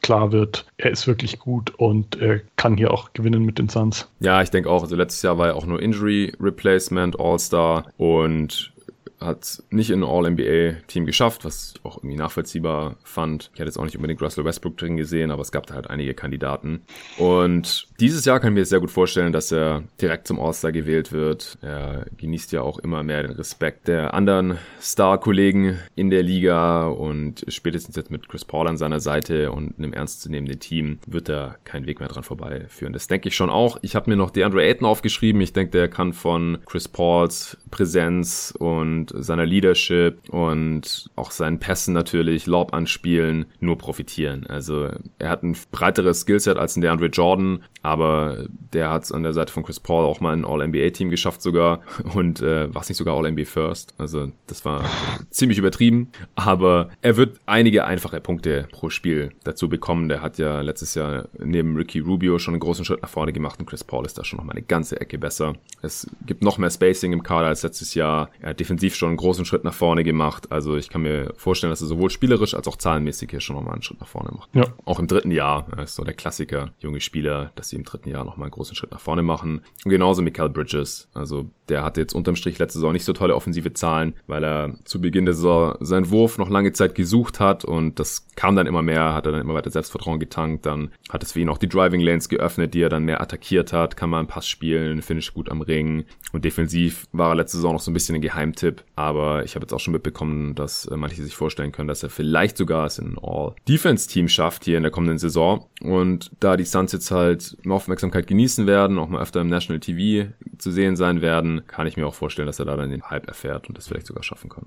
klar 0.02 0.30
wird, 0.30 0.66
er 0.76 0.90
ist 0.90 1.06
wirklich 1.06 1.38
gut 1.38 1.74
und 1.78 2.20
er 2.20 2.40
kann 2.56 2.76
hier 2.76 2.92
auch 2.92 3.14
gewinnen 3.14 3.44
mit 3.44 3.58
den 3.58 3.70
Suns. 3.70 4.10
Ja, 4.20 4.42
ich 4.42 4.50
denke 4.50 4.68
auch. 4.68 4.82
Also 4.82 4.94
letztes 4.94 5.22
Jahr 5.22 5.38
war 5.38 5.48
er 5.48 5.56
auch 5.56 5.66
nur 5.66 5.80
Injury 5.80 6.34
Replacement, 6.38 7.18
All-Star 7.18 7.86
und 7.96 8.72
hat 9.20 9.62
nicht 9.70 9.90
in 9.90 10.02
ein 10.02 10.08
All-NBA-Team 10.08 11.06
geschafft, 11.06 11.44
was 11.44 11.74
ich 11.74 11.84
auch 11.84 11.98
irgendwie 11.98 12.16
nachvollziehbar 12.16 12.96
fand. 13.04 13.50
Ich 13.52 13.60
hätte 13.60 13.68
jetzt 13.68 13.78
auch 13.78 13.84
nicht 13.84 13.96
unbedingt 13.96 14.22
Russell 14.22 14.44
Westbrook 14.44 14.76
drin 14.78 14.96
gesehen, 14.96 15.30
aber 15.30 15.42
es 15.42 15.52
gab 15.52 15.66
da 15.66 15.74
halt 15.74 15.90
einige 15.90 16.14
Kandidaten. 16.14 16.82
Und 17.18 17.88
dieses 18.00 18.24
Jahr 18.24 18.40
kann 18.40 18.52
ich 18.52 18.58
mir 18.58 18.64
sehr 18.64 18.80
gut 18.80 18.90
vorstellen, 18.90 19.32
dass 19.32 19.52
er 19.52 19.82
direkt 20.00 20.26
zum 20.26 20.40
All-Star 20.40 20.72
gewählt 20.72 21.12
wird. 21.12 21.58
Er 21.60 22.06
genießt 22.16 22.52
ja 22.52 22.62
auch 22.62 22.78
immer 22.78 23.02
mehr 23.02 23.22
den 23.22 23.32
Respekt 23.32 23.88
der 23.88 24.14
anderen 24.14 24.58
Star-Kollegen 24.80 25.78
in 25.96 26.10
der 26.10 26.22
Liga 26.22 26.86
und 26.86 27.44
spätestens 27.48 27.96
jetzt 27.96 28.10
mit 28.10 28.28
Chris 28.28 28.44
Paul 28.44 28.68
an 28.68 28.76
seiner 28.76 29.00
Seite 29.00 29.52
und 29.52 29.78
einem 29.78 29.92
ernstzunehmenden 29.92 30.60
Team 30.60 30.98
wird 31.06 31.28
da 31.28 31.56
kein 31.64 31.86
Weg 31.86 32.00
mehr 32.00 32.08
dran 32.08 32.22
vorbeiführen. 32.22 32.92
Das 32.92 33.06
denke 33.06 33.28
ich 33.28 33.36
schon 33.36 33.50
auch. 33.50 33.78
Ich 33.82 33.94
habe 33.94 34.10
mir 34.10 34.16
noch 34.16 34.30
DeAndre 34.30 34.62
Ayton 34.62 34.86
aufgeschrieben. 34.86 35.40
Ich 35.42 35.52
denke, 35.52 35.72
der 35.72 35.88
kann 35.88 36.12
von 36.12 36.58
Chris 36.64 36.88
Pauls 36.88 37.58
Präsenz 37.70 38.54
und 38.58 39.12
seiner 39.14 39.46
Leadership 39.46 40.28
und 40.30 41.10
auch 41.16 41.30
seinen 41.30 41.58
Pässen 41.58 41.94
natürlich, 41.94 42.46
Lob 42.46 42.74
anspielen, 42.74 43.46
nur 43.60 43.78
profitieren. 43.78 44.46
Also 44.48 44.88
er 45.18 45.28
hat 45.28 45.42
ein 45.42 45.56
breiteres 45.70 46.22
Skillset 46.22 46.56
als 46.56 46.76
ein 46.76 46.80
DeAndre 46.80 47.06
Jordan, 47.06 47.62
aber 47.82 48.44
der 48.72 48.90
hat 48.90 49.04
es 49.04 49.12
an 49.12 49.22
der 49.22 49.32
Seite 49.32 49.52
von 49.52 49.62
Chris 49.62 49.80
Paul 49.80 50.04
auch 50.04 50.20
mal 50.20 50.32
ein 50.32 50.44
All-NBA-Team 50.44 51.10
geschafft 51.10 51.42
sogar 51.42 51.80
und 52.14 52.40
äh, 52.40 52.72
war 52.74 52.82
es 52.82 52.88
nicht 52.88 52.98
sogar 52.98 53.16
All-NBA 53.16 53.44
First. 53.44 53.94
Also 53.98 54.30
das 54.46 54.64
war 54.64 54.84
ziemlich 55.30 55.58
übertrieben, 55.58 56.08
aber 56.34 56.90
er 57.02 57.16
wird 57.16 57.38
einige 57.46 57.84
einfache 57.84 58.20
Punkte 58.20 58.68
pro 58.70 58.90
Spiel 58.90 59.30
dazu 59.44 59.68
bekommen. 59.68 60.08
Der 60.08 60.22
hat 60.22 60.38
ja 60.38 60.60
letztes 60.60 60.94
Jahr 60.94 61.28
neben 61.38 61.76
Ricky 61.76 62.00
Rubio 62.00 62.38
schon 62.38 62.54
einen 62.54 62.60
großen 62.60 62.84
Schritt 62.84 63.02
nach 63.02 63.08
vorne 63.08 63.32
gemacht 63.32 63.60
und 63.60 63.66
Chris 63.66 63.84
Paul 63.84 64.04
ist 64.04 64.18
da 64.18 64.24
schon 64.24 64.38
noch 64.38 64.44
mal 64.44 64.52
eine 64.52 64.62
ganze 64.62 65.00
Ecke 65.00 65.18
besser. 65.18 65.54
Es 65.82 66.08
gibt 66.26 66.42
noch 66.42 66.58
mehr 66.58 66.70
Spacing 66.70 67.12
im 67.12 67.22
Kader 67.22 67.48
als 67.48 67.59
letztes 67.62 67.94
Jahr. 67.94 68.30
Er 68.40 68.50
hat 68.50 68.60
defensiv 68.60 68.94
schon 68.94 69.08
einen 69.08 69.16
großen 69.16 69.44
Schritt 69.44 69.64
nach 69.64 69.74
vorne 69.74 70.04
gemacht. 70.04 70.50
Also 70.52 70.76
ich 70.76 70.88
kann 70.88 71.02
mir 71.02 71.32
vorstellen, 71.36 71.70
dass 71.70 71.80
er 71.80 71.86
sowohl 71.86 72.10
spielerisch 72.10 72.54
als 72.54 72.68
auch 72.68 72.76
zahlenmäßig 72.76 73.30
hier 73.30 73.40
schon 73.40 73.56
nochmal 73.56 73.74
einen 73.74 73.82
Schritt 73.82 74.00
nach 74.00 74.08
vorne 74.08 74.30
macht. 74.32 74.50
Ja. 74.54 74.64
Auch 74.84 74.98
im 74.98 75.06
dritten 75.06 75.30
Jahr 75.30 75.66
er 75.76 75.84
ist 75.84 75.94
so 75.94 76.04
der 76.04 76.14
Klassiker, 76.14 76.70
junge 76.80 77.00
Spieler, 77.00 77.52
dass 77.54 77.68
sie 77.68 77.76
im 77.76 77.84
dritten 77.84 78.08
Jahr 78.08 78.24
nochmal 78.24 78.46
einen 78.46 78.52
großen 78.52 78.74
Schritt 78.74 78.90
nach 78.90 79.00
vorne 79.00 79.22
machen. 79.22 79.62
Und 79.84 79.90
genauso 79.90 80.22
Michael 80.22 80.50
Bridges. 80.50 81.08
Also 81.14 81.50
der 81.68 81.84
hatte 81.84 82.00
jetzt 82.00 82.14
unterm 82.14 82.36
Strich 82.36 82.58
letzte 82.58 82.78
Saison 82.78 82.92
nicht 82.92 83.04
so 83.04 83.12
tolle 83.12 83.34
offensive 83.34 83.72
Zahlen, 83.72 84.14
weil 84.26 84.44
er 84.44 84.74
zu 84.84 85.00
Beginn 85.00 85.24
der 85.24 85.34
Saison 85.34 85.76
seinen 85.80 86.10
Wurf 86.10 86.38
noch 86.38 86.50
lange 86.50 86.72
Zeit 86.72 86.94
gesucht 86.94 87.40
hat 87.40 87.64
und 87.64 87.98
das 87.98 88.26
kam 88.36 88.56
dann 88.56 88.66
immer 88.66 88.82
mehr, 88.82 89.14
hat 89.14 89.26
er 89.26 89.32
dann 89.32 89.40
immer 89.40 89.54
weiter 89.54 89.70
Selbstvertrauen 89.70 90.18
getankt. 90.18 90.66
Dann 90.66 90.90
hat 91.08 91.22
es 91.22 91.32
für 91.32 91.40
ihn 91.40 91.48
auch 91.48 91.58
die 91.58 91.68
Driving 91.68 92.00
Lanes 92.00 92.28
geöffnet, 92.28 92.74
die 92.74 92.82
er 92.82 92.88
dann 92.88 93.04
mehr 93.04 93.20
attackiert 93.20 93.72
hat, 93.72 93.96
kann 93.96 94.10
man 94.10 94.20
einen 94.20 94.28
Pass 94.28 94.48
spielen, 94.48 95.02
finish 95.02 95.32
gut 95.32 95.50
am 95.50 95.62
Ring 95.62 96.04
und 96.32 96.44
defensiv 96.44 97.06
war 97.12 97.30
er 97.30 97.36
letzte 97.50 97.56
Saison 97.58 97.72
noch 97.72 97.80
so 97.80 97.90
ein 97.90 97.94
bisschen 97.94 98.14
ein 98.14 98.20
Geheimtipp, 98.20 98.84
aber 98.94 99.44
ich 99.44 99.56
habe 99.56 99.64
jetzt 99.64 99.72
auch 99.72 99.80
schon 99.80 99.92
mitbekommen, 99.92 100.54
dass 100.54 100.86
äh, 100.86 100.96
manche 100.96 101.22
sich 101.22 101.34
vorstellen 101.34 101.72
können, 101.72 101.88
dass 101.88 102.02
er 102.04 102.10
vielleicht 102.10 102.56
sogar 102.56 102.86
es 102.86 102.98
in 102.98 103.18
All-Defense-Team 103.20 104.28
schafft 104.28 104.64
hier 104.64 104.76
in 104.76 104.84
der 104.84 104.92
kommenden 104.92 105.18
Saison. 105.18 105.66
Und 105.82 106.30
da 106.38 106.56
die 106.56 106.64
Suns 106.64 106.92
jetzt 106.92 107.10
halt 107.10 107.56
Aufmerksamkeit 107.68 108.28
genießen 108.28 108.68
werden, 108.68 108.98
auch 108.98 109.08
mal 109.08 109.20
öfter 109.20 109.40
im 109.40 109.48
National 109.48 109.80
TV 109.80 110.30
zu 110.58 110.70
sehen 110.70 110.94
sein 110.94 111.22
werden, 111.22 111.66
kann 111.66 111.88
ich 111.88 111.96
mir 111.96 112.06
auch 112.06 112.14
vorstellen, 112.14 112.46
dass 112.46 112.60
er 112.60 112.66
da 112.66 112.76
dann 112.76 112.90
den 112.90 113.10
Hype 113.10 113.26
erfährt 113.26 113.68
und 113.68 113.76
das 113.76 113.88
vielleicht 113.88 114.06
sogar 114.06 114.22
schaffen 114.22 114.48
kann. 114.48 114.66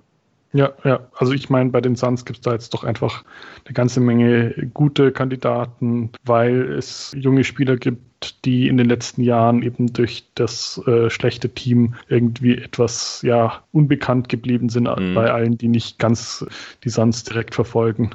Ja, 0.54 0.72
ja. 0.84 1.08
Also 1.16 1.34
ich 1.34 1.50
meine, 1.50 1.72
bei 1.72 1.82
den 1.82 1.96
Suns 1.96 2.26
gibt 2.26 2.40
es 2.40 2.44
da 2.44 2.54
jetzt 2.54 2.74
doch 2.74 2.84
einfach 2.84 3.24
eine 3.66 3.74
ganze 3.74 4.00
Menge 4.00 4.70
gute 4.74 5.12
Kandidaten, 5.12 6.12
weil 6.24 6.74
es 6.74 7.12
junge 7.16 7.44
Spieler 7.44 7.76
gibt, 7.76 8.46
die 8.46 8.68
in 8.68 8.78
den 8.78 8.88
letzten 8.88 9.24
Jahren 9.24 9.64
eben 9.64 9.92
durch 9.92 10.26
das 10.36 10.80
äh, 10.86 11.10
schlechte 11.10 11.50
Team 11.50 11.96
irgendwie 12.08 12.56
etwas 12.56 13.22
ja 13.24 13.64
unbekannt 13.72 14.30
geblieben 14.30 14.70
sind 14.70 14.84
mhm. 14.84 15.16
bei 15.16 15.32
allen, 15.32 15.58
die 15.58 15.68
nicht 15.68 15.98
ganz 15.98 16.46
die 16.84 16.90
Suns 16.90 17.24
direkt 17.24 17.56
verfolgen. 17.56 18.12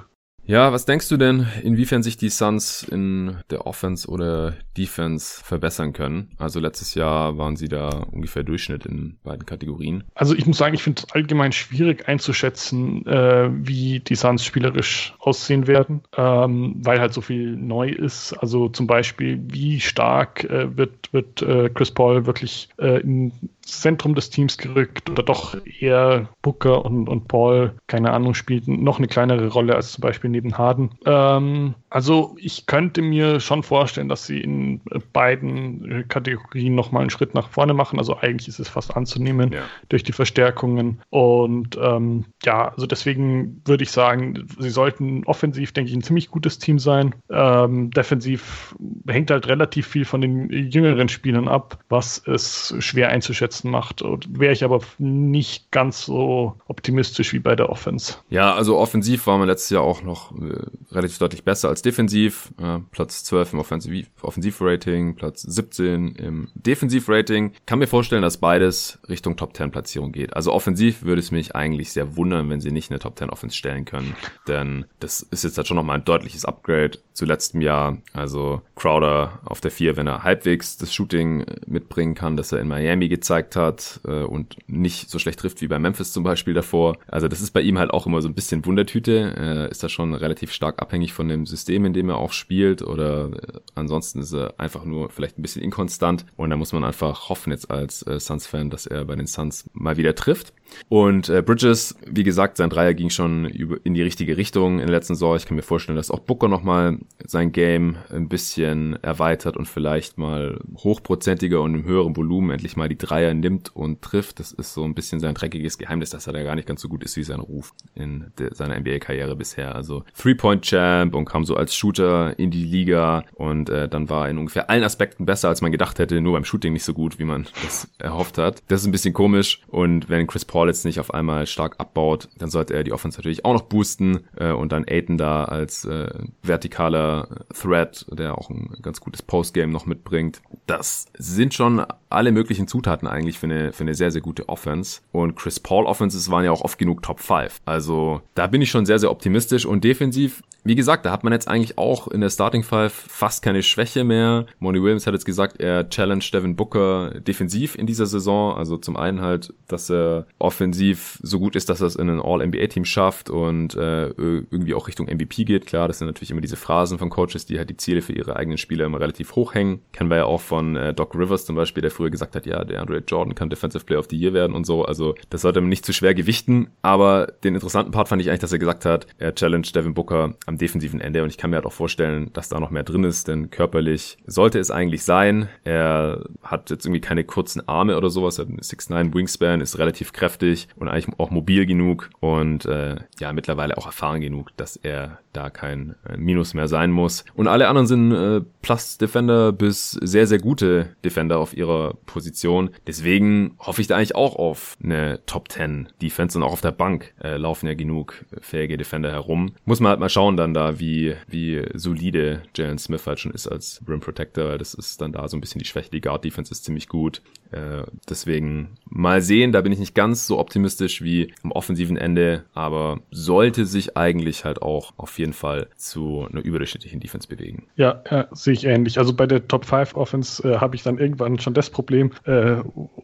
Ja, 0.49 0.73
was 0.73 0.87
denkst 0.87 1.11
du 1.11 1.19
denn, 1.19 1.47
inwiefern 1.63 2.03
sich 2.03 2.17
die 2.17 2.31
Suns 2.31 2.83
in 2.83 3.37
der 3.51 3.67
Offense 3.67 4.09
oder 4.09 4.55
Defense 4.79 5.45
verbessern 5.45 5.93
können? 5.93 6.31
Also 6.39 6.59
letztes 6.59 6.95
Jahr 6.95 7.37
waren 7.37 7.57
sie 7.57 7.69
da 7.69 7.91
ungefähr 8.11 8.45
Durchschnitt 8.45 8.87
in 8.87 9.19
beiden 9.23 9.45
Kategorien. 9.45 10.05
Also 10.15 10.35
ich 10.35 10.47
muss 10.47 10.57
sagen, 10.57 10.75
ich 10.75 10.83
finde 10.83 11.03
es 11.03 11.13
allgemein 11.13 11.53
schwierig 11.53 12.09
einzuschätzen, 12.09 13.07
äh, 13.07 13.51
wie 13.53 14.01
die 14.01 14.15
Suns 14.15 14.43
spielerisch 14.43 15.15
aussehen 15.19 15.67
werden, 15.67 16.01
ähm, 16.17 16.77
weil 16.79 16.99
halt 16.99 17.13
so 17.13 17.21
viel 17.21 17.55
neu 17.55 17.91
ist. 17.91 18.33
Also 18.33 18.71
zum 18.71 18.87
Beispiel, 18.87 19.39
wie 19.49 19.81
stark 19.81 20.45
äh, 20.45 20.75
wird, 20.75 21.13
wird 21.13 21.43
äh, 21.43 21.69
Chris 21.69 21.91
Paul 21.91 22.25
wirklich 22.25 22.71
äh, 22.79 23.03
in 23.03 23.33
Zentrum 23.69 24.15
des 24.15 24.31
Teams 24.31 24.57
gerückt 24.57 25.11
oder 25.11 25.23
doch 25.23 25.55
eher 25.65 26.31
Booker 26.43 26.85
und, 26.85 27.09
und 27.09 27.29
Paul, 27.29 27.75
keine 27.87 28.13
Ahnung, 28.13 28.35
spielten 28.35 28.83
noch 28.83 28.99
eine 28.99 29.09
kleinere 29.09 29.49
Rolle 29.49 29.75
als 29.75 29.93
zum 29.93 30.03
Beispiel 30.03 30.31
neben 30.39 30.57
Harden. 30.57 30.91
Ähm, 31.05 31.75
also 31.91 32.37
ich 32.39 32.67
könnte 32.67 33.03
mir 33.03 33.41
schon 33.41 33.65
vorstellen, 33.65 34.09
dass 34.09 34.27
sie 34.27 34.41
in 34.41 34.81
beiden 35.13 36.07
Kategorien 36.07 36.77
nochmal 36.77 37.03
einen 37.03 37.11
Schritt 37.11 37.35
nach 37.35 37.49
vorne 37.49 37.75
machen. 37.75 37.99
Also 37.99 38.17
eigentlich 38.17 38.47
ist 38.47 38.61
es 38.61 38.69
fast 38.69 38.97
anzunehmen 38.97 39.53
ja. 39.53 39.63
durch 39.89 40.05
die 40.05 40.13
Verstärkungen. 40.13 41.01
Und 41.11 41.77
ähm, 41.83 42.27
ja, 42.45 42.69
also 42.69 42.87
deswegen 42.87 43.63
würde 43.65 43.83
ich 43.83 43.91
sagen, 43.91 44.47
sie 44.59 44.71
sollten 44.71 45.25
offensiv, 45.25 45.73
denke 45.73 45.91
ich, 45.91 45.97
ein 45.97 46.03
ziemlich 46.03 46.31
gutes 46.31 46.59
Team 46.59 46.79
sein. 46.79 47.15
Ähm, 47.31 47.91
defensiv 47.91 48.77
hängt 49.09 49.33
halt 49.33 49.49
relativ 49.49 49.89
viel 49.89 50.05
von 50.05 50.21
den 50.21 50.51
jüngeren 50.51 51.09
Spielern 51.09 51.49
ab, 51.49 51.79
was 51.89 52.23
es 52.27 52.75
schwer 52.79 53.09
einzuschätzen 53.09 53.71
macht. 53.71 54.05
Wäre 54.29 54.53
ich 54.53 54.63
aber 54.63 54.81
nicht 54.99 55.73
ganz 55.73 56.05
so 56.05 56.55
optimistisch 56.69 57.33
wie 57.33 57.41
bei 57.41 57.57
der 57.57 57.71
Offense. 57.71 58.15
Ja, 58.31 58.55
also 58.55 58.79
offensiv 58.79 59.27
war 59.27 59.39
man 59.39 59.49
letztes 59.49 59.71
Jahr 59.71 59.83
auch 59.83 60.03
noch 60.03 60.28
äh, 60.33 60.95
relativ 60.95 61.19
deutlich 61.19 61.45
besser 61.45 61.69
als 61.69 61.83
defensiv. 61.83 62.53
Äh, 62.61 62.79
Platz 62.91 63.25
12 63.25 63.53
im 63.55 63.59
Offensiv 63.59 64.07
Offensivrating, 64.23 65.15
Platz 65.15 65.43
17 65.43 66.15
im 66.17 66.49
Defensivrating. 66.55 67.53
Kann 67.67 67.79
mir 67.79 67.87
vorstellen, 67.87 68.23
dass 68.23 68.39
beides 68.39 68.99
Richtung 69.09 69.37
Top 69.37 69.57
10 69.57 69.71
Platzierung 69.71 70.13
geht. 70.13 70.35
Also 70.35 70.53
offensiv 70.53 71.03
würde 71.03 71.21
es 71.21 71.31
mich 71.31 71.55
eigentlich 71.55 71.93
sehr 71.93 72.17
wundern, 72.17 72.51
wenn 72.51 72.61
sie 72.61 72.73
nicht 72.73 72.91
eine 72.91 72.99
Top 72.99 73.19
10 73.19 73.31
Offense 73.31 73.57
stellen 73.57 73.85
können. 73.85 74.15
Denn 74.47 74.85
das 75.01 75.21
ist 75.23 75.45
jetzt 75.45 75.57
halt 75.57 75.67
schon 75.67 75.77
nochmal 75.77 75.99
ein 75.99 76.05
deutliches 76.05 76.45
Upgrade 76.45 76.99
zu 77.13 77.25
letztem 77.25 77.61
Jahr. 77.61 77.99
Also 78.13 78.63
Crowder 78.77 79.41
auf 79.45 79.61
der 79.61 79.71
4, 79.71 79.97
wenn 79.97 80.07
er 80.07 80.23
halbwegs 80.23 80.77
das 80.77 80.95
Shooting 80.95 81.45
mitbringen 81.67 82.15
kann, 82.15 82.37
das 82.37 82.53
er 82.53 82.61
in 82.61 82.69
Miami 82.69 83.09
gezeigt 83.09 83.57
hat 83.57 84.01
äh, 84.07 84.23
und 84.23 84.57
nicht 84.69 85.11
so 85.11 85.19
schlecht 85.19 85.41
trifft 85.41 85.61
wie 85.61 85.69
bei 85.69 85.79
Memphis 85.79 86.13
zum 86.13 86.23
Beispiel 86.23 86.55
davor. 86.55 86.97
Also 87.07 87.29
das 87.29 87.41
ist 87.41 87.51
bei 87.51 87.61
ihm 87.61 87.79
halt 87.79 87.91
auch 87.91 88.07
immer 88.07 88.23
so 88.23 88.29
ein 88.29 88.35
bisschen 88.35 88.65
Wundertüte. 88.65 89.35
Äh, 89.37 89.71
ist 89.71 89.83
da 89.83 89.89
schon 89.89 90.15
relativ 90.21 90.53
stark 90.53 90.81
abhängig 90.81 91.13
von 91.13 91.29
dem 91.29 91.47
System, 91.47 91.85
in 91.85 91.93
dem 91.93 92.09
er 92.09 92.19
auch 92.19 92.33
spielt 92.33 92.83
oder 92.83 93.31
äh, 93.33 93.61
ansonsten 93.75 94.21
ist 94.21 94.33
er 94.33 94.59
einfach 94.59 94.85
nur 94.85 95.11
vielleicht 95.11 95.39
ein 95.39 95.43
bisschen 95.43 95.63
inkonstant 95.63 96.27
und 96.37 96.51
da 96.51 96.57
muss 96.57 96.73
man 96.73 96.85
einfach 96.85 97.29
hoffen 97.29 97.53
jetzt 97.53 97.71
als 97.71 98.07
äh, 98.07 98.19
Suns-Fan, 98.19 98.71
dass 98.71 98.87
er 98.87 99.05
bei 99.05 99.17
den 99.17 99.27
Suns 99.27 99.69
mal 99.73 99.97
wieder 99.97 100.15
trifft. 100.15 100.53
Und 100.89 101.29
äh, 101.29 101.43
Bridges, 101.43 101.97
wie 102.07 102.25
gesagt, 102.25 102.57
sein 102.57 102.71
Dreier 102.71 102.95
ging 102.95 103.11
schon 103.11 103.45
in 103.45 103.95
die 103.95 104.03
richtige 104.03 104.37
Richtung 104.37 104.81
in 104.81 104.87
der 104.87 104.97
letzten 104.97 105.15
Saison. 105.15 105.37
Ich 105.37 105.47
kann 105.47 105.57
mir 105.57 105.63
vorstellen, 105.63 105.97
dass 105.97 106.11
auch 106.11 106.21
Booker 106.21 106.49
nochmal 106.49 106.99
sein 107.25 107.53
Game 107.53 107.97
ein 108.11 108.29
bisschen 108.29 109.03
erweitert 109.03 109.57
und 109.57 109.67
vielleicht 109.67 110.19
mal 110.19 110.61
hochprozentiger 110.77 111.61
und 111.61 111.75
im 111.75 111.85
höheren 111.85 112.17
Volumen 112.17 112.51
endlich 112.51 112.77
mal 112.77 112.89
die 112.89 112.99
Dreier 112.99 113.35
nimmt 113.35 113.75
und 113.75 114.03
trifft. 114.03 114.41
Das 114.41 114.53
ist 114.53 114.75
so 114.75 114.85
ein 114.85 114.95
bisschen 114.95 115.21
sein 115.21 115.35
dreckiges 115.35 115.79
Geheimnis, 115.79 116.11
dass 116.11 116.27
er 116.27 116.33
da 116.33 116.43
gar 116.43 116.55
nicht 116.55 116.69
ganz 116.69 116.81
so 116.81 116.89
gut 116.89 117.05
ist 117.05 117.17
wie 117.17 117.25
sein 117.25 117.41
Ruf 117.41 117.75
in 117.95 118.33
seiner 118.53 118.79
NBA-Karriere 118.79 119.37
bisher. 119.37 119.75
Also 119.75 120.05
Three-Point-Champ 120.17 121.15
und 121.15 121.25
kam 121.25 121.45
so 121.45 121.57
als 121.57 121.75
Shooter 121.75 122.39
in 122.39 122.51
die 122.51 122.65
Liga 122.65 123.25
und 123.35 123.71
äh, 123.71 123.89
dann 123.89 124.09
war 124.09 124.27
er 124.27 124.31
in 124.31 124.39
ungefähr 124.39 124.71
allen 124.71 124.85
Aspekten 124.85 125.27
besser, 125.27 125.49
als 125.49 125.61
man 125.61 125.73
gedacht 125.73 125.99
hätte, 125.99 126.21
nur 126.21 126.33
beim 126.35 126.45
Shooting 126.45 126.73
nicht 126.73 126.85
so 126.85 126.95
gut, 126.95 127.19
wie 127.19 127.25
man 127.25 127.47
das 127.65 127.91
erhofft 127.99 128.39
hat. 128.39 128.63
Das 128.69 128.81
ist 128.81 128.87
ein 128.87 128.93
bisschen 128.93 129.15
komisch 129.15 129.61
und 129.69 130.09
wenn 130.09 130.27
Chris 130.27 130.45
Paul 130.45 130.58
Paul 130.59 130.67
jetzt 130.67 130.85
nicht 130.85 130.99
auf 130.99 131.15
einmal 131.15 131.47
stark 131.47 131.77
abbaut, 131.79 132.29
dann 132.37 132.51
sollte 132.51 132.75
er 132.75 132.83
die 132.83 132.93
Offense 132.93 133.17
natürlich 133.17 133.45
auch 133.45 133.53
noch 133.53 133.63
boosten 133.63 134.25
äh, 134.37 134.51
und 134.51 134.73
dann 134.73 134.85
Aiden 134.89 135.17
da 135.17 135.45
als 135.45 135.85
äh, 135.85 136.09
vertikaler 136.43 137.45
Threat, 137.55 138.05
der 138.11 138.37
auch 138.37 138.51
ein 138.51 138.77
ganz 138.83 139.01
gutes 139.01 139.23
Postgame 139.23 139.73
noch 139.73 139.87
mitbringt. 139.87 140.43
Das 140.67 141.07
sind 141.17 141.55
schon 141.55 141.87
alle 142.09 142.33
möglichen 142.33 142.67
Zutaten 142.67 143.07
eigentlich 143.07 143.39
für 143.39 143.47
eine, 143.47 143.73
für 143.73 143.85
eine 143.85 143.95
sehr, 143.95 144.11
sehr 144.11 144.21
gute 144.21 144.49
Offense. 144.49 145.03
Und 145.13 145.37
Chris 145.37 145.61
Paul 145.61 145.87
Offenses 145.87 146.29
waren 146.29 146.45
ja 146.45 146.51
auch 146.51 146.63
oft 146.63 146.77
genug 146.77 147.05
Top 147.05 147.21
5. 147.21 147.61
Also 147.65 148.23
da 148.35 148.49
bin 148.49 148.61
ich 148.61 148.71
schon 148.71 148.85
sehr, 148.85 148.99
sehr 148.99 149.13
optimistisch 149.13 149.65
und 149.65 149.85
defensiv 149.85 150.43
wie 150.65 150.75
gesagt, 150.75 151.07
da 151.07 151.13
hat 151.13 151.25
man 151.25 151.33
jetzt 151.33 151.49
eigentlich 151.49 151.79
auch 151.79 152.09
in 152.09 152.21
der 152.21 152.29
Starting 152.29 152.63
Five 152.63 152.93
fast 152.93 153.43
keine 153.43 153.63
Schwäche 153.63 154.05
mehr. 154.05 154.45
Monty 154.59 154.83
Williams 154.83 155.07
hat 155.07 155.15
jetzt 155.15 155.25
gesagt, 155.25 155.61
er 155.61 155.89
challenged 155.89 156.35
Devin 156.35 156.57
Booker 156.57 157.21
defensiv 157.21 157.75
in 157.75 157.87
dieser 157.87 158.05
Saison. 158.05 158.55
Also 158.55 158.77
zum 158.77 158.97
einen 158.97 159.23
halt, 159.23 159.55
dass 159.67 159.91
er 159.91 160.27
offensiv 160.49 161.19
so 161.23 161.39
gut 161.39 161.57
ist, 161.57 161.69
dass 161.69 161.83
er 161.83 161.89
es 161.89 161.97
in 161.97 162.09
ein 162.09 162.23
All-NBA-Team 162.23 162.87
schafft 162.87 163.29
und 163.29 163.75
äh, 163.75 164.09
irgendwie 164.09 164.73
auch 164.73 164.89
Richtung 164.89 165.07
MVP 165.07 165.45
geht. 165.45 165.67
Klar, 165.67 165.89
das 165.89 165.99
sind 165.99 166.07
natürlich 166.07 166.31
immer 166.31 166.41
diese 166.41 166.57
Phrasen 166.57 166.99
von 166.99 167.11
Coaches, 167.11 167.45
die 167.45 167.59
halt 167.59 167.69
die 167.69 167.77
Ziele 167.77 168.01
für 168.01 168.15
ihre 168.15 168.37
eigenen 168.37 168.57
Spieler 168.57 168.87
immer 168.87 168.99
relativ 168.99 169.37
hoch 169.37 169.55
hängen. 169.55 169.83
Kennen 169.93 170.09
wir 170.09 170.17
ja 170.17 170.25
auch 170.25 170.41
von 170.41 170.75
äh, 170.75 170.95
Doc 170.95 171.15
Rivers 171.15 171.45
zum 171.45 171.55
Beispiel, 171.55 171.83
der 171.83 171.91
früher 171.91 172.09
gesagt 172.09 172.35
hat, 172.35 172.47
ja, 172.47 172.65
der 172.65 172.81
Andre 172.81 173.03
Jordan 173.07 173.35
kann 173.35 173.51
Defensive 173.51 173.85
Player 173.85 173.99
of 173.99 174.07
the 174.09 174.17
Year 174.17 174.33
werden 174.33 174.57
und 174.57 174.65
so. 174.65 174.87
Also 174.87 175.15
das 175.29 175.43
sollte 175.43 175.61
man 175.61 175.69
nicht 175.69 175.85
zu 175.85 175.93
schwer 175.93 176.15
gewichten. 176.15 176.71
Aber 176.81 177.27
den 177.45 177.55
interessanten 177.55 177.93
Part 177.93 178.09
fand 178.09 178.23
ich 178.23 178.31
eigentlich, 178.31 178.41
dass 178.41 178.53
er 178.53 178.59
gesagt 178.59 178.87
hat, 178.87 179.07
er 179.19 179.35
challenged 179.35 179.77
Devin 179.77 179.93
Booker 179.93 180.35
am 180.47 180.57
defensiven 180.57 181.03
Ende 181.03 181.23
und 181.23 181.29
ich 181.29 181.37
kann 181.37 181.51
mir 181.51 181.57
halt 181.57 181.67
auch 181.67 181.73
vorstellen, 181.73 182.31
dass 182.33 182.49
da 182.49 182.59
noch 182.59 182.71
mehr 182.71 182.85
drin 182.85 183.05
ist, 183.05 183.29
denn 183.29 183.51
körperlich 183.51 184.17
sollte 184.27 184.59
es 184.59 184.71
eigentlich 184.71 185.05
sein. 185.05 185.51
Er 185.65 186.25
hat 186.43 186.71
jetzt 186.71 186.87
irgendwie 186.87 187.03
keine 187.03 187.25
kurzen 187.25 187.69
Arme 187.69 187.99
oder 187.99 188.09
sowas, 188.09 188.39
er 188.39 188.47
hat 188.47 188.49
einen 188.49 188.61
6'9 188.61 189.13
Wingspan, 189.13 189.61
ist 189.61 189.79
relativ 189.79 190.13
kräftig 190.13 190.38
und 190.77 190.89
eigentlich 190.89 191.19
auch 191.19 191.31
mobil 191.31 191.67
genug 191.67 192.11
und 192.21 192.67
äh, 192.67 192.97
ja, 193.21 193.33
mittlerweile 193.33 193.77
auch 193.79 193.87
erfahren 193.87 194.21
genug, 194.21 194.57
dass 194.57 194.77
er 194.77 195.19
da 195.33 195.51
kein 195.51 195.95
äh, 196.09 196.17
Minus 196.17 196.55
mehr 196.55 196.69
sein 196.69 196.91
muss. 196.91 197.25
Und 197.35 197.49
alle 197.49 197.69
anderen 197.69 197.87
sind 197.87 198.13
äh, 198.13 198.41
Plus-Defender 198.63 199.53
bis 199.53 199.93
sehr, 199.93 200.27
sehr 200.27 200.39
gute 200.39 200.97
Defender 201.05 201.39
auf 201.39 201.57
ihrer 201.57 201.95
Position. 202.07 202.71
Deswegen 202.87 203.55
hoffe 203.59 203.81
ich 203.81 203.87
da 203.87 203.97
eigentlich 203.97 204.17
auch 204.17 204.37
auf 204.37 204.77
eine 204.83 205.21
Top 205.27 205.51
10 205.51 205.89
Defense 206.03 206.37
und 206.37 206.45
auch 206.45 206.53
auf 206.53 206.61
der 206.61 206.73
Bank 206.73 207.15
äh, 207.23 207.37
laufen 207.37 207.67
ja 207.67 207.75
genug 207.75 208.25
fähige 208.41 208.77
Defender 208.77 209.11
herum. 209.11 209.53
Muss 209.65 209.81
man 209.81 209.91
halt 209.91 210.01
mal 210.01 210.09
schauen 210.09 210.37
dann 210.37 210.55
da, 210.55 210.81
wie, 210.81 211.15
wie 211.29 211.65
solide 211.75 212.43
Jalen 212.57 212.79
Smith 212.79 213.07
halt 213.07 213.21
schon 213.21 213.33
ist 213.33 213.47
als 213.47 213.81
Rim 213.87 214.01
Protector. 214.01 214.59
Das 214.59 214.75
ist 214.75 215.01
dann 215.01 215.13
da 215.13 215.29
so 215.29 215.37
ein 215.37 215.41
bisschen 215.41 215.61
die 215.61 215.67
Schwäche. 215.67 215.91
Die 215.91 216.01
Guard 216.01 216.25
Defense 216.25 216.51
ist 216.51 216.65
ziemlich 216.65 216.89
gut. 216.89 217.23
Äh, 217.51 217.83
deswegen 218.09 218.77
mal 218.85 219.23
sehen, 219.23 219.53
da 219.53 219.61
bin 219.61 219.73
ich 219.73 219.79
nicht 219.79 219.95
ganz 219.95 220.27
so 220.29 220.39
optimistisch 220.39 221.03
wie 221.03 221.35
am 221.43 221.51
offensiven 221.51 221.97
Ende, 221.97 222.45
aber 222.55 223.01
sollte 223.11 223.67
sich 223.67 223.97
eigentlich 223.97 224.45
halt 224.45 224.63
auch 224.63 224.93
auf 224.97 225.19
jeden 225.19 225.33
Fall 225.33 225.69
zu 225.77 226.27
einer 226.31 226.43
überdurchschnittlichen 226.43 227.01
Defense 227.01 227.27
bewegen. 227.27 227.67
Ja, 227.77 228.03
ja 228.11 228.29
sehe 228.31 228.53
ich 228.53 228.65
ähnlich. 228.65 228.99
Also 228.99 229.13
bei 229.13 229.27
der 229.27 229.49
Top 229.49 229.65
5 229.65 229.97
Offense 229.97 230.49
äh, 230.49 230.59
habe 230.59 230.77
ich 230.77 230.83
dann 230.83 230.99
irgendwann 230.99 231.39
schon 231.39 231.55
das 231.55 231.71
Problem, 231.71 232.13
äh, 232.25 232.57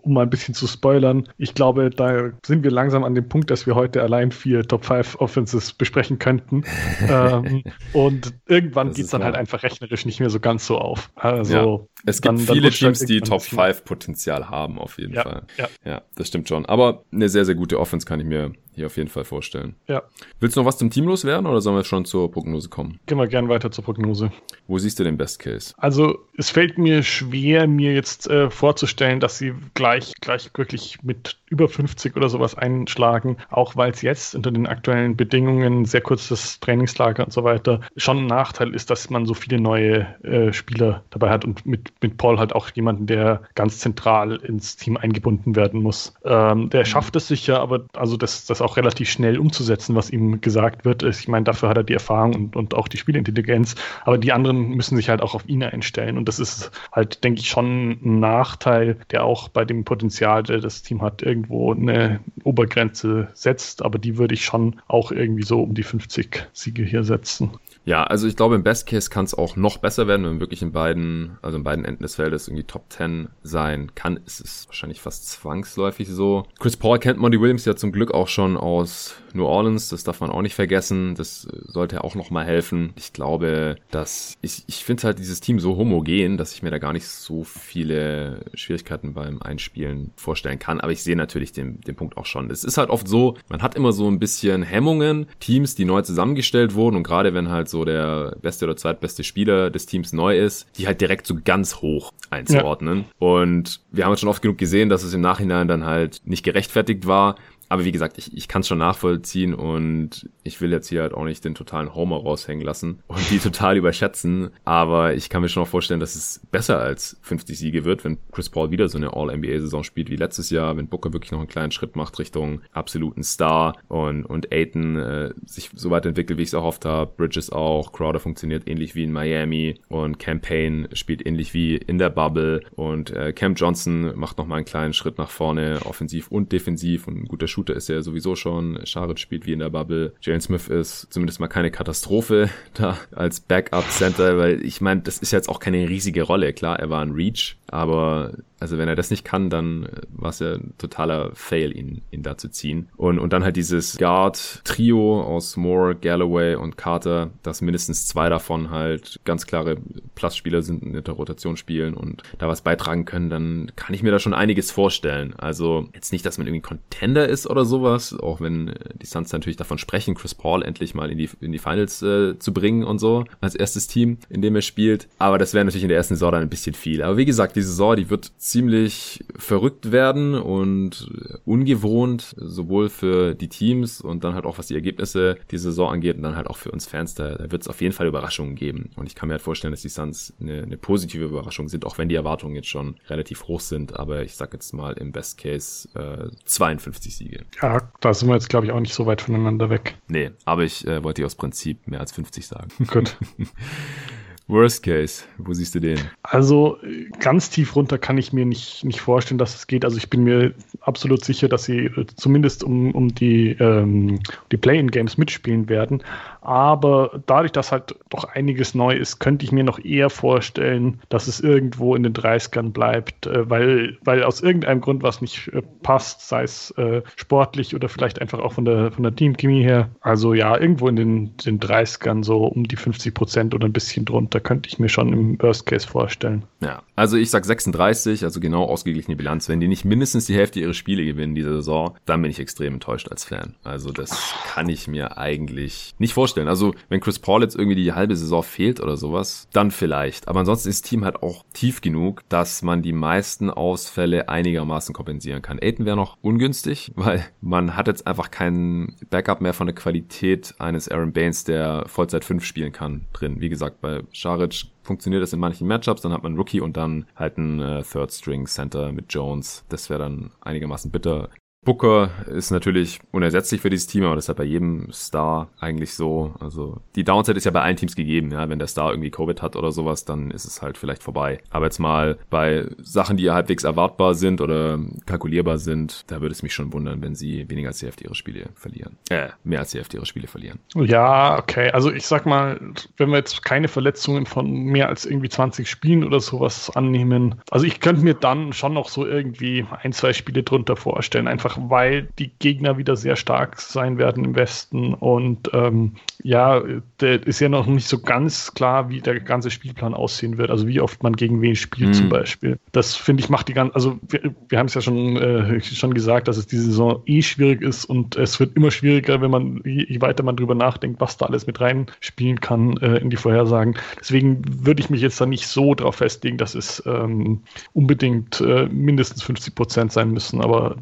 um 0.03 0.13
mal 0.13 0.23
ein 0.23 0.31
bisschen 0.31 0.55
zu 0.55 0.67
spoilern. 0.67 1.29
Ich 1.39 1.55
glaube, 1.55 1.91
da 1.91 2.31
sind 2.45 2.63
wir 2.63 2.71
langsam 2.71 3.03
an 3.03 3.15
dem 3.15 3.29
Punkt, 3.29 3.51
dass 3.51 3.67
wir 3.67 3.75
heute 3.75 4.03
allein 4.03 4.31
vier 4.31 4.63
Top 4.63 4.85
5 4.85 5.17
Offenses 5.17 5.73
besprechen 5.73 6.19
könnten. 6.19 6.63
ähm, 7.09 7.65
und 7.93 8.33
irgendwann 8.47 8.93
geht 8.93 9.07
es 9.07 9.11
dann 9.11 9.25
halt 9.25 9.35
einfach 9.35 9.63
rechnerisch 9.63 10.07
nicht 10.07 10.21
mehr 10.21 10.31
so 10.31 10.39
ganz 10.39 10.67
so 10.67 10.79
auf. 10.79 11.11
Also 11.17 11.55
ja. 11.55 12.01
es 12.07 12.21
gibt 12.21 12.39
dann, 12.39 12.39
viele 12.39 12.71
dann 12.71 12.73
Teams, 12.73 13.01
die 13.01 13.21
Top 13.21 13.43
5 13.43 13.85
Potenzial 13.85 14.05
Potenzial 14.05 14.49
haben, 14.49 14.79
auf 14.79 14.99
jeden 14.99 15.15
ja, 15.15 15.23
Fall. 15.23 15.43
Ja. 15.57 15.69
ja, 15.85 16.03
das 16.15 16.29
stimmt 16.29 16.49
schon. 16.49 16.67
Aber 16.67 17.05
eine 17.15 17.29
sehr, 17.29 17.45
sehr 17.45 17.55
gute 17.55 17.79
Offense 17.79 18.07
kann 18.07 18.21
ich 18.21 18.27
mir 18.27 18.53
hier 18.75 18.87
auf 18.87 18.97
jeden 18.97 19.09
Fall 19.09 19.25
vorstellen. 19.25 19.75
Ja. 19.87 20.03
Willst 20.41 20.57
du 20.57 20.61
noch 20.61 20.67
was 20.67 20.79
zum 20.79 20.91
Team 20.91 21.07
loswerden 21.07 21.47
oder 21.47 21.61
sollen 21.61 21.77
wir 21.77 21.85
schon 21.85 22.05
zur 22.05 22.31
Prognose 22.31 22.69
kommen? 22.69 22.99
Gehen 23.07 23.19
wir 23.19 23.27
gern 23.27 23.49
weiter 23.49 23.71
zur 23.71 23.85
Prognose. 23.85 24.31
Wo 24.67 24.79
siehst 24.79 24.99
du 24.99 25.05
den 25.05 25.17
Best 25.17 25.39
Case? 25.39 25.75
Also 25.77 26.19
es 26.37 26.51
fällt 26.51 26.79
mir 26.79 27.03
schwer, 27.03 27.67
mir 27.67 27.95
jetzt 27.95 28.29
äh, 28.29 28.51
vorzustellen, 28.51 29.21
dass 29.21 29.39
sie 29.39 29.55
gleich, 29.75 30.13
gleich 30.21 30.51
wirklich 30.57 30.99
mit 31.03 31.37
über 31.51 31.69
50 31.69 32.17
oder 32.17 32.29
sowas 32.29 32.57
einschlagen, 32.57 33.37
auch 33.51 33.77
weil 33.77 33.93
es 33.93 34.03
jetzt 34.03 34.35
unter 34.35 34.51
den 34.51 34.67
aktuellen 34.67 35.17
Bedingungen, 35.17 35.85
sehr 35.85 36.01
kurzes 36.01 36.59
Trainingslager 36.61 37.25
und 37.25 37.33
so 37.33 37.45
weiter, 37.45 37.81
schon 37.97 38.19
ein 38.19 38.27
Nachteil 38.27 38.75
ist, 38.75 38.91
dass 38.91 39.11
man 39.11 39.27
so 39.27 39.35
viele 39.35 39.61
neue 39.61 40.07
äh, 40.25 40.53
Spieler 40.53 41.05
dabei 41.11 41.31
hat 41.31 41.45
und 41.45 41.65
mit, 41.67 41.93
mit 42.03 42.17
Paul 42.17 42.39
halt 42.39 42.55
auch 42.55 42.71
jemanden, 42.71 43.07
der 43.07 43.43
ganz 43.55 43.79
zentral 43.79 44.37
ins 44.37 44.77
Team 44.77 44.97
eingebunden 44.97 45.55
werden 45.55 45.83
muss. 45.83 46.15
Ähm, 46.25 46.71
der 46.71 46.85
schafft 46.85 47.15
es 47.17 47.29
sicher, 47.29 47.61
aber 47.61 47.85
also 47.95 48.17
das, 48.17 48.47
das 48.47 48.61
auch 48.65 48.77
relativ 48.77 49.09
schnell 49.09 49.39
umzusetzen, 49.39 49.95
was 49.95 50.11
ihm 50.11 50.41
gesagt 50.41 50.85
wird. 50.85 51.03
Ich 51.03 51.29
meine, 51.29 51.45
dafür 51.45 51.69
hat 51.69 51.77
er 51.77 51.85
die 51.85 51.95
Erfahrung 51.95 52.35
und, 52.35 52.57
und 52.57 52.75
auch 52.75 52.89
die 52.89 52.97
Spielintelligenz, 52.97 53.75
aber 54.05 54.19
die 54.19 54.33
anderen 54.33 54.71
müssen 54.71 54.97
sich 54.97 55.09
halt 55.09 55.23
auch 55.23 55.35
auf 55.35 55.49
ihn 55.49 55.63
einstellen 55.63 56.19
und 56.19 56.27
das 56.27 56.39
ist 56.39 56.71
halt, 56.93 57.23
denke 57.25 57.41
ich, 57.41 57.49
schon 57.49 57.99
ein 58.05 58.21
Nachteil, 58.21 58.97
der 59.11 59.25
auch 59.25 59.49
bei 59.49 59.65
dem 59.65 59.85
Potenzial, 59.85 60.43
der 60.43 60.59
das 60.59 60.83
Team 60.83 61.03
hat, 61.03 61.23
irgendwo 61.23 61.73
eine 61.73 62.21
Obergrenze 62.43 63.29
setzt, 63.35 63.83
aber 63.83 63.99
die 63.99 64.19
würde 64.19 64.35
ich 64.35 64.45
schon 64.45 64.81
auch 64.89 65.13
irgendwie 65.13 65.45
so 65.45 65.63
um 65.63 65.75
die 65.75 65.83
50 65.83 66.49
Siege 66.53 66.83
hier 66.83 67.05
setzen. 67.05 67.51
Ja, 67.85 68.05
also 68.05 68.27
ich 68.27 68.37
glaube, 68.37 68.55
im 68.55 68.63
Best 68.63 68.87
Case 68.87 69.11
kann 69.11 69.27
es 69.27 69.35
auch 69.35 69.57
noch 69.57 69.79
besser 69.79 70.07
werden, 70.07 70.25
wenn 70.25 70.33
man 70.33 70.41
wirklich 70.41 70.63
in 70.63 70.73
beiden, 70.73 71.39
also 71.43 71.59
in 71.59 71.65
beiden 71.65 71.85
Enden 71.85 72.03
des 72.03 72.17
Feldes 72.17 72.49
irgendwie 72.49 72.65
Top 72.65 72.85
10 72.89 73.29
sein 73.43 73.95
kann. 73.95 74.21
Es 74.27 74.41
ist 74.41 74.69
wahrscheinlich 74.69 75.01
fast 75.01 75.29
zwangsläufig 75.29 76.09
so. 76.09 76.45
Chris 76.59 76.77
Paul 76.77 76.99
kennt 76.99 77.19
Monty 77.19 77.41
Williams 77.41 77.65
ja 77.67 77.77
zum 77.77 77.93
Glück 77.93 78.13
auch 78.13 78.29
schon 78.29 78.57
aus 78.57 79.17
New 79.35 79.45
Orleans, 79.45 79.89
das 79.89 80.05
darf 80.05 80.21
man 80.21 80.31
auch 80.31 80.43
nicht 80.43 80.55
vergessen. 80.55 81.15
Das 81.17 81.49
sollte 81.67 82.05
auch 82.05 82.15
noch 82.15 82.31
mal 82.31 82.45
helfen. 82.45 82.93
Ich 82.97 83.13
glaube, 83.13 83.77
dass 83.91 84.35
ich, 84.41 84.63
ich 84.67 84.85
finde 84.85 85.03
halt 85.03 85.19
dieses 85.19 85.41
Team 85.41 85.59
so 85.59 85.77
homogen, 85.77 86.37
dass 86.37 86.55
ich 86.55 86.63
mir 86.63 86.71
da 86.71 86.79
gar 86.79 86.93
nicht 86.93 87.07
so 87.07 87.45
viele 87.45 88.45
Schwierigkeiten 88.55 89.13
beim 89.13 89.43
Einspielen 89.43 90.13
vorstellen 90.17 90.59
kann. 90.59 90.81
Aber 90.81 90.93
ich 90.93 91.03
sehe 91.03 91.17
natürlich 91.17 91.53
den, 91.53 91.81
den 91.81 91.97
Punkt 91.97 92.17
auch 92.17 92.27
schon. 92.27 92.51
Es 92.51 92.65
ist 92.65 92.79
halt 92.79 92.91
oft 92.91 93.09
so, 93.09 93.37
man 93.49 93.61
hat 93.61 93.75
immer 93.75 93.93
so 93.93 94.09
ein 94.09 94.21
bisschen 94.21 94.63
Hemmungen, 94.63 95.27
Teams, 95.41 95.75
die 95.75 95.85
neu 95.85 96.03
zusammengestellt 96.03 96.75
wurden 96.75 96.97
und 96.97 97.03
gerade 97.03 97.35
wenn 97.35 97.51
halt 97.51 97.69
der 97.83 98.37
beste 98.41 98.67
oder 98.67 98.77
zweitbeste 98.77 99.25
Spieler 99.25 99.71
des 99.71 99.87
Teams 99.87 100.13
neu 100.13 100.39
ist, 100.39 100.69
die 100.79 100.87
halt 100.87 101.01
direkt 101.01 101.27
so 101.27 101.35
ganz 101.43 101.77
hoch 101.77 102.13
einzuordnen. 102.31 102.99
Ja. 102.99 103.27
Und 103.27 103.81
wir 103.91 104.05
haben 104.05 104.13
jetzt 104.13 104.21
schon 104.21 104.29
oft 104.29 104.43
genug 104.43 104.59
gesehen, 104.59 104.89
dass 104.89 105.03
es 105.03 105.15
im 105.15 105.21
Nachhinein 105.21 105.67
dann 105.67 105.85
halt 105.85 106.21
nicht 106.25 106.45
gerechtfertigt 106.45 107.07
war. 107.07 107.35
Aber 107.69 107.85
wie 107.85 107.93
gesagt, 107.93 108.19
ich, 108.19 108.37
ich 108.37 108.49
kann 108.49 108.61
es 108.61 108.69
schon 108.69 108.79
nachvollziehen 108.79 109.55
und 109.55 110.29
ich 110.43 110.61
will 110.61 110.73
jetzt 110.73 110.89
hier 110.89 111.03
halt 111.03 111.15
auch 111.15 111.25
nicht 111.25 111.45
den 111.45 111.55
totalen 111.55 111.95
Homer 111.95 112.17
raushängen 112.17 112.65
lassen 112.65 113.03
und 113.07 113.31
die 113.31 113.39
total 113.43 113.77
überschätzen. 113.77 114.51
Aber 114.65 115.15
ich 115.15 115.31
kann 115.31 115.43
mir 115.43 115.49
schon 115.49 115.63
auch 115.63 115.69
vorstellen, 115.69 116.01
dass 116.01 116.15
es 116.15 116.41
besser 116.51 116.79
als 116.79 117.17
50 117.23 117.59
Siege 117.59 117.85
wird, 117.85 118.05
wenn 118.05 118.19
Chris 118.33 118.51
Paul 118.51 118.71
wieder 118.71 118.89
so 118.89 118.99
eine 118.99 119.15
All-NBA-Saison 119.15 119.85
spielt 119.85 120.11
wie 120.11 120.17
letztes 120.17 120.51
Jahr, 120.51 120.77
wenn 120.77 120.89
Booker 120.89 121.13
wirklich 121.13 121.33
noch 121.33 121.39
einen 121.39 121.49
kleinen 121.49 121.73
Schritt 121.73 121.97
macht 121.97 122.19
Richtung 122.19 122.61
absoluten 122.73 123.23
Star 123.23 123.77
und, 123.89 124.25
und 124.25 124.53
Aiton 124.53 124.97
äh, 124.97 125.31
sich 125.47 125.71
so 125.75 125.91
weit 125.91 126.07
entwickelt, 126.07 126.39
wie 126.39 126.43
ich 126.43 126.51
es 126.51 126.55
oft 126.55 126.85
habe. 126.85 127.13
Bridges 127.17 127.51
auch, 127.51 127.93
Crowder 127.93 128.21
funktioniert 128.21 128.69
ähnlich 128.69 128.95
wie 128.95 129.05
in 129.05 129.13
Miami 129.13 129.81
und 129.89 130.19
Campaign 130.19 130.89
spielt 130.93 131.27
ähnlich 131.27 131.55
wie 131.55 131.77
in 131.77 131.99
der 131.99 132.11
Bubble 132.11 132.61
und 132.73 133.11
äh, 133.11 133.33
Cam 133.33 133.55
Johnson 133.55 134.13
macht 134.17 134.39
noch 134.39 134.47
mal 134.47 134.57
einen 134.57 134.65
kleinen 134.65 134.93
Schritt 134.93 135.19
nach 135.19 135.31
vorne, 135.31 135.81
offensiv 135.85 136.29
und 136.29 136.53
defensiv 136.53 137.09
und 137.09 137.17
ein 137.17 137.25
guter 137.25 137.49
Shooter 137.49 137.64
ist 137.73 137.89
ja 137.89 138.03
sowieso 138.03 138.37
schon. 138.37 138.79
Scharit 138.85 139.19
spielt 139.19 139.47
wie 139.47 139.53
in 139.53 139.59
der 139.59 139.71
Bubble. 139.71 140.13
Jalen 140.21 140.41
Smith 140.41 140.69
ist 140.69 141.13
zumindest 141.13 141.41
mal 141.41 141.49
keine 141.49 141.71
Katastrophe 141.71 142.51
da 142.75 142.99
als 143.13 143.41
Backup-Center, 143.41 144.39
weil 144.39 144.65
ich 144.65 144.81
meine, 144.81 145.01
das 145.01 145.19
ist 145.19 145.33
jetzt 145.33 145.49
auch 145.49 145.61
keine 145.61 145.89
riesige 145.89 146.23
Rolle. 146.23 146.53
Klar, 146.53 146.79
er 146.79 146.91
war 146.91 147.03
ein 147.03 147.13
Reach, 147.13 147.57
aber 147.69 148.33
also 148.65 148.79
wenn 148.79 148.89
er 148.89 148.97
das 148.97 149.11
nicht 149.11 149.27
kann, 149.27 149.51
dann 149.51 149.85
äh, 149.85 150.01
war 150.09 150.31
es 150.31 150.39
ja 150.39 150.55
ein 150.55 150.73
totaler 150.79 151.33
Fail, 151.35 151.77
ihn, 151.77 152.01
ihn 152.11 152.23
da 152.23 152.39
zu 152.39 152.49
ziehen. 152.49 152.89
Und, 152.97 153.19
und 153.19 153.35
dann 153.35 153.45
halt 153.45 153.57
dieses 153.57 153.99
Guard-Trio 153.99 155.23
aus 155.23 155.59
Moore, 155.59 155.95
Galloway 155.95 156.55
und 156.55 156.79
Carter, 156.79 157.29
dass 157.43 157.61
mindestens 157.61 158.07
zwei 158.07 158.31
davon 158.31 158.71
halt 158.71 159.21
ganz 159.25 159.47
klare 159.47 159.77
Platzspieler 160.15 160.63
sind 160.63 160.83
in 160.83 160.93
der 160.95 161.03
Rotation 161.13 161.59
spielen 161.59 161.93
und 161.93 162.23
da 162.39 162.49
was 162.49 162.63
beitragen 162.63 163.05
können, 163.05 163.29
dann 163.29 163.73
kann 163.77 163.95
ich 163.95 164.03
mir 164.03 164.11
da 164.11 164.19
schon 164.19 164.33
einiges 164.33 164.71
vorstellen. 164.71 165.35
Also 165.37 165.89
jetzt 165.93 166.11
nicht, 166.11 166.25
dass 166.25 166.39
man 166.39 166.47
irgendwie 166.47 166.63
Contender 166.63 167.29
ist 167.29 167.47
oder 167.47 167.67
sowas, 167.67 168.19
auch 168.19 168.41
wenn 168.41 168.69
äh, 168.69 168.75
die 168.95 169.07
Suns 169.07 169.31
natürlich 169.31 169.59
davon 169.59 169.77
sprechen, 169.77 170.15
Chris 170.15 170.35
Paul 170.35 170.63
endlich 170.63 170.95
mal 170.95 171.11
in 171.11 171.19
die, 171.19 171.29
in 171.43 171.53
die 171.53 171.59
Finals 171.59 172.01
äh, 172.01 172.39
zu 172.39 172.55
bringen 172.55 172.85
und 172.85 172.99
so, 172.99 173.27
als 173.43 173.55
erstes 173.55 173.89
Team, 173.89 174.17
in 174.31 174.41
dem 174.41 174.57
er 174.57 174.63
spielt. 174.63 175.09
Aber 175.19 175.37
das 175.37 175.53
wäre 175.53 175.67
natürlich 175.67 175.85
in 175.85 175.91
der 175.91 175.99
ersten 175.99 176.15
Saison 176.15 176.33
dann 176.33 176.43
ein 176.43 176.49
bisschen 176.49 176.75
viel. 176.75 177.03
Aber 177.03 177.19
wie 177.19 177.27
gesagt, 177.27 177.57
die 177.57 177.61
Saison, 177.65 177.97
die 177.97 178.11
wird 178.11 178.33
ziemlich 178.39 179.25
verrückt 179.37 179.93
werden 179.93 180.35
und 180.35 181.11
ungewohnt, 181.45 182.35
sowohl 182.37 182.89
für 182.89 183.35
die 183.35 183.49
Teams 183.49 184.01
und 184.01 184.25
dann 184.25 184.35
halt 184.35 184.45
auch 184.45 184.59
was 184.59 184.69
die 184.69 184.75
Ergebnisse 184.75 185.37
die 185.51 185.59
Saison 185.59 185.91
angeht 185.91 186.17
und 186.17 186.23
dann 186.23 186.37
halt 186.37 186.47
auch 186.47 186.57
für 186.57 186.71
uns 186.71 186.87
Fans. 186.87 187.15
Da, 187.15 187.35
da 187.35 187.51
wird 187.51 187.63
es 187.63 187.69
auf 187.69 187.81
jeden 187.81 187.93
Fall 187.93 188.07
Überraschungen 188.07 188.55
geben. 188.55 188.91
Und 188.97 189.07
ich 189.07 189.15
kann 189.15 189.29
mir 189.29 189.35
halt 189.35 189.43
vorstellen, 189.43 189.73
dass 189.73 189.83
die 189.83 189.89
Suns 189.89 190.35
eine, 190.41 190.63
eine 190.63 190.77
positive 190.77 191.25
Überraschung 191.25 191.69
sind, 191.69 191.85
auch 191.85 191.99
wenn 191.99 192.09
die 192.09 192.15
Erwartungen 192.15 192.55
jetzt 192.55 192.69
schon 192.69 192.97
relativ 193.09 193.45
hoch 193.49 193.61
sind. 193.61 193.99
Aber 193.99 194.23
ich 194.23 194.37
sag 194.37 194.53
jetzt 194.53 194.73
mal 194.73 194.93
im 194.95 195.13
Best 195.13 195.39
Case 195.39 195.89
äh, 195.95 196.31
52 196.45 197.17
Siege. 197.17 197.45
Ja, 197.61 197.91
da 198.01 198.15
sind 198.15 198.29
wir 198.29 198.35
jetzt, 198.35 198.49
glaube 198.49 198.67
ich, 198.67 198.73
auch 198.73 198.81
nicht 198.81 198.95
so 198.95 199.07
weit 199.07 199.23
voneinander 199.23 199.71
weg. 199.71 199.97
Nee, 200.09 200.31
aber 200.45 200.65
ich 200.65 200.87
äh, 200.87 201.03
wollte 201.03 201.25
aus 201.25 201.35
Prinzip 201.35 201.87
mehr 201.87 202.01
als 202.01 202.13
50 202.13 202.47
sagen. 202.47 202.69
Gut. 202.87 203.17
Worst 204.47 204.83
Case, 204.83 205.25
wo 205.39 205.55
siehst 205.55 205.75
du 205.75 205.81
den? 205.81 205.99
Also 206.23 206.79
ganz 207.19 207.49
tief 207.49 207.75
runter 207.77 207.97
kann 207.97 208.19
ich 208.19 208.35
mir 208.35 208.45
nicht, 208.45 208.85
nicht 208.85 209.01
vorstellen, 209.01 209.39
dass 209.39 209.55
es 209.55 209.67
geht. 209.67 209.87
Also 209.87 209.97
ich 209.97 210.11
bin 210.11 210.25
mir 210.25 210.53
absolut 210.81 211.25
sicher, 211.25 211.49
dass 211.49 211.65
sie 211.65 211.87
äh, 211.87 212.07
zumindest 212.15 212.63
um, 212.63 212.95
um 212.95 213.15
die, 213.15 213.53
ähm, 213.59 214.21
die 214.53 214.59
Play-in-Games 214.59 215.17
mitspielen 215.17 215.71
werden. 215.71 216.03
Aber 216.43 217.23
dadurch, 217.25 217.53
dass 217.53 217.73
halt 217.73 217.95
doch 218.11 218.25
einiges 218.25 218.75
neu 218.75 218.95
ist, 218.95 219.19
könnte 219.19 219.47
ich 219.47 219.53
mir 219.53 219.65
noch 219.65 219.83
eher 219.83 220.11
vorstellen, 220.11 221.01
dass 221.09 221.27
es 221.27 221.41
irgendwo 221.41 221.95
in 221.95 222.03
den 222.03 222.13
30ern 222.13 222.71
bleibt, 222.71 223.27
äh, 223.27 223.49
weil, 223.49 223.97
weil 224.05 224.23
aus 224.23 224.43
irgendeinem 224.43 224.83
Grund 224.83 225.03
was 225.03 225.23
nicht 225.23 225.49
äh, 225.55 225.63
passt, 225.83 226.29
sei 226.29 226.43
es 226.43 226.71
äh, 226.73 227.01
sportlich 227.17 227.75
oder 227.75 227.89
vielleicht 227.89 228.21
einfach 228.21 228.41
auch 228.41 228.53
von 228.53 228.67
der, 228.67 228.93
von 228.93 229.05
der 229.05 229.17
Teamchemie 229.17 229.63
her. 229.63 229.89
Also 230.03 230.35
ja, 230.35 230.55
irgendwo 230.59 230.87
in 230.89 230.97
den, 230.97 231.37
den 231.39 231.61
30ern 231.61 232.23
so 232.23 232.45
um 232.45 232.65
die 232.65 232.77
50 232.77 233.15
Prozent 233.15 233.55
oder 233.55 233.67
ein 233.67 233.73
bisschen 233.73 234.05
drunter 234.05 234.34
könnte 234.41 234.69
ich 234.69 234.79
mir 234.79 234.89
schon 234.89 235.13
im 235.13 235.43
Worst 235.43 235.67
Case 235.67 235.87
vorstellen. 235.87 236.45
Ja, 236.61 236.83
also 236.97 237.17
ich 237.17 237.31
sag 237.31 237.45
36, 237.45 238.25
also 238.25 238.41
genau 238.41 238.65
ausgeglichene 238.65 239.17
Bilanz. 239.17 239.49
Wenn 239.49 239.61
die 239.61 239.69
nicht 239.69 239.85
mindestens 239.85 240.27
die 240.27 240.35
Hälfte 240.35 240.61
ihrer 240.61 240.75
Spiele 240.75 241.05
gewinnen 241.05 241.35
diese 241.35 241.55
Saison, 241.55 241.97
dann 242.07 242.23
bin 242.23 242.31
ich 242.31 242.41
extrem 242.41 242.75
enttäuscht 242.75 243.09
als 243.09 243.25
Fan. 243.25 243.55
Also 243.63 243.93
das 243.93 244.35
kann 244.53 244.69
ich 244.69 244.89
mir 244.89 245.19
eigentlich 245.19 245.95
nicht 245.99 246.13
vorstellen 246.13 246.25
vorstellen. 246.25 246.49
Also, 246.49 246.75
wenn 246.89 247.01
Chris 247.01 247.19
Paul 247.19 247.43
jetzt 247.43 247.55
irgendwie 247.55 247.77
die 247.77 247.93
halbe 247.93 248.17
Saison 248.17 248.43
fehlt 248.43 248.81
oder 248.81 248.97
sowas, 248.97 249.47
dann 249.53 249.71
vielleicht. 249.71 250.27
Aber 250.27 250.41
ansonsten 250.41 250.69
ist 250.69 250.83
das 250.83 250.89
Team 250.89 251.05
halt 251.05 251.23
auch 251.23 251.45
tief 251.53 251.81
genug, 251.81 252.23
dass 252.29 252.63
man 252.63 252.83
die 252.83 252.93
meisten 252.93 253.51
Ausfälle 253.51 254.29
einigermaßen 254.29 254.95
kompensieren 254.95 255.43
kann. 255.43 255.59
Aiden 255.61 255.85
wäre 255.87 255.97
noch 255.97 256.17
ungünstig, 256.23 256.93
weil 256.97 257.25
man 257.41 257.77
hat 257.77 257.89
jetzt 257.89 258.07
einfach 258.07 258.31
keinen 258.31 258.97
Backup 259.11 259.41
mehr 259.41 259.53
von 259.53 259.67
der 259.67 259.75
Qualität 259.75 260.55
eines 260.59 260.89
Aaron 260.89 261.13
Baines, 261.13 261.45
der 261.45 261.85
Vollzeit 261.89 262.25
5 262.25 262.45
spielen 262.45 262.73
kann, 262.73 263.05
drin. 263.13 263.41
Wie 263.41 263.49
gesagt, 263.49 263.81
bei 263.81 264.03
Scharic 264.25 264.65
funktioniert 264.83 265.23
das 265.23 265.35
in 265.35 265.39
manchen 265.39 265.69
Matchups, 265.69 266.01
dann 266.01 266.13
hat 266.13 266.23
man 266.23 266.37
Rookie 266.37 266.63
und 266.63 266.79
dann 266.79 267.07
halt 267.15 267.37
ein 267.37 267.61
äh, 267.61 267.83
Third 267.83 268.11
String 268.11 268.47
Center 268.47 268.91
mit 268.91 269.13
Jones. 269.13 269.67
Das 269.69 269.91
wäre 269.91 269.99
dann 269.99 270.31
einigermaßen 270.41 270.91
bitter. 270.91 271.29
Booker 271.65 272.11
ist 272.27 272.51
natürlich 272.51 273.01
unersetzlich 273.11 273.61
für 273.61 273.71
dieses 273.71 273.87
Team, 273.87 274.05
aber 274.05 274.15
das 274.15 274.25
ist 274.25 274.29
ja 274.29 274.35
bei 274.35 274.45
jedem 274.45 274.93
Star 274.93 275.49
eigentlich 275.59 275.95
so. 275.95 276.35
Also 276.41 276.79
die 276.95 277.05
Downside 277.05 277.37
ist 277.37 277.45
ja 277.45 277.51
bei 277.51 277.63
allen 277.63 277.77
Teams 277.77 277.97
gegeben, 277.97 278.31
ja. 278.31 278.49
Wenn 278.49 278.59
der 278.59 278.69
Star 278.69 278.91
irgendwie 278.91 279.11
Covid 279.11 279.43
hat 279.43 279.57
oder 279.57 279.73
sowas, 279.73 280.05
dann 280.05 280.31
ist 280.31 280.45
es 280.45 280.63
halt 280.63 280.79
vielleicht 280.79 281.03
vorbei. 281.03 281.39
Aber 281.51 281.67
jetzt 281.67 281.79
mal 281.79 282.19
bei 282.31 282.69
Sachen, 282.79 283.17
die 283.17 283.31
halbwegs 283.31 283.65
erwartbar 283.65 284.15
sind 284.15 284.41
oder 284.41 284.79
kalkulierbar 285.07 285.59
sind, 285.59 286.05
da 286.09 286.21
würde 286.21 286.33
es 286.33 286.43
mich 286.43 286.55
schon 286.55 286.73
wundern, 286.73 287.03
wenn 287.03 287.15
sie 287.15 287.49
weniger 287.49 287.69
als 287.69 287.79
die 287.79 287.87
Hälfte 287.87 288.05
ihrer 288.05 288.15
Spiele 288.15 288.51
verlieren. 288.55 288.97
Äh, 289.11 289.29
mehr 289.43 289.61
als 289.61 289.71
die 289.71 289.79
Hälfte 289.79 289.97
ihrer 289.97 290.07
Spiele 290.07 290.27
verlieren. 290.27 290.59
Ja, 290.75 291.39
okay. 291.39 291.71
Also 291.71 291.91
ich 291.93 292.07
sag 292.07 292.27
mal, 292.27 292.61
wenn 292.97 293.11
wir 293.11 293.17
jetzt 293.17 293.45
keine 293.45 293.69
Verletzungen 293.69 294.27
von 294.27 294.51
mehr 294.51 294.89
als 294.89 295.07
irgendwie 295.07 295.29
20 295.29 295.69
Spielen 295.69 296.05
oder 296.05 296.21
sowas 296.21 296.71
annehmen, 296.75 297.37
also 297.51 297.67
ich 297.67 297.81
könnte 297.81 298.03
mir 298.03 298.15
dann 298.15 298.53
schon 298.53 298.75
noch 298.75 298.89
so 298.89 299.07
irgendwie 299.07 299.67
ein, 299.83 299.93
zwei 299.93 300.13
Spiele 300.13 300.43
drunter 300.43 300.77
vorstellen. 300.77 301.29
Einfach 301.29 301.54
einfach 301.55 301.71
weil 301.71 302.09
die 302.19 302.31
Gegner 302.39 302.79
wieder 302.79 302.97
sehr 302.97 303.17
stark 303.17 303.61
sein 303.61 303.99
werden 303.99 304.25
im 304.25 304.35
Westen. 304.35 304.95
Und 304.95 305.51
ähm, 305.53 305.93
ja, 306.23 306.63
der 307.01 307.27
ist 307.27 307.41
ja 307.41 307.49
noch 307.49 307.67
nicht 307.67 307.87
so 307.87 308.01
ganz 308.01 308.53
klar, 308.55 308.89
wie 308.89 309.01
der 309.01 309.21
ganze 309.21 309.51
Spielplan 309.51 309.95
aussehen 309.95 310.39
wird. 310.39 310.51
Also 310.51 310.67
wie 310.67 310.81
oft 310.81 311.03
man 311.03 311.15
gegen 311.15 311.41
wen 311.41 311.57
spielt 311.57 311.91
mhm. 311.91 311.95
zum 311.95 312.09
Beispiel. 312.09 312.59
Das 312.73 312.97
finde 312.97 313.23
ich 313.23 313.29
macht 313.29 313.49
die 313.49 313.55
ganze, 313.55 313.75
also 313.75 313.99
wir, 314.09 314.35
wir 314.49 314.59
haben 314.59 314.67
es 314.67 314.75
ja 314.75 314.81
schon, 314.81 315.17
äh, 315.17 315.61
schon 315.61 315.95
gesagt, 315.95 316.29
dass 316.29 316.37
es 316.37 316.47
diese 316.47 316.65
Saison 316.65 317.03
eh 317.07 317.23
schwierig 317.23 317.63
ist 317.63 317.85
und 317.85 318.17
es 318.17 318.41
wird 318.41 318.57
immer 318.57 318.71
schwieriger, 318.71 319.21
wenn 319.21 319.31
man, 319.31 319.61
je, 319.65 320.01
weiter 320.01 320.23
man 320.23 320.37
drüber 320.37 320.55
nachdenkt, 320.55 321.01
was 321.01 321.17
da 321.17 321.27
alles 321.27 321.47
mit 321.47 321.61
reinspielen 321.61 322.41
kann 322.41 322.77
äh, 322.79 322.99
in 322.99 323.11
die 323.11 323.17
Vorhersagen. 323.17 323.77
Deswegen 323.99 324.43
würde 324.65 324.81
ich 324.81 324.91
mich 324.91 325.01
jetzt 325.01 325.21
da 325.21 325.27
nicht 325.27 325.47
so 325.47 325.75
drauf 325.75 325.97
festlegen, 325.97 326.39
dass 326.39 326.55
es 326.55 326.83
ähm, 326.87 327.41
unbedingt 327.73 328.41
äh, 328.41 328.67
mindestens 328.67 329.23
50 329.23 329.55
Prozent 329.55 329.93
sein 329.93 330.11
müssen. 330.11 330.41
Aber 330.41 330.77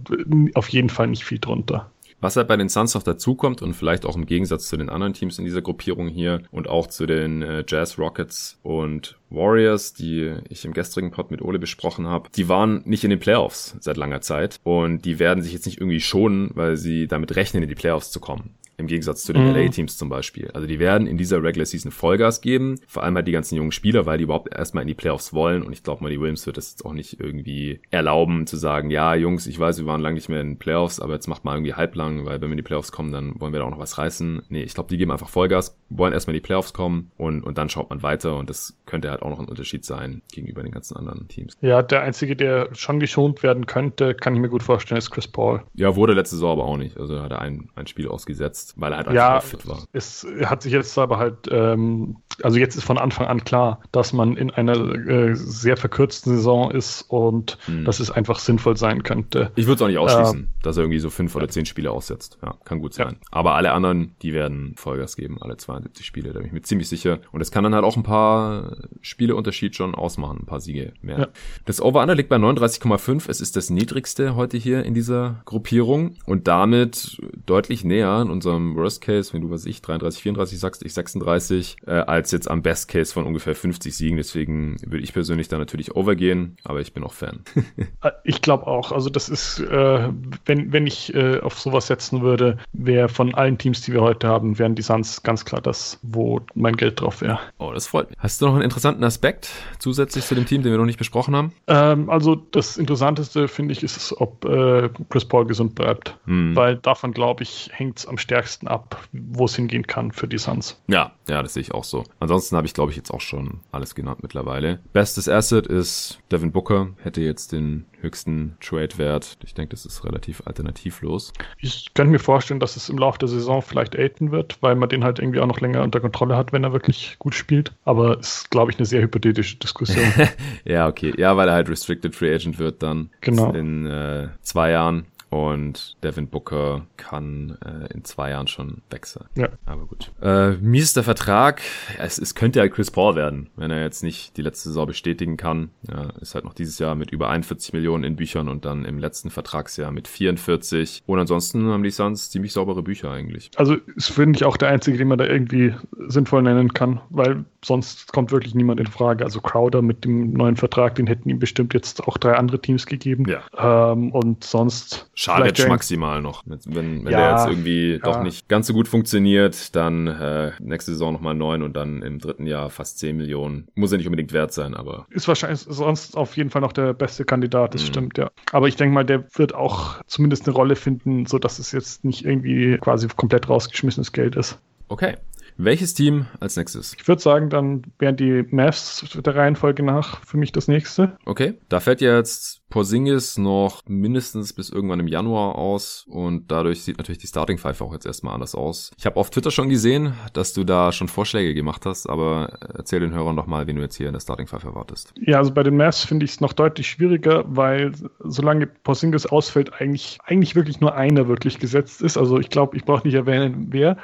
auf 0.54 0.61
auf 0.62 0.68
jeden 0.68 0.90
Fall 0.90 1.08
nicht 1.08 1.24
viel 1.24 1.40
drunter. 1.40 1.90
Was 2.20 2.36
halt 2.36 2.46
bei 2.46 2.56
den 2.56 2.68
Suns 2.68 2.94
noch 2.94 3.02
dazukommt 3.02 3.62
und 3.62 3.74
vielleicht 3.74 4.06
auch 4.06 4.14
im 4.14 4.26
Gegensatz 4.26 4.68
zu 4.68 4.76
den 4.76 4.88
anderen 4.88 5.12
Teams 5.12 5.40
in 5.40 5.44
dieser 5.44 5.60
Gruppierung 5.60 6.06
hier 6.06 6.42
und 6.52 6.68
auch 6.68 6.86
zu 6.86 7.04
den 7.04 7.42
äh, 7.42 7.64
Jazz 7.66 7.98
Rockets 7.98 8.60
und 8.62 9.18
Warriors, 9.28 9.92
die 9.92 10.32
ich 10.48 10.64
im 10.64 10.72
gestrigen 10.72 11.10
Pod 11.10 11.32
mit 11.32 11.42
Ole 11.42 11.58
besprochen 11.58 12.06
habe, 12.06 12.28
die 12.36 12.48
waren 12.48 12.82
nicht 12.84 13.02
in 13.02 13.10
den 13.10 13.18
Playoffs 13.18 13.76
seit 13.80 13.96
langer 13.96 14.20
Zeit 14.20 14.60
und 14.62 15.04
die 15.04 15.18
werden 15.18 15.42
sich 15.42 15.52
jetzt 15.52 15.66
nicht 15.66 15.80
irgendwie 15.80 16.00
schonen, 16.00 16.52
weil 16.54 16.76
sie 16.76 17.08
damit 17.08 17.34
rechnen, 17.34 17.64
in 17.64 17.68
die 17.68 17.74
Playoffs 17.74 18.12
zu 18.12 18.20
kommen. 18.20 18.54
Im 18.76 18.86
Gegensatz 18.86 19.22
zu 19.24 19.32
den 19.32 19.48
mhm. 19.48 19.54
LA-Teams 19.54 19.96
zum 19.96 20.08
Beispiel. 20.08 20.50
Also 20.52 20.66
die 20.66 20.78
werden 20.78 21.06
in 21.06 21.16
dieser 21.16 21.42
Regular 21.42 21.66
Season 21.66 21.92
Vollgas 21.92 22.40
geben. 22.40 22.80
Vor 22.86 23.02
allem 23.02 23.14
halt 23.14 23.28
die 23.28 23.32
ganzen 23.32 23.56
jungen 23.56 23.72
Spieler, 23.72 24.06
weil 24.06 24.18
die 24.18 24.24
überhaupt 24.24 24.52
erstmal 24.52 24.82
in 24.82 24.88
die 24.88 24.94
Playoffs 24.94 25.32
wollen. 25.32 25.62
Und 25.62 25.72
ich 25.72 25.82
glaube, 25.82 26.02
Money 26.02 26.20
Williams 26.20 26.46
wird 26.46 26.56
das 26.56 26.72
jetzt 26.72 26.84
auch 26.84 26.92
nicht 26.92 27.20
irgendwie 27.20 27.80
erlauben 27.90 28.46
zu 28.46 28.56
sagen, 28.56 28.90
ja, 28.90 29.14
Jungs, 29.14 29.46
ich 29.46 29.58
weiß, 29.58 29.78
wir 29.78 29.86
waren 29.86 30.00
lange 30.00 30.14
nicht 30.14 30.28
mehr 30.28 30.40
in 30.40 30.52
den 30.52 30.58
Playoffs, 30.58 31.00
aber 31.00 31.14
jetzt 31.14 31.26
macht 31.26 31.44
mal 31.44 31.54
irgendwie 31.54 31.74
halblang, 31.74 32.24
weil 32.24 32.40
wenn 32.40 32.48
wir 32.48 32.52
in 32.52 32.56
die 32.56 32.62
Playoffs 32.62 32.92
kommen, 32.92 33.12
dann 33.12 33.40
wollen 33.40 33.52
wir 33.52 33.60
da 33.60 33.66
auch 33.66 33.70
noch 33.70 33.78
was 33.78 33.98
reißen. 33.98 34.42
Nee, 34.48 34.62
ich 34.62 34.74
glaube, 34.74 34.88
die 34.88 34.96
geben 34.96 35.10
einfach 35.10 35.28
Vollgas, 35.28 35.78
wollen 35.90 36.12
erstmal 36.12 36.34
in 36.34 36.42
die 36.42 36.46
Playoffs 36.46 36.72
kommen 36.72 37.10
und, 37.16 37.42
und 37.42 37.58
dann 37.58 37.68
schaut 37.68 37.90
man 37.90 38.02
weiter. 38.02 38.36
Und 38.36 38.50
das 38.50 38.76
könnte 38.86 39.10
halt 39.10 39.22
auch 39.22 39.30
noch 39.30 39.38
ein 39.38 39.48
Unterschied 39.48 39.84
sein 39.84 40.22
gegenüber 40.32 40.62
den 40.62 40.72
ganzen 40.72 40.96
anderen 40.96 41.28
Teams. 41.28 41.56
Ja, 41.60 41.82
der 41.82 42.02
einzige, 42.02 42.36
der 42.36 42.68
schon 42.74 43.00
geschont 43.00 43.42
werden 43.42 43.66
könnte, 43.66 44.14
kann 44.14 44.34
ich 44.34 44.40
mir 44.40 44.48
gut 44.48 44.62
vorstellen, 44.62 44.98
ist 44.98 45.10
Chris 45.10 45.28
Paul. 45.28 45.62
Ja, 45.74 45.96
wurde 45.96 46.14
letzte 46.14 46.36
Saison 46.36 46.52
aber 46.52 46.64
auch 46.64 46.76
nicht. 46.76 46.98
Also 46.98 47.20
hat 47.20 47.30
er 47.30 47.40
ein, 47.40 47.70
ein 47.74 47.86
Spiel 47.86 48.08
ausgesetzt, 48.08 48.61
weil 48.76 48.92
er 48.92 48.98
halt 48.98 49.08
einfach 49.08 49.22
ja, 49.34 49.40
fit 49.40 49.66
war. 49.66 49.84
Es 49.92 50.26
hat 50.44 50.62
sich 50.62 50.72
jetzt 50.72 50.96
aber 50.98 51.18
halt, 51.18 51.48
ähm, 51.50 52.18
also 52.42 52.58
jetzt 52.58 52.76
ist 52.76 52.84
von 52.84 52.98
Anfang 52.98 53.26
an 53.26 53.44
klar, 53.44 53.80
dass 53.92 54.12
man 54.12 54.36
in 54.36 54.50
einer 54.50 54.76
äh, 54.76 55.34
sehr 55.34 55.76
verkürzten 55.76 56.36
Saison 56.36 56.70
ist 56.70 57.02
und 57.02 57.58
hm. 57.66 57.84
dass 57.84 58.00
es 58.00 58.10
einfach 58.10 58.38
sinnvoll 58.38 58.76
sein 58.76 59.02
könnte. 59.02 59.50
Ich 59.56 59.66
würde 59.66 59.76
es 59.76 59.82
auch 59.82 59.88
nicht 59.88 59.98
ausschließen, 59.98 60.38
ähm, 60.38 60.48
dass 60.62 60.76
er 60.76 60.84
irgendwie 60.84 60.98
so 60.98 61.10
fünf 61.10 61.34
oder 61.34 61.48
zehn 61.48 61.66
Spiele 61.66 61.90
aussetzt. 61.90 62.38
Ja, 62.42 62.54
kann 62.64 62.80
gut 62.80 62.94
sein. 62.94 63.16
Ja. 63.20 63.28
Aber 63.30 63.54
alle 63.54 63.72
anderen, 63.72 64.14
die 64.22 64.32
werden 64.32 64.74
Vollgas 64.76 65.16
geben, 65.16 65.38
alle 65.40 65.56
72 65.56 66.04
Spiele, 66.04 66.32
da 66.32 66.38
bin 66.38 66.46
ich 66.46 66.52
mir 66.52 66.62
ziemlich 66.62 66.88
sicher. 66.88 67.18
Und 67.32 67.40
es 67.40 67.50
kann 67.50 67.64
dann 67.64 67.74
halt 67.74 67.84
auch 67.84 67.96
ein 67.96 68.02
paar 68.02 68.76
Spieleunterschied 69.00 69.76
schon 69.76 69.94
ausmachen, 69.94 70.40
ein 70.42 70.46
paar 70.46 70.60
Siege 70.60 70.92
mehr. 71.02 71.18
Ja. 71.18 71.28
Das 71.64 71.80
Over-Under 71.80 72.14
liegt 72.14 72.28
bei 72.28 72.36
39,5. 72.36 73.28
Es 73.28 73.40
ist 73.40 73.56
das 73.56 73.70
niedrigste 73.70 74.34
heute 74.36 74.56
hier 74.56 74.84
in 74.84 74.94
dieser 74.94 75.42
Gruppierung 75.44 76.16
und 76.26 76.48
damit 76.48 77.20
deutlich 77.46 77.84
näher 77.84 78.08
an 78.08 78.30
unserem 78.53 78.76
Worst 78.76 79.00
Case, 79.00 79.32
wenn 79.32 79.42
du 79.42 79.50
was 79.50 79.66
ich 79.66 79.82
33, 79.82 80.22
34 80.22 80.59
sagst, 80.59 80.84
ich 80.84 80.94
36, 80.94 81.76
äh, 81.86 81.90
als 81.90 82.30
jetzt 82.30 82.50
am 82.50 82.62
Best 82.62 82.88
Case 82.88 83.12
von 83.12 83.24
ungefähr 83.24 83.55
50 83.55 83.94
Siegen. 83.94 84.16
Deswegen 84.16 84.76
würde 84.84 85.05
ich 85.05 85.12
persönlich 85.12 85.48
da 85.48 85.59
natürlich 85.59 85.94
overgehen, 85.94 86.57
aber 86.64 86.80
ich 86.80 86.92
bin 86.92 87.05
auch 87.05 87.12
Fan. 87.12 87.40
Äh, 88.03 88.11
ich 88.24 88.42
glaube 88.42 88.66
auch. 88.66 88.90
Also 88.92 89.11
das 89.11 89.28
ist, 89.28 89.61
äh, 89.61 90.09
wenn, 90.44 90.72
wenn 90.72 90.86
ich 90.86 91.14
äh, 91.14 91.40
auf 91.40 91.59
sowas 91.59 91.86
setzen 91.86 92.22
würde, 92.22 92.59
wäre 92.72 93.09
von 93.09 93.34
allen 93.34 93.59
Teams, 93.59 93.82
die 93.82 93.92
wir 93.92 94.00
heute 94.00 94.26
haben, 94.28 94.59
wären 94.59 94.74
die 94.74 94.82
Suns 94.82 95.22
ganz 95.22 95.44
klar 95.44 95.61
das, 95.61 95.98
wo 96.03 96.40
mein 96.55 96.76
Geld 96.76 97.00
drauf 97.00 97.20
wäre. 97.20 97.38
Oh, 97.59 97.70
das 97.72 97.86
freut 97.86 98.11
mich. 98.11 98.18
Hast 98.18 98.40
du 98.40 98.46
noch 98.46 98.55
einen 98.55 98.62
interessanten 98.62 99.05
Aspekt 99.05 99.50
zusätzlich 99.78 100.24
zu 100.24 100.34
dem 100.34 100.46
Team, 100.46 100.62
den 100.62 100.72
wir 100.72 100.78
noch 100.78 100.86
nicht 100.86 100.98
besprochen 100.98 101.36
haben? 101.36 101.53
Ähm, 101.66 102.11
also 102.11 102.34
das 102.34 102.76
Interessanteste, 102.76 103.46
finde 103.46 103.72
ich, 103.72 103.82
ist, 103.82 104.12
ob 104.18 104.44
äh, 104.44 104.88
Chris 105.09 105.24
Paul 105.24 105.46
gesund 105.46 105.74
bleibt. 105.74 106.16
Hm. 106.24 106.57
Weil 106.57 106.76
davon, 106.76 107.12
glaube 107.12 107.42
ich, 107.42 107.70
hängt 107.72 107.98
es 107.98 108.07
am 108.07 108.18
stärksten 108.18 108.41
ab, 108.64 109.01
wo 109.12 109.45
es 109.45 109.57
hingehen 109.57 109.86
kann 109.86 110.12
für 110.12 110.28
die 110.28 110.38
Suns. 110.38 110.80
Ja, 110.88 111.12
ja, 111.28 111.43
das 111.43 111.55
sehe 111.55 111.62
ich 111.62 111.72
auch 111.72 111.84
so. 111.84 112.05
Ansonsten 112.20 112.57
habe 112.57 112.66
ich, 112.66 112.74
glaube 112.74 112.90
ich, 112.90 112.97
jetzt 112.97 113.11
auch 113.11 113.20
schon 113.20 113.61
alles 113.70 113.95
genannt 113.95 114.20
mittlerweile. 114.22 114.80
Bestes 114.93 115.28
Asset 115.28 115.66
ist 115.66 116.18
Devin 116.30 116.53
Booker, 116.53 116.90
hätte 117.03 117.20
jetzt 117.20 117.53
den 117.53 117.86
höchsten 118.03 118.57
Trade-Wert. 118.61 119.38
Ich 119.45 119.55
denke, 119.55 119.70
das 119.70 119.86
ist 119.86 120.05
relativ 120.05 120.43
alternativlos. 120.45 121.32
Ich 121.59 121.95
könnte 121.95 122.11
mir 122.11 122.18
vorstellen, 122.18 122.61
dass 122.61 122.76
es 122.76 122.88
im 122.88 122.99
Laufe 122.99 123.18
der 123.18 123.28
Saison 123.28 123.62
vielleicht 123.62 123.97
Aiden 123.97 124.32
wird, 124.32 124.59
weil 124.61 124.74
man 124.74 124.88
den 124.88 125.05
halt 125.05 125.18
irgendwie 125.18 125.40
auch 125.40 125.47
noch 125.47 125.61
länger 125.61 125.82
unter 125.82 126.01
Kontrolle 126.01 126.36
hat, 126.36 126.53
wenn 126.53 126.64
er 126.64 126.72
wirklich 126.72 127.16
gut 127.18 127.34
spielt. 127.34 127.72
Aber 127.84 128.18
es 128.18 128.36
ist, 128.36 128.51
glaube 128.51 128.72
ich, 128.72 128.78
eine 128.78 128.86
sehr 128.86 129.03
hypothetische 129.03 129.57
Diskussion. 129.57 130.05
ja, 130.64 130.88
okay. 130.88 131.14
Ja, 131.16 131.36
weil 131.36 131.49
er 131.49 131.55
halt 131.55 131.68
Restricted 131.68 132.14
Free 132.14 132.34
Agent 132.34 132.59
wird 132.59 132.82
dann 132.82 133.11
genau. 133.20 133.53
in 133.53 133.86
äh, 133.86 134.28
zwei 134.43 134.70
Jahren. 134.70 135.07
Und 135.32 135.96
Devin 136.02 136.28
Booker 136.28 136.84
kann 136.98 137.56
äh, 137.64 137.90
in 137.94 138.04
zwei 138.04 138.28
Jahren 138.28 138.48
schon 138.48 138.82
wechseln. 138.90 139.24
Ja. 139.34 139.48
Aber 139.64 139.86
gut. 139.86 140.12
Äh, 140.20 140.56
mies 140.56 140.84
ist 140.84 140.96
der 140.96 141.04
Vertrag. 141.04 141.62
Es, 141.98 142.18
es 142.18 142.34
könnte 142.34 142.58
ja 142.58 142.68
Chris 142.68 142.90
Paul 142.90 143.14
werden, 143.14 143.48
wenn 143.56 143.70
er 143.70 143.80
jetzt 143.80 144.02
nicht 144.02 144.36
die 144.36 144.42
letzte 144.42 144.68
Saison 144.68 144.86
bestätigen 144.86 145.38
kann. 145.38 145.70
Ja, 145.90 146.10
ist 146.20 146.34
halt 146.34 146.44
noch 146.44 146.52
dieses 146.52 146.78
Jahr 146.78 146.96
mit 146.96 147.12
über 147.12 147.30
41 147.30 147.72
Millionen 147.72 148.04
in 148.04 148.16
Büchern 148.16 148.50
und 148.50 148.66
dann 148.66 148.84
im 148.84 148.98
letzten 148.98 149.30
Vertragsjahr 149.30 149.90
mit 149.90 150.06
44. 150.06 151.02
Und 151.06 151.18
ansonsten 151.18 151.64
haben 151.64 151.82
die 151.82 151.90
Suns 151.90 152.30
ziemlich 152.30 152.52
saubere 152.52 152.82
Bücher 152.82 153.10
eigentlich. 153.10 153.52
Also 153.56 153.76
ist, 153.96 154.10
finde 154.10 154.36
ich, 154.36 154.44
auch 154.44 154.58
der 154.58 154.68
einzige, 154.68 154.98
den 154.98 155.08
man 155.08 155.16
da 155.16 155.24
irgendwie 155.24 155.74
sinnvoll 156.08 156.42
nennen 156.42 156.74
kann, 156.74 157.00
weil 157.08 157.46
sonst 157.64 158.12
kommt 158.12 158.32
wirklich 158.32 158.54
niemand 158.54 158.80
in 158.80 158.86
Frage. 158.86 159.24
Also 159.24 159.40
Crowder 159.40 159.80
mit 159.80 160.04
dem 160.04 160.34
neuen 160.34 160.56
Vertrag, 160.56 160.96
den 160.96 161.06
hätten 161.06 161.30
ihm 161.30 161.38
bestimmt 161.38 161.72
jetzt 161.72 162.06
auch 162.06 162.18
drei 162.18 162.34
andere 162.34 162.60
Teams 162.60 162.84
gegeben. 162.84 163.24
Ja. 163.26 163.92
Ähm, 163.92 164.12
und 164.12 164.44
sonst 164.44 165.08
Charlotte 165.22 165.68
maximal 165.68 166.20
noch. 166.20 166.42
Wenn, 166.46 167.04
wenn 167.04 167.12
ja, 167.12 167.18
der 167.18 167.30
jetzt 167.30 167.48
irgendwie 167.48 167.92
ja. 167.92 167.98
doch 167.98 168.22
nicht 168.22 168.48
ganz 168.48 168.66
so 168.66 168.72
gut 168.72 168.88
funktioniert, 168.88 169.74
dann 169.76 170.06
äh, 170.06 170.52
nächste 170.58 170.92
Saison 170.92 171.12
nochmal 171.12 171.34
neun 171.34 171.62
und 171.62 171.74
dann 171.74 172.02
im 172.02 172.18
dritten 172.18 172.46
Jahr 172.46 172.70
fast 172.70 172.98
zehn 172.98 173.16
Millionen. 173.16 173.68
Muss 173.74 173.92
ja 173.92 173.98
nicht 173.98 174.06
unbedingt 174.06 174.32
wert 174.32 174.52
sein, 174.52 174.74
aber. 174.74 175.06
Ist 175.10 175.28
wahrscheinlich 175.28 175.60
sonst 175.60 176.16
auf 176.16 176.36
jeden 176.36 176.50
Fall 176.50 176.62
noch 176.62 176.72
der 176.72 176.92
beste 176.92 177.24
Kandidat, 177.24 177.74
das 177.74 177.82
mhm. 177.82 177.86
stimmt, 177.86 178.18
ja. 178.18 178.30
Aber 178.50 178.66
ich 178.66 178.76
denke 178.76 178.94
mal, 178.94 179.04
der 179.04 179.24
wird 179.36 179.54
auch 179.54 180.02
zumindest 180.06 180.46
eine 180.46 180.54
Rolle 180.54 180.76
finden, 180.76 181.26
sodass 181.26 181.58
es 181.58 181.72
jetzt 181.72 182.04
nicht 182.04 182.24
irgendwie 182.24 182.78
quasi 182.78 183.06
komplett 183.08 183.48
rausgeschmissenes 183.48 184.12
Geld 184.12 184.34
ist. 184.36 184.58
Okay. 184.88 185.16
Welches 185.56 185.94
Team 185.94 186.26
als 186.40 186.56
nächstes? 186.56 186.94
Ich 186.98 187.06
würde 187.06 187.20
sagen, 187.20 187.50
dann 187.50 187.82
wären 187.98 188.16
die 188.16 188.44
Mavs 188.50 189.06
der 189.14 189.34
Reihenfolge 189.36 189.82
nach 189.82 190.24
für 190.24 190.36
mich 190.36 190.52
das 190.52 190.66
nächste. 190.66 191.16
Okay, 191.26 191.54
da 191.68 191.80
fällt 191.80 192.00
jetzt 192.00 192.61
Porzingis 192.72 193.36
noch 193.36 193.82
mindestens 193.86 194.54
bis 194.54 194.70
irgendwann 194.70 194.98
im 194.98 195.06
Januar 195.06 195.56
aus 195.56 196.06
und 196.08 196.50
dadurch 196.50 196.82
sieht 196.82 196.96
natürlich 196.96 197.18
die 197.18 197.26
Starting 197.26 197.58
Five 197.58 197.82
auch 197.82 197.92
jetzt 197.92 198.06
erstmal 198.06 198.32
anders 198.32 198.54
aus. 198.54 198.92
Ich 198.96 199.04
habe 199.04 199.16
auf 199.16 199.28
Twitter 199.28 199.50
schon 199.50 199.68
gesehen, 199.68 200.14
dass 200.32 200.54
du 200.54 200.64
da 200.64 200.90
schon 200.90 201.08
Vorschläge 201.08 201.52
gemacht 201.52 201.84
hast, 201.84 202.08
aber 202.08 202.48
erzähl 202.74 203.00
den 203.00 203.12
Hörern 203.12 203.36
doch 203.36 203.46
mal, 203.46 203.66
wen 203.66 203.76
du 203.76 203.82
jetzt 203.82 203.96
hier 203.96 204.06
in 204.06 204.14
der 204.14 204.20
Starting 204.20 204.46
Five 204.46 204.64
erwartest. 204.64 205.12
Ja, 205.20 205.36
also 205.36 205.52
bei 205.52 205.62
den 205.62 205.76
Mavs 205.76 206.02
finde 206.02 206.24
ich 206.24 206.30
es 206.30 206.40
noch 206.40 206.54
deutlich 206.54 206.88
schwieriger, 206.88 207.44
weil 207.46 207.92
solange 208.20 208.66
Porzingis 208.66 209.26
ausfällt, 209.26 209.70
eigentlich, 209.78 210.16
eigentlich 210.24 210.54
wirklich 210.54 210.80
nur 210.80 210.94
einer 210.94 211.28
wirklich 211.28 211.58
gesetzt 211.58 212.00
ist. 212.00 212.16
Also 212.16 212.38
ich 212.38 212.48
glaube, 212.48 212.78
ich 212.78 212.86
brauche 212.86 213.06
nicht 213.06 213.16
erwähnen, 213.16 213.66
wer. 213.68 213.98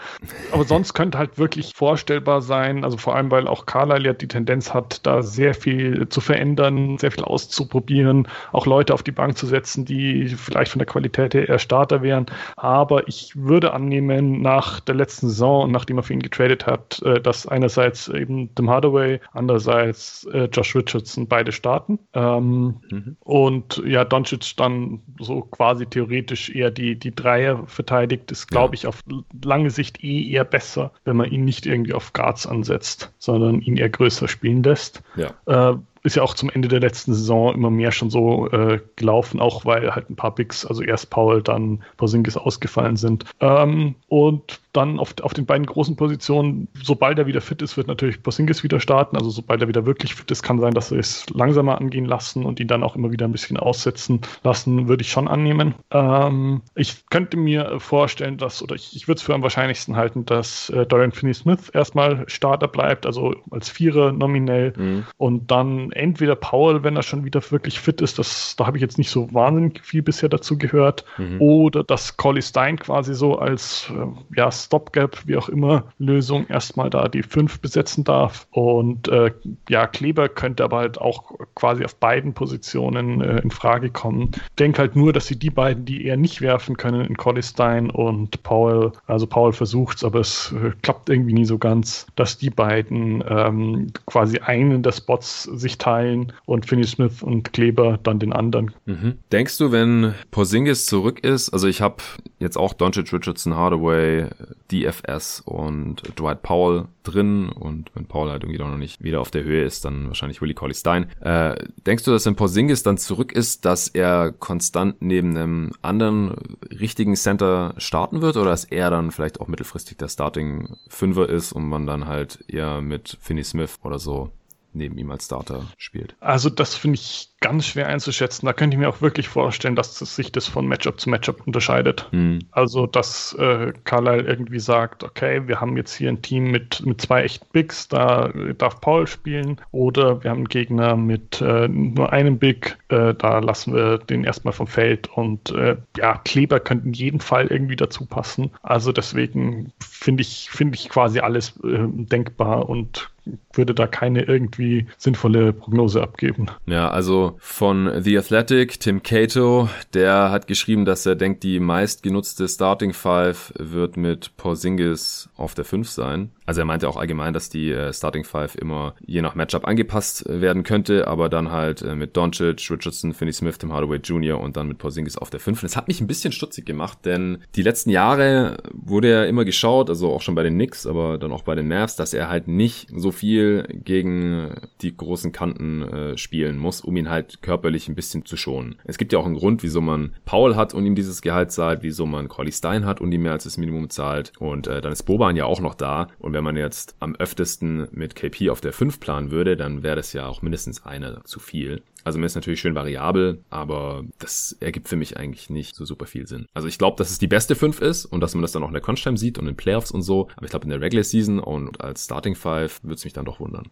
Aber 0.52 0.64
sonst 0.66 0.92
könnte 0.92 1.16
halt 1.16 1.38
wirklich 1.38 1.72
vorstellbar 1.74 2.42
sein, 2.42 2.84
also 2.84 2.98
vor 2.98 3.16
allem, 3.16 3.30
weil 3.30 3.48
auch 3.48 3.64
Carlisle 3.64 4.08
ja 4.08 4.12
die 4.12 4.28
Tendenz 4.28 4.74
hat, 4.74 5.06
da 5.06 5.22
sehr 5.22 5.54
viel 5.54 6.06
zu 6.10 6.20
verändern, 6.20 6.98
sehr 6.98 7.12
viel 7.12 7.24
auszuprobieren, 7.24 8.28
auch 8.58 8.66
Leute 8.66 8.92
auf 8.92 9.04
die 9.04 9.12
Bank 9.12 9.38
zu 9.38 9.46
setzen, 9.46 9.84
die 9.84 10.28
vielleicht 10.28 10.72
von 10.72 10.80
der 10.80 10.86
Qualität 10.86 11.32
her 11.32 11.48
eher 11.48 11.60
Starter 11.60 12.02
wären. 12.02 12.26
Aber 12.56 13.06
ich 13.06 13.32
würde 13.36 13.72
annehmen, 13.72 14.42
nach 14.42 14.80
der 14.80 14.96
letzten 14.96 15.28
Saison 15.28 15.64
und 15.64 15.70
nachdem 15.70 15.98
er 15.98 16.02
für 16.02 16.12
ihn 16.12 16.22
getradet 16.22 16.66
hat, 16.66 17.00
äh, 17.02 17.20
dass 17.20 17.46
einerseits 17.46 18.08
eben 18.08 18.52
Tim 18.56 18.68
Hardaway, 18.68 19.20
andererseits 19.32 20.24
äh, 20.32 20.48
Josh 20.52 20.74
Richardson 20.74 21.28
beide 21.28 21.52
starten. 21.52 22.00
Ähm, 22.14 22.80
mhm. 22.90 23.16
Und 23.20 23.80
ja, 23.86 24.04
Doncic 24.04 24.56
dann 24.56 25.02
so 25.20 25.42
quasi 25.42 25.86
theoretisch 25.86 26.50
eher 26.50 26.72
die, 26.72 26.96
die 26.96 27.14
Dreier 27.14 27.64
verteidigt, 27.66 28.32
ist, 28.32 28.48
glaube 28.48 28.74
ich, 28.74 28.88
auf 28.88 29.02
lange 29.44 29.70
Sicht 29.70 30.02
eh 30.02 30.28
eher 30.28 30.44
besser, 30.44 30.90
wenn 31.04 31.16
man 31.16 31.30
ihn 31.30 31.44
nicht 31.44 31.64
irgendwie 31.64 31.94
auf 31.94 32.12
Guards 32.12 32.46
ansetzt, 32.46 33.12
sondern 33.18 33.60
ihn 33.60 33.76
eher 33.76 33.88
größer 33.88 34.26
spielen 34.26 34.64
lässt. 34.64 35.02
Ja. 35.14 35.72
Äh, 35.72 35.76
ist 36.02 36.16
ja 36.16 36.22
auch 36.22 36.34
zum 36.34 36.50
Ende 36.50 36.68
der 36.68 36.80
letzten 36.80 37.14
Saison 37.14 37.54
immer 37.54 37.70
mehr 37.70 37.92
schon 37.92 38.10
so 38.10 38.48
äh, 38.50 38.80
gelaufen, 38.96 39.40
auch 39.40 39.64
weil 39.64 39.94
halt 39.94 40.10
ein 40.10 40.16
paar 40.16 40.34
Bigs, 40.34 40.64
also 40.64 40.82
erst 40.82 41.10
Paul, 41.10 41.42
dann 41.42 41.82
Porzingis 41.96 42.36
ausgefallen 42.36 42.96
sind. 42.96 43.24
Ähm, 43.40 43.94
und 44.08 44.60
dann 44.72 44.98
auf, 45.00 45.14
auf 45.22 45.34
den 45.34 45.46
beiden 45.46 45.66
großen 45.66 45.96
Positionen, 45.96 46.68
sobald 46.82 47.18
er 47.18 47.26
wieder 47.26 47.40
fit 47.40 47.62
ist, 47.62 47.76
wird 47.76 47.88
natürlich 47.88 48.22
Porzingis 48.22 48.62
wieder 48.62 48.80
starten. 48.80 49.16
Also 49.16 49.30
sobald 49.30 49.60
er 49.60 49.68
wieder 49.68 49.86
wirklich 49.86 50.14
fit 50.14 50.30
ist, 50.30 50.42
kann 50.42 50.60
sein, 50.60 50.72
dass 50.74 50.90
sie 50.90 50.96
es 50.96 51.28
langsamer 51.30 51.78
angehen 51.80 52.04
lassen 52.04 52.44
und 52.44 52.60
ihn 52.60 52.68
dann 52.68 52.82
auch 52.82 52.94
immer 52.94 53.10
wieder 53.10 53.26
ein 53.26 53.32
bisschen 53.32 53.56
aussetzen 53.56 54.20
lassen, 54.44 54.88
würde 54.88 55.02
ich 55.02 55.10
schon 55.10 55.26
annehmen. 55.26 55.74
Ähm, 55.90 56.62
ich 56.74 57.06
könnte 57.08 57.36
mir 57.36 57.80
vorstellen, 57.80 58.36
dass, 58.36 58.62
oder 58.62 58.74
ich, 58.74 58.94
ich 58.94 59.08
würde 59.08 59.18
es 59.18 59.22
für 59.22 59.34
am 59.34 59.42
wahrscheinlichsten 59.42 59.96
halten, 59.96 60.24
dass 60.26 60.70
äh, 60.70 60.86
Dorian 60.86 61.12
Finney-Smith 61.12 61.70
erstmal 61.70 62.28
Starter 62.28 62.68
bleibt, 62.68 63.06
also 63.06 63.34
als 63.50 63.68
Vierer 63.68 64.12
nominell 64.12 64.74
mhm. 64.76 65.04
und 65.16 65.50
dann 65.50 65.87
dann 65.88 65.92
entweder 65.92 66.36
Powell, 66.36 66.82
wenn 66.82 66.96
er 66.96 67.02
schon 67.02 67.24
wieder 67.24 67.40
wirklich 67.50 67.80
fit 67.80 68.00
ist, 68.00 68.18
das, 68.18 68.56
da 68.56 68.66
habe 68.66 68.76
ich 68.76 68.82
jetzt 68.82 68.98
nicht 68.98 69.10
so 69.10 69.32
wahnsinnig 69.32 69.80
viel 69.84 70.02
bisher 70.02 70.28
dazu 70.28 70.58
gehört, 70.58 71.04
mhm. 71.16 71.40
oder 71.40 71.84
dass 71.84 72.16
Collie 72.16 72.42
Stein 72.42 72.78
quasi 72.78 73.14
so 73.14 73.38
als 73.38 73.90
äh, 73.90 74.36
ja, 74.36 74.50
Stopgap, 74.50 75.18
wie 75.26 75.36
auch 75.36 75.48
immer, 75.48 75.84
Lösung 75.98 76.46
erstmal 76.48 76.90
da 76.90 77.08
die 77.08 77.22
fünf 77.22 77.60
besetzen 77.60 78.04
darf. 78.04 78.46
Und 78.50 79.08
äh, 79.08 79.32
ja, 79.68 79.86
Kleber 79.86 80.28
könnte 80.28 80.64
aber 80.64 80.78
halt 80.78 81.00
auch 81.00 81.32
quasi 81.54 81.84
auf 81.84 81.96
beiden 81.96 82.34
Positionen 82.34 83.20
äh, 83.20 83.38
in 83.40 83.50
Frage 83.50 83.90
kommen. 83.90 84.32
Denke 84.58 84.80
halt 84.80 84.96
nur, 84.96 85.12
dass 85.12 85.26
sie 85.26 85.38
die 85.38 85.50
beiden, 85.50 85.84
die 85.84 86.04
eher 86.04 86.16
nicht 86.16 86.40
werfen 86.40 86.76
können, 86.76 87.04
in 87.04 87.16
Collie 87.16 87.42
Stein 87.42 87.90
und 87.90 88.42
Powell, 88.42 88.92
also 89.06 89.26
Powell 89.26 89.52
versucht 89.52 89.98
es, 89.98 90.04
aber 90.04 90.20
es 90.20 90.52
äh, 90.52 90.70
klappt 90.82 91.08
irgendwie 91.08 91.32
nie 91.32 91.44
so 91.44 91.58
ganz, 91.58 92.06
dass 92.16 92.38
die 92.38 92.50
beiden 92.50 93.22
ähm, 93.28 93.92
quasi 94.06 94.38
einen 94.38 94.82
der 94.82 94.92
Spots 94.92 95.44
sich 95.44 95.77
teilen 95.78 96.32
und 96.44 96.66
Finney 96.66 96.84
Smith 96.84 97.22
und 97.22 97.52
Kleber 97.52 97.98
dann 98.02 98.18
den 98.18 98.32
anderen. 98.32 98.72
Mhm. 98.86 99.18
Denkst 99.32 99.58
du, 99.58 99.72
wenn 99.72 100.14
Porzingis 100.30 100.86
zurück 100.86 101.24
ist, 101.24 101.50
also 101.50 101.66
ich 101.68 101.80
habe 101.80 101.96
jetzt 102.38 102.56
auch 102.56 102.74
Doncic, 102.74 103.12
Richardson, 103.12 103.54
Hardaway, 103.54 104.26
DFS 104.70 105.42
und 105.44 106.02
Dwight 106.18 106.42
Powell 106.42 106.84
drin 107.02 107.48
und 107.48 107.90
wenn 107.94 108.06
Paul 108.06 108.30
halt 108.30 108.42
irgendwie 108.42 108.58
noch 108.58 108.76
nicht 108.76 109.02
wieder 109.02 109.20
auf 109.20 109.30
der 109.30 109.42
Höhe 109.42 109.64
ist, 109.64 109.84
dann 109.84 110.08
wahrscheinlich 110.08 110.40
Willie 110.42 110.54
Colley 110.54 110.74
Stein. 110.74 111.10
Äh, 111.20 111.56
denkst 111.86 112.04
du, 112.04 112.10
dass 112.10 112.26
wenn 112.26 112.36
Porzingis 112.36 112.82
dann 112.82 112.98
zurück 112.98 113.32
ist, 113.32 113.64
dass 113.64 113.88
er 113.88 114.32
konstant 114.32 114.96
neben 115.00 115.36
einem 115.36 115.72
anderen 115.82 116.34
richtigen 116.70 117.16
Center 117.16 117.74
starten 117.78 118.20
wird 118.20 118.36
oder 118.36 118.50
dass 118.50 118.64
er 118.64 118.90
dann 118.90 119.10
vielleicht 119.10 119.40
auch 119.40 119.48
mittelfristig 119.48 119.96
der 119.96 120.08
Starting 120.08 120.76
Fünfer 120.88 121.28
ist 121.28 121.52
und 121.52 121.68
man 121.68 121.86
dann 121.86 122.06
halt 122.06 122.44
eher 122.48 122.80
mit 122.80 123.16
Finney 123.20 123.44
Smith 123.44 123.78
oder 123.82 123.98
so 123.98 124.30
neben 124.72 124.98
ihm 124.98 125.10
als 125.10 125.26
Starter 125.26 125.66
spielt? 125.76 126.14
Also 126.20 126.50
das 126.50 126.74
finde 126.74 126.96
ich 126.96 127.30
ganz 127.40 127.66
schwer 127.66 127.86
einzuschätzen. 127.86 128.46
Da 128.46 128.52
könnte 128.52 128.74
ich 128.74 128.80
mir 128.80 128.88
auch 128.88 129.00
wirklich 129.00 129.28
vorstellen, 129.28 129.76
dass 129.76 129.98
sich 129.98 130.32
das 130.32 130.46
von 130.48 130.66
Matchup 130.66 130.98
zu 130.98 131.08
Matchup 131.08 131.46
unterscheidet. 131.46 132.08
Mhm. 132.10 132.40
Also, 132.50 132.86
dass 132.86 133.32
äh, 133.34 133.72
Carlyle 133.84 134.22
irgendwie 134.22 134.58
sagt, 134.58 135.04
okay, 135.04 135.46
wir 135.46 135.60
haben 135.60 135.76
jetzt 135.76 135.94
hier 135.94 136.08
ein 136.08 136.22
Team 136.22 136.50
mit, 136.50 136.84
mit 136.84 137.00
zwei 137.00 137.22
echten 137.22 137.46
Bigs, 137.52 137.88
da 137.88 138.28
darf 138.56 138.80
Paul 138.80 139.06
spielen. 139.06 139.60
Oder 139.70 140.22
wir 140.22 140.30
haben 140.30 140.38
einen 140.38 140.48
Gegner 140.48 140.96
mit 140.96 141.40
äh, 141.40 141.68
nur 141.68 142.12
einem 142.12 142.38
Big, 142.38 142.76
äh, 142.88 143.14
da 143.14 143.38
lassen 143.38 143.74
wir 143.74 143.98
den 143.98 144.24
erstmal 144.24 144.52
vom 144.52 144.66
Feld. 144.66 145.08
Und 145.08 145.50
äh, 145.50 145.76
ja, 145.96 146.18
Kleber 146.24 146.60
könnte 146.60 146.86
in 146.86 146.92
jedem 146.92 147.20
Fall 147.20 147.46
irgendwie 147.46 147.76
dazu 147.76 148.06
passen. 148.06 148.50
Also 148.62 148.90
deswegen 148.90 149.72
finde 149.80 150.22
ich, 150.22 150.50
finde 150.50 150.76
ich 150.76 150.88
quasi 150.88 151.20
alles 151.20 151.56
äh, 151.62 151.86
denkbar 151.86 152.68
und 152.68 153.10
würde 153.52 153.74
da 153.74 153.86
keine 153.86 154.22
irgendwie 154.22 154.86
sinnvolle 154.96 155.52
Prognose 155.52 156.02
abgeben. 156.02 156.46
Ja, 156.66 156.90
also 156.90 157.36
von 157.38 158.02
The 158.02 158.18
Athletic, 158.18 158.80
Tim 158.80 159.02
Cato, 159.02 159.68
der 159.94 160.30
hat 160.30 160.46
geschrieben, 160.46 160.84
dass 160.84 161.06
er 161.06 161.16
denkt, 161.16 161.42
die 161.42 161.60
meistgenutzte 161.60 162.48
Starting 162.48 162.92
Five 162.92 163.52
wird 163.58 163.96
mit 163.96 164.36
Porzingis 164.36 165.28
auf 165.36 165.54
der 165.54 165.64
5 165.64 165.88
sein. 165.88 166.30
Also 166.48 166.62
er 166.62 166.64
meinte 166.64 166.88
auch 166.88 166.96
allgemein, 166.96 167.34
dass 167.34 167.50
die 167.50 167.70
äh, 167.70 167.92
Starting 167.92 168.24
Five 168.24 168.54
immer 168.54 168.94
je 169.04 169.20
nach 169.20 169.34
Matchup 169.34 169.68
angepasst 169.68 170.24
werden 170.26 170.62
könnte, 170.62 171.06
aber 171.06 171.28
dann 171.28 171.52
halt 171.52 171.82
äh, 171.82 171.94
mit 171.94 172.16
Doncic, 172.16 172.70
Richardson, 172.70 173.12
Finney 173.12 173.34
Smith, 173.34 173.58
Tim 173.58 173.70
Hardaway 173.70 173.98
Jr. 173.98 174.40
und 174.40 174.56
dann 174.56 174.66
mit 174.66 174.78
Porzingis 174.78 175.18
auf 175.18 175.28
der 175.28 175.40
5. 175.40 175.60
Das 175.60 175.76
hat 175.76 175.88
mich 175.88 176.00
ein 176.00 176.06
bisschen 176.06 176.32
stutzig 176.32 176.64
gemacht, 176.64 177.00
denn 177.04 177.42
die 177.54 177.60
letzten 177.60 177.90
Jahre 177.90 178.62
wurde 178.72 179.08
er 179.08 179.28
immer 179.28 179.44
geschaut, 179.44 179.90
also 179.90 180.10
auch 180.10 180.22
schon 180.22 180.34
bei 180.34 180.42
den 180.42 180.54
Knicks, 180.54 180.86
aber 180.86 181.18
dann 181.18 181.32
auch 181.32 181.42
bei 181.42 181.54
den 181.54 181.68
Mavs, 181.68 181.96
dass 181.96 182.14
er 182.14 182.30
halt 182.30 182.48
nicht 182.48 182.88
so 182.96 183.10
viel 183.10 183.68
gegen 183.84 184.54
die 184.80 184.96
großen 184.96 185.32
Kanten 185.32 185.82
äh, 185.82 186.16
spielen 186.16 186.56
muss, 186.56 186.80
um 186.80 186.96
ihn 186.96 187.10
halt 187.10 187.42
körperlich 187.42 187.88
ein 187.88 187.94
bisschen 187.94 188.24
zu 188.24 188.38
schonen. 188.38 188.76
Es 188.84 188.96
gibt 188.96 189.12
ja 189.12 189.18
auch 189.18 189.26
einen 189.26 189.36
Grund, 189.36 189.62
wieso 189.62 189.82
man 189.82 190.14
Paul 190.24 190.56
hat 190.56 190.72
und 190.72 190.86
ihm 190.86 190.94
dieses 190.94 191.20
Gehalt 191.20 191.52
zahlt, 191.52 191.82
wieso 191.82 192.06
man 192.06 192.28
Corley 192.28 192.52
Stein 192.52 192.86
hat 192.86 193.02
und 193.02 193.12
ihm 193.12 193.20
mehr 193.20 193.32
als 193.32 193.44
das 193.44 193.58
Minimum 193.58 193.90
zahlt 193.90 194.32
und 194.38 194.66
äh, 194.66 194.80
dann 194.80 194.92
ist 194.92 195.02
Boban 195.02 195.36
ja 195.36 195.44
auch 195.44 195.60
noch 195.60 195.74
da 195.74 196.08
und 196.18 196.37
wenn 196.38 196.44
man 196.44 196.56
jetzt 196.56 196.94
am 197.00 197.16
öftesten 197.16 197.88
mit 197.90 198.14
KP 198.14 198.50
auf 198.50 198.60
der 198.60 198.72
5 198.72 199.00
planen 199.00 199.32
würde, 199.32 199.56
dann 199.56 199.82
wäre 199.82 199.96
das 199.96 200.12
ja 200.12 200.28
auch 200.28 200.40
mindestens 200.40 200.86
einer 200.86 201.24
zu 201.24 201.40
viel. 201.40 201.82
Also 202.04 202.20
man 202.20 202.26
ist 202.26 202.36
natürlich 202.36 202.60
schön 202.60 202.76
variabel, 202.76 203.42
aber 203.50 204.04
das 204.20 204.56
ergibt 204.60 204.88
für 204.88 204.94
mich 204.94 205.16
eigentlich 205.16 205.50
nicht 205.50 205.74
so 205.74 205.84
super 205.84 206.06
viel 206.06 206.28
Sinn. 206.28 206.46
Also 206.54 206.68
ich 206.68 206.78
glaube, 206.78 206.96
dass 206.96 207.10
es 207.10 207.18
die 207.18 207.26
beste 207.26 207.56
5 207.56 207.80
ist 207.80 208.04
und 208.04 208.20
dass 208.20 208.34
man 208.34 208.42
das 208.42 208.52
dann 208.52 208.62
auch 208.62 208.68
in 208.68 208.72
der 208.72 208.82
Crunch-Time 208.82 209.18
sieht 209.18 209.36
und 209.36 209.48
in 209.48 209.56
Playoffs 209.56 209.90
und 209.90 210.02
so. 210.02 210.28
Aber 210.36 210.44
ich 210.44 210.50
glaube, 210.50 210.62
in 210.62 210.70
der 210.70 210.80
Regular 210.80 211.02
Season 211.02 211.40
und 211.40 211.80
als 211.80 212.04
Starting 212.04 212.36
5 212.36 212.84
würde 212.84 212.94
es 212.94 213.02
mich 213.04 213.14
dann 213.14 213.24
doch 213.24 213.40
wundern. 213.40 213.68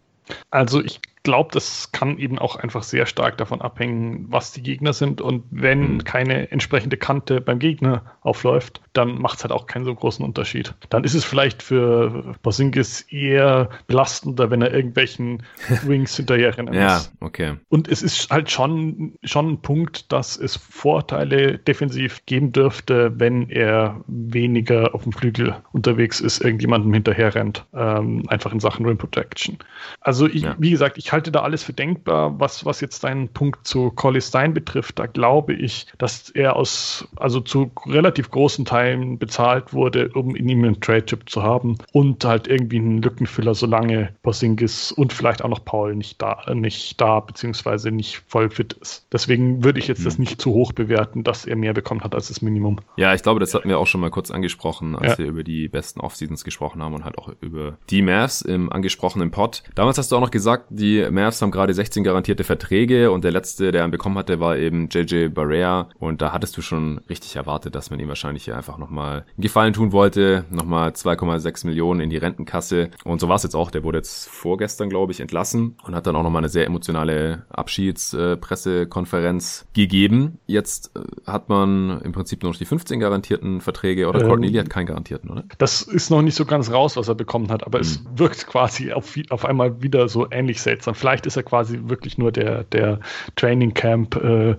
Also 0.49 0.83
ich 0.83 1.01
glaube, 1.27 1.49
das 1.51 1.91
kann 1.91 2.17
eben 2.19 2.39
auch 2.39 2.55
einfach 2.55 2.83
sehr 2.83 3.05
stark 3.05 3.37
davon 3.37 3.59
abhängen, 3.59 4.27
was 4.29 4.53
die 4.53 4.63
Gegner 4.63 4.93
sind. 4.93 5.19
Und 5.19 5.43
wenn 5.51 5.95
mhm. 5.95 6.03
keine 6.05 6.51
entsprechende 6.51 6.95
Kante 6.95 7.41
beim 7.41 7.59
Gegner 7.59 8.03
aufläuft, 8.21 8.79
dann 8.93 9.19
macht 9.19 9.39
es 9.39 9.43
halt 9.43 9.51
auch 9.51 9.65
keinen 9.65 9.83
so 9.83 9.93
großen 9.93 10.23
Unterschied. 10.23 10.73
Dann 10.89 11.03
ist 11.03 11.15
es 11.15 11.25
vielleicht 11.25 11.61
für 11.61 12.33
Basingis 12.43 13.01
eher 13.01 13.69
belastender, 13.87 14.49
wenn 14.49 14.61
er 14.61 14.73
irgendwelchen 14.73 15.43
Wings 15.83 16.15
hinterher 16.15 16.57
rennen 16.57 16.73
ja, 16.73 17.01
okay. 17.19 17.55
Und 17.67 17.89
es 17.89 18.01
ist 18.01 18.29
halt 18.29 18.49
schon, 18.49 19.15
schon 19.23 19.49
ein 19.49 19.61
Punkt, 19.61 20.13
dass 20.13 20.37
es 20.37 20.55
Vorteile 20.55 21.57
defensiv 21.57 22.25
geben 22.25 22.53
dürfte, 22.53 23.19
wenn 23.19 23.49
er 23.49 24.01
weniger 24.07 24.95
auf 24.95 25.03
dem 25.03 25.11
Flügel 25.11 25.57
unterwegs 25.73 26.21
ist, 26.21 26.41
irgendjemandem 26.41 26.93
hinterher 26.93 27.35
rennt. 27.35 27.65
Ähm, 27.73 28.23
einfach 28.29 28.53
in 28.53 28.61
Sachen 28.61 28.85
Rim 28.85 28.97
Protection. 28.97 29.57
Also 29.99 30.16
ich, 30.25 30.43
ja. 30.43 30.55
wie 30.57 30.71
gesagt, 30.71 30.97
ich 30.97 31.11
halte 31.11 31.31
da 31.31 31.41
alles 31.41 31.63
für 31.63 31.73
denkbar. 31.73 32.39
Was, 32.39 32.65
was 32.65 32.81
jetzt 32.81 33.03
deinen 33.03 33.29
Punkt 33.29 33.67
zu 33.67 33.91
Collie 33.91 34.21
Stein 34.21 34.53
betrifft, 34.53 34.97
da 34.97 35.05
glaube 35.05 35.53
ich, 35.53 35.87
dass 35.97 36.29
er 36.29 36.55
aus, 36.55 37.07
also 37.17 37.41
zu 37.41 37.71
relativ 37.85 38.31
großen 38.31 38.65
Teilen 38.65 39.19
bezahlt 39.19 39.73
wurde, 39.73 40.09
um 40.13 40.35
in 40.35 40.49
ihm 40.49 40.63
einen 40.63 40.81
Trade-Chip 40.81 41.29
zu 41.29 41.43
haben 41.43 41.77
und 41.91 42.25
halt 42.25 42.47
irgendwie 42.47 42.77
einen 42.77 43.01
Lückenfüller, 43.01 43.53
solange 43.53 44.13
Porzingis 44.23 44.91
und 44.91 45.13
vielleicht 45.13 45.43
auch 45.43 45.49
noch 45.49 45.63
Paul 45.63 45.95
nicht 45.95 46.21
da, 46.21 46.41
nicht 46.53 46.99
da, 46.99 47.19
beziehungsweise 47.19 47.91
nicht 47.91 48.23
voll 48.27 48.49
fit 48.49 48.73
ist. 48.73 49.05
Deswegen 49.11 49.63
würde 49.63 49.79
ich 49.79 49.87
jetzt 49.87 49.99
hm. 49.99 50.05
das 50.05 50.17
nicht 50.17 50.41
zu 50.41 50.53
hoch 50.53 50.71
bewerten, 50.71 51.23
dass 51.23 51.45
er 51.45 51.55
mehr 51.55 51.73
bekommen 51.73 52.01
hat 52.01 52.15
als 52.15 52.29
das 52.29 52.41
Minimum. 52.41 52.79
Ja, 52.95 53.13
ich 53.13 53.21
glaube, 53.21 53.39
das 53.39 53.53
hatten 53.53 53.69
wir 53.69 53.79
auch 53.79 53.87
schon 53.87 54.01
mal 54.01 54.09
kurz 54.09 54.31
angesprochen, 54.31 54.95
als 54.95 55.13
ja. 55.13 55.17
wir 55.19 55.27
über 55.27 55.43
die 55.43 55.67
besten 55.67 55.99
Off-Seasons 55.99 56.43
gesprochen 56.43 56.81
haben 56.81 56.93
und 56.93 57.03
halt 57.03 57.17
auch 57.17 57.29
über 57.41 57.77
die 57.89 58.01
Mavs 58.01 58.41
im 58.41 58.71
angesprochenen 58.71 59.31
Pod. 59.31 59.63
Damals 59.75 59.97
hast 59.97 60.06
du 60.11 60.15
auch 60.15 60.21
noch 60.21 60.31
gesagt, 60.31 60.65
die 60.69 61.05
Mavs 61.09 61.41
haben 61.41 61.51
gerade 61.51 61.73
16 61.73 62.03
garantierte 62.03 62.43
Verträge 62.43 63.11
und 63.11 63.23
der 63.23 63.31
letzte, 63.31 63.71
der 63.71 63.85
ihn 63.85 63.91
bekommen 63.91 64.17
hatte, 64.17 64.39
war 64.39 64.57
eben 64.57 64.89
JJ 64.89 65.29
Barrea 65.29 65.89
und 65.99 66.21
da 66.21 66.31
hattest 66.31 66.57
du 66.57 66.61
schon 66.61 66.99
richtig 67.09 67.35
erwartet, 67.35 67.75
dass 67.75 67.89
man 67.89 67.99
ihm 67.99 68.07
wahrscheinlich 68.07 68.45
hier 68.45 68.57
einfach 68.57 68.77
nochmal 68.77 69.25
einen 69.35 69.41
Gefallen 69.41 69.73
tun 69.73 69.91
wollte, 69.91 70.45
nochmal 70.49 70.91
2,6 70.91 71.65
Millionen 71.65 71.99
in 71.99 72.09
die 72.09 72.17
Rentenkasse 72.17 72.89
und 73.03 73.19
so 73.19 73.29
war 73.29 73.35
es 73.35 73.43
jetzt 73.43 73.55
auch, 73.55 73.71
der 73.71 73.83
wurde 73.83 73.99
jetzt 73.99 74.29
vorgestern, 74.29 74.89
glaube 74.89 75.11
ich, 75.11 75.19
entlassen 75.19 75.77
und 75.83 75.95
hat 75.95 76.07
dann 76.07 76.15
auch 76.15 76.23
nochmal 76.23 76.41
eine 76.41 76.49
sehr 76.49 76.65
emotionale 76.65 77.45
Abschiedspressekonferenz 77.49 79.65
äh, 79.67 79.73
gegeben. 79.73 80.39
Jetzt 80.45 80.91
äh, 80.95 81.01
hat 81.29 81.49
man 81.49 82.01
im 82.01 82.11
Prinzip 82.11 82.43
nur 82.43 82.51
noch 82.51 82.57
die 82.57 82.65
15 82.65 82.99
garantierten 82.99 83.61
Verträge 83.61 84.07
oder 84.07 84.21
ähm, 84.21 84.27
Courtney 84.27 84.51
hat 84.53 84.69
keinen 84.69 84.87
garantierten, 84.87 85.29
oder? 85.29 85.43
Das 85.57 85.81
ist 85.81 86.09
noch 86.09 86.21
nicht 86.21 86.35
so 86.35 86.45
ganz 86.45 86.71
raus, 86.71 86.97
was 86.97 87.07
er 87.07 87.15
bekommen 87.15 87.49
hat, 87.49 87.65
aber 87.65 87.79
hm. 87.79 87.85
es 87.85 88.03
wirkt 88.15 88.47
quasi 88.47 88.91
auf, 88.91 89.15
auf 89.29 89.45
einmal 89.45 89.81
wieder 89.81 89.96
so 90.07 90.27
ähnlich 90.31 90.61
seltsam. 90.61 90.95
Vielleicht 90.95 91.25
ist 91.25 91.37
er 91.37 91.43
quasi 91.43 91.79
wirklich 91.83 92.17
nur 92.17 92.31
der, 92.31 92.63
der 92.65 92.99
Training 93.35 93.73
Camp 93.73 94.15
äh, 94.15 94.55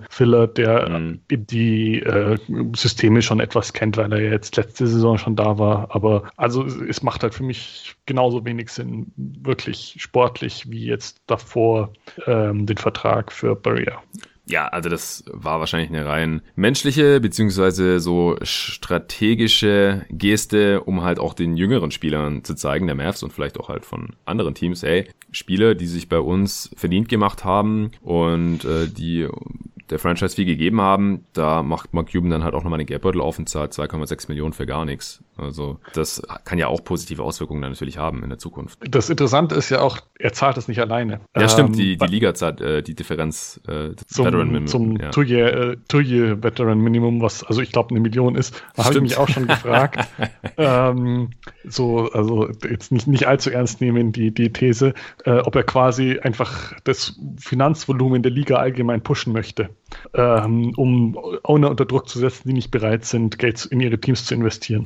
der 0.47 0.89
mhm. 0.89 1.19
die 1.29 1.99
äh, 2.01 2.37
Systeme 2.75 3.21
schon 3.21 3.39
etwas 3.39 3.73
kennt, 3.73 3.97
weil 3.97 4.11
er 4.11 4.31
jetzt 4.31 4.57
letzte 4.57 4.87
Saison 4.87 5.17
schon 5.17 5.35
da 5.35 5.57
war. 5.57 5.95
Aber 5.95 6.29
also 6.37 6.65
es 6.65 7.03
macht 7.03 7.23
halt 7.23 7.33
für 7.33 7.43
mich 7.43 7.95
genauso 8.05 8.43
wenig 8.45 8.69
Sinn, 8.69 9.11
wirklich 9.15 9.95
sportlich, 9.97 10.69
wie 10.69 10.85
jetzt 10.85 11.21
davor 11.27 11.93
ähm, 12.27 12.65
den 12.65 12.77
Vertrag 12.77 13.31
für 13.31 13.55
Barrier. 13.55 13.99
Ja, 14.49 14.67
also 14.67 14.89
das 14.89 15.23
war 15.31 15.59
wahrscheinlich 15.59 15.91
eine 15.91 16.07
rein 16.07 16.41
menschliche 16.55 17.19
beziehungsweise 17.19 17.99
so 17.99 18.35
strategische 18.41 20.07
Geste, 20.09 20.81
um 20.81 21.03
halt 21.03 21.19
auch 21.19 21.35
den 21.35 21.55
jüngeren 21.55 21.91
Spielern 21.91 22.43
zu 22.43 22.55
zeigen, 22.55 22.87
der 22.87 22.95
Mavs 22.95 23.21
und 23.21 23.31
vielleicht 23.31 23.59
auch 23.59 23.69
halt 23.69 23.85
von 23.85 24.15
anderen 24.25 24.55
Teams, 24.55 24.81
hey, 24.81 25.07
Spieler, 25.31 25.75
die 25.75 25.85
sich 25.85 26.09
bei 26.09 26.17
uns 26.17 26.71
verdient 26.75 27.09
gemacht 27.09 27.45
haben 27.45 27.91
und 28.01 28.65
äh, 28.65 28.87
die 28.87 29.27
der 29.89 29.99
Franchise 29.99 30.35
viel 30.35 30.45
gegeben 30.45 30.81
haben, 30.81 31.25
da 31.33 31.63
macht 31.63 31.93
Mark 31.93 32.11
Cuban 32.11 32.29
dann 32.29 32.43
halt 32.43 32.53
auch 32.53 32.63
nochmal 32.63 32.77
den 32.79 32.87
Geldbeutel 32.87 33.21
auf 33.21 33.39
und 33.39 33.49
zahlt 33.49 33.73
2,6 33.73 34.27
Millionen 34.29 34.53
für 34.53 34.65
gar 34.65 34.85
nichts. 34.85 35.23
Also 35.37 35.79
das 35.93 36.21
kann 36.43 36.57
ja 36.57 36.67
auch 36.67 36.83
positive 36.83 37.23
Auswirkungen 37.23 37.61
dann 37.61 37.71
natürlich 37.71 37.97
haben 37.97 38.23
in 38.23 38.29
der 38.29 38.37
Zukunft. 38.37 38.79
Das 38.89 39.09
Interessante 39.09 39.55
ist 39.55 39.69
ja 39.69 39.81
auch, 39.81 39.97
er 40.17 40.33
zahlt 40.33 40.57
es 40.57 40.67
nicht 40.67 40.79
alleine. 40.79 41.21
Ja, 41.35 41.43
ähm, 41.43 41.49
stimmt, 41.49 41.77
die, 41.77 41.97
die 41.97 42.05
Liga 42.05 42.33
zahlt 42.33 42.61
äh, 42.61 42.83
die 42.83 42.93
Differenz 42.93 43.61
äh, 43.67 43.95
zum, 44.07 44.25
Veteran 44.25 44.47
Minimum. 44.47 44.67
Zum 44.67 44.97
ja. 44.97 45.09
Two-Year 45.09 45.53
äh, 45.53 45.77
Two 45.87 45.99
Veteran 45.99 46.79
Minimum, 46.79 47.21
was 47.21 47.43
also 47.43 47.61
ich 47.61 47.71
glaube 47.71 47.91
eine 47.91 47.99
Million 47.99 48.35
ist. 48.35 48.63
Da 48.75 48.85
habe 48.85 48.95
ich 48.95 49.01
mich 49.01 49.17
auch 49.17 49.29
schon 49.29 49.47
gefragt. 49.47 50.07
ähm, 50.57 51.31
so, 51.63 52.11
also 52.11 52.49
jetzt 52.69 52.91
nicht, 52.91 53.07
nicht 53.07 53.27
allzu 53.27 53.49
ernst 53.49 53.81
nehmen, 53.81 54.11
die, 54.11 54.31
die 54.31 54.51
These, 54.51 54.93
äh, 55.25 55.39
ob 55.39 55.55
er 55.55 55.63
quasi 55.63 56.19
einfach 56.19 56.73
das 56.83 57.19
Finanzvolumen 57.37 58.23
der 58.23 58.31
Liga 58.31 58.57
allgemein 58.57 59.01
pushen 59.01 59.33
möchte 59.33 59.69
ähm, 60.13 60.73
um 60.75 61.17
Owner 61.43 61.69
unter 61.69 61.85
Druck 61.85 62.07
zu 62.07 62.19
setzen, 62.19 62.47
die 62.47 62.53
nicht 62.53 62.71
bereit 62.71 63.05
sind, 63.05 63.39
Geld 63.39 63.65
in 63.65 63.79
ihre 63.79 63.99
Teams 63.99 64.25
zu 64.25 64.33
investieren. 64.33 64.85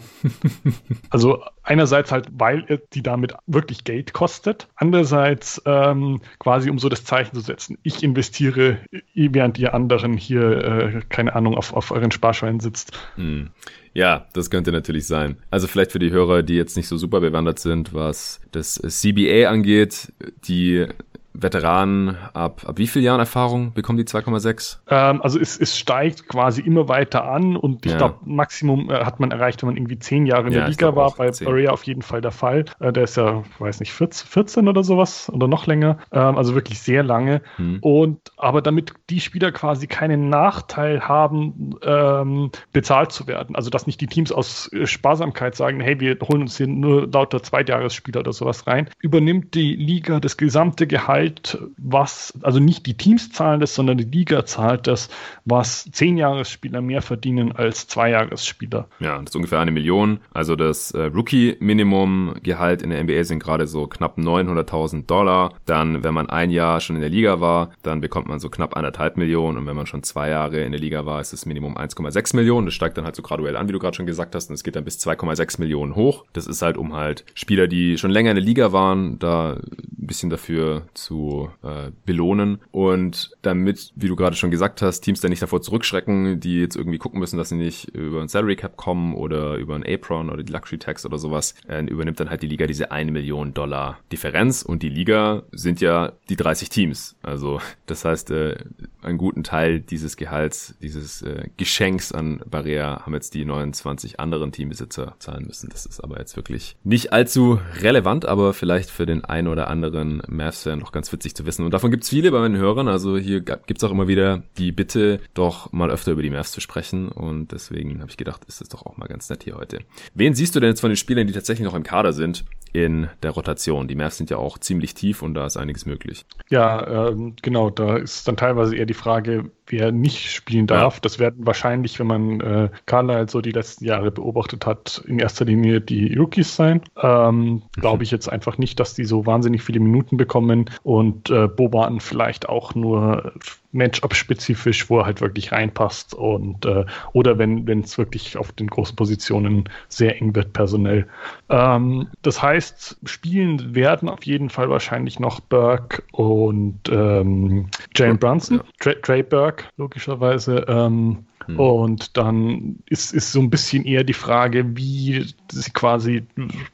also 1.10 1.44
einerseits 1.64 2.12
halt, 2.12 2.28
weil 2.32 2.82
die 2.94 3.04
damit 3.04 3.34
wirklich 3.48 3.84
Geld 3.84 4.14
kostet, 4.14 4.68
andererseits 4.76 5.62
ähm, 5.66 6.22
quasi 6.40 6.70
um 6.70 6.80
so 6.80 6.90
das 6.90 7.04
Zeichen 7.04 7.36
zu 7.36 7.42
setzen, 7.42 7.78
ich 7.84 8.04
investiere, 8.04 8.80
während 9.14 9.58
ihr 9.60 9.74
anderen 9.74 10.18
hier, 10.18 10.64
äh, 10.64 11.02
keine 11.10 11.36
Ahnung, 11.36 11.56
auf, 11.56 11.74
auf 11.74 11.92
euren 11.92 12.12
Sparschweinen 12.12 12.60
sitzt. 12.60 12.98
Hm. 13.16 13.50
Ja, 13.96 14.26
das 14.34 14.50
könnte 14.50 14.72
natürlich 14.72 15.06
sein. 15.06 15.38
Also 15.52 15.68
vielleicht 15.68 15.92
für 15.92 16.00
die 16.00 16.10
Hörer, 16.10 16.42
die 16.42 16.56
jetzt 16.56 16.76
nicht 16.76 16.88
so 16.88 16.98
super 16.98 17.20
bewandert 17.20 17.60
sind, 17.60 17.94
was 17.94 18.42
das 18.52 18.76
CBA 18.76 19.50
angeht, 19.50 20.12
die 20.48 20.88
Veteranen 21.34 22.18
ab, 22.34 22.62
ab 22.66 22.78
wie 22.78 22.88
vielen 22.88 23.06
Jahren 23.06 23.20
Erfahrung 23.20 23.74
bekommen 23.74 23.98
die 23.98 24.06
2,6? 24.06 24.78
Ähm, 24.88 25.22
also 25.22 25.40
es, 25.40 25.60
es 25.60 25.78
steigt 25.78 26.28
quasi 26.28 26.62
immer 26.62 26.88
weiter 26.88 27.26
an 27.26 27.56
und 27.56 27.86
ich 27.86 27.92
ja. 27.92 27.98
glaube, 27.98 28.20
Maximum 28.26 28.90
äh, 28.90 29.04
hat 29.04 29.20
man 29.20 29.32
erreicht, 29.32 29.62
wenn 29.62 29.68
man 29.70 29.78
irgendwie 29.78 30.00
zehn 30.00 30.26
Jahre 30.26 30.48
in 30.48 30.54
ja, 30.54 30.62
der 30.62 30.70
Liga 30.70 30.96
war. 30.96 31.14
Bei 31.16 31.32
Barea 31.32 31.72
auf 31.72 31.84
jeden 31.84 32.02
Fall 32.02 32.22
der 32.22 32.32
Fall. 32.32 32.66
Äh, 32.80 32.94
der 32.94 33.04
ist 33.04 33.18
ja, 33.18 33.44
weiß 33.60 33.80
nicht, 33.80 33.94
14, 33.94 34.28
14 34.28 34.68
oder 34.68 34.84
sowas 34.84 35.32
oder 35.34 35.48
noch 35.48 35.66
länger. 35.66 35.98
Ähm, 36.12 36.38
also 36.38 36.54
wirklich 36.56 36.80
sehr 36.80 37.04
lange. 37.04 37.42
Hm. 37.56 37.80
Und 37.82 38.20
aber 38.38 38.62
damit 38.62 38.94
die 39.10 39.20
Spieler 39.20 39.52
quasi 39.52 39.88
keinen 39.88 40.30
Nachteil 40.30 41.02
haben, 41.02 41.76
ähm, 41.84 42.52
bezahlt 42.72 43.12
zu 43.12 43.28
werden. 43.28 43.56
Also 43.56 43.70
dass 43.70 43.88
nicht 43.88 44.02
die 44.02 44.08
Teams 44.08 44.32
aus 44.32 44.72
äh, 44.72 44.86
Sparsamkeit 44.86 45.56
sagen, 45.56 45.80
hey, 45.80 46.00
wir 46.00 46.18
holen 46.22 46.44
uns 46.44 46.58
hier 46.58 46.68
nur 46.68 47.08
lauter 47.12 47.42
Zweitjahresspieler 47.42 48.20
oder 48.20 48.34
sowas 48.34 48.68
rein, 48.68 48.90
übernimmt 49.00 49.56
die 49.56 49.76
Liga 49.76 50.20
das 50.20 50.38
gesamte 50.38 50.86
Gehalt 50.86 51.23
zahlt, 51.24 51.58
was, 51.78 52.34
also 52.42 52.60
nicht 52.60 52.86
die 52.86 52.96
Teams 52.96 53.32
zahlen 53.32 53.60
das, 53.60 53.76
sondern 53.76 53.98
die 53.98 54.04
Liga 54.04 54.46
zahlt 54.46 54.88
das, 54.88 55.10
was 55.46 55.90
Zehnjahresspieler 55.92 56.82
mehr 56.82 57.02
verdienen 57.02 57.52
als 57.52 57.88
Zweijahresspieler. 57.88 58.88
Ja, 59.00 59.18
das 59.20 59.32
ist 59.32 59.36
ungefähr 59.36 59.60
eine 59.60 59.72
Million. 59.72 60.20
Also 60.34 60.56
das 60.56 60.92
äh, 60.92 61.04
Rookie-Minimum-Gehalt 61.04 62.82
in 62.82 62.90
der 62.90 63.04
NBA 63.04 63.24
sind 63.24 63.42
gerade 63.42 63.68
so 63.68 63.88
knapp 63.88 64.18
900.000 64.18 65.06
Dollar. 65.06 65.54
Dann, 65.66 66.04
wenn 66.04 66.14
man 66.14 66.30
ein 66.30 66.50
Jahr 66.50 66.80
schon 66.80 66.96
in 66.96 67.02
der 67.02 67.10
Liga 67.10 67.40
war, 67.40 67.72
dann 67.82 68.02
bekommt 68.02 68.28
man 68.28 68.40
so 68.40 68.50
knapp 68.50 68.76
anderthalb 68.76 69.18
Millionen. 69.18 69.58
Und 69.58 69.68
wenn 69.68 69.76
man 69.76 69.86
schon 69.86 70.04
zwei 70.04 70.30
Jahre 70.30 70.62
in 70.62 70.72
der 70.72 70.82
Liga 70.82 71.06
war, 71.06 71.22
ist 71.22 71.34
das 71.34 71.46
Minimum 71.46 71.78
1,6 71.78 72.36
Millionen. 72.36 72.66
Das 72.66 72.74
steigt 72.74 72.98
dann 72.98 73.06
halt 73.06 73.16
so 73.16 73.22
graduell 73.22 73.56
an, 73.56 73.68
wie 73.68 73.74
du 73.74 73.80
gerade 73.80 73.96
schon 73.96 74.06
gesagt 74.06 74.36
hast. 74.36 74.50
Und 74.50 74.56
es 74.56 74.64
geht 74.64 74.76
dann 74.76 74.86
bis 74.86 74.98
2,6 74.98 75.60
Millionen 75.60 75.96
hoch. 75.96 76.26
Das 76.34 76.48
ist 76.48 76.62
halt, 76.62 76.78
um 76.78 76.94
halt 76.94 77.26
Spieler, 77.34 77.68
die 77.68 77.98
schon 77.98 78.12
länger 78.12 78.32
in 78.32 78.36
der 78.36 78.46
Liga 78.46 78.72
waren, 78.72 79.20
da 79.20 79.54
ein 79.54 80.08
bisschen 80.08 80.30
dafür 80.30 80.84
zu 80.94 81.13
zu 81.14 81.52
äh, 81.62 81.92
belohnen. 82.06 82.60
Und 82.72 83.38
damit, 83.44 83.94
wie 83.96 84.08
du 84.08 84.16
gerade 84.16 84.36
schon 84.36 84.50
gesagt 84.50 84.82
hast, 84.82 85.02
Teams 85.02 85.22
dann 85.22 85.30
nicht 85.30 85.44
davor 85.44 85.62
zurückschrecken, 85.62 86.40
die 86.40 86.60
jetzt 86.60 86.76
irgendwie 86.76 86.98
gucken 86.98 87.20
müssen, 87.20 87.38
dass 87.38 87.50
sie 87.50 87.56
nicht 87.56 87.90
über 87.90 88.22
ein 88.22 88.28
Salary 88.28 88.56
Cap 88.56 88.78
kommen 88.78 89.14
oder 89.14 89.58
über 89.58 89.76
ein 89.76 89.86
Apron 89.86 90.32
oder 90.32 90.42
die 90.42 90.52
Luxury 90.52 90.80
Tax 90.80 91.06
oder 91.06 91.20
sowas, 91.20 91.54
äh, 91.68 91.84
übernimmt 91.86 92.20
dann 92.20 92.32
halt 92.32 92.42
die 92.42 92.48
Liga 92.48 92.66
diese 92.66 92.92
eine 92.92 93.12
Million 93.12 93.54
Dollar 93.54 94.00
Differenz. 94.12 94.64
Und 94.64 94.82
die 94.82 94.90
Liga 94.90 95.44
sind 95.52 95.82
ja 95.82 96.14
die 96.30 96.36
30 96.36 96.70
Teams. 96.70 97.16
Also 97.22 97.62
das 97.86 98.06
heißt, 98.06 98.32
äh, 98.32 98.56
einen 99.04 99.18
guten 99.18 99.44
Teil 99.44 99.80
dieses 99.80 100.18
Gehalts, 100.18 100.76
dieses 100.82 101.22
äh, 101.22 101.48
Geschenks 101.58 102.12
an 102.12 102.42
Barrea 102.50 103.06
haben 103.06 103.14
jetzt 103.14 103.34
die 103.34 103.46
29 103.46 104.20
anderen 104.20 104.52
Teambesitzer 104.52 105.16
zahlen 105.20 105.46
müssen. 105.46 105.70
Das 105.70 105.86
ist 105.86 106.00
aber 106.00 106.20
jetzt 106.20 106.36
wirklich 106.36 106.76
nicht 106.84 107.14
allzu 107.14 107.60
relevant, 107.82 108.26
aber 108.26 108.54
vielleicht 108.54 108.90
für 108.90 109.06
den 109.06 109.24
einen 109.26 109.48
oder 109.48 109.68
anderen 109.68 110.22
Mavs-Fan 110.28 110.80
noch 110.80 110.92
ganz 110.92 111.12
witzig 111.12 111.36
zu 111.36 111.46
wissen. 111.46 111.66
Und 111.66 111.74
davon 111.74 111.92
gibt's 111.92 112.10
viele 112.10 112.32
bei 112.32 112.40
meinen 112.40 112.58
Hörern. 112.58 112.88
Also 112.88 113.18
hier 113.18 113.42
gibt's 113.42 113.84
auch 113.84 113.92
immer 113.92 114.08
wieder 114.08 114.44
die 114.58 114.72
Bitte, 114.72 115.20
doch 115.34 115.72
mal 115.72 115.92
öfter 115.92 116.12
über 116.12 116.22
die 116.22 116.30
Mavs 116.30 116.52
zu 116.52 116.62
sprechen. 116.62 117.10
Und 117.10 117.52
deswegen 117.52 118.00
habe 118.02 118.10
ich 118.10 118.18
gedacht, 118.18 118.46
ist 118.46 118.62
das 118.62 118.70
doch 118.70 118.86
auch 118.86 118.98
mal 118.98 119.08
ganz 119.08 119.30
nett 119.30 119.44
hier 119.44 119.56
heute. 119.56 119.80
Wen 120.14 120.34
siehst 120.34 120.56
du 120.56 120.60
denn 120.60 120.70
jetzt 120.70 120.82
von 120.82 120.90
den 120.90 120.98
Spielern, 120.98 121.28
die 121.28 121.34
tatsächlich 121.34 121.66
noch 121.66 121.76
im 121.76 121.84
Kader 121.84 122.14
sind, 122.14 122.46
in 122.74 123.08
der 123.22 123.32
Rotation? 123.32 123.88
Die 123.88 123.96
Mavs 123.96 124.18
sind 124.18 124.30
ja 124.30 124.38
auch 124.38 124.58
ziemlich 124.58 124.94
tief 124.94 125.22
und 125.22 125.34
da 125.34 125.46
ist 125.46 125.58
einiges 125.58 125.86
möglich. 125.86 126.26
Ja, 126.50 127.10
ähm, 127.10 127.36
genau. 127.42 127.70
Da 127.70 127.98
ist 127.98 128.28
dann 128.28 128.36
teilweise 128.36 128.76
eher 128.76 128.86
die 128.86 128.94
Frage, 128.94 129.52
wer 129.68 129.92
nicht 129.92 130.32
spielen 130.32 130.68
darf. 130.68 130.96
Ja. 130.96 131.00
Das 131.02 131.20
werden 131.20 131.46
wahrscheinlich, 131.46 132.00
wenn 132.00 132.08
man 132.08 132.42
äh, 132.42 132.70
Carlisle 132.86 133.30
so 133.30 133.42
die 133.42 133.52
letzten 133.52 133.86
Jahre 133.86 134.12
beobachtet 134.12 134.66
hat, 134.66 135.04
in 135.08 135.20
erster 135.20 135.46
Linie 135.46 135.82
die 135.82 136.16
Rookies 136.16 136.56
sein. 136.56 136.82
Ähm, 137.02 137.36
mhm. 137.36 137.62
Glaube 137.74 138.04
ich 138.04 138.12
jetzt 138.12 138.28
einfach 138.28 138.58
nicht, 138.58 138.80
dass 138.80 138.94
die 138.94 139.06
so 139.06 139.26
wahnsinnig 139.26 139.64
viele 139.64 139.80
Minuten 139.80 140.18
bekommen 140.18 140.70
und 140.84 141.30
äh, 141.30 141.48
Boban 141.48 142.00
vielleicht 142.00 142.50
auch 142.50 142.76
nur 142.76 143.34
Matchup-spezifisch, 143.74 144.90
wo 144.90 145.00
er 145.00 145.06
halt 145.06 145.22
wirklich 145.22 145.52
reinpasst 145.52 146.14
und 146.14 146.66
äh, 146.66 146.86
oder 147.12 147.38
wenn 147.38 147.68
es 147.80 147.98
wirklich 147.98 148.38
auf 148.38 148.52
den 148.54 148.68
großen 148.68 148.96
Positionen 148.96 149.66
sehr 149.90 150.20
eng 150.22 150.36
wird 150.36 150.54
personell. 150.54 151.08
Ähm, 151.50 152.08
das 152.22 152.42
heißt, 152.42 152.98
spielen 153.06 153.76
werden 153.76 154.10
auf 154.10 154.24
jeden 154.26 154.50
Fall 154.50 154.70
wahrscheinlich 154.70 155.20
noch 155.20 155.40
Burke 155.40 156.04
und 156.12 156.80
ähm, 156.90 157.68
Jane 157.96 158.16
Brunson, 158.16 158.62
Trey 158.80 159.24
Burke 159.24 159.66
logischerweise. 159.78 160.66
Ähm, 160.68 161.26
hm. 161.46 161.60
Und 161.60 162.18
dann 162.18 162.80
ist, 162.88 163.14
ist 163.14 163.32
so 163.32 163.40
ein 163.40 163.50
bisschen 163.50 163.86
eher 163.86 164.04
die 164.04 164.14
Frage, 164.14 164.76
wie 164.76 165.26
sie 165.52 165.72
quasi 165.72 166.24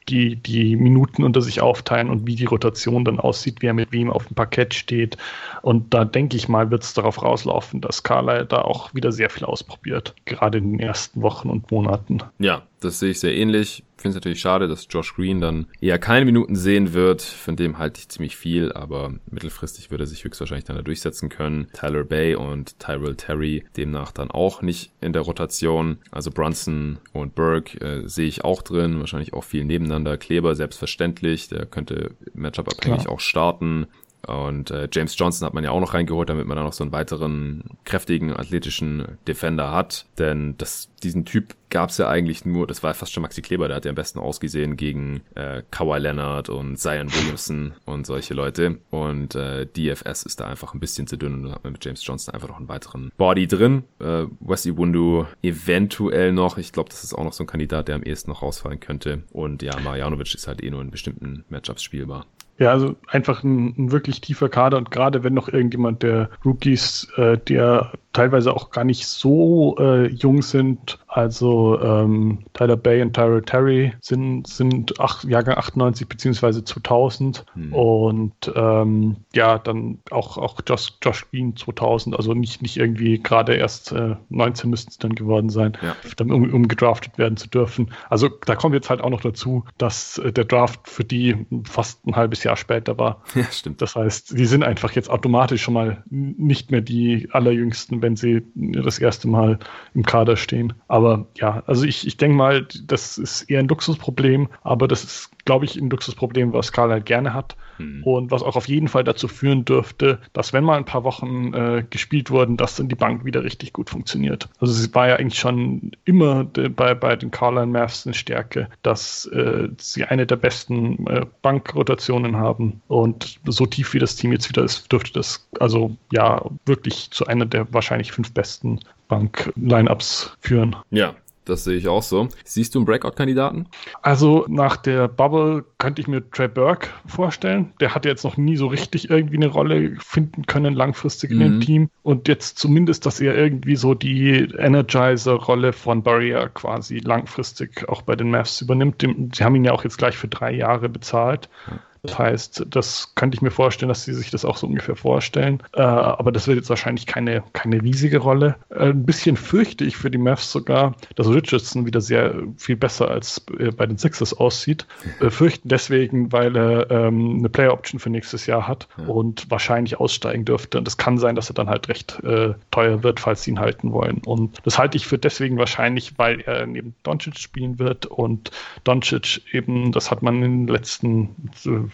die, 0.07 0.36
die 0.36 0.76
Minuten 0.76 1.24
unter 1.24 1.41
sich 1.41 1.61
aufteilen 1.61 2.09
und 2.09 2.28
wie 2.28 2.36
die 2.36 2.45
Rotation 2.45 3.05
dann 3.05 3.20
aussieht, 3.20 3.57
wer 3.61 3.74
mit 3.74 3.91
wem 3.91 4.09
auf 4.11 4.28
dem 4.28 4.36
Parkett 4.36 4.74
steht. 4.74 5.17
Und 5.61 5.93
da 5.93 6.05
denke 6.05 6.38
ich 6.38 6.47
mal, 6.47 6.72
wird 6.72 6.84
es 6.84 6.93
darauf 6.93 7.22
rauslaufen, 7.22 7.82
dass 7.82 8.03
Carla 8.03 8.43
da 8.43 8.61
auch 8.61 8.93
wieder 8.93 9.11
sehr 9.11 9.30
viel 9.30 9.45
ausprobiert, 9.45 10.15
gerade 10.26 10.59
in 10.59 10.78
den 10.78 10.80
ersten 10.80 11.22
Wochen 11.22 11.49
und 11.49 11.72
Monaten. 11.72 12.20
Ja, 12.39 12.63
das 12.80 12.99
sehe 12.99 13.11
ich 13.11 13.20
sehr 13.20 13.36
ähnlich. 13.36 13.84
Finde 14.00 14.12
es 14.12 14.16
natürlich 14.16 14.39
schade, 14.39 14.70
dass 14.70 14.88
Josh 14.89 15.14
Green 15.14 15.41
dann 15.41 15.68
eher 15.82 16.00
keine 16.00 16.24
Minuten 16.24 16.56
sehen 16.56 16.93
wird. 16.93 17.22
Von 17.22 17.58
dem 17.58 17.78
halte 17.78 18.00
ich 18.00 18.08
ziemlich 18.08 18.38
viel, 18.38 18.72
aber 18.72 19.14
mittelfristig 19.30 19.91
würde 19.91 20.06
er 20.06 20.08
sich 20.08 20.24
höchstwahrscheinlich 20.24 20.64
dann 20.64 20.78
da 20.78 20.82
durchsetzen 20.82 21.28
können. 21.28 21.68
Tyler 21.74 22.06
Bay 22.06 22.36
und 22.36 22.80
Tyrell 22.80 23.18
Terry 23.18 23.66
demnach 23.76 24.14
dann 24.14 24.32
auch 24.32 24.62
nicht 24.62 24.93
in 25.02 25.12
der 25.12 25.24
Rotation. 25.24 25.97
Also 26.12 26.32
Brunson 26.32 27.00
und 27.12 27.36
Burke 27.36 27.78
äh, 27.82 28.08
sehe 28.08 28.28
ich 28.28 28.45
auch 28.45 28.62
drin. 28.62 29.02
Wahrscheinlich 29.02 29.34
auch 29.34 29.43
viel 29.43 29.66
nebeneinander. 29.66 30.18
Kleber 30.18 30.56
selbstverständlich. 30.56 31.50
Der 31.50 31.66
könnte 31.66 32.12
Matchup-abhängig 32.34 33.10
auch 33.10 33.20
starten. 33.20 33.88
Und 34.28 34.72
äh, 34.72 34.88
James 34.91 35.18
Johnson 35.18 35.45
hat 35.45 35.54
man 35.54 35.64
ja 35.64 35.72
auch 35.72 35.80
noch 35.80 35.93
reingeholt, 35.93 36.30
damit 36.30 36.45
man 36.45 36.56
dann 36.56 36.66
noch 36.66 36.74
so 36.74 36.84
einen 36.84 36.91
weiteren 36.91 37.64
kräftigen 37.84 38.36
athletischen 38.36 39.18
Defender 39.28 39.72
hat. 39.72 40.06
Denn 40.18 40.56
das, 40.58 40.89
diesen 41.04 41.26
Typ 41.26 41.56
gab 41.70 41.89
es 41.89 41.97
ja 41.97 42.07
eigentlich 42.07 42.45
nur, 42.45 42.67
das 42.67 42.84
war 42.84 42.93
fast 42.93 43.13
schon 43.13 43.22
Maxi 43.22 43.41
Kleber, 43.41 43.67
der 43.67 43.78
hat 43.78 43.86
ja 43.86 43.89
am 43.89 43.95
besten 43.95 44.20
ausgesehen 44.20 44.78
gegen 44.78 45.22
äh, 45.36 45.63
Kawhi 45.72 45.99
Leonard 45.99 46.49
und 46.49 46.78
Zion 46.78 47.13
Williamson 47.13 47.74
und 47.86 48.05
solche 48.05 48.34
Leute. 48.34 48.80
Und 48.89 49.36
äh, 49.36 49.65
DFS 49.65 50.24
ist 50.24 50.39
da 50.39 50.47
einfach 50.47 50.74
ein 50.74 50.80
bisschen 50.80 51.07
zu 51.07 51.17
dünn 51.17 51.34
und 51.34 51.43
da 51.43 51.51
hat 51.51 51.63
man 51.63 51.74
mit 51.74 51.86
James 51.86 52.05
Johnson 52.05 52.34
einfach 52.34 52.49
noch 52.49 52.57
einen 52.57 52.70
weiteren 52.70 53.11
Body 53.17 53.47
drin. 53.47 53.84
Äh, 53.99 54.26
Wesley 54.39 54.76
Wundu 54.78 55.26
eventuell 55.41 56.32
noch. 56.32 56.57
Ich 56.57 56.72
glaube, 56.72 56.89
das 56.89 57.03
ist 57.03 57.13
auch 57.13 57.24
noch 57.24 57.34
so 57.34 57.43
ein 57.43 57.47
Kandidat, 57.47 57.88
der 57.88 57.95
am 57.95 58.03
ehesten 58.03 58.32
noch 58.32 58.41
rausfallen 58.41 58.80
könnte. 58.80 59.24
Und 59.32 59.61
ja, 59.61 59.80
Marjanovic 59.80 60.34
ist 60.34 60.47
halt 60.47 60.63
eh 60.63 60.70
nur 60.70 60.82
in 60.82 60.91
bestimmten 60.91 61.45
Matchups 61.49 61.84
spielbar. 61.84 62.26
Ja, 62.59 62.72
also 62.72 62.97
einfach 63.07 63.43
ein, 63.43 63.74
ein, 63.78 63.91
wirklich 63.93 64.20
tiefer 64.20 64.49
Kader 64.49 64.78
und 64.78 64.91
gerade 64.91 65.24
wenn 65.24 65.34
noch 65.34 65.47
irgendjemand 65.47 66.03
der 66.03 66.30
Rookies, 66.43 67.07
äh, 67.15 67.38
der 67.38 67.93
teilweise 68.11 68.53
auch 68.53 68.70
gar 68.72 68.84
nicht 68.84 69.07
so 69.07 69.78
äh, 69.80 70.07
jung 70.07 70.41
sind. 70.41 70.99
Also 71.10 71.80
ähm, 71.82 72.39
Tyler 72.53 72.78
Bay 72.78 73.01
und 73.01 73.14
Tyrell 73.14 73.41
Terry 73.41 73.93
sind, 73.99 74.47
sind 74.47 74.99
ach, 74.99 75.24
Jahrgang 75.24 75.57
98 75.57 76.07
beziehungsweise 76.07 76.64
2000 76.64 77.45
hm. 77.53 77.74
und 77.74 78.51
ähm, 78.55 79.18
ja, 79.34 79.57
dann 79.57 79.99
auch, 80.12 80.38
auch 80.38 80.60
Josh, 80.66 80.93
Josh 81.01 81.30
Green 81.32 81.55
2000, 81.55 82.16
also 82.16 82.34
nicht, 82.34 82.62
nicht 82.62 82.78
irgendwie 82.78 83.20
gerade 83.20 83.55
erst 83.55 83.91
äh, 83.91 84.16
19 84.30 84.70
müssten 84.70 84.91
es 84.91 84.97
dann 84.99 85.16
geworden 85.16 85.49
sein, 85.49 85.74
ja. 85.82 85.95
dann 86.18 86.32
um, 86.32 86.53
um 86.53 86.68
gedraftet 86.68 87.18
werden 87.18 87.38
zu 87.38 87.47
dürfen. 87.49 87.91
Also 88.10 88.30
da 88.45 88.55
kommt 88.55 88.76
jetzt 88.76 88.89
halt 88.89 89.01
auch 89.01 89.10
noch 89.10 89.22
dazu, 89.22 89.66
dass 89.78 90.20
äh, 90.20 90.32
der 90.32 90.45
Draft 90.45 90.88
für 90.88 91.03
die 91.03 91.47
fast 91.64 92.05
ein 92.05 92.16
halbes 92.16 92.43
Jahr 92.43 92.57
später 92.57 92.97
war. 92.97 93.24
Ja, 93.39 93.45
stimmt. 93.51 93.82
Das 93.82 93.95
heißt, 93.95 94.38
die 94.38 94.45
sind 94.45 94.64
einfach 94.64 94.91
jetzt 94.91 95.10
automatisch 95.10 95.62
schon 95.62 95.74
mal 95.74 96.03
nicht 96.10 96.72
mehr 96.72 96.82
die 96.82 97.30
allerjüngsten 97.32 98.01
wenn 98.01 98.16
sie 98.18 98.43
das 98.55 98.99
erste 98.99 99.28
Mal 99.28 99.60
im 99.93 100.03
Kader 100.03 100.36
stehen. 100.36 100.74
Aber 100.88 100.99
ja, 101.36 101.64
also 101.68 101.86
ich, 101.86 102.08
ich 102.08 102.18
denke 102.18 102.36
mal, 102.36 102.68
das 102.84 103.18
ist 103.18 103.43
eher 103.43 103.60
ein 103.60 103.68
Luxusproblem, 103.68 104.50
aber 104.64 104.88
das 104.88 105.04
ist, 105.04 105.32
glaube 105.45 105.66
ich, 105.66 105.76
ein 105.76 105.89
Luxusproblem, 105.89 106.54
was 106.54 106.72
Karl 106.72 106.91
halt 106.91 107.06
gerne 107.06 107.34
hat. 107.34 107.56
Hm. 107.78 108.04
Und 108.04 108.32
was 108.32 108.43
auch 108.43 108.56
auf 108.56 108.68
jeden 108.68 108.88
Fall 108.88 109.04
dazu 109.04 109.28
führen 109.28 109.66
dürfte, 109.66 110.20
dass 110.34 110.54
wenn 110.54 110.64
mal 110.64 110.78
ein 110.78 110.86
paar 110.86 111.04
Wochen 111.04 111.54
äh, 111.54 111.86
gespielt 111.89 112.30
wurden, 112.30 112.58
dass 112.58 112.76
dann 112.76 112.89
die 112.89 112.95
Bank 112.95 113.24
wieder 113.26 113.43
richtig 113.43 113.74
gut 113.74 113.89
funktioniert. 113.89 114.50
Also 114.60 114.74
es 114.74 114.93
war 114.93 115.08
ja 115.08 115.16
eigentlich 115.16 115.39
schon 115.39 115.91
immer 116.06 116.43
de, 116.43 116.68
bei, 116.68 116.93
bei 116.93 117.16
den 117.16 117.32
Carline 117.32 117.72
Mavs 117.72 118.06
eine 118.06 118.14
Stärke, 118.14 118.68
dass 118.84 119.26
äh, 119.28 119.70
sie 119.78 120.04
eine 120.04 120.28
der 120.28 120.36
besten 120.36 121.08
äh, 121.08 121.26
Bankrotationen 121.41 122.36
haben. 122.36 122.82
Und 122.88 123.39
so 123.45 123.66
tief 123.66 123.93
wie 123.93 124.00
das 124.00 124.16
Team 124.16 124.34
jetzt 124.34 124.50
wieder 124.50 124.64
ist, 124.64 124.91
dürfte 124.91 125.14
das 125.14 125.47
also 125.60 125.95
ja 126.12 126.43
wirklich 126.66 127.12
zu 127.12 127.28
einer 127.28 127.45
der 127.45 127.72
wahrscheinlich 127.74 128.12
fünf 128.12 128.34
besten 128.34 128.80
Bank-Lineups 129.10 130.38
führen. 130.39 130.78
Ja, 130.91 131.16
das 131.49 131.64
sehe 131.64 131.78
ich 131.78 131.88
auch 131.88 132.03
so. 132.03 132.30
Siehst 132.45 132.76
du 132.76 132.80
einen 132.80 132.86
Breakout-Kandidaten? 132.86 133.68
Also 134.03 134.45
nach 134.47 134.78
der 134.78 135.07
Bubble 135.07 135.66
könnte 135.80 135.99
ich 135.99 136.07
mir 136.07 136.30
Trey 136.30 136.47
Burke 136.47 136.89
vorstellen. 137.07 137.74
Der 137.80 137.95
hat 137.95 138.05
jetzt 138.05 138.24
noch 138.24 138.38
nie 138.38 138.55
so 138.55 138.68
richtig 138.68 139.10
irgendwie 139.10 139.38
eine 139.38 139.47
Rolle 139.47 139.97
finden 139.99 140.45
können 140.45 140.76
langfristig 140.76 141.32
in 141.32 141.39
dem 141.39 141.55
mhm. 141.55 141.62
Team. 141.62 141.89
Und 142.03 142.28
jetzt 142.28 142.60
zumindest, 142.60 143.05
dass 143.07 143.20
er 143.20 143.36
irgendwie 143.36 143.76
so 143.76 143.95
die 143.95 144.47
Energizer-Rolle 144.57 145.74
von 145.74 146.03
Barrier 146.03 146.49
quasi 146.49 146.99
langfristig 146.99 147.89
auch 147.89 148.03
bei 148.03 148.16
den 148.16 148.30
Mavs 148.30 148.62
übernimmt. 148.62 149.03
Sie 149.34 149.43
haben 149.43 149.55
ihn 149.55 149.66
ja 149.66 149.72
auch 149.72 149.84
jetzt 149.84 149.97
gleich 149.97 150.18
für 150.18 150.28
drei 150.28 150.53
Jahre 150.53 150.88
bezahlt. 150.88 151.49
Ja. 151.68 151.80
Das 152.04 152.18
heißt, 152.18 152.66
das 152.70 153.14
könnte 153.16 153.36
ich 153.36 153.41
mir 153.41 153.52
vorstellen, 153.52 153.89
dass 153.89 154.04
sie 154.04 154.14
sich 154.14 154.32
das 154.32 154.45
auch 154.45 154.58
so 154.58 154.68
ungefähr 154.68 154.95
vorstellen. 154.95 155.62
Äh, 155.74 155.82
aber 155.82 156.32
das 156.32 156.47
wird 156.47 156.58
jetzt 156.58 156.70
wahrscheinlich 156.70 157.06
keine, 157.06 157.43
keine 157.54 157.82
riesige 157.82 158.20
Rolle. 158.20 158.56
Äh, 158.70 158.89
ein 158.89 159.06
bisschen 159.06 159.36
fürchte 159.36 159.84
ich 159.84 159.97
für 159.97 160.10
die 160.10 160.18
Mavs 160.18 160.52
sogar, 160.52 160.95
dass 161.16 161.28
Richardson 161.28 161.86
wieder 161.86 162.02
sehr 162.02 162.36
viel 162.58 162.76
besser 162.76 163.10
als 163.10 163.43
äh, 163.58 163.72
bei 163.72 163.86
den 163.86 163.97
Sixers 163.97 164.34
aussieht. 164.34 164.86
Äh, 165.20 165.32
fürchten 165.32 165.68
deswegen, 165.68 166.32
weil 166.32 166.56
er 166.56 166.91
ähm, 166.91 167.39
eine 167.39 167.50
Player 167.50 167.74
Option 167.74 168.00
für 168.00 168.10
nächstes 168.10 168.45
Jahr 168.45 168.68
hat 168.68 168.88
ja. 168.97 169.06
und 169.06 169.50
wahrscheinlich 169.50 170.00
aussteigen 170.00 170.45
dürfte. 170.45 170.78
Und 170.78 170.88
es 170.88 170.97
kann 170.97 171.18
sein, 171.18 171.36
dass 171.36 171.50
er 171.50 171.56
dann 171.56 171.68
halt 171.68 171.89
recht 171.89 172.24
äh, 172.24 172.54
teuer 172.72 173.04
wird, 173.04 173.20
falls 173.20 173.43
sie 173.43 173.52
ihn 173.52 173.60
halten 173.60 173.91
wollen. 173.91 174.22
Und 174.26 174.60
das 174.64 174.78
halte 174.78 174.97
ich 174.97 175.08
für 175.08 175.18
deswegen 175.18 175.58
wahrscheinlich, 175.58 176.18
weil 176.18 176.41
er 176.41 176.68
neben 176.68 176.95
Doncic 177.04 177.38
spielen 177.38 177.80
wird 177.80 178.06
und 178.06 178.52
Doncic 178.84 179.41
eben, 179.52 179.91
das 179.91 180.12
hat 180.12 180.22
man 180.22 180.41
in 180.43 180.68
den 180.68 180.74
letzten 180.74 181.36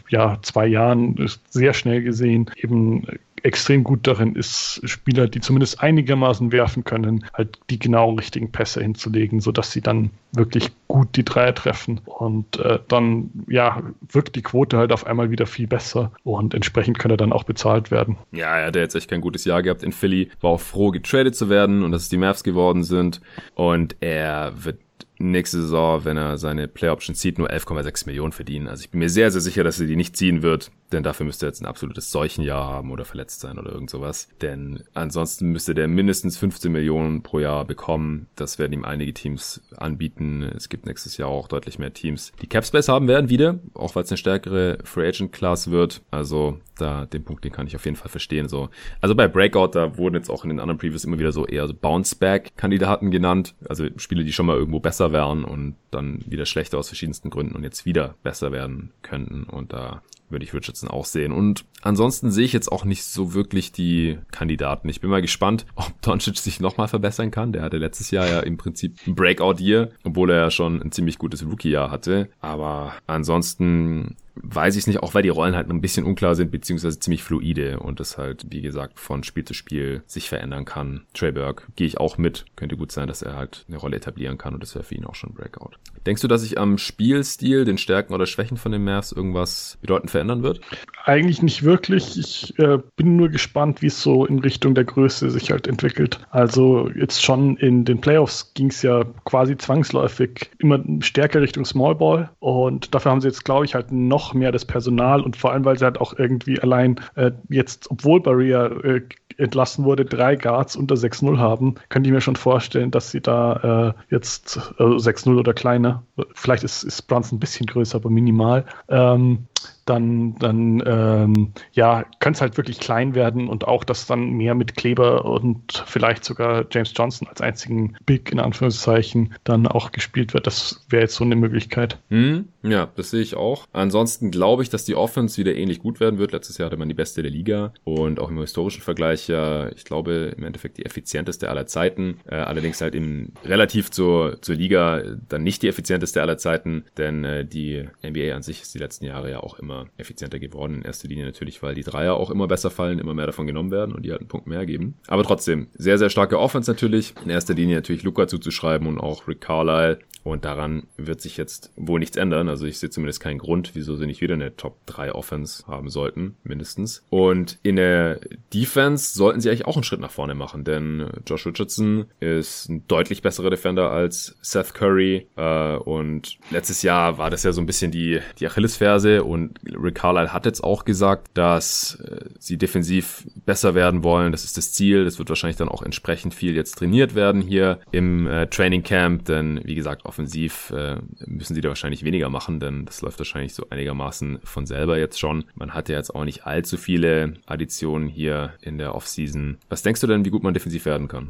ja, 0.10 0.38
zwei 0.42 0.68
Jahren 0.68 1.16
sehr 1.50 1.74
schnell 1.74 2.02
gesehen, 2.02 2.50
eben 2.56 3.06
extrem 3.46 3.84
gut 3.84 4.08
darin 4.08 4.36
ist, 4.36 4.82
Spieler, 4.86 5.28
die 5.28 5.40
zumindest 5.40 5.80
einigermaßen 5.80 6.52
werfen 6.52 6.84
können, 6.84 7.26
halt 7.32 7.60
die 7.70 7.78
genau 7.78 8.14
richtigen 8.14 8.52
Pässe 8.52 8.82
hinzulegen, 8.82 9.40
sodass 9.40 9.72
sie 9.72 9.82
dann 9.82 10.10
wirklich 10.32 10.72
gut 10.88 11.16
die 11.16 11.24
Dreier 11.24 11.54
treffen. 11.54 12.02
Und 12.06 12.58
äh, 12.60 12.80
dann, 12.88 13.30
ja, 13.48 13.84
wirkt 14.12 14.36
die 14.36 14.42
Quote 14.42 14.78
halt 14.78 14.92
auf 14.92 15.06
einmal 15.06 15.30
wieder 15.30 15.46
viel 15.46 15.68
besser 15.68 16.12
und 16.24 16.56
entsprechend 16.56 16.98
kann 16.98 17.12
er 17.12 17.18
dann 17.18 17.32
auch 17.32 17.44
bezahlt 17.44 17.92
werden. 17.92 18.18
Ja, 18.32 18.58
er 18.58 18.68
hat 18.68 18.76
jetzt 18.76 18.96
echt 18.96 19.12
kein 19.12 19.22
gutes 19.22 19.46
Jahr 19.46 19.62
gehabt 19.62 19.84
in 19.84 19.92
Philly, 19.92 20.30
war 20.42 20.52
auch 20.52 20.60
froh, 20.60 20.90
getradet 20.90 21.36
zu 21.36 21.48
werden 21.48 21.84
und 21.84 21.92
dass 21.92 22.02
es 22.02 22.10
die 22.10 22.18
Mavs 22.18 22.44
geworden 22.44 22.84
sind. 22.84 23.22
Und 23.54 23.96
er 24.00 24.54
wird 24.56 24.80
nächste 25.18 25.62
Saison, 25.62 26.06
wenn 26.06 26.18
er 26.18 26.38
seine 26.38 26.68
Play 26.68 26.90
Option 26.90 27.16
zieht, 27.16 27.38
nur 27.38 27.50
11,6 27.50 28.06
Millionen 28.08 28.32
verdienen. 28.32 28.68
Also 28.68 28.84
ich 28.84 28.90
bin 28.90 29.00
mir 29.00 29.10
sehr, 29.10 29.32
sehr 29.32 29.42
sicher, 29.42 29.64
dass 29.64 29.80
er 29.80 29.88
die 29.88 29.96
nicht 29.96 30.18
ziehen 30.18 30.42
wird, 30.42 30.72
denn 30.92 31.04
dafür 31.04 31.26
müsste 31.26 31.46
er 31.46 31.50
jetzt 31.50 31.62
ein 31.62 31.66
absolutes 31.66 32.12
Seuchenjahr 32.12 32.66
haben 32.66 32.92
oder 32.92 33.06
verletzt 33.06 33.40
sein 33.40 33.58
oder 33.58 33.72
irgend 33.72 33.90
sowas. 33.90 34.30
Denn 34.42 34.84
ansonsten 34.94 35.52
müsste 35.52 35.74
der 35.74 35.88
mindestens 35.88 36.38
15 36.38 36.72
Millionen 36.72 37.24
pro 37.24 37.40
Jahr 37.40 37.66
bekommen. 37.66 38.28
Das 38.36 38.60
werden 38.60 38.74
ihm 38.74 38.86
einige 38.86 39.14
Teams 39.14 39.62
anbieten. 39.76 40.44
Es 40.44 40.70
gibt 40.70 40.86
nächstes 40.86 41.18
Jahr 41.18 41.30
auch 41.30 41.48
deutlich 41.48 41.80
mehr 41.80 41.94
Teams, 41.94 42.32
die 42.42 42.48
Capspace 42.48 42.90
haben 42.90 43.08
werden 43.08 43.30
wieder, 43.30 43.60
auch 43.74 43.96
weil 43.96 44.04
es 44.04 44.12
eine 44.12 44.18
stärkere 44.18 44.78
Free 44.84 45.08
Agent 45.08 45.32
Class 45.32 45.72
wird. 45.72 46.02
Also 46.12 46.60
da 46.78 47.06
den 47.06 47.24
Punkt, 47.24 47.44
den 47.44 47.52
kann 47.52 47.68
ich 47.68 47.76
auf 47.76 47.86
jeden 47.86 47.98
Fall 47.98 48.10
verstehen. 48.10 48.48
So, 48.48 48.70
also 49.02 49.16
bei 49.16 49.28
Breakout, 49.28 49.70
da 49.74 49.98
wurden 49.98 50.16
jetzt 50.16 50.30
auch 50.30 50.44
in 50.44 50.50
den 50.50 50.60
anderen 50.60 50.78
Previews 50.78 51.06
immer 51.06 51.20
wieder 51.20 51.32
so 51.32 51.46
eher 51.46 51.68
so 51.68 51.74
Bounce-Back-Kandidaten 51.74 53.12
genannt. 53.12 53.56
Also 53.68 53.88
Spiele, 53.98 54.24
die 54.24 54.34
schon 54.34 54.46
mal 54.46 54.58
irgendwo 54.58 54.80
besser 54.80 55.12
wären 55.12 55.44
und 55.44 55.76
dann 55.92 56.20
wieder 56.28 56.46
schlechter 56.46 56.78
aus 56.78 56.90
verschiedensten 56.90 57.30
Gründen 57.30 57.56
und 57.56 57.64
jetzt 57.64 57.86
wieder 57.86 58.16
besser 58.24 58.52
werden 58.52 58.92
könnten. 59.02 59.44
Und 59.44 59.74
da 59.74 60.02
würde 60.30 60.46
ich 60.46 60.54
Richardson 60.54 60.90
auch 60.90 61.06
sehen. 61.06 61.32
Und 61.32 61.66
ansonsten 61.82 62.32
sehe 62.32 62.46
ich 62.46 62.54
jetzt 62.54 62.72
auch 62.72 62.86
nicht 62.86 63.04
so 63.04 63.34
wirklich 63.34 63.72
die 63.72 64.18
Kandidaten. 64.32 64.90
Ich 64.90 65.02
bin 65.02 65.10
mal 65.10 65.22
gespannt, 65.22 65.66
ob 65.76 66.02
Doncic 66.02 66.38
sich 66.38 66.60
nochmal 66.60 66.88
verbessern 66.88 67.32
kann. 67.32 67.52
Der 67.52 67.62
hatte 67.62 67.78
letztes 67.78 68.12
Jahr 68.12 68.28
ja 68.28 68.40
im 68.40 68.58
Prinzip 68.58 68.98
ein 69.08 69.16
Breakout-Year, 69.16 69.92
obwohl 70.04 70.32
er 70.32 70.38
ja 70.38 70.52
schon 70.52 70.82
ein 70.82 70.92
ziemlich 70.92 71.18
gutes 71.18 71.46
Rookie-Jahr 71.46 71.92
hatte. 71.92 72.30
Aber 72.40 72.94
ansonsten 73.08 74.16
weiß 74.36 74.76
ich 74.76 74.82
es 74.82 74.88
nicht, 74.88 75.02
auch 75.02 75.14
weil 75.14 75.24
die 75.24 75.30
Rollen 75.30 75.56
halt 75.56 75.70
ein 75.70 75.82
bisschen 75.82 76.06
unklar 76.06 76.36
sind, 76.36 76.52
beziehungsweise 76.52 77.00
ziemlich 77.00 77.24
fluide 77.24 77.80
und 77.80 78.00
das 78.00 78.18
halt, 78.18 78.46
wie 78.50 78.62
gesagt, 78.62 79.00
von 79.00 79.24
Spiel 79.24 79.46
zu 79.46 79.54
Spiel 79.54 80.04
sich 80.06 80.30
verändern 80.30 80.66
kann. 80.66 81.06
Trey 81.14 81.32
Burke 81.32 81.64
gehe 81.76 81.88
ich 81.88 82.00
auch 82.00 82.18
mit. 82.18 82.46
Könnte 82.56 82.78
gut 82.78 82.92
sein, 82.92 83.08
dass 83.08 83.22
er 83.22 83.36
halt 83.36 83.66
eine 83.68 83.78
Rolle 83.78 83.98
etablieren 83.98 84.38
kann 84.38 84.54
und 84.54 84.62
das 84.62 84.76
wäre 84.76 84.84
für 84.84 84.96
ihn 84.96 85.06
auch 85.06 85.16
schon 85.16 85.34
Breakout. 85.34 85.72
Denkst 86.06 86.22
du, 86.22 86.28
dass 86.28 86.42
sich 86.42 86.60
am 86.60 86.78
Spielstil, 86.78 87.66
den 87.66 87.80
Stärken 87.80 88.14
oder 88.14 88.28
Schwächen 88.28 88.58
von 88.58 88.72
den 88.72 88.84
Mavs 88.84 89.12
irgendwas 89.12 89.78
bedeutend 89.82 90.12
verändern 90.12 90.44
wird? 90.44 90.62
Eigentlich 91.04 91.42
nicht 91.42 91.64
wirklich. 91.64 92.18
Ich 92.18 92.60
äh, 92.60 92.78
bin 92.96 93.16
nur 93.16 93.30
gespannt, 93.30 93.82
wie 93.82 93.88
es 93.88 94.02
so 94.02 94.26
in 94.26 94.40
Richtung 94.40 94.76
der 94.76 94.84
Größe 94.84 95.32
sich 95.32 95.50
halt 95.50 95.68
entwickelt. 95.68 96.20
Also 96.30 96.90
jetzt 96.96 97.24
schon 97.24 97.58
in 97.58 97.86
den 97.86 98.02
Playoffs 98.02 98.54
ging 98.54 98.68
es 98.68 98.82
ja 98.84 99.04
quasi 99.24 99.58
zwangsläufig 99.58 100.52
immer 100.60 100.80
stärker 101.00 101.42
Richtung 101.42 101.66
Small 101.66 101.96
Ball 101.96 102.30
und 102.40 102.94
dafür 102.94 103.12
haben 103.12 103.22
sie 103.22 103.28
jetzt, 103.28 103.44
glaube 103.44 103.66
ich, 103.66 103.74
halt 103.74 103.92
noch 103.92 104.25
noch 104.26 104.34
mehr 104.34 104.52
das 104.52 104.66
Personal 104.66 105.22
und 105.22 105.36
vor 105.36 105.52
allem, 105.52 105.66
weil 105.66 105.78
sie 105.78 105.86
halt 105.86 106.00
auch 106.00 106.18
irgendwie 106.18 106.60
allein 106.60 107.00
äh, 107.16 107.32
jetzt, 107.50 107.90
obwohl 107.92 108.22
Barrier 108.22 108.84
äh, 108.84 109.02
entlassen 109.38 109.86
wurde, 109.86 110.06
drei 110.06 110.36
Guards 110.36 110.76
unter 110.76 110.96
6-0 110.96 111.38
haben, 111.38 111.76
könnte 111.90 112.10
ich 112.10 112.14
mir 112.14 112.22
schon 112.22 112.36
vorstellen, 112.36 112.92
dass 112.92 113.12
sie 113.12 113.22
da 113.22 113.94
äh, 114.10 114.14
jetzt 114.14 114.58
äh, 114.80 114.84
6-0 114.84 115.38
oder 115.38 115.54
kleiner, 115.54 116.04
vielleicht 116.34 116.64
ist, 116.64 116.84
ist 116.84 117.04
Brunson 117.04 117.38
ein 117.38 117.40
bisschen 117.40 117.66
größer, 117.66 117.98
aber 117.98 118.10
minimal, 118.10 118.66
ähm, 118.90 119.48
dann, 119.86 120.36
dann 120.40 120.84
ähm, 120.86 121.54
ja, 121.74 122.06
könnte 122.20 122.38
es 122.38 122.42
halt 122.42 122.58
wirklich 122.58 122.80
klein 122.80 123.16
werden 123.16 123.48
und 123.48 123.68
auch, 123.68 123.84
dass 123.84 124.08
dann 124.08 124.32
mehr 124.32 124.56
mit 124.56 124.76
Kleber 124.76 125.26
und 125.26 125.84
vielleicht 125.86 126.26
sogar 126.26 126.66
James 126.72 126.94
Johnson 126.96 127.28
als 127.28 127.42
einzigen 127.42 127.96
Big 128.06 128.32
in 128.32 128.40
Anführungszeichen 128.40 129.34
dann 129.44 129.68
auch 129.68 129.92
gespielt 129.92 130.34
wird. 130.34 130.48
Das 130.48 130.86
wäre 130.90 131.04
jetzt 131.04 131.16
so 131.16 131.24
eine 131.24 131.36
Möglichkeit. 131.36 132.00
Hm, 132.10 132.50
ja, 132.64 132.90
das 132.96 133.12
sehe 133.12 133.22
ich 133.22 133.36
auch. 133.36 133.68
Ansonsten 133.74 134.32
glaube 134.32 134.64
ich, 134.64 134.70
dass 134.70 134.86
die 134.86 134.96
Offense 134.96 135.38
wieder 135.38 135.56
ähnlich 135.56 135.80
gut 135.80 136.00
werden 136.00 136.20
wird. 136.20 136.32
Letztes 136.32 136.58
Jahr 136.58 136.68
hatte 136.68 136.78
man 136.78 136.90
die 136.90 136.96
beste 136.96 137.22
der 137.22 137.32
Liga 137.32 137.74
und 137.84 138.20
auch 138.20 138.30
im 138.30 138.40
historischen 138.40 138.82
Vergleich 138.82 139.28
ja, 139.28 139.70
ich 139.70 139.86
glaube, 139.86 140.34
im 140.36 140.44
Endeffekt 140.44 140.78
die 140.78 140.86
effizienteste 140.86 141.50
aller 141.50 141.68
Zeiten. 141.68 142.20
Äh, 142.26 142.36
allerdings 142.36 142.82
halt 142.82 142.96
im 142.96 143.34
relativ 143.44 143.92
zur, 143.92 144.42
zur 144.42 144.56
Liga 144.56 145.04
dann 145.30 145.44
nicht 145.44 145.62
die 145.62 145.68
effizienteste 145.68 146.22
aller 146.22 146.38
Zeiten, 146.38 146.86
denn 146.98 147.24
äh, 147.24 147.46
die 147.46 147.88
NBA 148.04 148.36
an 148.36 148.42
sich 148.42 148.62
ist 148.62 148.74
die 148.74 148.80
letzten 148.80 149.06
Jahre 149.06 149.30
ja 149.30 149.40
auch 149.42 149.55
immer 149.60 149.76
immer 149.76 149.88
effizienter 149.98 150.40
geworden. 150.40 150.76
In 150.76 150.82
erster 150.84 151.08
Linie 151.08 151.26
natürlich, 151.26 151.62
weil 151.62 151.76
die 151.76 151.84
Dreier 151.84 152.16
auch 152.16 152.30
immer 152.30 152.48
besser 152.48 152.70
fallen, 152.70 153.00
immer 153.00 153.14
mehr 153.14 153.26
davon 153.26 153.48
genommen 153.48 153.72
werden 153.72 153.94
und 153.94 154.04
die 154.04 154.12
halt 154.12 154.22
einen 154.22 154.30
Punkt 154.30 154.48
mehr 154.48 154.66
geben. 154.66 154.96
Aber 155.08 155.24
trotzdem, 155.24 155.68
sehr, 155.74 155.98
sehr 155.98 156.10
starke 156.10 156.40
Offense 156.40 156.70
natürlich. 156.70 157.14
In 157.24 157.30
erster 157.30 157.54
Linie 157.54 157.76
natürlich 157.76 158.04
Luca 158.04 158.28
zuzuschreiben 158.28 158.88
und 158.88 159.00
auch 159.00 159.28
Rick 159.28 159.42
Carlisle. 159.42 160.00
Und 160.24 160.44
daran 160.44 160.88
wird 160.98 161.22
sich 161.22 161.38
jetzt 161.38 161.72
wohl 161.76 162.00
nichts 162.00 162.18
ändern. 162.18 162.50
Also 162.50 162.66
ich 162.66 162.80
sehe 162.80 162.90
zumindest 162.90 163.20
keinen 163.20 163.38
Grund, 163.38 163.76
wieso 163.76 163.96
sie 163.96 164.08
nicht 164.08 164.22
wieder 164.22 164.34
eine 164.34 164.56
Top 164.56 164.84
3 164.88 165.14
Offense 165.14 165.68
haben 165.68 165.88
sollten, 165.90 166.36
mindestens. 166.44 167.06
Und 167.12 167.60
in 167.62 167.76
der 167.76 168.20
Defense 168.52 169.14
sollten 169.14 169.40
sie 169.40 169.50
eigentlich 169.50 169.68
auch 169.68 169.76
einen 169.76 169.84
Schritt 169.84 170.00
nach 170.00 170.10
vorne 170.10 170.34
machen, 170.34 170.64
denn 170.64 171.12
Josh 171.28 171.46
Richardson 171.46 172.06
ist 172.20 172.70
ein 172.70 172.88
deutlich 172.88 173.22
besserer 173.22 173.52
Defender 173.52 173.92
als 173.92 174.36
Seth 174.42 174.74
Curry. 174.74 175.28
Äh, 175.36 175.76
und 175.76 176.40
letztes 176.50 176.82
Jahr 176.82 177.20
war 177.20 177.30
das 177.30 177.44
ja 177.44 177.52
so 177.52 177.62
ein 177.62 177.68
bisschen 177.68 177.92
die, 177.92 178.20
die 178.40 178.48
Achillesferse 178.48 179.24
und 179.24 179.45
Rick 179.66 179.96
Carlisle 179.96 180.34
hat 180.34 180.46
jetzt 180.46 180.64
auch 180.64 180.86
gesagt, 180.86 181.30
dass 181.34 182.00
äh, 182.02 182.26
sie 182.40 182.58
defensiv 182.58 183.26
besser 183.46 183.76
werden 183.76 184.04
wollen. 184.04 184.32
Das 184.32 184.44
ist 184.44 184.58
das 184.58 184.74
Ziel. 184.74 185.06
Das 185.06 185.20
wird 185.20 185.30
wahrscheinlich 185.30 185.58
dann 185.58 185.70
auch 185.70 185.82
entsprechend 185.82 186.34
viel 186.34 186.56
jetzt 186.56 186.78
trainiert 186.78 187.16
werden 187.16 187.42
hier 187.42 187.80
im 187.92 188.28
äh, 188.28 188.48
Training 188.48 188.84
Camp, 188.84 189.26
denn 189.26 189.62
wie 189.64 189.76
gesagt, 189.76 190.06
offensiv 190.06 190.72
äh, 190.72 190.98
müssen 191.26 191.56
sie 191.56 191.62
da 191.62 191.70
wahrscheinlich 191.70 192.04
weniger 192.04 192.30
machen, 192.30 192.60
denn 192.60 192.86
das 192.86 193.02
läuft 193.02 193.20
wahrscheinlich 193.20 193.54
so 193.54 193.68
einigermaßen 193.70 194.40
von 194.44 194.66
selber 194.66 194.98
jetzt 194.98 195.20
schon. 195.20 195.46
Man 195.56 195.74
hat 195.74 195.90
ja 195.90 195.98
jetzt 195.98 196.14
auch 196.14 196.26
nicht 196.26 196.46
allzu 196.46 196.78
viele 196.78 197.34
Additionen 197.46 198.08
hier 198.08 198.54
in 198.62 198.78
der 198.78 198.96
Offseason. 198.96 199.58
Was 199.70 199.84
denkst 199.84 200.02
du 200.02 200.08
denn, 200.08 200.26
wie 200.26 200.30
gut 200.30 200.44
man 200.44 200.54
defensiv 200.54 200.86
werden 200.86 201.08
kann? 201.08 201.30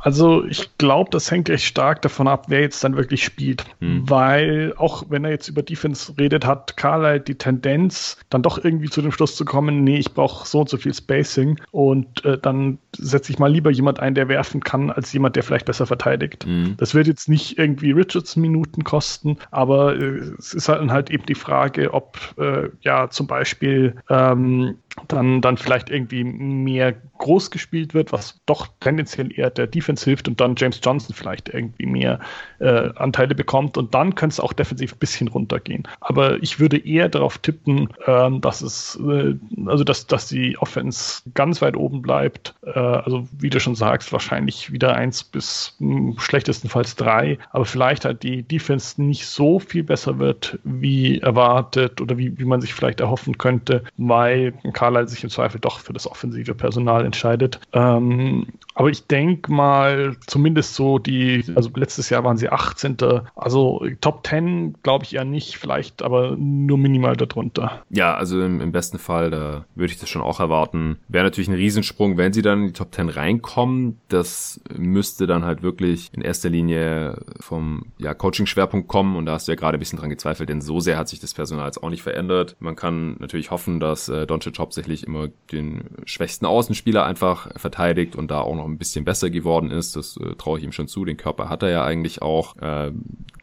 Also 0.00 0.44
ich 0.44 0.76
glaube, 0.78 1.10
das 1.10 1.30
hängt 1.30 1.48
echt 1.48 1.64
stark 1.64 2.02
davon 2.02 2.28
ab, 2.28 2.46
wer 2.48 2.60
jetzt 2.60 2.82
dann 2.84 2.96
wirklich 2.96 3.24
spielt, 3.24 3.64
hm. 3.80 4.08
weil 4.08 4.74
auch 4.76 5.04
wenn 5.08 5.24
er 5.24 5.30
jetzt 5.30 5.48
über 5.48 5.62
Defense 5.62 6.12
redet, 6.18 6.44
hat 6.44 6.76
Carlisle 6.76 7.20
die 7.20 7.36
Tendenz 7.36 7.53
Tendenz, 7.62 8.16
dann 8.30 8.42
doch 8.42 8.62
irgendwie 8.62 8.90
zu 8.90 9.02
dem 9.02 9.12
Schluss 9.12 9.36
zu 9.36 9.44
kommen, 9.44 9.84
nee, 9.84 9.96
ich 9.96 10.12
brauche 10.12 10.46
so 10.46 10.60
und 10.60 10.68
so 10.68 10.76
viel 10.76 10.94
Spacing 10.94 11.60
und 11.70 12.24
äh, 12.24 12.38
dann 12.38 12.78
setze 12.96 13.32
ich 13.32 13.38
mal 13.38 13.50
lieber 13.50 13.70
jemand 13.70 14.00
ein, 14.00 14.14
der 14.14 14.28
werfen 14.28 14.62
kann, 14.62 14.90
als 14.90 15.12
jemand, 15.12 15.36
der 15.36 15.42
vielleicht 15.42 15.66
besser 15.66 15.86
verteidigt. 15.86 16.46
Mhm. 16.46 16.74
Das 16.76 16.94
wird 16.94 17.06
jetzt 17.06 17.28
nicht 17.28 17.58
irgendwie 17.58 17.92
Richardson 17.92 18.42
Minuten 18.42 18.84
kosten, 18.84 19.38
aber 19.50 19.96
äh, 19.96 20.20
es 20.38 20.54
ist 20.54 20.68
halt, 20.68 20.90
halt 20.90 21.10
eben 21.10 21.26
die 21.26 21.34
Frage, 21.34 21.92
ob 21.94 22.18
äh, 22.38 22.68
ja 22.82 23.10
zum 23.10 23.26
Beispiel 23.26 23.96
ähm, 24.08 24.76
dann, 25.08 25.40
dann 25.40 25.56
vielleicht 25.56 25.90
irgendwie 25.90 26.24
mehr 26.24 26.94
groß 27.18 27.50
gespielt 27.50 27.94
wird, 27.94 28.12
was 28.12 28.40
doch 28.46 28.68
tendenziell 28.80 29.36
eher 29.36 29.50
der 29.50 29.66
Defense 29.66 30.04
hilft 30.04 30.28
und 30.28 30.40
dann 30.40 30.54
James 30.56 30.80
Johnson 30.82 31.14
vielleicht 31.14 31.48
irgendwie 31.48 31.86
mehr 31.86 32.20
äh, 32.60 32.90
Anteile 32.96 33.34
bekommt 33.34 33.76
und 33.76 33.94
dann 33.94 34.14
könnte 34.14 34.34
es 34.34 34.40
auch 34.40 34.52
defensiv 34.52 34.94
ein 34.94 34.98
bisschen 34.98 35.28
runtergehen. 35.28 35.84
Aber 36.00 36.42
ich 36.42 36.60
würde 36.60 36.78
eher 36.78 37.08
darauf 37.08 37.38
tippen, 37.38 37.88
ähm, 38.06 38.40
dass 38.40 38.62
es, 38.62 38.98
äh, 39.04 39.34
also 39.66 39.84
dass, 39.84 40.06
dass 40.06 40.28
die 40.28 40.56
Offense 40.58 41.22
ganz 41.34 41.60
weit 41.60 41.76
oben 41.76 42.02
bleibt. 42.02 42.54
Äh, 42.64 42.78
also 42.78 43.26
wie 43.38 43.50
du 43.50 43.58
schon 43.58 43.74
sagst, 43.74 44.12
wahrscheinlich 44.12 44.72
wieder 44.72 44.94
eins 44.94 45.24
bis 45.24 45.76
mh, 45.78 45.96
hm, 45.96 46.18
schlechtestenfalls 46.18 46.96
drei, 46.96 47.38
aber 47.50 47.64
vielleicht 47.64 48.04
halt 48.04 48.22
die 48.22 48.42
Defense 48.42 49.02
nicht 49.02 49.26
so 49.26 49.58
viel 49.58 49.82
besser 49.82 50.18
wird, 50.18 50.58
wie 50.62 51.20
erwartet 51.20 52.00
oder 52.00 52.16
wie, 52.18 52.38
wie 52.38 52.44
man 52.44 52.60
sich 52.60 52.74
vielleicht 52.74 53.00
erhoffen 53.00 53.38
könnte, 53.38 53.82
weil 53.96 54.54
Carlisle 54.84 55.08
sich 55.08 55.24
im 55.24 55.30
Zweifel 55.30 55.60
doch 55.60 55.78
für 55.78 55.92
das 55.92 56.10
offensive 56.10 56.54
Personal 56.54 57.04
entscheidet. 57.04 57.60
Ähm, 57.72 58.46
aber 58.74 58.90
ich 58.90 59.06
denke 59.06 59.52
mal, 59.52 60.16
zumindest 60.26 60.74
so 60.74 60.98
die, 60.98 61.44
also 61.54 61.70
letztes 61.74 62.10
Jahr 62.10 62.24
waren 62.24 62.36
sie 62.36 62.50
18. 62.50 62.96
Also 63.34 63.86
Top 64.00 64.26
10 64.26 64.74
glaube 64.82 65.04
ich 65.04 65.14
eher 65.14 65.24
nicht, 65.24 65.56
vielleicht 65.56 66.02
aber 66.02 66.36
nur 66.36 66.76
minimal 66.76 67.16
darunter. 67.16 67.82
Ja, 67.88 68.14
also 68.14 68.42
im, 68.42 68.60
im 68.60 68.72
besten 68.72 68.98
Fall, 68.98 69.30
da 69.30 69.64
würde 69.74 69.92
ich 69.92 69.98
das 69.98 70.08
schon 70.10 70.22
auch 70.22 70.40
erwarten. 70.40 70.98
Wäre 71.08 71.24
natürlich 71.24 71.48
ein 71.48 71.54
Riesensprung, 71.54 72.16
wenn 72.16 72.32
sie 72.32 72.42
dann 72.42 72.60
in 72.60 72.66
die 72.68 72.72
Top 72.72 72.94
10 72.94 73.08
reinkommen. 73.08 74.00
Das 74.08 74.60
müsste 74.76 75.26
dann 75.26 75.44
halt 75.44 75.62
wirklich 75.62 76.10
in 76.12 76.20
erster 76.20 76.50
Linie 76.50 77.22
vom 77.40 77.86
ja, 77.98 78.12
Coaching-Schwerpunkt 78.12 78.88
kommen 78.88 79.16
und 79.16 79.26
da 79.26 79.32
hast 79.32 79.48
du 79.48 79.52
ja 79.52 79.56
gerade 79.56 79.78
ein 79.78 79.80
bisschen 79.80 79.98
dran 79.98 80.10
gezweifelt, 80.10 80.48
denn 80.48 80.60
so 80.60 80.80
sehr 80.80 80.98
hat 80.98 81.08
sich 81.08 81.20
das 81.20 81.32
Personal 81.32 81.66
jetzt 81.66 81.82
auch 81.82 81.90
nicht 81.90 82.02
verändert. 82.02 82.56
Man 82.58 82.76
kann 82.76 83.16
natürlich 83.20 83.50
hoffen, 83.50 83.80
dass 83.80 84.08
äh, 84.08 84.26
Doncic 84.26 84.58
hauptsächlich 84.74 85.06
immer 85.06 85.28
den 85.52 85.84
schwächsten 86.04 86.46
Außenspieler 86.46 87.04
einfach 87.04 87.48
verteidigt 87.56 88.16
und 88.16 88.30
da 88.30 88.40
auch 88.40 88.56
noch 88.56 88.64
ein 88.64 88.76
bisschen 88.76 89.04
besser 89.04 89.30
geworden 89.30 89.70
ist. 89.70 89.94
Das 89.94 90.16
äh, 90.16 90.34
traue 90.34 90.58
ich 90.58 90.64
ihm 90.64 90.72
schon 90.72 90.88
zu. 90.88 91.04
Den 91.04 91.16
Körper 91.16 91.48
hat 91.48 91.62
er 91.62 91.70
ja 91.70 91.84
eigentlich 91.84 92.22
auch. 92.22 92.56
Äh, 92.56 92.90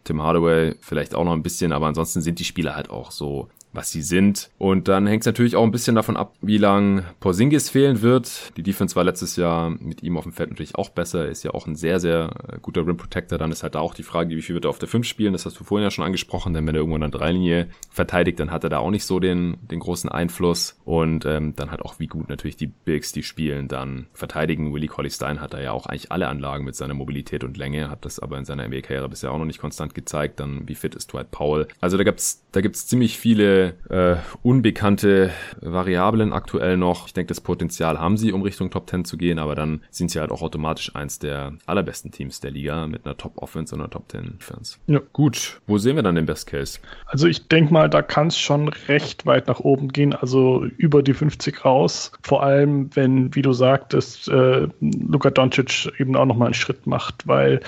Tim 0.04 0.22
Hardaway 0.22 0.76
vielleicht 0.82 1.16
auch 1.16 1.24
noch 1.24 1.32
ein 1.32 1.44
bisschen, 1.44 1.72
aber 1.72 1.88
ansonsten 1.88 2.22
sind 2.22 2.40
die 2.40 2.44
Spieler 2.44 2.76
halt 2.76 2.90
auch 2.90 3.12
so 3.12 3.48
was 3.74 3.92
sie 3.92 4.02
sind. 4.02 4.50
Und 4.58 4.88
dann 4.88 5.08
hängt 5.08 5.24
es 5.24 5.26
natürlich 5.26 5.56
auch 5.56 5.64
ein 5.64 5.72
bisschen 5.72 5.96
davon 5.96 6.18
ab, 6.18 6.36
wie 6.42 6.58
lang 6.58 7.06
Porzingis 7.20 7.70
fehlen 7.70 8.02
wird. 8.02 8.52
Die 8.58 8.64
Defense 8.64 8.96
war 8.96 9.04
letztes 9.04 9.36
Jahr 9.36 9.70
mit 9.70 10.04
ihm 10.04 10.18
auf 10.18 10.24
dem 10.24 10.34
Feld 10.34 10.50
natürlich 10.50 10.76
auch 10.76 10.90
besser. 10.90 11.28
Ist 11.28 11.44
ja 11.44 11.52
auch 11.52 11.68
ein 11.68 11.76
sehr, 11.76 12.00
sehr 12.00 12.32
äh, 12.48 12.58
guter 12.62 12.86
Rim 12.86 12.98
Protector. 12.98 13.38
Dann 13.38 13.52
ist 13.52 13.64
halt 13.64 13.76
da 13.76 13.80
auch 13.80 13.94
die 13.94 14.04
Frage, 14.04 14.36
wie 14.36 14.42
viel 14.42 14.56
wird 14.56 14.66
er 14.66 14.70
auf 14.70 14.80
der 14.80 14.90
5 14.90 15.08
spielen. 15.08 15.34
Das 15.34 15.46
hast 15.46 15.60
du 15.60 15.64
vorhin 15.64 15.84
ja 15.84 15.92
schon 15.92 16.06
angesprochen. 16.06 16.54
Denn 16.54 16.68
wenn 16.68 16.76
er 16.76 16.82
irgendwann 16.82 17.04
an 17.04 17.12
der 17.12 17.20
Dreilinie 17.20 17.68
verteidigt, 17.90 18.40
dann 18.40 18.52
hat 18.52 18.64
er 18.64 18.70
da 18.70 18.80
auch 18.80 18.92
nicht 18.92 19.06
so 19.06 19.20
den, 19.20 19.58
den 19.62 19.80
großen 19.80 20.10
Einfluss. 20.10 20.78
Und 20.84 21.26
ähm, 21.26 21.56
dann 21.56 21.72
halt 21.72 21.82
auch, 21.82 22.00
wie 22.00 22.08
gut 22.08 22.30
natürlich 22.30 22.58
die 22.58 22.68
Bigs, 22.68 23.12
die 23.12 23.24
spielen, 23.24 23.68
dann 23.68 24.08
verteidigen. 24.14 24.74
Willie 24.74 24.90
Colley 24.90 25.10
Stein 25.10 25.40
hat 25.40 25.54
da 25.54 25.62
ja 25.62 25.72
auch 25.72 25.86
eigentlich 25.86 26.12
alle 26.12 26.28
Anlagen 26.28 26.66
mit 26.66 26.76
seiner 26.76 26.94
Mobilität 26.94 27.44
und 27.44 27.58
Länge. 27.58 27.90
Hat 27.90 28.06
das 28.06 28.20
aber 28.20 28.38
in 28.38 28.46
seiner 28.46 28.68
NBA-Karriere 28.68 29.08
bisher 29.08 29.32
auch 29.32 29.38
noch 29.38 29.46
nicht 29.46 29.60
konstant 29.60 29.94
gezeigt. 29.94 30.40
Dann, 30.40 30.68
wie 30.68 30.76
fit 30.76 30.96
ist 30.96 31.14
Dwight 31.14 31.32
Powell? 31.32 31.68
Also 31.80 31.98
da 31.98 32.04
gibt's, 32.04 32.46
da 32.52 32.62
gibt's 32.62 32.88
ziemlich 32.88 33.18
viele 33.18 33.61
äh, 33.90 34.16
unbekannte 34.44 35.32
Variablen 35.62 36.34
aktuell 36.34 36.78
noch. 36.78 37.08
Ich 37.08 37.14
denke, 37.14 37.30
das 37.30 37.42
Potenzial 37.42 38.00
haben 38.00 38.18
sie, 38.18 38.32
um 38.32 38.42
Richtung 38.42 38.70
Top 38.72 38.90
10 38.90 39.06
zu 39.06 39.18
gehen, 39.18 39.40
aber 39.40 39.56
dann 39.56 39.82
sind 39.90 40.12
sie 40.12 40.20
halt 40.20 40.32
auch 40.32 40.42
automatisch 40.42 40.96
eins 40.96 41.20
der 41.20 41.54
allerbesten 41.66 42.12
Teams 42.12 42.40
der 42.40 42.52
Liga 42.52 42.88
mit 42.88 43.06
einer 43.06 43.18
Top 43.18 43.38
Offense 43.38 43.76
und 43.76 43.82
einer 43.82 43.90
Top 43.90 44.12
10 44.12 44.38
Defense. 44.40 44.78
Ja. 44.88 45.00
Gut, 45.14 45.62
wo 45.68 45.78
sehen 45.78 45.96
wir 45.96 46.04
dann 46.04 46.16
den 46.16 46.26
Best 46.26 46.48
Case? 46.48 46.80
Also 47.06 47.28
ich 47.28 47.48
denke 47.48 47.74
mal, 47.74 47.90
da 47.90 48.02
kann 48.02 48.28
es 48.28 48.38
schon 48.38 48.68
recht 48.68 49.26
weit 49.26 49.48
nach 49.48 49.60
oben 49.60 49.90
gehen, 49.90 50.14
also 50.14 50.66
über 50.78 51.04
die 51.04 51.14
50 51.14 51.66
raus. 51.66 52.12
Vor 52.24 52.44
allem, 52.44 52.90
wenn, 52.96 53.34
wie 53.36 53.42
du 53.42 53.54
sagtest, 53.54 54.28
äh, 54.30 54.68
Luka 54.80 55.30
Doncic 55.30 55.92
eben 56.00 56.16
auch 56.16 56.26
nochmal 56.26 56.48
einen 56.48 56.54
Schritt 56.54 56.88
macht, 56.88 57.28
weil 57.28 57.62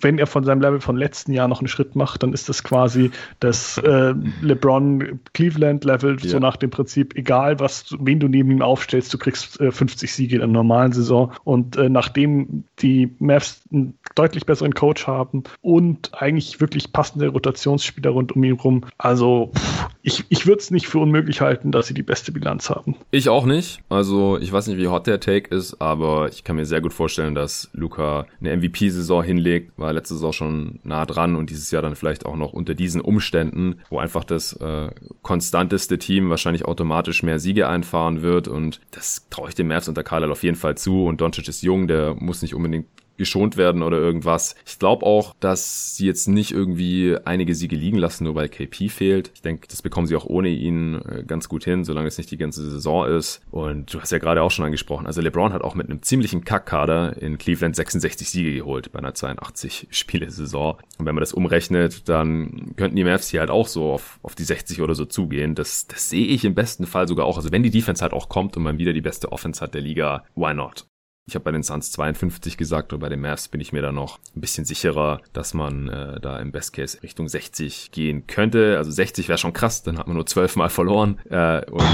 wenn 0.00 0.18
er 0.18 0.26
von 0.26 0.44
seinem 0.44 0.60
Level 0.60 0.80
von 0.80 0.96
letzten 0.96 1.32
Jahr 1.32 1.48
noch 1.48 1.60
einen 1.60 1.68
Schritt 1.68 1.96
macht, 1.96 2.22
dann 2.22 2.32
ist 2.32 2.48
das 2.48 2.62
quasi 2.62 3.10
das 3.40 3.78
äh, 3.78 4.14
LeBron 4.42 5.20
Cleveland-Level, 5.40 6.18
ja. 6.20 6.28
so 6.28 6.38
nach 6.38 6.56
dem 6.56 6.70
Prinzip, 6.70 7.16
egal 7.16 7.60
was, 7.60 7.96
wen 7.98 8.20
du 8.20 8.28
neben 8.28 8.50
ihm 8.50 8.62
aufstellst, 8.62 9.12
du 9.14 9.18
kriegst 9.18 9.58
äh, 9.60 9.72
50 9.72 10.12
Siege 10.12 10.34
in 10.36 10.40
der 10.40 10.48
normalen 10.48 10.92
Saison. 10.92 11.32
Und 11.44 11.76
äh, 11.76 11.88
nachdem 11.88 12.64
die 12.80 13.14
Mavs 13.18 13.62
einen 13.72 13.98
deutlich 14.14 14.44
besseren 14.44 14.74
Coach 14.74 15.06
haben 15.06 15.44
und 15.62 16.10
eigentlich 16.14 16.60
wirklich 16.60 16.92
passende 16.92 17.28
Rotationsspieler 17.28 18.10
rund 18.10 18.32
um 18.32 18.44
ihn 18.44 18.52
rum, 18.52 18.84
also 18.98 19.50
pff, 19.54 19.88
ich, 20.02 20.24
ich 20.28 20.46
würde 20.46 20.60
es 20.60 20.70
nicht 20.70 20.86
für 20.86 20.98
unmöglich 20.98 21.40
halten, 21.40 21.72
dass 21.72 21.86
sie 21.86 21.94
die 21.94 22.02
beste 22.02 22.32
Bilanz 22.32 22.70
haben. 22.70 22.96
Ich 23.10 23.28
auch 23.28 23.44
nicht. 23.44 23.80
Also 23.88 24.38
ich 24.38 24.52
weiß 24.52 24.66
nicht, 24.68 24.78
wie 24.78 24.88
hot 24.88 25.06
der 25.06 25.20
Take 25.20 25.54
ist, 25.54 25.80
aber 25.80 26.28
ich 26.28 26.44
kann 26.44 26.56
mir 26.56 26.64
sehr 26.64 26.80
gut 26.80 26.92
vorstellen, 26.92 27.34
dass 27.34 27.68
Luca 27.72 28.26
eine 28.40 28.56
MVP-Saison 28.56 29.22
hinlegt, 29.22 29.72
war 29.78 29.92
letzte 29.92 30.14
Saison 30.14 30.32
schon 30.32 30.80
nah 30.84 31.04
dran 31.06 31.36
und 31.36 31.50
dieses 31.50 31.70
Jahr 31.70 31.82
dann 31.82 31.96
vielleicht 31.96 32.24
auch 32.26 32.36
noch 32.36 32.52
unter 32.52 32.74
diesen 32.74 33.00
Umständen, 33.00 33.76
wo 33.90 33.98
einfach 33.98 34.24
das 34.24 34.54
äh, 34.54 34.90
konstanteste 35.22 35.98
Team 35.98 36.30
wahrscheinlich 36.30 36.64
automatisch 36.64 37.22
mehr 37.22 37.38
Siege 37.38 37.68
einfahren 37.68 38.22
wird 38.22 38.48
und 38.48 38.80
das 38.92 39.26
traue 39.30 39.48
ich 39.50 39.54
dem 39.54 39.68
Mavs 39.68 39.88
unter 39.88 40.02
Carlisle 40.02 40.32
auf 40.32 40.42
jeden 40.42 40.56
Fall 40.56 40.76
zu 40.76 41.04
und 41.04 41.20
Doncic 41.20 41.48
ist 41.48 41.62
jung, 41.62 41.88
der 41.88 42.14
muss 42.14 42.42
nicht 42.42 42.54
unbedingt 42.54 42.86
geschont 43.20 43.56
werden 43.56 43.82
oder 43.82 43.98
irgendwas. 43.98 44.56
Ich 44.66 44.78
glaube 44.78 45.06
auch, 45.06 45.36
dass 45.40 45.94
sie 45.94 46.06
jetzt 46.06 46.26
nicht 46.26 46.50
irgendwie 46.50 47.16
einige 47.24 47.54
Siege 47.54 47.76
liegen 47.76 47.98
lassen, 47.98 48.24
nur 48.24 48.34
weil 48.34 48.48
KP 48.48 48.88
fehlt. 48.88 49.30
Ich 49.34 49.42
denke, 49.42 49.68
das 49.68 49.82
bekommen 49.82 50.06
sie 50.06 50.16
auch 50.16 50.24
ohne 50.24 50.48
ihn 50.48 50.94
äh, 51.02 51.22
ganz 51.24 51.48
gut 51.48 51.64
hin, 51.64 51.84
solange 51.84 52.08
es 52.08 52.18
nicht 52.18 52.30
die 52.30 52.38
ganze 52.38 52.68
Saison 52.68 53.06
ist. 53.06 53.42
Und 53.50 53.92
du 53.92 54.00
hast 54.00 54.10
ja 54.10 54.18
gerade 54.18 54.42
auch 54.42 54.50
schon 54.50 54.64
angesprochen, 54.64 55.06
also 55.06 55.20
LeBron 55.20 55.52
hat 55.52 55.62
auch 55.62 55.74
mit 55.74 55.88
einem 55.88 56.02
ziemlichen 56.02 56.44
Kackkader 56.44 57.20
in 57.20 57.36
Cleveland 57.36 57.76
66 57.76 58.30
Siege 58.30 58.54
geholt 58.54 58.90
bei 58.90 58.98
einer 58.98 59.14
82 59.14 59.88
Spiele-Saison. 59.90 60.78
Und 60.98 61.06
wenn 61.06 61.14
man 61.14 61.20
das 61.20 61.34
umrechnet, 61.34 62.08
dann 62.08 62.72
könnten 62.76 62.96
die 62.96 63.04
Mavs 63.04 63.28
hier 63.28 63.40
halt 63.40 63.50
auch 63.50 63.68
so 63.68 63.92
auf, 63.92 64.18
auf 64.22 64.34
die 64.34 64.44
60 64.44 64.80
oder 64.80 64.94
so 64.94 65.04
zugehen. 65.04 65.54
Das, 65.54 65.86
das 65.86 66.08
sehe 66.08 66.26
ich 66.26 66.44
im 66.44 66.54
besten 66.54 66.86
Fall 66.86 67.06
sogar 67.06 67.26
auch. 67.26 67.36
Also 67.36 67.52
wenn 67.52 67.62
die 67.62 67.70
Defense 67.70 68.02
halt 68.02 68.14
auch 68.14 68.30
kommt 68.30 68.56
und 68.56 68.62
man 68.62 68.78
wieder 68.78 68.94
die 68.94 69.02
beste 69.02 69.30
Offense 69.30 69.60
hat 69.60 69.74
der 69.74 69.82
Liga, 69.82 70.24
why 70.34 70.54
not? 70.54 70.86
Ich 71.30 71.36
habe 71.36 71.44
bei 71.44 71.52
den 71.52 71.62
Suns 71.62 71.92
52 71.92 72.56
gesagt 72.56 72.92
und 72.92 72.98
bei 72.98 73.08
den 73.08 73.20
Mavs 73.20 73.46
bin 73.46 73.60
ich 73.60 73.72
mir 73.72 73.82
da 73.82 73.92
noch 73.92 74.18
ein 74.34 74.40
bisschen 74.40 74.64
sicherer, 74.64 75.20
dass 75.32 75.54
man 75.54 75.88
äh, 75.88 76.18
da 76.18 76.40
im 76.40 76.50
Best 76.50 76.72
Case 76.72 77.00
Richtung 77.04 77.28
60 77.28 77.92
gehen 77.92 78.26
könnte. 78.26 78.76
Also 78.78 78.90
60 78.90 79.28
wäre 79.28 79.38
schon 79.38 79.52
krass, 79.52 79.84
dann 79.84 79.96
hat 79.96 80.08
man 80.08 80.16
nur 80.16 80.26
12 80.26 80.56
Mal 80.56 80.70
verloren. 80.70 81.20
Äh, 81.30 81.64
und 81.70 81.84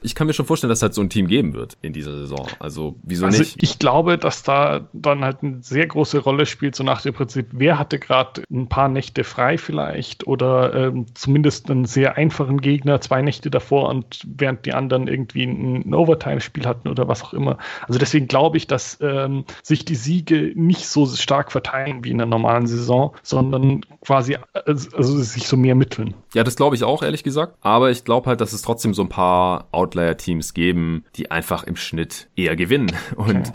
ich 0.00 0.14
kann 0.14 0.26
mir 0.26 0.32
schon 0.32 0.46
vorstellen, 0.46 0.68
dass 0.68 0.78
es 0.78 0.82
halt 0.82 0.94
so 0.94 1.00
ein 1.00 1.10
Team 1.10 1.26
geben 1.26 1.54
wird 1.54 1.76
in 1.82 1.92
dieser 1.92 2.16
Saison. 2.16 2.46
Also 2.60 2.96
wieso 3.02 3.26
also 3.26 3.38
nicht? 3.38 3.62
Ich 3.62 3.78
glaube, 3.78 4.16
dass 4.16 4.42
da 4.42 4.88
dann 4.92 5.24
halt 5.24 5.38
eine 5.42 5.58
sehr 5.62 5.86
große 5.86 6.18
Rolle 6.18 6.46
spielt, 6.46 6.76
so 6.76 6.84
nach 6.84 7.02
dem 7.02 7.14
Prinzip, 7.14 7.48
wer 7.52 7.78
hatte 7.78 7.98
gerade 7.98 8.42
ein 8.50 8.68
paar 8.68 8.88
Nächte 8.88 9.24
frei 9.24 9.58
vielleicht 9.58 10.26
oder 10.26 10.74
ähm, 10.74 11.06
zumindest 11.14 11.70
einen 11.70 11.84
sehr 11.84 12.16
einfachen 12.16 12.60
Gegner, 12.60 13.00
zwei 13.00 13.22
Nächte 13.22 13.50
davor 13.50 13.88
und 13.88 14.22
während 14.26 14.66
die 14.66 14.72
anderen 14.72 15.08
irgendwie 15.08 15.44
ein, 15.44 15.88
ein 15.88 15.94
Overtime-Spiel 15.94 16.66
hatten 16.66 16.88
oder 16.88 17.08
was 17.08 17.24
auch 17.24 17.32
immer. 17.32 17.58
Also 17.86 17.98
deswegen 17.98 18.28
glaube 18.28 18.56
ich, 18.56 18.66
dass 18.66 18.98
ähm, 19.00 19.44
sich 19.62 19.84
die 19.84 19.96
Siege 19.96 20.52
nicht 20.54 20.86
so 20.86 21.06
stark 21.06 21.50
verteilen 21.50 22.04
wie 22.04 22.10
in 22.10 22.18
der 22.18 22.26
normalen 22.26 22.66
Saison, 22.66 23.14
sondern 23.22 23.80
quasi 24.00 24.36
also, 24.52 24.96
also 24.96 25.18
sich 25.18 25.48
so 25.48 25.56
mehr 25.56 25.74
mitteln. 25.74 26.14
Ja, 26.34 26.44
das 26.44 26.56
glaube 26.56 26.76
ich 26.76 26.84
auch, 26.84 27.02
ehrlich 27.02 27.24
gesagt. 27.24 27.56
Aber 27.62 27.90
ich 27.90 28.04
glaube 28.04 28.26
halt, 28.26 28.40
dass 28.40 28.52
es 28.52 28.62
trotzdem 28.62 28.94
so 28.94 29.02
ein 29.02 29.08
paar 29.08 29.66
Out 29.72 29.87
Outlier-Teams 29.88 30.54
geben, 30.54 31.04
die 31.16 31.30
einfach 31.30 31.64
im 31.64 31.76
Schnitt 31.76 32.28
eher 32.36 32.56
gewinnen. 32.56 32.92
Und 33.16 33.48
okay. 33.48 33.52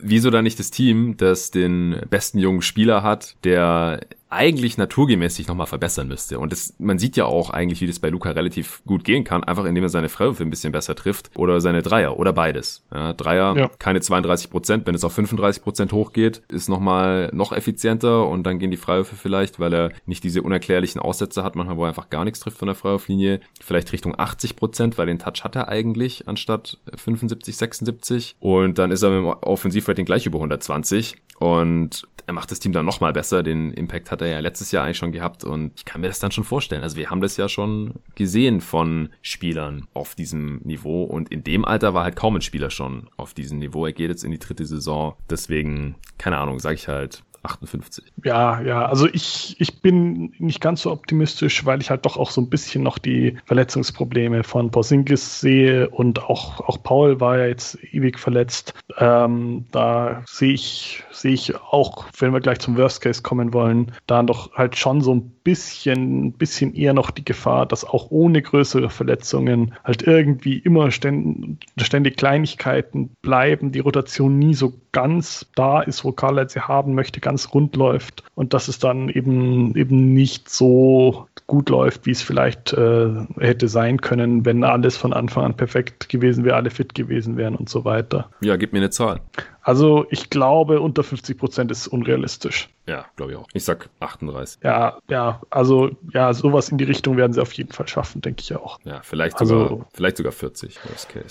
wieso 0.00 0.30
dann 0.30 0.44
nicht 0.44 0.58
das 0.58 0.70
Team, 0.70 1.16
das 1.16 1.50
den 1.50 2.00
besten 2.08 2.38
jungen 2.38 2.62
Spieler 2.62 3.02
hat, 3.02 3.36
der 3.44 4.00
eigentlich 4.34 4.76
naturgemäß 4.78 5.36
sich 5.36 5.46
nochmal 5.46 5.66
verbessern 5.66 6.08
müsste. 6.08 6.38
Und 6.38 6.52
das, 6.52 6.74
man 6.78 6.98
sieht 6.98 7.16
ja 7.16 7.24
auch 7.26 7.50
eigentlich, 7.50 7.80
wie 7.80 7.86
das 7.86 7.98
bei 7.98 8.10
Luca 8.10 8.30
relativ 8.30 8.82
gut 8.84 9.04
gehen 9.04 9.24
kann, 9.24 9.44
einfach 9.44 9.64
indem 9.64 9.84
er 9.84 9.88
seine 9.88 10.08
Freiwürfe 10.08 10.42
ein 10.42 10.50
bisschen 10.50 10.72
besser 10.72 10.94
trifft 10.94 11.30
oder 11.36 11.60
seine 11.60 11.82
Dreier 11.82 12.18
oder 12.18 12.32
beides. 12.32 12.84
Ja, 12.92 13.12
Dreier, 13.12 13.56
ja. 13.56 13.70
keine 13.78 14.00
32 14.00 14.50
Prozent, 14.50 14.86
wenn 14.86 14.94
es 14.94 15.04
auf 15.04 15.12
35 15.12 15.62
Prozent 15.62 15.92
hochgeht, 15.92 16.42
ist 16.48 16.68
nochmal 16.68 17.30
noch 17.32 17.52
effizienter 17.52 18.26
und 18.26 18.44
dann 18.44 18.58
gehen 18.58 18.70
die 18.70 18.76
Freiwürfe 18.76 19.16
vielleicht, 19.16 19.60
weil 19.60 19.72
er 19.72 19.92
nicht 20.06 20.24
diese 20.24 20.42
unerklärlichen 20.42 21.00
Aussätze 21.00 21.44
hat, 21.44 21.56
manchmal 21.56 21.76
wo 21.76 21.84
er 21.84 21.88
einfach 21.88 22.10
gar 22.10 22.24
nichts 22.24 22.40
trifft 22.40 22.58
von 22.58 22.66
der 22.66 22.74
Freiwurflinie, 22.74 23.40
vielleicht 23.60 23.92
Richtung 23.92 24.18
80 24.18 24.56
Prozent, 24.56 24.98
weil 24.98 25.06
den 25.06 25.18
Touch 25.18 25.44
hat 25.44 25.56
er 25.56 25.68
eigentlich 25.68 26.28
anstatt 26.28 26.78
75, 26.96 27.56
76 27.56 28.36
und 28.40 28.78
dann 28.78 28.90
ist 28.90 29.02
er 29.02 29.10
mit 29.10 29.18
dem 29.18 29.26
Offensivrating 29.26 30.04
gleich 30.04 30.26
über 30.26 30.38
120 30.38 31.16
und 31.38 32.06
er 32.26 32.32
macht 32.32 32.50
das 32.50 32.58
Team 32.58 32.72
dann 32.72 32.86
nochmal 32.86 33.12
besser, 33.12 33.42
den 33.42 33.72
Impact 33.72 34.10
hat 34.10 34.22
er 34.22 34.23
ja 34.26 34.40
letztes 34.40 34.72
Jahr 34.72 34.84
eigentlich 34.84 34.98
schon 34.98 35.12
gehabt 35.12 35.44
und 35.44 35.72
ich 35.76 35.84
kann 35.84 36.00
mir 36.00 36.08
das 36.08 36.18
dann 36.18 36.32
schon 36.32 36.44
vorstellen. 36.44 36.82
Also 36.82 36.96
wir 36.96 37.10
haben 37.10 37.20
das 37.20 37.36
ja 37.36 37.48
schon 37.48 37.94
gesehen 38.14 38.60
von 38.60 39.10
Spielern 39.22 39.86
auf 39.94 40.14
diesem 40.14 40.60
Niveau 40.64 41.04
und 41.04 41.30
in 41.30 41.44
dem 41.44 41.64
Alter 41.64 41.94
war 41.94 42.04
halt 42.04 42.16
kaum 42.16 42.36
ein 42.36 42.42
Spieler 42.42 42.70
schon 42.70 43.08
auf 43.16 43.34
diesem 43.34 43.58
Niveau. 43.58 43.86
Er 43.86 43.92
geht 43.92 44.10
jetzt 44.10 44.24
in 44.24 44.30
die 44.30 44.38
dritte 44.38 44.66
Saison. 44.66 45.14
Deswegen, 45.30 45.96
keine 46.18 46.38
Ahnung, 46.38 46.60
sage 46.60 46.74
ich 46.76 46.88
halt 46.88 47.22
58. 47.44 48.12
Ja, 48.24 48.60
ja, 48.60 48.86
also 48.86 49.06
ich, 49.06 49.56
ich 49.60 49.80
bin 49.80 50.32
nicht 50.38 50.60
ganz 50.60 50.82
so 50.82 50.90
optimistisch, 50.90 51.64
weil 51.64 51.80
ich 51.80 51.90
halt 51.90 52.04
doch 52.04 52.16
auch 52.16 52.30
so 52.30 52.40
ein 52.40 52.48
bisschen 52.48 52.82
noch 52.82 52.98
die 52.98 53.36
Verletzungsprobleme 53.44 54.42
von 54.44 54.70
Porzingis 54.70 55.40
sehe 55.40 55.88
und 55.90 56.24
auch, 56.24 56.60
auch 56.60 56.82
Paul 56.82 57.20
war 57.20 57.38
ja 57.38 57.46
jetzt 57.46 57.78
ewig 57.92 58.18
verletzt. 58.18 58.74
Ähm, 58.98 59.66
da 59.70 60.22
sehe 60.26 60.54
ich, 60.54 61.04
sehe 61.12 61.32
ich 61.32 61.54
auch, 61.56 62.06
wenn 62.18 62.32
wir 62.32 62.40
gleich 62.40 62.58
zum 62.60 62.76
Worst 62.76 63.00
Case 63.00 63.22
kommen 63.22 63.52
wollen, 63.52 63.92
da 64.06 64.24
doch 64.24 64.52
halt 64.54 64.76
schon 64.76 65.00
so 65.00 65.14
ein 65.14 65.33
bisschen, 65.44 66.32
bisschen 66.32 66.74
eher 66.74 66.94
noch 66.94 67.10
die 67.10 67.24
Gefahr, 67.24 67.66
dass 67.66 67.84
auch 67.84 68.10
ohne 68.10 68.42
größere 68.42 68.90
Verletzungen 68.90 69.74
halt 69.84 70.02
irgendwie 70.02 70.58
immer 70.58 70.90
ständig, 70.90 71.66
ständig 71.76 72.16
Kleinigkeiten 72.16 73.10
bleiben, 73.20 73.70
die 73.70 73.80
Rotation 73.80 74.38
nie 74.38 74.54
so 74.54 74.72
ganz 74.92 75.46
da 75.54 75.82
ist, 75.82 76.04
wo 76.04 76.12
Carla 76.12 76.48
sie 76.48 76.60
haben 76.60 76.94
möchte, 76.94 77.20
ganz 77.20 77.52
rund 77.52 77.76
läuft 77.76 78.24
und 78.34 78.54
dass 78.54 78.68
es 78.68 78.78
dann 78.78 79.08
eben, 79.10 79.76
eben 79.76 80.14
nicht 80.14 80.48
so 80.48 81.26
gut 81.46 81.68
läuft, 81.68 82.06
wie 82.06 82.12
es 82.12 82.22
vielleicht 82.22 82.72
äh, 82.72 83.08
hätte 83.38 83.68
sein 83.68 84.00
können, 84.00 84.46
wenn 84.46 84.64
alles 84.64 84.96
von 84.96 85.12
Anfang 85.12 85.44
an 85.44 85.56
perfekt 85.56 86.08
gewesen 86.08 86.44
wäre, 86.44 86.56
alle 86.56 86.70
fit 86.70 86.94
gewesen 86.94 87.36
wären 87.36 87.54
und 87.54 87.68
so 87.68 87.84
weiter. 87.84 88.30
Ja, 88.40 88.56
gib 88.56 88.72
mir 88.72 88.78
eine 88.78 88.90
Zahl. 88.90 89.20
Also 89.64 90.04
ich 90.10 90.28
glaube, 90.28 90.80
unter 90.80 91.02
50 91.02 91.38
Prozent 91.38 91.70
ist 91.70 91.88
unrealistisch. 91.88 92.68
Ja, 92.86 93.06
glaube 93.16 93.32
ich 93.32 93.38
auch. 93.38 93.48
Ich 93.54 93.64
sag 93.64 93.88
38. 94.00 94.62
Ja, 94.62 94.98
ja, 95.08 95.40
also 95.48 95.90
ja, 96.12 96.34
sowas 96.34 96.68
in 96.68 96.76
die 96.76 96.84
Richtung 96.84 97.16
werden 97.16 97.32
sie 97.32 97.40
auf 97.40 97.52
jeden 97.54 97.72
Fall 97.72 97.88
schaffen, 97.88 98.20
denke 98.20 98.42
ich 98.42 98.54
auch. 98.54 98.78
Ja, 98.84 99.00
vielleicht 99.02 99.38
sogar, 99.38 99.62
also, 99.62 99.86
vielleicht 99.94 100.18
sogar 100.18 100.32
40. 100.32 100.78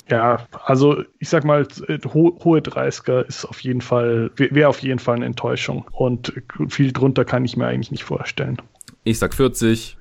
Ja, 0.10 0.48
also 0.66 1.04
ich 1.20 1.30
sag 1.30 1.44
mal, 1.46 1.68
ho 2.12 2.40
hohe 2.44 2.60
30er 2.60 3.22
ist 3.22 3.46
auf 3.46 3.60
jeden 3.60 3.82
Fall, 3.82 4.32
wäre 4.36 4.68
auf 4.68 4.80
jeden 4.80 5.00
Fall 5.00 5.18
eine 5.18 5.26
Enttäuschung. 5.26 5.86
Und 5.92 6.34
viel 6.70 6.92
drunter 6.92 7.26
kann 7.26 7.46
ich 7.46 7.56
mir 7.56 7.68
eigentlich 7.68 7.92
nicht 7.92 8.04
vorstellen. 8.04 8.58
Ich 9.04 9.20
sag 9.20 9.36
40. 9.36 9.96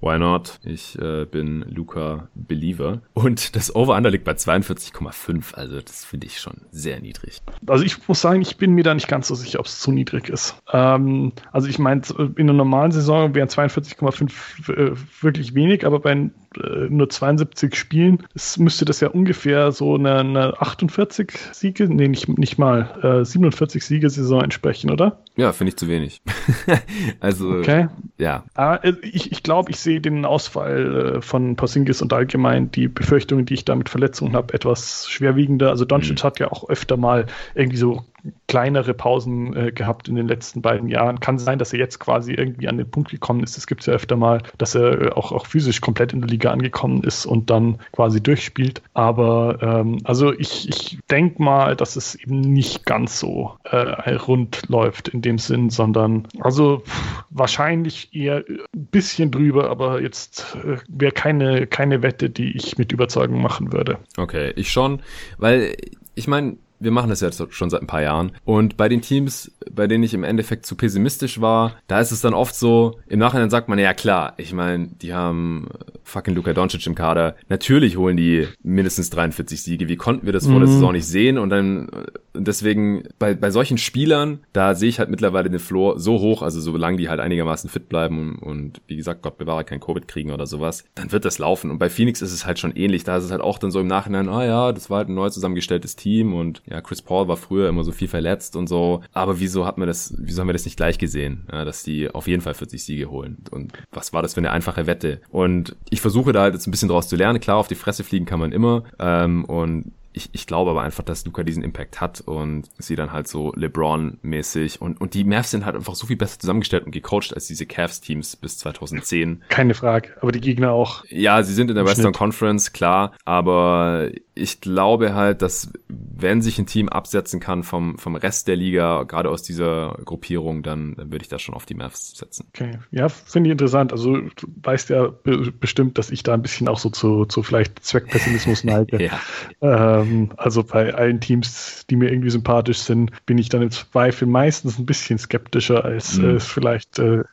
Why 0.00 0.18
not? 0.18 0.60
Ich 0.64 0.98
äh, 0.98 1.24
bin 1.24 1.64
Luca 1.68 2.28
Believer. 2.34 3.00
Und 3.14 3.56
das 3.56 3.74
Over-Under 3.74 4.10
liegt 4.10 4.24
bei 4.24 4.32
42,5. 4.32 5.54
Also 5.54 5.80
das 5.80 6.04
finde 6.04 6.26
ich 6.26 6.38
schon 6.38 6.54
sehr 6.70 7.00
niedrig. 7.00 7.40
Also 7.66 7.84
ich 7.84 8.06
muss 8.06 8.20
sagen, 8.20 8.40
ich 8.40 8.56
bin 8.56 8.72
mir 8.72 8.84
da 8.84 8.94
nicht 8.94 9.08
ganz 9.08 9.28
so 9.28 9.34
sicher, 9.34 9.58
ob 9.58 9.66
es 9.66 9.80
zu 9.80 9.90
niedrig 9.90 10.28
ist. 10.28 10.56
Ähm, 10.72 11.32
also 11.52 11.68
ich 11.68 11.78
meine, 11.78 12.02
in 12.36 12.48
einer 12.48 12.52
normalen 12.52 12.92
Saison 12.92 13.34
wären 13.34 13.48
42,5 13.48 14.72
äh, 14.72 14.96
wirklich 15.20 15.54
wenig, 15.54 15.84
aber 15.84 15.98
bei 15.98 16.30
äh, 16.62 16.88
nur 16.88 17.08
72 17.08 17.74
Spielen 17.74 18.24
es 18.34 18.58
müsste 18.58 18.84
das 18.84 19.00
ja 19.00 19.08
ungefähr 19.08 19.72
so 19.72 19.94
eine, 19.94 20.16
eine 20.16 20.60
48 20.60 21.32
Siege, 21.52 21.88
nee, 21.88 22.08
nicht, 22.08 22.28
nicht 22.38 22.58
mal, 22.58 23.22
47 23.24 23.82
äh, 23.82 23.84
Siege-Saison 23.84 24.42
entsprechen, 24.42 24.90
oder? 24.90 25.18
Ja, 25.36 25.52
finde 25.52 25.70
ich 25.70 25.76
zu 25.76 25.88
wenig. 25.88 26.22
also, 27.20 27.50
okay. 27.50 27.88
ja. 28.18 28.44
Ah, 28.54 28.80
ich 29.02 29.32
ich 29.32 29.42
glaube, 29.42 29.70
ich 29.70 29.78
sehe 29.78 30.00
den 30.00 30.24
Ausfall 30.24 31.16
äh, 31.16 31.22
von 31.22 31.56
Porzingis 31.56 32.02
und 32.02 32.12
allgemein 32.12 32.70
die 32.70 32.88
Befürchtungen, 32.88 33.46
die 33.46 33.54
ich 33.54 33.64
da 33.64 33.74
mit 33.76 33.88
Verletzungen 33.88 34.34
habe, 34.34 34.54
etwas 34.54 35.08
schwerwiegender. 35.08 35.70
Also 35.70 35.84
Doncic 35.84 36.18
mhm. 36.18 36.22
hat 36.24 36.40
ja 36.40 36.50
auch 36.50 36.68
öfter 36.68 36.96
mal 36.96 37.26
irgendwie 37.54 37.78
so 37.78 38.04
kleinere 38.46 38.94
Pausen 38.94 39.56
äh, 39.56 39.72
gehabt 39.72 40.08
in 40.08 40.16
den 40.16 40.28
letzten 40.28 40.62
beiden 40.62 40.88
Jahren. 40.88 41.20
Kann 41.20 41.38
sein, 41.38 41.58
dass 41.58 41.72
er 41.72 41.78
jetzt 41.78 41.98
quasi 41.98 42.32
irgendwie 42.32 42.68
an 42.68 42.78
den 42.78 42.90
Punkt 42.90 43.10
gekommen 43.10 43.42
ist. 43.42 43.58
Es 43.58 43.66
gibt 43.66 43.86
ja 43.86 43.94
öfter 43.94 44.16
mal, 44.16 44.42
dass 44.58 44.74
er 44.74 45.02
äh, 45.02 45.10
auch, 45.10 45.32
auch 45.32 45.46
physisch 45.46 45.80
komplett 45.80 46.12
in 46.12 46.20
der 46.20 46.30
Liga 46.30 46.50
angekommen 46.50 47.02
ist 47.02 47.26
und 47.26 47.50
dann 47.50 47.78
quasi 47.92 48.22
durchspielt. 48.22 48.82
Aber 48.94 49.58
ähm, 49.62 49.98
also 50.04 50.32
ich, 50.32 50.68
ich 50.68 50.98
denke 51.10 51.42
mal, 51.42 51.76
dass 51.76 51.96
es 51.96 52.14
eben 52.14 52.40
nicht 52.40 52.86
ganz 52.86 53.18
so 53.18 53.52
äh, 53.64 54.12
rund 54.14 54.68
läuft 54.68 55.08
in 55.08 55.22
dem 55.22 55.38
Sinn, 55.38 55.70
sondern 55.70 56.26
also 56.40 56.80
pff, 56.80 57.24
wahrscheinlich 57.30 58.14
eher 58.14 58.44
ein 58.48 58.86
bisschen 58.86 59.30
drüber, 59.30 59.70
aber 59.70 60.00
jetzt 60.00 60.56
äh, 60.64 60.78
wäre 60.88 61.12
keine, 61.12 61.66
keine 61.66 62.02
Wette, 62.02 62.30
die 62.30 62.56
ich 62.56 62.78
mit 62.78 62.92
Überzeugung 62.92 63.40
machen 63.42 63.72
würde. 63.72 63.98
Okay, 64.16 64.52
ich 64.56 64.70
schon, 64.70 65.00
weil 65.38 65.76
ich 66.14 66.26
meine, 66.26 66.56
wir 66.80 66.90
machen 66.90 67.10
das 67.10 67.20
jetzt 67.20 67.42
schon 67.50 67.70
seit 67.70 67.80
ein 67.80 67.86
paar 67.86 68.02
Jahren. 68.02 68.32
Und 68.44 68.76
bei 68.76 68.88
den 68.88 69.00
Teams, 69.00 69.52
bei 69.70 69.86
denen 69.86 70.04
ich 70.04 70.14
im 70.14 70.24
Endeffekt 70.24 70.66
zu 70.66 70.76
pessimistisch 70.76 71.40
war, 71.40 71.76
da 71.86 72.00
ist 72.00 72.12
es 72.12 72.20
dann 72.20 72.34
oft 72.34 72.54
so, 72.54 72.98
im 73.08 73.18
Nachhinein 73.18 73.50
sagt 73.50 73.68
man, 73.68 73.78
ja 73.78 73.94
klar, 73.94 74.34
ich 74.36 74.52
meine, 74.52 74.88
die 74.88 75.14
haben 75.14 75.68
fucking 76.04 76.34
Luka 76.34 76.52
Doncic 76.52 76.86
im 76.86 76.94
Kader. 76.94 77.36
Natürlich 77.48 77.96
holen 77.96 78.16
die 78.16 78.48
mindestens 78.62 79.10
43 79.10 79.62
Siege. 79.62 79.88
Wie 79.88 79.96
konnten 79.96 80.26
wir 80.26 80.32
das 80.32 80.46
vor 80.46 80.58
der 80.58 80.68
mhm. 80.68 80.72
Saison 80.72 80.92
nicht 80.92 81.06
sehen? 81.06 81.38
Und 81.38 81.50
dann, 81.50 81.88
deswegen, 82.34 83.04
bei, 83.18 83.34
bei 83.34 83.50
solchen 83.50 83.78
Spielern, 83.78 84.40
da 84.52 84.74
sehe 84.74 84.88
ich 84.88 84.98
halt 84.98 85.10
mittlerweile 85.10 85.50
den 85.50 85.60
Floor 85.60 85.98
so 86.00 86.20
hoch, 86.20 86.42
also 86.42 86.60
solange 86.60 86.96
die 86.96 87.08
halt 87.08 87.20
einigermaßen 87.20 87.68
fit 87.68 87.88
bleiben 87.88 88.18
und, 88.18 88.38
und 88.38 88.80
wie 88.86 88.96
gesagt, 88.96 89.22
Gott 89.22 89.38
bewahre, 89.38 89.64
kein 89.64 89.80
Covid 89.80 90.08
kriegen 90.08 90.32
oder 90.32 90.46
sowas, 90.46 90.84
dann 90.94 91.12
wird 91.12 91.24
das 91.24 91.38
laufen. 91.38 91.70
Und 91.70 91.78
bei 91.78 91.90
Phoenix 91.90 92.22
ist 92.22 92.32
es 92.32 92.46
halt 92.46 92.58
schon 92.58 92.74
ähnlich. 92.74 93.04
Da 93.04 93.18
ist 93.18 93.24
es 93.24 93.30
halt 93.30 93.42
auch 93.42 93.58
dann 93.58 93.70
so 93.70 93.80
im 93.80 93.86
Nachhinein, 93.86 94.28
ah 94.28 94.44
ja, 94.44 94.72
das 94.72 94.90
war 94.90 94.98
halt 94.98 95.08
ein 95.08 95.14
neu 95.14 95.28
zusammengestelltes 95.30 95.96
Team 95.96 96.34
und 96.34 96.62
ja, 96.70 96.80
Chris 96.80 97.02
Paul 97.02 97.28
war 97.28 97.36
früher 97.36 97.68
immer 97.68 97.84
so 97.84 97.92
viel 97.92 98.08
verletzt 98.08 98.56
und 98.56 98.68
so. 98.68 99.02
Aber 99.12 99.40
wieso 99.40 99.66
hat 99.66 99.78
man 99.78 99.88
das, 99.88 100.14
wieso 100.18 100.40
haben 100.40 100.48
wir 100.48 100.52
das 100.52 100.64
nicht 100.64 100.76
gleich 100.76 100.98
gesehen, 100.98 101.46
ja, 101.50 101.64
dass 101.64 101.82
die 101.82 102.10
auf 102.10 102.26
jeden 102.26 102.42
Fall 102.42 102.54
40 102.54 102.82
Siege 102.82 103.10
holen? 103.10 103.38
Und 103.50 103.72
was 103.92 104.12
war 104.12 104.22
das 104.22 104.34
für 104.34 104.40
eine 104.40 104.50
einfache 104.50 104.86
Wette? 104.86 105.20
Und 105.30 105.76
ich 105.90 106.00
versuche 106.00 106.32
da 106.32 106.42
halt 106.42 106.54
jetzt 106.54 106.66
ein 106.66 106.70
bisschen 106.70 106.88
draus 106.88 107.08
zu 107.08 107.16
lernen. 107.16 107.40
Klar, 107.40 107.56
auf 107.56 107.68
die 107.68 107.74
Fresse 107.74 108.04
fliegen 108.04 108.26
kann 108.26 108.40
man 108.40 108.52
immer. 108.52 108.84
Ähm, 108.98 109.44
und 109.44 109.92
ich, 110.18 110.28
ich 110.32 110.46
glaube 110.46 110.72
aber 110.72 110.82
einfach, 110.82 111.04
dass 111.04 111.24
Luca 111.24 111.42
diesen 111.42 111.62
Impact 111.62 112.00
hat 112.00 112.20
und 112.20 112.68
sie 112.78 112.96
dann 112.96 113.12
halt 113.12 113.28
so 113.28 113.52
LeBron-mäßig 113.52 114.80
und, 114.80 115.00
und 115.00 115.14
die 115.14 115.24
Mavs 115.24 115.52
sind 115.52 115.64
halt 115.64 115.76
einfach 115.76 115.94
so 115.94 116.06
viel 116.06 116.16
besser 116.16 116.38
zusammengestellt 116.38 116.84
und 116.84 116.92
gecoacht 116.92 117.32
als 117.32 117.46
diese 117.46 117.66
Cavs-Teams 117.66 118.36
bis 118.36 118.58
2010. 118.58 119.42
Keine 119.48 119.74
Frage, 119.74 120.10
aber 120.20 120.32
die 120.32 120.40
Gegner 120.40 120.72
auch. 120.72 121.04
Ja, 121.08 121.42
sie 121.42 121.54
sind 121.54 121.70
in 121.70 121.76
der 121.76 121.84
Western 121.84 122.06
Schnitt. 122.06 122.16
Conference, 122.16 122.72
klar, 122.72 123.12
aber 123.24 124.10
ich 124.34 124.60
glaube 124.60 125.14
halt, 125.14 125.42
dass 125.42 125.72
wenn 125.88 126.42
sich 126.42 126.58
ein 126.58 126.66
Team 126.66 126.88
absetzen 126.88 127.40
kann 127.40 127.62
vom, 127.62 127.98
vom 127.98 128.16
Rest 128.16 128.48
der 128.48 128.56
Liga, 128.56 129.04
gerade 129.04 129.30
aus 129.30 129.42
dieser 129.42 129.98
Gruppierung, 130.04 130.62
dann, 130.62 130.94
dann 130.96 131.10
würde 131.10 131.22
ich 131.22 131.28
da 131.28 131.38
schon 131.38 131.54
auf 131.54 131.66
die 131.66 131.74
Mavs 131.74 132.16
setzen. 132.16 132.46
Okay, 132.48 132.78
ja, 132.90 133.08
finde 133.08 133.48
ich 133.48 133.52
interessant. 133.52 133.92
Also 133.92 134.16
du 134.16 134.46
weißt 134.62 134.90
ja 134.90 135.12
bestimmt, 135.60 135.98
dass 135.98 136.10
ich 136.10 136.22
da 136.22 136.34
ein 136.34 136.42
bisschen 136.42 136.68
auch 136.68 136.78
so 136.78 136.90
zu, 136.90 137.24
zu 137.24 137.42
vielleicht 137.42 137.84
Zweckpessimismus 137.84 138.64
neige. 138.64 139.02
ja. 139.02 139.20
ähm, 139.60 140.07
also 140.36 140.62
bei 140.64 140.94
allen 140.94 141.20
Teams, 141.20 141.84
die 141.88 141.96
mir 141.96 142.10
irgendwie 142.10 142.30
sympathisch 142.30 142.78
sind, 142.78 143.10
bin 143.26 143.38
ich 143.38 143.48
dann 143.48 143.62
im 143.62 143.70
Zweifel 143.70 144.26
meistens 144.26 144.78
ein 144.78 144.86
bisschen 144.86 145.18
skeptischer, 145.18 145.84
als 145.84 146.18
mhm. 146.18 146.36
es 146.36 146.46
vielleicht 146.46 146.98
äh, 146.98 147.24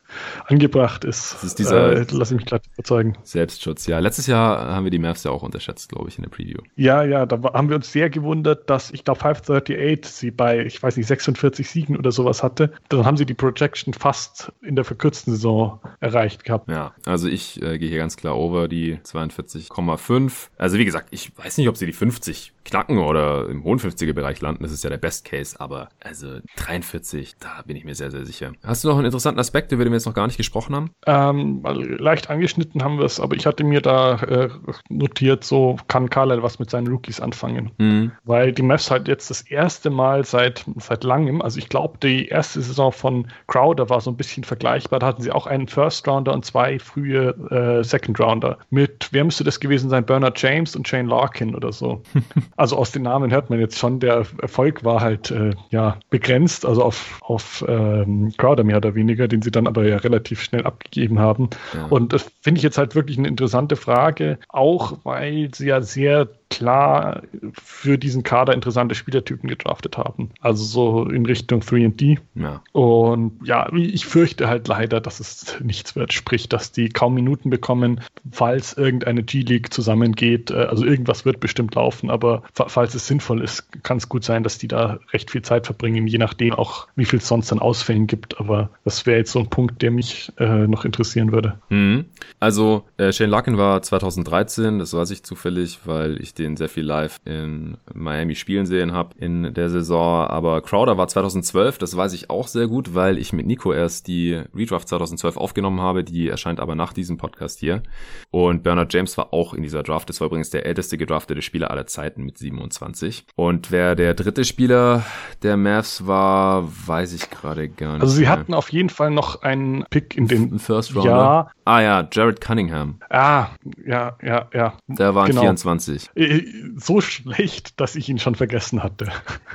angebracht 0.45 1.03
ist. 1.03 1.33
Das 1.33 1.43
ist 1.43 1.59
dieser, 1.59 1.93
äh, 1.93 2.05
lass 2.11 2.31
ich 2.31 2.37
mich 2.37 2.45
gleich 2.45 2.61
überzeugen. 2.73 3.17
Selbstschutz, 3.23 3.87
ja. 3.87 3.99
Letztes 3.99 4.27
Jahr 4.27 4.73
haben 4.73 4.83
wir 4.83 4.91
die 4.91 4.99
Mavs 4.99 5.23
ja 5.23 5.31
auch 5.31 5.43
unterschätzt, 5.43 5.89
glaube 5.89 6.09
ich, 6.09 6.17
in 6.17 6.23
der 6.23 6.29
Preview. 6.29 6.59
Ja, 6.75 7.03
ja, 7.03 7.25
da 7.25 7.41
haben 7.53 7.69
wir 7.69 7.75
uns 7.75 7.91
sehr 7.91 8.09
gewundert, 8.09 8.69
dass 8.69 8.91
ich 8.91 9.03
glaube 9.03 9.19
538 9.19 10.05
sie 10.05 10.31
bei, 10.31 10.65
ich 10.65 10.81
weiß 10.81 10.97
nicht, 10.97 11.07
46 11.07 11.69
Siegen 11.69 11.97
oder 11.97 12.11
sowas 12.11 12.43
hatte. 12.43 12.71
Dann 12.89 13.05
haben 13.05 13.17
sie 13.17 13.25
die 13.25 13.33
Projection 13.33 13.93
fast 13.93 14.51
in 14.61 14.75
der 14.75 14.85
verkürzten 14.85 15.33
Saison 15.33 15.79
erreicht 15.99 16.43
gehabt. 16.43 16.69
Ja, 16.69 16.93
also 17.05 17.27
ich 17.27 17.61
äh, 17.61 17.77
gehe 17.77 17.89
hier 17.89 17.97
ganz 17.97 18.17
klar 18.17 18.37
over 18.37 18.67
die 18.67 18.97
42,5. 18.97 20.49
Also 20.57 20.77
wie 20.77 20.85
gesagt, 20.85 21.07
ich 21.11 21.31
weiß 21.37 21.57
nicht, 21.57 21.69
ob 21.69 21.77
sie 21.77 21.85
die 21.85 21.93
50 21.93 22.53
knacken 22.65 22.97
oder 22.97 23.47
im 23.47 23.63
hohen 23.63 23.79
50er-Bereich 23.79 24.41
landen. 24.41 24.63
Das 24.63 24.71
ist 24.71 24.83
ja 24.83 24.89
der 24.89 24.97
Best 24.97 25.25
Case, 25.25 25.59
aber 25.59 25.89
also 26.03 26.39
43, 26.57 27.35
da 27.39 27.61
bin 27.65 27.77
ich 27.77 27.85
mir 27.85 27.95
sehr, 27.95 28.11
sehr 28.11 28.25
sicher. 28.25 28.51
Hast 28.63 28.83
du 28.83 28.89
noch 28.89 28.97
einen 28.97 29.05
interessanten 29.05 29.39
Aspekt, 29.39 29.71
über 29.71 29.83
den 29.83 29.91
wir 29.91 29.97
jetzt 29.97 30.05
noch 30.05 30.13
gar 30.13 30.27
nicht 30.27 30.37
gesprochen 30.37 30.75
haben? 30.75 30.91
Ähm, 31.05 31.63
leicht 31.63 32.29
angeschnitten 32.29 32.83
haben 32.83 32.97
wir 32.97 33.05
es, 33.05 33.19
aber 33.19 33.35
ich 33.35 33.45
hatte 33.45 33.63
mir 33.63 33.81
da 33.81 34.15
äh, 34.15 34.49
notiert, 34.89 35.43
so 35.43 35.77
kann 35.87 36.09
Carlisle 36.09 36.43
was 36.43 36.59
mit 36.59 36.69
seinen 36.69 36.87
Rookies 36.87 37.19
anfangen. 37.19 37.71
Mhm. 37.77 38.11
Weil 38.23 38.51
die 38.51 38.63
Mavs 38.63 38.89
halt 38.89 39.07
jetzt 39.07 39.29
das 39.29 39.41
erste 39.41 39.89
Mal 39.89 40.25
seit, 40.25 40.65
seit 40.77 41.03
langem, 41.03 41.41
also 41.41 41.59
ich 41.59 41.69
glaube, 41.69 41.99
die 41.99 42.27
erste 42.27 42.61
Saison 42.61 42.91
von 42.91 43.27
Crowder 43.47 43.89
war 43.89 44.01
so 44.01 44.09
ein 44.09 44.17
bisschen 44.17 44.43
vergleichbar. 44.43 44.99
Da 44.99 45.07
hatten 45.07 45.21
sie 45.21 45.31
auch 45.31 45.45
einen 45.45 45.67
First 45.67 46.07
Rounder 46.07 46.33
und 46.33 46.45
zwei 46.45 46.79
frühe 46.79 47.29
äh, 47.51 47.83
Second 47.83 48.19
Rounder. 48.19 48.57
Mit, 48.69 49.09
wer 49.11 49.23
müsste 49.23 49.43
das 49.43 49.59
gewesen 49.59 49.89
sein? 49.89 50.05
Bernard 50.05 50.41
James 50.41 50.75
und 50.75 50.87
Shane 50.87 51.07
Larkin 51.07 51.55
oder 51.55 51.71
so. 51.71 52.01
Also 52.57 52.77
aus 52.77 52.91
den 52.91 53.03
Namen 53.03 53.31
hört 53.31 53.49
man 53.49 53.59
jetzt 53.59 53.77
schon, 53.77 53.99
der 53.99 54.25
Erfolg 54.41 54.83
war 54.85 55.01
halt 55.01 55.29
äh, 55.31 55.51
ja 55.71 55.97
begrenzt, 56.09 56.65
also 56.65 56.83
auf, 56.83 57.19
auf 57.21 57.65
ähm, 57.67 58.33
Crowder 58.37 58.63
mehr 58.63 58.77
oder 58.77 58.95
weniger, 58.95 59.27
den 59.27 59.41
sie 59.41 59.51
dann 59.51 59.67
aber 59.67 59.85
ja 59.85 59.97
relativ 59.97 60.41
schnell 60.41 60.65
abgegeben 60.65 61.19
haben. 61.19 61.49
Ja. 61.73 61.85
Und 61.87 62.13
das 62.13 62.31
finde 62.41 62.59
ich 62.59 62.63
jetzt 62.63 62.77
halt 62.77 62.95
wirklich 62.95 63.17
eine 63.17 63.27
interessante 63.27 63.75
Frage, 63.75 64.39
auch 64.47 64.97
weil 65.03 65.49
sie 65.53 65.67
ja 65.67 65.81
sehr 65.81 66.29
klar 66.49 67.23
für 67.53 67.97
diesen 67.97 68.23
Kader 68.23 68.53
interessante 68.53 68.95
Spielertypen 68.95 69.49
gedraftet 69.49 69.97
haben. 69.97 70.29
Also 70.39 70.63
so 70.63 71.09
in 71.09 71.25
Richtung 71.25 71.61
3D. 71.61 72.19
Ja. 72.35 72.61
Und 72.71 73.39
ja, 73.43 73.71
ich 73.73 74.05
fürchte 74.05 74.47
halt 74.47 74.67
leider, 74.67 75.01
dass 75.01 75.19
es 75.19 75.57
nichts 75.61 75.95
wird. 75.95 76.13
Sprich, 76.13 76.47
dass 76.47 76.71
die 76.71 76.89
kaum 76.89 77.13
Minuten 77.13 77.49
bekommen, 77.49 78.01
falls 78.31 78.73
irgendeine 78.73 79.23
G-League 79.23 79.73
zusammengeht. 79.73 80.51
Äh, 80.51 80.65
also 80.65 80.85
irgendwas 80.85 81.25
wird 81.25 81.39
bestimmt 81.39 81.75
laufen, 81.75 82.09
aber 82.09 82.43
falls 82.53 82.93
es 82.95 83.07
sinnvoll 83.07 83.41
ist, 83.41 83.67
kann 83.83 83.97
es 83.97 84.07
gut 84.09 84.23
sein, 84.23 84.43
dass 84.43 84.57
die 84.57 84.67
da 84.67 84.99
recht 85.13 85.31
viel 85.31 85.41
Zeit 85.41 85.65
verbringen, 85.65 86.07
je 86.07 86.17
nachdem 86.17 86.53
auch, 86.53 86.87
wie 86.95 87.05
viel 87.05 87.19
es 87.19 87.27
sonst 87.27 87.51
an 87.51 87.59
Ausfällen 87.59 88.07
gibt. 88.07 88.39
Aber 88.39 88.69
das 88.83 89.05
wäre 89.05 89.17
jetzt 89.17 89.31
so 89.31 89.39
ein 89.39 89.49
Punkt, 89.49 89.81
der 89.81 89.91
mich 89.91 90.31
äh, 90.37 90.67
noch 90.67 90.85
interessieren 90.85 91.31
würde. 91.31 91.59
Mhm. 91.69 92.05
Also 92.39 92.83
äh, 92.97 93.11
Shane 93.11 93.29
Larkin 93.29 93.57
war 93.57 93.81
2013, 93.81 94.79
das 94.79 94.93
weiß 94.93 95.11
ich 95.11 95.23
zufällig, 95.23 95.79
weil 95.85 96.21
ich 96.21 96.34
den 96.37 96.57
sehr 96.57 96.69
viel 96.69 96.83
live 96.83 97.19
in 97.25 97.77
Miami 97.93 98.35
spielen 98.35 98.65
sehen 98.65 98.93
habe 98.93 99.15
in 99.17 99.53
der 99.53 99.69
Saison. 99.69 100.27
Aber 100.27 100.61
Crowder 100.61 100.97
war 100.97 101.07
2012, 101.07 101.77
das 101.77 101.95
weiß 101.95 102.13
ich 102.13 102.29
auch 102.29 102.47
sehr 102.47 102.67
gut, 102.67 102.93
weil 102.93 103.17
ich 103.17 103.33
mit 103.33 103.45
Nico 103.45 103.73
erst 103.73 104.07
die 104.07 104.41
Redraft 104.55 104.87
2012 104.89 105.37
aufgenommen 105.37 105.81
habe. 105.81 106.03
Die 106.03 106.27
erscheint 106.27 106.59
aber 106.59 106.75
nach 106.75 106.93
diesem 106.93 107.17
Podcast 107.17 107.59
hier. 107.59 107.83
Und 108.31 108.63
Bernard 108.63 108.93
James 108.93 109.17
war 109.17 109.33
auch 109.33 109.53
in 109.53 109.63
dieser 109.63 109.83
Draft. 109.83 110.09
Das 110.09 110.19
war 110.21 110.27
übrigens 110.27 110.49
der 110.49 110.65
älteste 110.65 110.97
gedraftete 110.97 111.41
Spieler 111.41 111.71
aller 111.71 111.87
Zeiten 111.87 112.23
mit 112.23 112.37
27. 112.37 113.25
Und 113.35 113.71
wer 113.71 113.95
der 113.95 114.13
dritte 114.13 114.45
Spieler 114.45 115.03
der 115.43 115.57
Mavs 115.57 116.05
war, 116.07 116.67
weiß 116.87 117.13
ich 117.13 117.29
gerade 117.29 117.69
gar 117.69 117.93
nicht. 117.93 118.01
Also 118.01 118.15
sie 118.15 118.21
mehr. 118.21 118.31
hatten 118.31 118.53
auf 118.53 118.71
jeden 118.71 118.89
Fall 118.89 119.11
noch 119.11 119.41
einen 119.41 119.85
Pick 119.89 120.17
in 120.17 120.27
den 120.27 120.59
First 120.59 120.95
Round. 120.95 121.05
Ja. 121.05 121.51
Ah 121.65 121.81
ja, 121.81 122.07
Jared 122.11 122.41
Cunningham. 122.41 122.99
Ah, 123.09 123.47
ja, 123.85 124.17
ja, 124.21 124.47
ja. 124.53 124.73
Der 124.87 125.15
war 125.15 125.27
genau. 125.27 125.41
24. 125.41 126.09
So 126.77 127.01
schlecht, 127.01 127.79
dass 127.79 127.95
ich 127.95 128.09
ihn 128.09 128.19
schon 128.19 128.35
vergessen 128.35 128.83
hatte. 128.83 129.11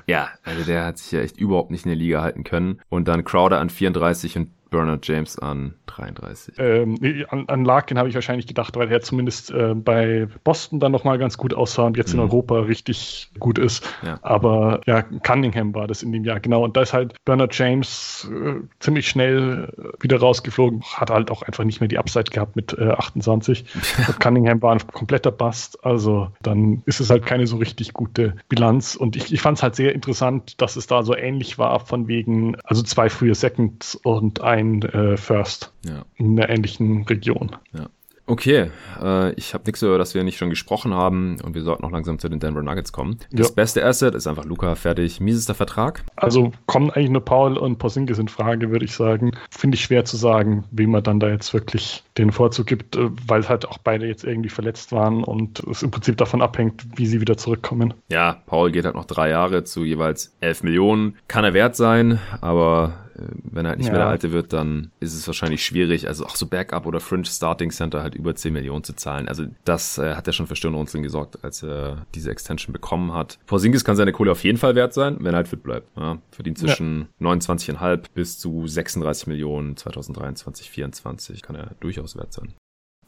Ja, 0.07 0.31
also 0.43 0.65
der 0.65 0.85
hat 0.85 0.99
sich 0.99 1.13
ja 1.13 1.21
echt 1.21 1.37
überhaupt 1.39 1.71
nicht 1.71 1.85
in 1.85 1.91
der 1.91 1.97
Liga 1.97 2.23
halten 2.23 2.45
können. 2.45 2.81
Und 2.89 3.09
dann 3.09 3.25
Crowder 3.25 3.61
an 3.61 3.71
34 3.71 4.37
und 4.39 4.49
Bernard 4.71 5.07
James 5.07 5.39
an 5.39 5.75
33. 5.87 6.55
Ähm, 6.59 7.27
an, 7.29 7.49
an 7.49 7.65
Larkin 7.65 7.99
habe 7.99 8.09
ich 8.09 8.15
wahrscheinlich 8.15 8.47
gedacht, 8.47 8.77
weil 8.77 8.91
er 8.91 9.01
zumindest 9.01 9.51
äh, 9.51 9.75
bei 9.75 10.29
Boston 10.45 10.81
dann 10.81 10.93
nochmal 10.93 11.19
ganz 11.19 11.37
gut 11.37 11.53
aussah 11.55 11.85
und 11.85 11.97
jetzt 11.97 12.13
mhm. 12.15 12.21
in 12.21 12.27
Europa 12.27 12.61
richtig 12.61 13.31
gut 13.39 13.59
ist. 13.59 13.89
Ja. 14.05 14.19
Aber 14.23 14.81
ja, 14.87 15.03
Cunningham 15.03 15.75
war 15.75 15.87
das 15.87 16.03
in 16.03 16.13
dem 16.13 16.25
Jahr, 16.25 16.41
genau. 16.41 16.65
Und 16.65 16.77
da 16.77 16.83
ist 16.83 16.93
halt 16.93 17.15
Bernard 17.25 17.57
James 17.57 18.31
äh, 18.31 18.61
ziemlich 18.79 19.09
schnell 19.09 19.73
äh, 19.77 20.03
wieder 20.03 20.21
rausgeflogen, 20.21 20.83
hat 20.83 21.11
halt 21.11 21.31
auch 21.31 21.43
einfach 21.43 21.65
nicht 21.65 21.81
mehr 21.81 21.89
die 21.89 21.99
Upside 21.99 22.31
gehabt 22.31 22.57
mit 22.57 22.73
äh, 22.79 22.91
28. 22.91 23.65
und 24.09 24.21
Cunningham 24.21 24.63
war 24.63 24.73
ein 24.73 24.87
kompletter 24.87 25.33
Bust, 25.33 25.85
also 25.85 26.29
dann 26.43 26.83
ist 26.87 27.01
es 27.01 27.11
halt 27.11 27.27
keine 27.27 27.47
so 27.47 27.57
richtig 27.57 27.93
gute 27.93 28.37
Bilanz. 28.49 28.95
Und 28.95 29.17
ich, 29.17 29.33
ich 29.33 29.41
fand 29.41 29.59
es 29.59 29.63
halt 29.63 29.75
sehr 29.75 29.95
interessant, 29.95 30.61
dass 30.61 30.77
es 30.77 30.87
da 30.87 31.03
so 31.03 31.17
ähnlich 31.17 31.59
war, 31.59 31.81
von 31.81 32.09
wegen, 32.09 32.57
also 32.65 32.83
zwei 32.83 33.09
frühe 33.09 33.35
Seconds 33.35 33.97
und 33.97 34.41
ein 34.41 34.60
ein 34.61 34.83
äh, 34.83 35.17
First 35.17 35.73
ja. 35.85 36.05
in 36.17 36.39
einer 36.39 36.49
ähnlichen 36.49 37.05
Region. 37.05 37.57
Ja. 37.73 37.89
Okay, 38.31 38.71
äh, 39.03 39.33
ich 39.33 39.55
habe 39.55 39.65
nichts 39.67 39.83
über 39.83 39.99
das 39.99 40.15
wir 40.15 40.23
nicht 40.23 40.39
schon 40.39 40.51
gesprochen 40.51 40.95
haben 40.95 41.39
und 41.43 41.57
wir 41.57 41.63
sollten 41.63 41.83
noch 41.83 41.91
langsam 41.91 42.21
zu 42.21 42.29
den 42.29 42.39
Denver 42.39 42.63
Nuggets 42.63 42.93
kommen. 42.93 43.19
Das 43.33 43.49
ja. 43.49 43.55
beste 43.57 43.85
Asset 43.85 44.15
ist 44.15 44.29
einfach 44.29 44.45
Luca, 44.45 44.77
fertig. 44.77 45.19
Miesester 45.19 45.55
Vertrag? 45.55 46.05
Also 46.15 46.53
kommen 46.67 46.91
eigentlich 46.91 47.11
nur 47.11 47.25
Paul 47.25 47.59
und 47.59 47.79
Porzingis 47.79 48.21
in 48.21 48.29
Frage, 48.29 48.71
würde 48.71 48.85
ich 48.85 48.95
sagen. 48.95 49.33
Finde 49.51 49.75
ich 49.75 49.83
schwer 49.83 50.05
zu 50.05 50.17
sagen, 50.17 50.63
wie 50.71 50.87
man 50.87 51.03
dann 51.03 51.19
da 51.19 51.29
jetzt 51.29 51.53
wirklich 51.53 52.05
den 52.19 52.31
Vorzug 52.31 52.69
gibt, 52.69 52.95
äh, 52.95 53.11
weil 53.27 53.49
halt 53.49 53.67
auch 53.67 53.79
beide 53.79 54.07
jetzt 54.07 54.23
irgendwie 54.23 54.49
verletzt 54.49 54.93
waren 54.93 55.25
und 55.25 55.59
es 55.69 55.83
im 55.83 55.91
Prinzip 55.91 56.17
davon 56.17 56.41
abhängt, 56.41 56.87
wie 56.95 57.07
sie 57.07 57.21
wieder 57.21 57.37
zurückkommen. 57.37 57.95
Ja, 58.11 58.43
Paul 58.47 58.71
geht 58.71 58.85
halt 58.85 58.95
noch 58.95 59.07
drei 59.07 59.31
Jahre 59.31 59.65
zu 59.65 59.85
jeweils 59.85 60.37
elf 60.41 60.63
Millionen. 60.63 61.17
Kann 61.27 61.43
er 61.43 61.53
wert 61.53 61.75
sein, 61.75 62.21
aber 62.41 62.93
wenn 63.43 63.65
er 63.65 63.71
halt 63.71 63.79
nicht 63.79 63.89
ja. 63.89 63.93
mehr 63.93 64.03
der 64.03 64.09
Alte 64.09 64.33
wird, 64.33 64.53
dann 64.53 64.91
ist 65.01 65.15
es 65.15 65.27
wahrscheinlich 65.27 65.65
schwierig, 65.65 66.09
also 66.09 66.25
auch 66.25 66.37
so 66.37 66.47
Backup 66.47 66.87
oder 66.87 67.01
Fringe 67.01 67.25
Starting 67.25 67.71
Center 67.71 68.03
halt 68.03 68.15
über 68.15 68.35
10 68.35 68.53
Millionen 68.53 68.85
zu 68.85 68.95
zahlen. 68.95 69.29
Also 69.29 69.47
das 69.65 69.99
äh, 69.99 70.15
hat 70.15 70.27
ja 70.27 70.33
schon 70.33 70.47
für 70.47 70.57
Stirnrunzeln 70.57 71.03
gesorgt, 71.03 71.45
als 71.45 71.63
er 71.63 72.07
diese 72.15 72.31
Extension 72.31 72.73
bekommen 72.73 73.13
hat. 73.15 73.39
Porzingis 73.47 73.85
kann 73.85 73.97
seine 73.97 74.13
Kohle 74.13 74.33
auf 74.33 74.45
jeden 74.45 74.59
Fall 74.59 74.75
wert 74.75 74.95
sein, 74.95 75.17
wenn 75.21 75.35
er 75.35 75.39
halt 75.39 75.49
fit 75.49 75.63
bleibt. 75.63 75.89
Ja, 75.97 76.19
verdient 76.31 76.59
zwischen 76.59 77.09
ja. 77.19 77.29
29,5 77.29 78.05
bis 78.15 78.39
zu 78.39 78.67
36 78.67 79.27
Millionen 79.27 79.77
2023, 79.77 80.71
2024 80.71 81.43
kann 81.43 81.57
er 81.57 81.75
durchaus 81.81 82.17
wert 82.17 82.33
sein. 82.33 82.55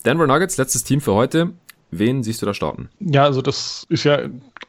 Denver 0.05 0.27
Nuggets, 0.27 0.57
letztes 0.57 0.83
Team 0.83 1.01
für 1.01 1.15
heute. 1.15 1.53
Wen 1.95 2.23
siehst 2.23 2.41
du 2.41 2.47
da 2.47 2.55
starten? 2.55 2.89
Ja, 3.01 3.25
also 3.25 3.43
das 3.43 3.87
ist 3.91 4.05
ja 4.05 4.21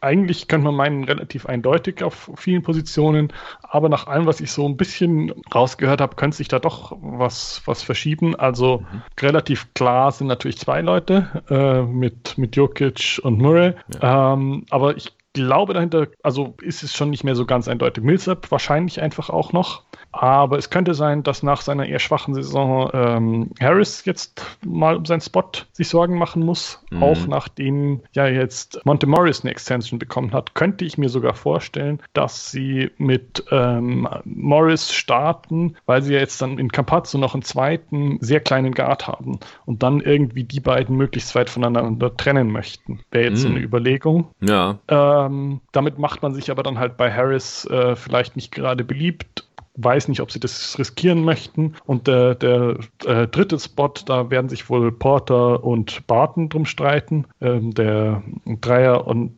eigentlich, 0.02 0.50
könnte 0.50 0.66
man 0.66 0.76
meinen, 0.76 1.06
relativ 1.06 1.46
eindeutig 1.46 2.04
auf 2.04 2.30
vielen 2.36 2.64
Positionen. 2.64 3.32
Aber 3.62 3.88
nach 3.88 4.08
allem, 4.08 4.26
was 4.26 4.42
ich 4.42 4.52
so 4.52 4.68
ein 4.68 4.76
bisschen 4.76 5.32
rausgehört 5.56 6.02
habe, 6.02 6.18
könnte 6.18 6.36
sich 6.36 6.50
da 6.50 6.60
doch 6.60 6.98
was, 7.02 7.62
was 7.66 7.82
verschieben. 7.82 8.36
Also 8.36 8.80
mhm. 8.80 9.02
relativ 9.22 9.74
klar 9.74 10.12
sind 10.12 10.28
natürlich 10.28 10.58
zwei 10.58 10.82
Leute 10.82 11.44
äh, 11.50 11.84
mit, 11.84 12.38
mit 12.38 12.58
Jokic 12.58 13.22
und 13.24 13.40
Murray. 13.40 13.74
Ja. 14.02 14.34
Ähm, 14.34 14.66
aber 14.70 14.98
ich 14.98 15.14
glaube 15.32 15.74
dahinter, 15.74 16.08
also 16.24 16.56
ist 16.62 16.84
es 16.84 16.94
schon 16.94 17.10
nicht 17.10 17.24
mehr 17.24 17.36
so 17.36 17.46
ganz 17.46 17.70
eindeutig. 17.70 18.04
Millsap 18.04 18.52
wahrscheinlich 18.52 19.02
einfach 19.02 19.30
auch 19.30 19.54
noch. 19.54 19.84
Aber 20.14 20.60
es 20.60 20.70
könnte 20.70 20.94
sein, 20.94 21.24
dass 21.24 21.42
nach 21.42 21.62
seiner 21.62 21.88
eher 21.88 22.00
schwachen 22.00 22.36
Saison 22.36 22.90
ähm, 22.94 23.50
Harris 23.60 24.06
jetzt 24.06 24.46
mal 24.64 24.96
um 24.96 25.06
seinen 25.06 25.22
Spot 25.22 25.50
sich 25.72 25.90
Sorgen 25.90 26.18
machen 26.20 26.46
muss. 26.46 26.84
Mhm. 26.92 27.04
Auch 27.04 27.28
nachdem 27.28 28.02
ja 28.14 28.28
jetzt 28.28 28.80
Monte 28.86 29.08
Morris 29.08 29.42
eine 29.42 29.50
Extension 29.50 29.98
bekommen 29.98 30.32
hat, 30.32 30.54
könnte 30.54 30.86
ich 30.86 31.00
mir 31.00 31.10
sogar 31.10 31.34
vorstellen, 31.34 32.00
dass 32.14 32.52
sie 32.52 32.92
mit 32.98 33.44
ähm, 33.50 34.08
Morris 34.24 34.94
starten, 34.94 35.76
weil 35.88 36.04
sie 36.04 36.14
ja 36.14 36.20
jetzt 36.20 36.40
dann 36.44 36.60
in 36.60 36.72
Campazzo 36.72 37.18
noch 37.18 37.34
einen 37.34 37.44
zweiten 37.44 38.20
sehr 38.22 38.40
kleinen 38.40 38.74
Guard 38.76 39.08
haben 39.08 39.40
und 39.66 39.82
dann 39.82 40.00
irgendwie 40.00 40.44
die 40.44 40.60
beiden 40.60 40.96
möglichst 40.96 41.34
weit 41.34 41.50
voneinander 41.50 42.16
trennen 42.16 42.52
möchten. 42.52 43.00
Wäre 43.10 43.30
jetzt 43.30 43.40
mhm. 43.40 43.42
so 43.42 43.48
eine 43.50 43.60
Überlegung. 43.62 44.28
Ja. 44.42 44.78
Ähm, 44.88 45.62
damit 45.72 45.98
macht 45.98 46.22
man 46.22 46.36
sich 46.36 46.52
aber 46.52 46.62
dann 46.62 46.78
halt 46.78 46.98
bei 46.98 47.12
Harris 47.12 47.66
äh, 47.66 47.96
vielleicht 47.96 48.36
nicht 48.36 48.52
gerade 48.52 48.84
beliebt 48.84 49.48
weiß 49.76 50.08
nicht, 50.08 50.22
ob 50.22 50.32
sie 50.32 50.40
das 50.40 50.78
riskieren 50.78 51.24
möchten. 51.24 51.74
Und 51.86 52.08
der, 52.08 52.36
der 52.36 52.78
äh, 53.06 53.28
dritte 53.28 53.60
Spot, 53.60 53.94
da 54.06 54.30
werden 54.30 54.50
sich 54.50 54.70
wohl 54.70 54.92
Porter 54.92 55.64
und 55.64 56.06
Barton 56.08 56.50
drum 56.50 56.66
streiten. 56.66 57.26
Ähm, 57.42 57.74
der 57.74 58.24
Dreier 58.46 59.08
und 59.08 59.38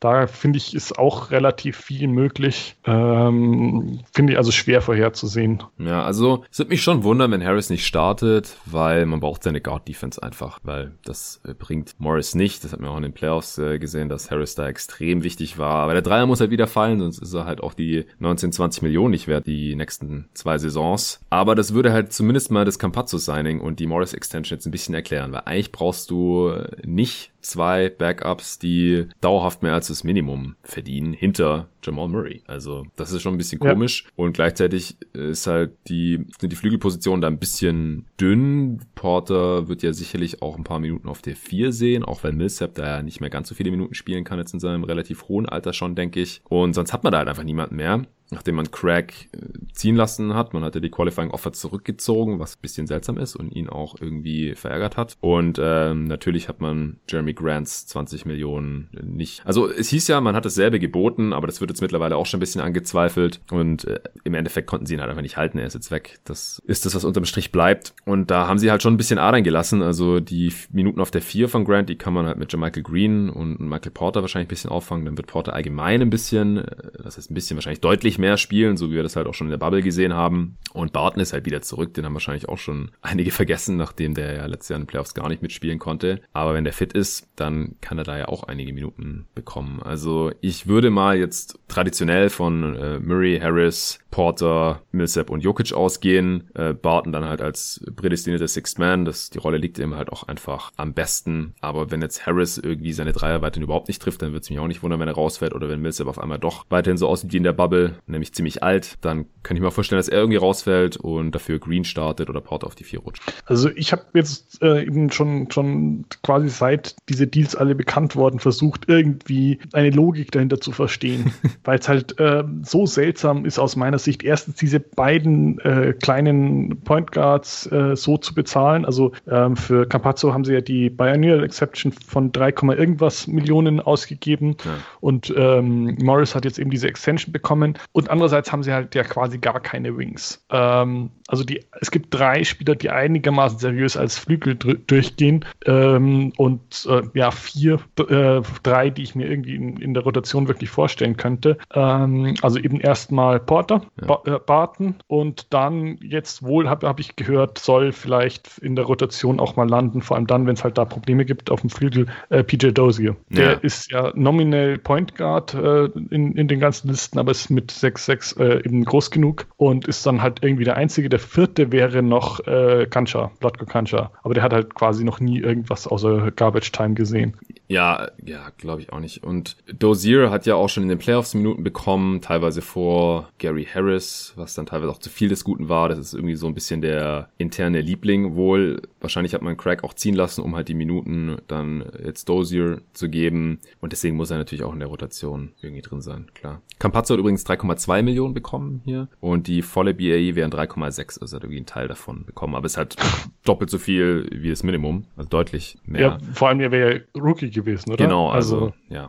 da 0.00 0.26
finde 0.26 0.56
ich, 0.56 0.74
ist 0.74 0.98
auch 0.98 1.30
relativ 1.30 1.76
viel 1.76 2.08
möglich. 2.08 2.76
Ähm, 2.84 4.00
finde 4.12 4.32
ich 4.32 4.38
also 4.38 4.50
schwer 4.50 4.82
vorherzusehen. 4.82 5.62
Ja, 5.78 6.02
also 6.02 6.44
es 6.50 6.58
würde 6.58 6.70
mich 6.70 6.82
schon 6.82 7.04
wundern, 7.04 7.30
wenn 7.30 7.44
Harris 7.44 7.70
nicht 7.70 7.86
startet, 7.86 8.56
weil 8.66 9.06
man 9.06 9.20
braucht 9.20 9.42
seine 9.42 9.60
Guard-Defense 9.60 10.22
einfach, 10.22 10.58
weil 10.62 10.92
das 11.04 11.40
äh, 11.44 11.54
bringt 11.54 11.94
Morris 11.98 12.34
nicht. 12.34 12.64
Das 12.64 12.72
hat 12.72 12.80
man 12.80 12.90
auch 12.90 12.96
in 12.96 13.04
den 13.04 13.12
Playoffs 13.12 13.58
äh, 13.58 13.78
gesehen, 13.78 14.08
dass 14.08 14.30
Harris 14.30 14.54
da 14.54 14.68
extrem 14.68 15.22
wichtig 15.22 15.58
war. 15.58 15.76
Aber 15.76 15.92
der 15.92 16.02
Dreier 16.02 16.26
muss 16.26 16.40
halt 16.40 16.50
wieder 16.50 16.66
fallen, 16.66 16.98
sonst 16.98 17.18
ist 17.18 17.34
er 17.34 17.44
halt 17.44 17.62
auch 17.62 17.74
die 17.74 18.06
19, 18.18 18.52
20 18.52 18.82
Millionen 18.82 19.12
nicht 19.12 19.28
wert, 19.28 19.46
die 19.46 19.74
nächsten 19.76 20.28
zwei 20.34 20.58
Saisons. 20.58 21.20
Aber 21.30 21.54
das 21.54 21.74
würde 21.74 21.92
halt 21.92 22.12
zumindest 22.12 22.50
mal 22.50 22.64
das 22.64 22.78
Campazzo-Signing 22.78 23.60
und 23.60 23.80
die 23.80 23.86
Morris-Extension 23.86 24.56
jetzt 24.56 24.66
ein 24.66 24.72
bisschen 24.72 24.94
erklären, 24.94 25.32
weil 25.32 25.42
eigentlich 25.44 25.72
brauchst 25.72 26.10
du 26.10 26.52
nicht 26.84 27.31
zwei 27.42 27.88
Backups, 27.88 28.58
die 28.58 29.06
dauerhaft 29.20 29.62
mehr 29.62 29.74
als 29.74 29.88
das 29.88 30.04
Minimum 30.04 30.56
verdienen, 30.62 31.12
hinter 31.12 31.68
Jamal 31.82 32.08
Murray. 32.08 32.42
Also 32.46 32.86
das 32.96 33.12
ist 33.12 33.22
schon 33.22 33.34
ein 33.34 33.38
bisschen 33.38 33.58
komisch. 33.58 34.04
Ja. 34.04 34.24
Und 34.24 34.32
gleichzeitig 34.34 34.96
ist 35.12 35.46
halt 35.46 35.72
die, 35.88 36.24
sind 36.38 36.52
die 36.52 36.56
Flügelpositionen 36.56 37.20
da 37.20 37.28
ein 37.28 37.38
bisschen 37.38 38.06
dünn. 38.20 38.80
Porter 38.94 39.68
wird 39.68 39.82
ja 39.82 39.92
sicherlich 39.92 40.42
auch 40.42 40.56
ein 40.56 40.64
paar 40.64 40.78
Minuten 40.78 41.08
auf 41.08 41.22
der 41.22 41.36
4 41.36 41.72
sehen, 41.72 42.04
auch 42.04 42.22
weil 42.24 42.32
Millsap 42.32 42.74
da 42.74 42.86
ja 42.86 43.02
nicht 43.02 43.20
mehr 43.20 43.30
ganz 43.30 43.48
so 43.48 43.54
viele 43.54 43.70
Minuten 43.70 43.94
spielen 43.94 44.24
kann 44.24 44.38
jetzt 44.38 44.54
in 44.54 44.60
seinem 44.60 44.84
relativ 44.84 45.28
hohen 45.28 45.48
Alter 45.48 45.72
schon, 45.72 45.94
denke 45.94 46.20
ich. 46.20 46.40
Und 46.48 46.74
sonst 46.74 46.92
hat 46.92 47.02
man 47.02 47.12
da 47.12 47.18
halt 47.18 47.28
einfach 47.28 47.44
niemanden 47.44 47.76
mehr 47.76 48.06
nachdem 48.32 48.56
man 48.56 48.70
Craig 48.70 49.28
äh, 49.32 49.38
ziehen 49.72 49.96
lassen 49.96 50.34
hat. 50.34 50.54
Man 50.54 50.64
hatte 50.64 50.80
die 50.80 50.90
Qualifying 50.90 51.30
Offer 51.30 51.52
zurückgezogen, 51.52 52.40
was 52.40 52.56
ein 52.56 52.62
bisschen 52.62 52.86
seltsam 52.86 53.18
ist 53.18 53.36
und 53.36 53.54
ihn 53.54 53.68
auch 53.68 53.94
irgendwie 54.00 54.54
verärgert 54.54 54.96
hat. 54.96 55.16
Und 55.20 55.60
ähm, 55.62 56.04
natürlich 56.04 56.48
hat 56.48 56.60
man 56.60 56.98
Jeremy 57.08 57.34
Grants 57.34 57.86
20 57.86 58.24
Millionen 58.26 58.88
nicht. 59.02 59.42
Also 59.46 59.70
es 59.70 59.88
hieß 59.88 60.08
ja, 60.08 60.20
man 60.20 60.34
hat 60.34 60.44
dasselbe 60.44 60.80
geboten, 60.80 61.32
aber 61.32 61.46
das 61.46 61.60
wird 61.60 61.70
jetzt 61.70 61.82
mittlerweile 61.82 62.16
auch 62.16 62.26
schon 62.26 62.38
ein 62.38 62.40
bisschen 62.40 62.60
angezweifelt. 62.60 63.40
Und 63.50 63.84
äh, 63.84 64.00
im 64.24 64.34
Endeffekt 64.34 64.66
konnten 64.66 64.86
sie 64.86 64.94
ihn 64.94 65.00
halt 65.00 65.10
einfach 65.10 65.22
nicht 65.22 65.36
halten. 65.36 65.58
Er 65.58 65.66
ist 65.66 65.74
jetzt 65.74 65.90
weg. 65.90 66.18
Das 66.24 66.60
ist 66.66 66.86
das, 66.86 66.94
was 66.94 67.04
unterm 67.04 67.24
Strich 67.24 67.52
bleibt. 67.52 67.94
Und 68.04 68.30
da 68.30 68.48
haben 68.48 68.58
sie 68.58 68.70
halt 68.70 68.82
schon 68.82 68.94
ein 68.94 68.98
bisschen 68.98 69.18
Adern 69.18 69.44
gelassen. 69.44 69.82
Also 69.82 70.20
die 70.20 70.52
Minuten 70.70 71.00
auf 71.00 71.10
der 71.10 71.22
4 71.22 71.48
von 71.48 71.64
Grant, 71.64 71.88
die 71.88 71.96
kann 71.96 72.14
man 72.14 72.26
halt 72.26 72.38
mit 72.38 72.56
Michael 72.56 72.82
Green 72.82 73.28
und 73.28 73.60
Michael 73.60 73.92
Porter 73.92 74.22
wahrscheinlich 74.22 74.46
ein 74.46 74.48
bisschen 74.48 74.70
auffangen. 74.70 75.04
Dann 75.04 75.16
wird 75.16 75.26
Porter 75.26 75.52
allgemein 75.52 76.00
ein 76.00 76.10
bisschen, 76.10 76.58
äh, 76.58 76.64
das 77.02 77.18
heißt 77.18 77.30
ein 77.30 77.34
bisschen 77.34 77.56
wahrscheinlich 77.56 77.80
deutlich 77.80 78.18
mehr 78.22 78.38
spielen, 78.38 78.78
so 78.78 78.90
wie 78.90 78.94
wir 78.94 79.02
das 79.02 79.16
halt 79.16 79.26
auch 79.26 79.34
schon 79.34 79.48
in 79.48 79.50
der 79.50 79.58
Bubble 79.58 79.82
gesehen 79.82 80.14
haben. 80.14 80.56
Und 80.72 80.92
Barton 80.94 81.20
ist 81.20 81.34
halt 81.34 81.44
wieder 81.44 81.60
zurück, 81.60 81.92
den 81.92 82.06
haben 82.06 82.14
wahrscheinlich 82.14 82.48
auch 82.48 82.58
schon 82.58 82.90
einige 83.02 83.30
vergessen, 83.30 83.76
nachdem 83.76 84.14
der 84.14 84.34
ja 84.34 84.46
letztes 84.46 84.70
Jahr 84.70 84.76
in 84.78 84.84
den 84.84 84.88
Playoffs 84.88 85.14
gar 85.14 85.28
nicht 85.28 85.42
mitspielen 85.42 85.78
konnte. 85.78 86.20
Aber 86.32 86.54
wenn 86.54 86.64
der 86.64 86.72
fit 86.72 86.94
ist, 86.94 87.28
dann 87.36 87.76
kann 87.80 87.98
er 87.98 88.04
da 88.04 88.16
ja 88.16 88.28
auch 88.28 88.44
einige 88.44 88.72
Minuten 88.72 89.26
bekommen. 89.34 89.82
Also 89.82 90.32
ich 90.40 90.66
würde 90.66 90.90
mal 90.90 91.18
jetzt 91.18 91.58
traditionell 91.68 92.30
von 92.30 92.74
äh, 92.74 92.98
Murray, 92.98 93.38
Harris, 93.40 93.98
Porter, 94.12 94.82
Millsap 94.92 95.30
und 95.30 95.42
Jokic 95.42 95.72
ausgehen. 95.72 96.50
Äh, 96.54 96.74
Barton 96.74 97.12
dann 97.12 97.24
halt 97.24 97.40
als 97.40 97.82
prädestinierter 97.96 98.46
Sixth 98.46 98.78
Man. 98.78 99.04
Das, 99.04 99.30
die 99.30 99.38
Rolle 99.38 99.56
liegt 99.56 99.78
ihm 99.78 99.96
halt 99.96 100.12
auch 100.12 100.28
einfach 100.28 100.70
am 100.76 100.92
besten. 100.92 101.54
Aber 101.60 101.90
wenn 101.90 102.02
jetzt 102.02 102.26
Harris 102.26 102.58
irgendwie 102.58 102.92
seine 102.92 103.12
Dreier 103.12 103.42
weiterhin 103.42 103.64
überhaupt 103.64 103.88
nicht 103.88 104.02
trifft, 104.02 104.22
dann 104.22 104.34
wird 104.34 104.44
es 104.44 104.50
mich 104.50 104.60
auch 104.60 104.68
nicht 104.68 104.82
wundern, 104.82 105.00
wenn 105.00 105.08
er 105.08 105.14
rausfällt. 105.14 105.54
Oder 105.54 105.68
wenn 105.68 105.80
Millsap 105.80 106.06
auf 106.06 106.18
einmal 106.18 106.38
doch 106.38 106.66
weiterhin 106.68 106.98
so 106.98 107.08
aussieht 107.08 107.32
wie 107.32 107.38
in 107.38 107.42
der 107.42 107.54
Bubble, 107.54 107.94
nämlich 108.06 108.34
ziemlich 108.34 108.62
alt, 108.62 108.98
dann 109.00 109.24
kann 109.42 109.56
ich 109.56 109.62
mir 109.62 109.70
vorstellen, 109.70 109.98
dass 109.98 110.08
er 110.08 110.18
irgendwie 110.18 110.36
rausfällt 110.36 110.98
und 110.98 111.34
dafür 111.34 111.58
Green 111.58 111.84
startet 111.84 112.28
oder 112.28 112.42
Porter 112.42 112.66
auf 112.66 112.74
die 112.74 112.84
vier 112.84 113.00
rutscht. 113.00 113.22
Also 113.46 113.70
ich 113.70 113.92
habe 113.92 114.04
jetzt 114.12 114.62
äh, 114.62 114.84
eben 114.84 115.10
schon, 115.10 115.50
schon 115.50 116.04
quasi 116.22 116.50
seit 116.50 116.96
diese 117.08 117.26
Deals 117.26 117.56
alle 117.56 117.74
bekannt 117.74 118.14
worden 118.14 118.40
versucht, 118.40 118.88
irgendwie 118.88 119.58
eine 119.72 119.88
Logik 119.88 120.32
dahinter 120.32 120.60
zu 120.60 120.70
verstehen. 120.72 121.32
Weil 121.64 121.78
es 121.78 121.88
halt 121.88 122.20
äh, 122.20 122.44
so 122.62 122.84
seltsam 122.84 123.46
ist 123.46 123.58
aus 123.58 123.74
meiner 123.74 124.01
Sicht, 124.04 124.22
erstens 124.22 124.56
diese 124.56 124.80
beiden 124.80 125.58
äh, 125.60 125.92
kleinen 125.92 126.80
Point 126.82 127.12
Guards 127.12 127.66
äh, 127.70 127.96
so 127.96 128.16
zu 128.18 128.34
bezahlen. 128.34 128.84
Also 128.84 129.12
ähm, 129.30 129.56
für 129.56 129.86
Campazzo 129.86 130.32
haben 130.32 130.44
sie 130.44 130.54
ja 130.54 130.60
die 130.60 130.90
Biennial 130.90 131.44
Exception 131.44 131.92
von 131.92 132.32
3, 132.32 132.52
irgendwas 132.76 133.26
Millionen 133.26 133.80
ausgegeben 133.80 134.56
ja. 134.64 134.70
und 135.00 135.32
ähm, 135.36 135.96
Morris 136.02 136.34
hat 136.34 136.44
jetzt 136.44 136.58
eben 136.58 136.70
diese 136.70 136.88
Extension 136.88 137.32
bekommen. 137.32 137.78
Und 137.92 138.10
andererseits 138.10 138.52
haben 138.52 138.62
sie 138.62 138.72
halt 138.72 138.94
ja 138.94 139.04
quasi 139.04 139.38
gar 139.38 139.60
keine 139.60 139.96
Wings. 139.96 140.44
Ähm, 140.50 141.10
also 141.32 141.44
die, 141.44 141.64
es 141.80 141.90
gibt 141.90 142.12
drei 142.12 142.44
Spieler, 142.44 142.74
die 142.74 142.90
einigermaßen 142.90 143.58
seriös 143.58 143.96
als 143.96 144.18
Flügel 144.18 144.54
durchgehen 144.54 145.46
ähm, 145.64 146.30
und 146.36 146.86
äh, 146.90 147.00
ja, 147.14 147.30
vier, 147.30 147.80
äh, 148.06 148.42
drei, 148.62 148.90
die 148.90 149.02
ich 149.02 149.14
mir 149.14 149.30
irgendwie 149.30 149.54
in, 149.54 149.78
in 149.78 149.94
der 149.94 150.02
Rotation 150.02 150.46
wirklich 150.46 150.68
vorstellen 150.68 151.16
könnte. 151.16 151.56
Ähm, 151.72 152.34
also 152.42 152.58
eben 152.58 152.80
erstmal 152.80 153.40
Porter, 153.40 153.80
ja. 153.98 154.06
ba 154.08 154.22
äh, 154.26 154.38
Barton 154.44 154.96
und 155.06 155.46
dann 155.54 155.96
jetzt 156.02 156.42
wohl, 156.42 156.68
habe 156.68 156.86
hab 156.86 157.00
ich 157.00 157.16
gehört, 157.16 157.58
soll 157.58 157.92
vielleicht 157.92 158.58
in 158.58 158.76
der 158.76 158.84
Rotation 158.84 159.40
auch 159.40 159.56
mal 159.56 159.66
landen, 159.66 160.02
vor 160.02 160.18
allem 160.18 160.26
dann, 160.26 160.46
wenn 160.46 160.52
es 160.52 160.64
halt 160.64 160.76
da 160.76 160.84
Probleme 160.84 161.24
gibt 161.24 161.50
auf 161.50 161.62
dem 161.62 161.70
Flügel, 161.70 162.08
äh, 162.28 162.44
PJ 162.44 162.72
Dozier. 162.72 163.16
Der 163.30 163.52
ja. 163.52 163.58
ist 163.62 163.90
ja 163.90 164.12
nominell 164.14 164.76
Point 164.76 165.14
Guard 165.14 165.54
äh, 165.54 165.86
in, 166.10 166.36
in 166.36 166.46
den 166.46 166.60
ganzen 166.60 166.88
Listen, 166.88 167.18
aber 167.18 167.30
ist 167.30 167.48
mit 167.48 167.72
6'6 167.72 168.38
äh, 168.38 168.56
eben 168.66 168.84
groß 168.84 169.10
genug 169.10 169.46
und 169.56 169.88
ist 169.88 170.04
dann 170.04 170.20
halt 170.20 170.40
irgendwie 170.42 170.64
der 170.64 170.76
Einzige. 170.76 171.08
Der 171.08 171.21
vierte 171.22 171.72
wäre 171.72 172.02
noch 172.02 172.46
äh, 172.46 172.86
Kancha, 172.88 173.30
Vladko 173.40 173.66
Kancha. 173.66 174.10
Aber 174.22 174.34
der 174.34 174.42
hat 174.42 174.52
halt 174.52 174.74
quasi 174.74 175.04
noch 175.04 175.20
nie 175.20 175.38
irgendwas 175.38 175.86
außer 175.86 176.30
Garbage 176.32 176.72
Time 176.72 176.94
gesehen. 176.94 177.36
Ja, 177.68 178.10
ja, 178.22 178.50
glaube 178.58 178.82
ich 178.82 178.92
auch 178.92 179.00
nicht. 179.00 179.24
Und 179.24 179.56
Dozier 179.78 180.30
hat 180.30 180.44
ja 180.44 180.56
auch 180.56 180.68
schon 180.68 180.82
in 180.82 180.90
den 180.90 180.98
Playoffs 180.98 181.32
Minuten 181.32 181.64
bekommen, 181.64 182.20
teilweise 182.20 182.60
vor 182.60 183.30
Gary 183.38 183.64
Harris, 183.64 184.34
was 184.36 184.54
dann 184.54 184.66
teilweise 184.66 184.90
auch 184.90 184.98
zu 184.98 185.08
viel 185.08 185.30
des 185.30 185.42
Guten 185.42 185.70
war. 185.70 185.88
Das 185.88 185.98
ist 185.98 186.12
irgendwie 186.12 186.34
so 186.34 186.46
ein 186.46 186.54
bisschen 186.54 186.82
der 186.82 187.30
interne 187.38 187.80
Liebling 187.80 188.34
wohl. 188.34 188.82
Wahrscheinlich 189.00 189.32
hat 189.32 189.40
man 189.40 189.56
Craig 189.56 189.84
auch 189.84 189.94
ziehen 189.94 190.14
lassen, 190.14 190.42
um 190.42 190.54
halt 190.54 190.68
die 190.68 190.74
Minuten 190.74 191.38
dann 191.48 191.84
jetzt 192.04 192.28
Dozier 192.28 192.82
zu 192.92 193.08
geben. 193.08 193.58
Und 193.80 193.92
deswegen 193.92 194.16
muss 194.16 194.30
er 194.30 194.38
natürlich 194.38 194.64
auch 194.64 194.74
in 194.74 194.80
der 194.80 194.88
Rotation 194.88 195.52
irgendwie 195.62 195.82
drin 195.82 196.02
sein, 196.02 196.26
klar. 196.34 196.60
Campazzo 196.78 197.14
hat 197.14 197.20
übrigens 197.20 197.46
3,2 197.46 198.02
Millionen 198.02 198.34
bekommen 198.34 198.82
hier 198.84 199.08
und 199.20 199.46
die 199.46 199.62
volle 199.62 199.94
BAE 199.94 200.34
wären 200.34 200.50
3,6, 200.50 201.11
also 201.18 201.36
hat 201.36 201.44
irgendwie 201.44 201.58
einen 201.58 201.66
Teil 201.66 201.88
davon 201.88 202.24
bekommen. 202.24 202.54
Aber 202.54 202.66
es 202.66 202.72
ist 202.72 202.78
halt 202.78 202.96
doppelt 203.44 203.70
so 203.70 203.78
viel 203.78 204.28
wie 204.32 204.50
das 204.50 204.62
Minimum, 204.62 205.06
also 205.16 205.28
deutlich 205.28 205.78
mehr. 205.84 206.00
Ja, 206.00 206.18
vor 206.32 206.48
allem, 206.48 206.60
er 206.60 206.70
wäre 206.70 206.94
ja 206.94 207.20
Rookie 207.20 207.50
gewesen 207.50 207.92
oder? 207.92 208.04
Genau, 208.04 208.30
also, 208.30 208.56
also 208.56 208.74
ja. 208.88 209.08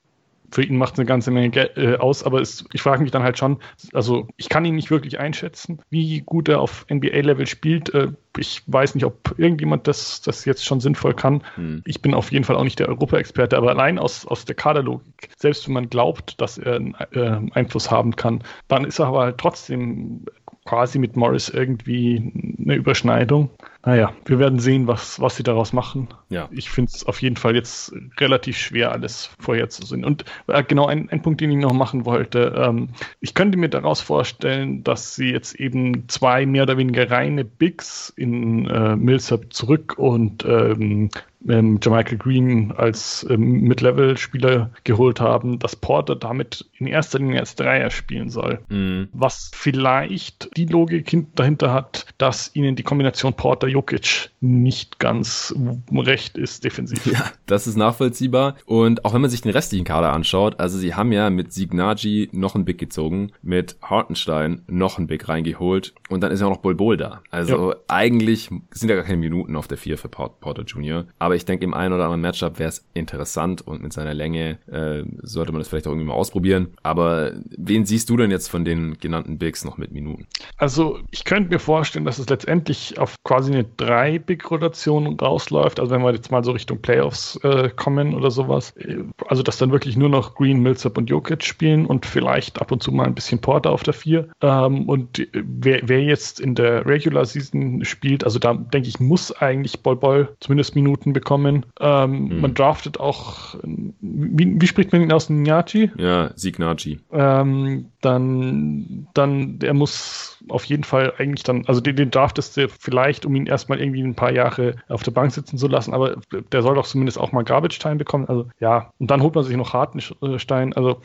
Für 0.54 0.62
ihn 0.62 0.78
macht 0.78 0.94
es 0.94 1.00
eine 1.00 1.08
ganze 1.08 1.32
Menge 1.32 1.50
Geld, 1.50 1.76
äh, 1.80 1.96
aus, 1.96 2.24
aber 2.24 2.40
es, 2.40 2.64
ich 2.74 2.84
frage 2.84 3.02
mich 3.02 3.10
dann 3.10 3.24
halt 3.24 3.40
schon, 3.40 3.58
also 3.92 4.28
ich 4.38 4.50
kann 4.50 4.64
ihn 4.66 4.76
nicht 4.76 4.92
wirklich 4.92 5.20
einschätzen, 5.20 5.82
wie 5.90 6.22
gut 6.22 6.48
er 6.48 6.62
auf 6.62 6.86
NBA-Level 6.94 7.48
spielt. 7.48 7.92
Äh, 7.92 8.10
ich 8.38 8.62
weiß 8.68 8.94
nicht, 8.94 9.04
ob 9.04 9.34
irgendjemand 9.38 9.88
das, 9.88 10.22
das 10.22 10.46
jetzt 10.46 10.64
schon 10.64 10.80
sinnvoll 10.80 11.16
kann. 11.16 11.42
Hm. 11.56 11.82
Ich 11.86 12.04
bin 12.04 12.14
auf 12.14 12.32
jeden 12.32 12.46
Fall 12.46 12.56
auch 12.56 12.64
nicht 12.64 12.78
der 12.78 12.88
Europa-Experte, 12.88 13.58
aber 13.58 13.72
allein 13.72 13.98
aus, 13.98 14.28
aus 14.28 14.46
der 14.46 14.54
Kaderlogik, 14.54 15.32
selbst 15.40 15.66
wenn 15.66 15.74
man 15.74 15.90
glaubt, 15.90 16.40
dass 16.40 16.60
er 16.60 16.76
einen 16.76 16.94
äh, 17.14 17.40
Einfluss 17.54 17.90
haben 17.90 18.16
kann, 18.16 18.44
dann 18.68 18.86
ist 18.86 19.00
er 19.00 19.08
aber 19.08 19.22
halt 19.22 19.40
trotzdem 19.40 20.26
quasi 20.66 21.00
mit 21.00 21.16
Morris 21.16 21.50
irgendwie 21.50 22.32
eine 22.60 22.76
Überschneidung. 22.76 23.50
Naja, 23.86 24.14
wir 24.26 24.40
werden 24.40 24.60
sehen, 24.60 24.88
was, 24.88 25.20
was 25.20 25.36
sie 25.36 25.44
daraus 25.44 25.74
machen. 25.74 26.08
Ja. 26.30 26.48
Ich 26.52 26.70
finde 26.70 26.92
es 26.94 27.06
auf 27.06 27.22
jeden 27.22 27.36
Fall 27.36 27.54
jetzt 27.54 27.94
relativ 28.18 28.58
schwer, 28.58 28.94
alles 28.94 29.30
vorherzusehen. 29.40 30.06
Und 30.06 30.24
äh, 30.48 30.64
genau 30.64 30.86
ein, 30.86 31.10
ein 31.10 31.22
Punkt, 31.22 31.42
den 31.42 31.52
ich 31.52 31.58
noch 31.58 31.74
machen 31.74 32.06
wollte. 32.06 32.54
Ähm, 32.58 32.90
ich 33.20 33.34
könnte 33.34 33.58
mir 33.58 33.68
daraus 33.68 34.00
vorstellen, 34.00 34.86
dass 34.86 35.16
sie 35.16 35.32
jetzt 35.32 35.56
eben 35.56 36.08
zwei 36.08 36.46
mehr 36.46 36.64
oder 36.64 36.78
weniger 36.78 37.12
reine 37.12 37.44
Bigs 37.44 38.14
in 38.16 38.68
äh, 38.68 38.96
Millsap 38.96 39.52
zurück 39.52 39.96
und 39.98 40.46
ähm, 40.46 41.10
ähm, 41.48 41.80
Jermichael 41.82 42.18
Green 42.18 42.72
als 42.72 43.26
ähm, 43.30 43.62
Mid-Level-Spieler 43.62 44.72
geholt 44.84 45.20
haben, 45.20 45.60
dass 45.60 45.76
Porter 45.76 46.16
damit 46.16 46.66
in 46.78 46.88
erster 46.88 47.20
Linie 47.20 47.40
als 47.40 47.56
Dreier 47.56 47.90
spielen 47.90 48.30
soll. 48.30 48.60
Mhm. 48.70 49.10
Was 49.14 49.52
vielleicht 49.54 50.56
die 50.58 50.66
Logik 50.66 51.16
dahinter 51.36 51.74
hat, 51.74 52.06
dass 52.18 52.56
ihnen 52.56 52.76
die 52.76 52.84
Kombination 52.84 53.34
Porter-Jokic 53.74 54.32
nicht 54.40 55.00
ganz 55.00 55.54
recht 55.94 56.38
ist 56.38 56.64
defensiv. 56.64 57.06
Ja, 57.06 57.32
das 57.46 57.68
ist 57.68 57.76
nachvollziehbar. 57.76 58.56
Und 58.66 59.06
auch 59.06 59.14
wenn 59.14 59.22
man 59.22 59.30
sich 59.30 59.42
den 59.42 59.52
restlichen 59.52 59.86
Kader 59.86 60.14
anschaut, 60.14 60.60
also 60.60 60.78
sie 60.78 60.96
haben 60.96 61.12
ja 61.12 61.30
mit 61.30 61.54
Signagi 61.54 62.30
noch 62.32 62.56
einen 62.56 62.66
Big 62.66 62.78
gezogen, 62.78 63.32
mit 63.42 63.78
Hartenstein 63.82 64.62
noch 64.68 64.98
einen 64.98 65.08
Big 65.08 65.28
reingeholt 65.28 65.94
und 66.10 66.22
dann 66.22 66.32
ist 66.32 66.40
ja 66.40 66.48
auch 66.48 66.52
noch 66.52 66.62
Bol 66.62 66.76
Bol 66.76 66.98
da. 66.98 67.22
Also 67.30 67.72
ja. 67.72 67.78
eigentlich 67.88 68.50
sind 68.72 68.90
ja 68.90 68.96
gar 68.96 69.06
keine 69.06 69.18
Minuten 69.18 69.56
auf 69.56 69.68
der 69.68 69.78
4 69.78 69.98
für 69.98 70.10
Porter 70.10 70.64
Jr., 70.64 71.06
aber 71.20 71.34
aber 71.34 71.38
ich 71.38 71.46
denke, 71.46 71.66
im 71.66 71.74
einen 71.74 71.96
oder 71.96 72.04
anderen 72.04 72.22
Matchup 72.22 72.60
wäre 72.60 72.70
es 72.70 72.86
interessant 72.94 73.66
und 73.66 73.82
mit 73.82 73.92
seiner 73.92 74.14
Länge 74.14 74.60
äh, 74.68 75.04
sollte 75.24 75.52
man 75.52 75.62
das 75.62 75.68
vielleicht 75.68 75.88
auch 75.88 75.92
irgendwie 75.92 76.06
mal 76.06 76.14
ausprobieren. 76.14 76.76
Aber 76.84 77.32
wen 77.58 77.88
siehst 77.88 78.08
du 78.12 78.18
denn 78.18 78.30
jetzt 78.30 78.50
von 78.50 78.66
den 78.66 79.00
genannten 79.00 79.40
Bigs 79.40 79.66
noch 79.66 79.78
mit 79.78 79.92
Minuten? 79.92 80.28
Also 80.58 81.00
ich 81.10 81.26
könnte 81.26 81.50
mir 81.50 81.58
vorstellen, 81.58 82.06
dass 82.06 82.20
es 82.20 82.30
letztendlich 82.30 83.00
auf 83.00 83.16
quasi 83.24 83.52
eine 83.52 83.63
drei 83.78 84.20
Big 84.20 84.50
Rotation 84.50 85.20
rausläuft. 85.20 85.80
Also 85.80 85.92
wenn 85.92 86.02
wir 86.02 86.14
jetzt 86.14 86.32
mal 86.32 86.44
so 86.44 86.52
Richtung 86.52 86.82
Playoffs 86.82 87.40
äh, 87.44 87.70
kommen 87.70 88.14
oder 88.14 88.32
sowas. 88.32 88.72
Äh, 88.78 89.04
also 89.28 89.44
dass 89.44 89.58
dann 89.58 89.72
wirklich 89.72 89.98
nur 89.98 90.10
noch 90.10 90.36
Green, 90.36 90.62
Millsap 90.62 90.98
und 90.98 91.10
Jokic 91.10 91.44
spielen 91.44 91.86
und 91.86 92.06
vielleicht 92.06 92.62
ab 92.62 92.72
und 92.72 92.84
zu 92.84 92.92
mal 92.92 93.06
ein 93.06 93.16
bisschen 93.16 93.40
Porter 93.40 93.72
auf 93.72 93.84
der 93.84 93.94
vier. 93.94 94.30
Ähm, 94.42 94.88
und 94.88 95.28
wer, 95.34 95.82
wer 95.84 96.02
jetzt 96.04 96.40
in 96.40 96.56
der 96.56 96.86
Regular 96.86 97.26
Season 97.26 97.84
spielt, 97.86 98.24
also 98.24 98.40
da 98.40 98.54
denke 98.54 98.88
ich, 98.88 99.00
muss 99.00 99.32
eigentlich 99.32 99.82
Ball 99.82 99.96
Ball 99.96 100.30
zumindest 100.40 100.76
Minuten 100.76 101.14
bekommen. 101.14 101.66
Ähm, 101.80 102.28
mhm. 102.28 102.42
Man 102.42 102.54
draftet 102.54 103.00
auch, 103.00 103.56
wie, 103.64 104.62
wie, 104.62 104.68
spricht 104.68 104.92
man 104.92 105.02
ihn 105.02 105.12
aus? 105.12 105.30
Nyachi? 105.30 105.92
Ja, 105.98 106.32
Signachi. 106.36 107.00
Ähm, 107.12 107.92
dann, 108.02 109.08
dann, 109.14 109.60
der 109.60 109.74
muss 109.74 110.40
auf 110.50 110.66
jeden 110.66 110.84
Fall 110.84 111.14
eigentlich 111.18 111.44
dann, 111.44 111.66
also 111.68 111.82
den, 111.82 111.96
den 111.96 112.12
draftest 112.12 112.58
du 112.58 112.68
vielleicht, 112.68 113.26
um 113.26 113.36
ihn 113.36 113.48
erstmal 113.54 113.80
irgendwie 113.80 114.02
ein 114.04 114.16
paar 114.16 114.32
Jahre 114.32 114.76
auf 114.90 115.04
der 115.04 115.12
Bank 115.12 115.32
sitzen 115.32 115.58
zu 115.58 115.68
lassen, 115.68 115.94
aber 115.94 116.18
der 116.52 116.62
soll 116.62 116.76
doch 116.76 116.86
zumindest 116.86 117.18
auch 117.18 117.32
mal 117.32 117.44
Garbage-Time 117.44 117.96
bekommen. 117.96 118.28
Also 118.28 118.48
ja, 118.60 118.92
und 119.00 119.10
dann 119.10 119.22
holt 119.22 119.36
man 119.36 119.44
sich 119.44 119.56
noch 119.56 119.74
Hartenstein. 119.74 120.74
Also 120.74 120.98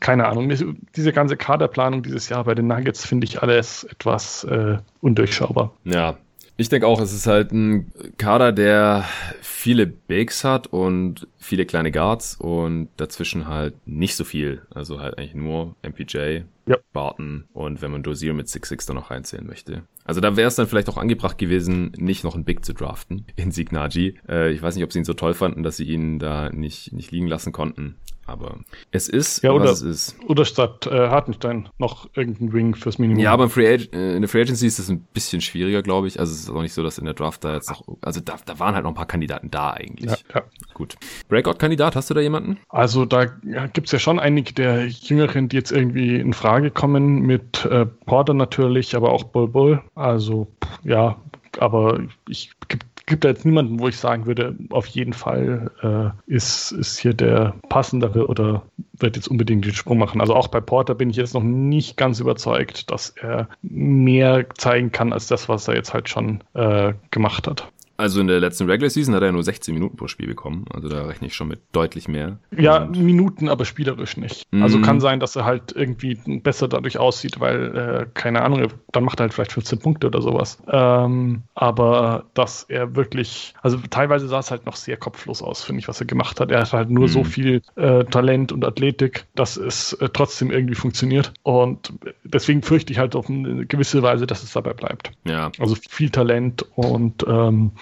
keine 0.00 0.26
Ahnung. 0.26 0.48
Diese 0.96 1.12
ganze 1.12 1.36
Kaderplanung 1.36 2.02
dieses 2.02 2.28
Jahr 2.28 2.44
bei 2.44 2.54
den 2.54 2.66
Nuggets 2.66 3.04
finde 3.04 3.26
ich 3.26 3.42
alles 3.42 3.84
etwas 3.84 4.44
äh, 4.44 4.78
undurchschaubar. 5.00 5.72
Ja, 5.84 6.16
ich 6.58 6.70
denke 6.70 6.86
auch, 6.86 7.00
es 7.00 7.12
ist 7.12 7.26
halt 7.26 7.52
ein 7.52 7.92
Kader, 8.16 8.50
der 8.50 9.04
viele 9.42 9.86
Bakes 9.86 10.42
hat 10.42 10.66
und 10.66 11.28
viele 11.38 11.66
kleine 11.66 11.92
Guards 11.92 12.36
und 12.36 12.88
dazwischen 12.96 13.46
halt 13.46 13.74
nicht 13.86 14.16
so 14.16 14.24
viel. 14.24 14.62
Also 14.74 15.00
halt 15.00 15.18
eigentlich 15.18 15.34
nur 15.34 15.74
MPJ, 15.82 16.42
ja. 16.66 16.76
Barton 16.92 17.44
und 17.52 17.82
wenn 17.82 17.90
man 17.90 18.02
Dozier 18.02 18.34
mit 18.34 18.48
6-6 18.48 18.86
dann 18.86 18.96
noch 18.96 19.10
reinzählen 19.10 19.46
möchte. 19.46 19.84
Also 20.04 20.20
da 20.20 20.36
wäre 20.36 20.48
es 20.48 20.56
dann 20.56 20.66
vielleicht 20.66 20.88
auch 20.88 20.96
angebracht 20.96 21.38
gewesen, 21.38 21.92
nicht 21.96 22.24
noch 22.24 22.34
einen 22.34 22.44
Big 22.44 22.64
zu 22.64 22.72
draften 22.74 23.26
in 23.36 23.50
Signagi. 23.50 24.18
Äh, 24.28 24.50
ich 24.52 24.62
weiß 24.62 24.74
nicht, 24.74 24.84
ob 24.84 24.92
sie 24.92 24.98
ihn 25.00 25.04
so 25.04 25.14
toll 25.14 25.34
fanden, 25.34 25.62
dass 25.62 25.76
sie 25.76 25.84
ihn 25.84 26.18
da 26.18 26.50
nicht, 26.50 26.92
nicht 26.92 27.10
liegen 27.10 27.28
lassen 27.28 27.52
konnten. 27.52 27.96
Aber 28.26 28.58
es 28.90 29.08
ist, 29.08 29.42
ja, 29.44 29.52
oder, 29.52 29.66
was 29.66 29.82
es 29.82 30.08
ist. 30.08 30.16
Oder 30.26 30.44
statt 30.44 30.86
äh, 30.86 31.08
Hartenstein 31.08 31.68
noch 31.78 32.08
irgendein 32.14 32.52
Wing 32.52 32.74
fürs 32.74 32.98
Minimum. 32.98 33.22
Ja, 33.22 33.32
aber 33.32 33.48
Free 33.48 33.72
Ag 33.72 33.92
äh, 33.92 34.16
in 34.16 34.22
der 34.22 34.28
Free 34.28 34.40
Agency 34.40 34.66
ist 34.66 34.80
das 34.80 34.88
ein 34.88 35.06
bisschen 35.14 35.40
schwieriger, 35.40 35.82
glaube 35.82 36.08
ich. 36.08 36.18
Also 36.18 36.32
es 36.32 36.40
ist 36.40 36.50
auch 36.50 36.60
nicht 36.60 36.74
so, 36.74 36.82
dass 36.82 36.98
in 36.98 37.04
der 37.04 37.14
Draft 37.14 37.44
da 37.44 37.54
jetzt 37.54 37.70
noch, 37.70 37.84
also 38.02 38.20
da, 38.20 38.36
da 38.44 38.58
waren 38.58 38.74
halt 38.74 38.82
noch 38.82 38.90
ein 38.90 38.96
paar 38.96 39.06
Kandidaten 39.06 39.50
da 39.50 39.70
eigentlich. 39.70 40.10
Ja, 40.10 40.16
ja. 40.34 40.44
Gut. 40.74 40.96
Breakout-Kandidat, 41.28 41.94
hast 41.94 42.10
du 42.10 42.14
da 42.14 42.20
jemanden? 42.20 42.58
Also 42.68 43.04
da 43.04 43.26
ja, 43.44 43.66
gibt 43.66 43.86
es 43.86 43.92
ja 43.92 44.00
schon 44.00 44.18
einige 44.18 44.52
der 44.52 44.88
Jüngeren, 44.88 45.48
die 45.48 45.56
jetzt 45.56 45.70
irgendwie 45.70 46.16
in 46.16 46.32
Frage 46.32 46.55
Frage 46.56 46.70
kommen 46.70 47.20
mit 47.20 47.66
äh, 47.66 47.84
Porter 47.84 48.32
natürlich, 48.32 48.96
aber 48.96 49.12
auch 49.12 49.24
Bull 49.24 49.46
Bull. 49.46 49.82
Also 49.94 50.46
ja, 50.84 51.16
aber 51.58 52.00
ich 52.30 52.50
gibt 52.68 52.86
gibt 53.04 53.24
da 53.24 53.28
jetzt 53.28 53.44
niemanden, 53.44 53.78
wo 53.78 53.88
ich 53.88 53.98
sagen 53.98 54.24
würde, 54.26 54.56
auf 54.70 54.86
jeden 54.86 55.12
Fall 55.12 55.70
äh, 55.82 56.32
ist, 56.32 56.72
ist 56.72 56.98
hier 56.98 57.12
der 57.12 57.54
passendere 57.68 58.26
oder 58.26 58.62
wird 58.94 59.16
jetzt 59.16 59.28
unbedingt 59.28 59.64
den 59.66 59.74
Sprung 59.74 59.98
machen. 59.98 60.20
Also 60.20 60.34
auch 60.34 60.48
bei 60.48 60.60
Porter 60.60 60.94
bin 60.94 61.10
ich 61.10 61.16
jetzt 61.16 61.34
noch 61.34 61.42
nicht 61.42 61.96
ganz 61.96 62.20
überzeugt, 62.20 62.90
dass 62.90 63.10
er 63.10 63.48
mehr 63.62 64.46
zeigen 64.56 64.92
kann 64.92 65.12
als 65.12 65.28
das, 65.28 65.48
was 65.48 65.68
er 65.68 65.76
jetzt 65.76 65.94
halt 65.94 66.08
schon 66.08 66.42
äh, 66.54 66.94
gemacht 67.10 67.46
hat. 67.46 67.70
Also 67.96 68.20
in 68.20 68.26
der 68.26 68.40
letzten 68.40 68.68
Regular 68.68 68.90
Season 68.90 69.14
hat 69.14 69.22
er 69.22 69.32
nur 69.32 69.42
16 69.42 69.72
Minuten 69.72 69.96
pro 69.96 70.08
Spiel 70.08 70.26
bekommen. 70.26 70.66
Also 70.72 70.88
da 70.88 71.02
rechne 71.04 71.26
ich 71.26 71.34
schon 71.34 71.48
mit 71.48 71.60
deutlich 71.72 72.08
mehr. 72.08 72.38
Ja, 72.56 72.82
Und 72.82 72.98
Minuten, 72.98 73.48
aber 73.48 73.64
spielerisch 73.64 74.16
nicht. 74.16 74.46
Mm. 74.50 74.62
Also 74.62 74.80
kann 74.80 75.00
sein, 75.00 75.20
dass 75.20 75.36
er 75.36 75.44
halt 75.44 75.72
irgendwie 75.74 76.18
besser 76.40 76.68
dadurch 76.68 76.98
aussieht, 76.98 77.40
weil, 77.40 77.76
äh, 77.76 78.06
keine 78.14 78.42
Ahnung, 78.42 78.68
dann 78.92 79.04
macht 79.04 79.20
er 79.20 79.24
halt 79.24 79.34
vielleicht 79.34 79.52
15 79.52 79.78
Punkte 79.78 80.08
oder 80.08 80.20
sowas. 80.20 80.58
Ähm, 80.68 81.42
aber 81.54 82.26
dass 82.34 82.64
er 82.64 82.96
wirklich, 82.96 83.54
also 83.62 83.78
teilweise 83.90 84.28
sah 84.28 84.40
es 84.40 84.50
halt 84.50 84.66
noch 84.66 84.76
sehr 84.76 84.96
kopflos 84.96 85.42
aus, 85.42 85.64
finde 85.64 85.80
ich, 85.80 85.88
was 85.88 86.00
er 86.00 86.06
gemacht 86.06 86.40
hat. 86.40 86.50
Er 86.50 86.60
hat 86.60 86.72
halt 86.72 86.90
nur 86.90 87.06
mm. 87.06 87.08
so 87.08 87.24
viel 87.24 87.62
äh, 87.76 88.04
Talent 88.04 88.52
und 88.52 88.64
Athletik, 88.64 89.26
dass 89.34 89.56
es 89.56 89.94
äh, 89.94 90.08
trotzdem 90.12 90.50
irgendwie 90.50 90.74
funktioniert. 90.74 91.32
Und 91.42 91.92
deswegen 92.24 92.62
fürchte 92.62 92.92
ich 92.92 92.98
halt 92.98 93.16
auf 93.16 93.30
eine 93.30 93.66
gewisse 93.66 94.02
Weise, 94.02 94.26
dass 94.26 94.42
es 94.42 94.52
dabei 94.52 94.74
bleibt. 94.74 95.12
Ja. 95.24 95.50
Also 95.58 95.76
viel 95.88 96.10
Talent 96.10 96.66
und 96.74 97.24
ähm, 97.26 97.72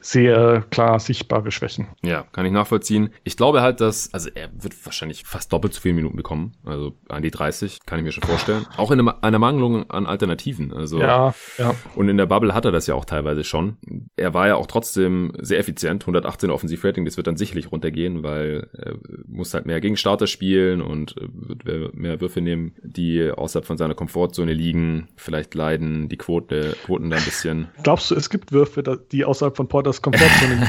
sehr 0.00 0.64
klar 0.70 0.98
sichtbare 0.98 1.50
Schwächen. 1.50 1.88
Ja, 2.02 2.24
kann 2.32 2.46
ich 2.46 2.52
nachvollziehen. 2.52 3.10
Ich 3.24 3.36
glaube 3.36 3.60
halt, 3.60 3.80
dass, 3.80 4.12
also 4.14 4.30
er 4.34 4.48
wird 4.58 4.74
wahrscheinlich 4.84 5.24
fast 5.24 5.52
doppelt 5.52 5.74
so 5.74 5.80
viele 5.80 5.94
Minuten 5.94 6.16
bekommen. 6.16 6.52
Also 6.64 6.94
an 7.08 7.22
die 7.22 7.30
30, 7.30 7.80
kann 7.86 7.98
ich 7.98 8.04
mir 8.04 8.12
schon 8.12 8.24
vorstellen. 8.24 8.66
Auch 8.76 8.90
in 8.90 9.08
einer 9.08 9.38
Mangelung 9.38 9.90
an 9.90 10.06
Alternativen. 10.06 10.72
Also, 10.72 11.00
ja, 11.00 11.34
ja. 11.58 11.74
Und 11.94 12.08
in 12.08 12.16
der 12.16 12.26
Bubble 12.26 12.54
hat 12.54 12.64
er 12.64 12.72
das 12.72 12.86
ja 12.86 12.94
auch 12.94 13.04
teilweise 13.04 13.44
schon. 13.44 13.76
Er 14.16 14.34
war 14.34 14.48
ja 14.48 14.56
auch 14.56 14.66
trotzdem 14.66 15.32
sehr 15.38 15.58
effizient. 15.58 16.02
118 16.02 16.50
Offensivrating, 16.50 17.04
das 17.04 17.16
wird 17.16 17.26
dann 17.26 17.36
sicherlich 17.36 17.70
runtergehen, 17.70 18.22
weil 18.22 18.68
er 18.72 18.94
muss 19.26 19.54
halt 19.54 19.66
mehr 19.66 19.80
gegen 19.80 19.96
Starter 19.96 20.26
spielen 20.26 20.80
und 20.80 21.14
wird 21.18 21.94
mehr 21.94 22.20
Würfe 22.20 22.40
nehmen, 22.40 22.74
die 22.82 23.30
außerhalb 23.30 23.66
von 23.66 23.76
seiner 23.76 23.94
Komfortzone 23.94 24.54
liegen. 24.54 25.08
Vielleicht 25.16 25.54
leiden 25.54 26.08
die 26.08 26.16
Quote, 26.16 26.76
Quoten 26.86 27.10
da 27.10 27.16
ein 27.16 27.24
bisschen. 27.24 27.68
Glaubst 27.82 28.10
du, 28.10 28.14
es 28.14 28.30
gibt 28.30 28.52
Würfe, 28.52 28.82
die 29.12 29.24
außerhalb 29.24 29.56
von 29.56 29.68
Porter 29.68 29.89
Porters 29.90 30.02
Komfortzone. 30.02 30.68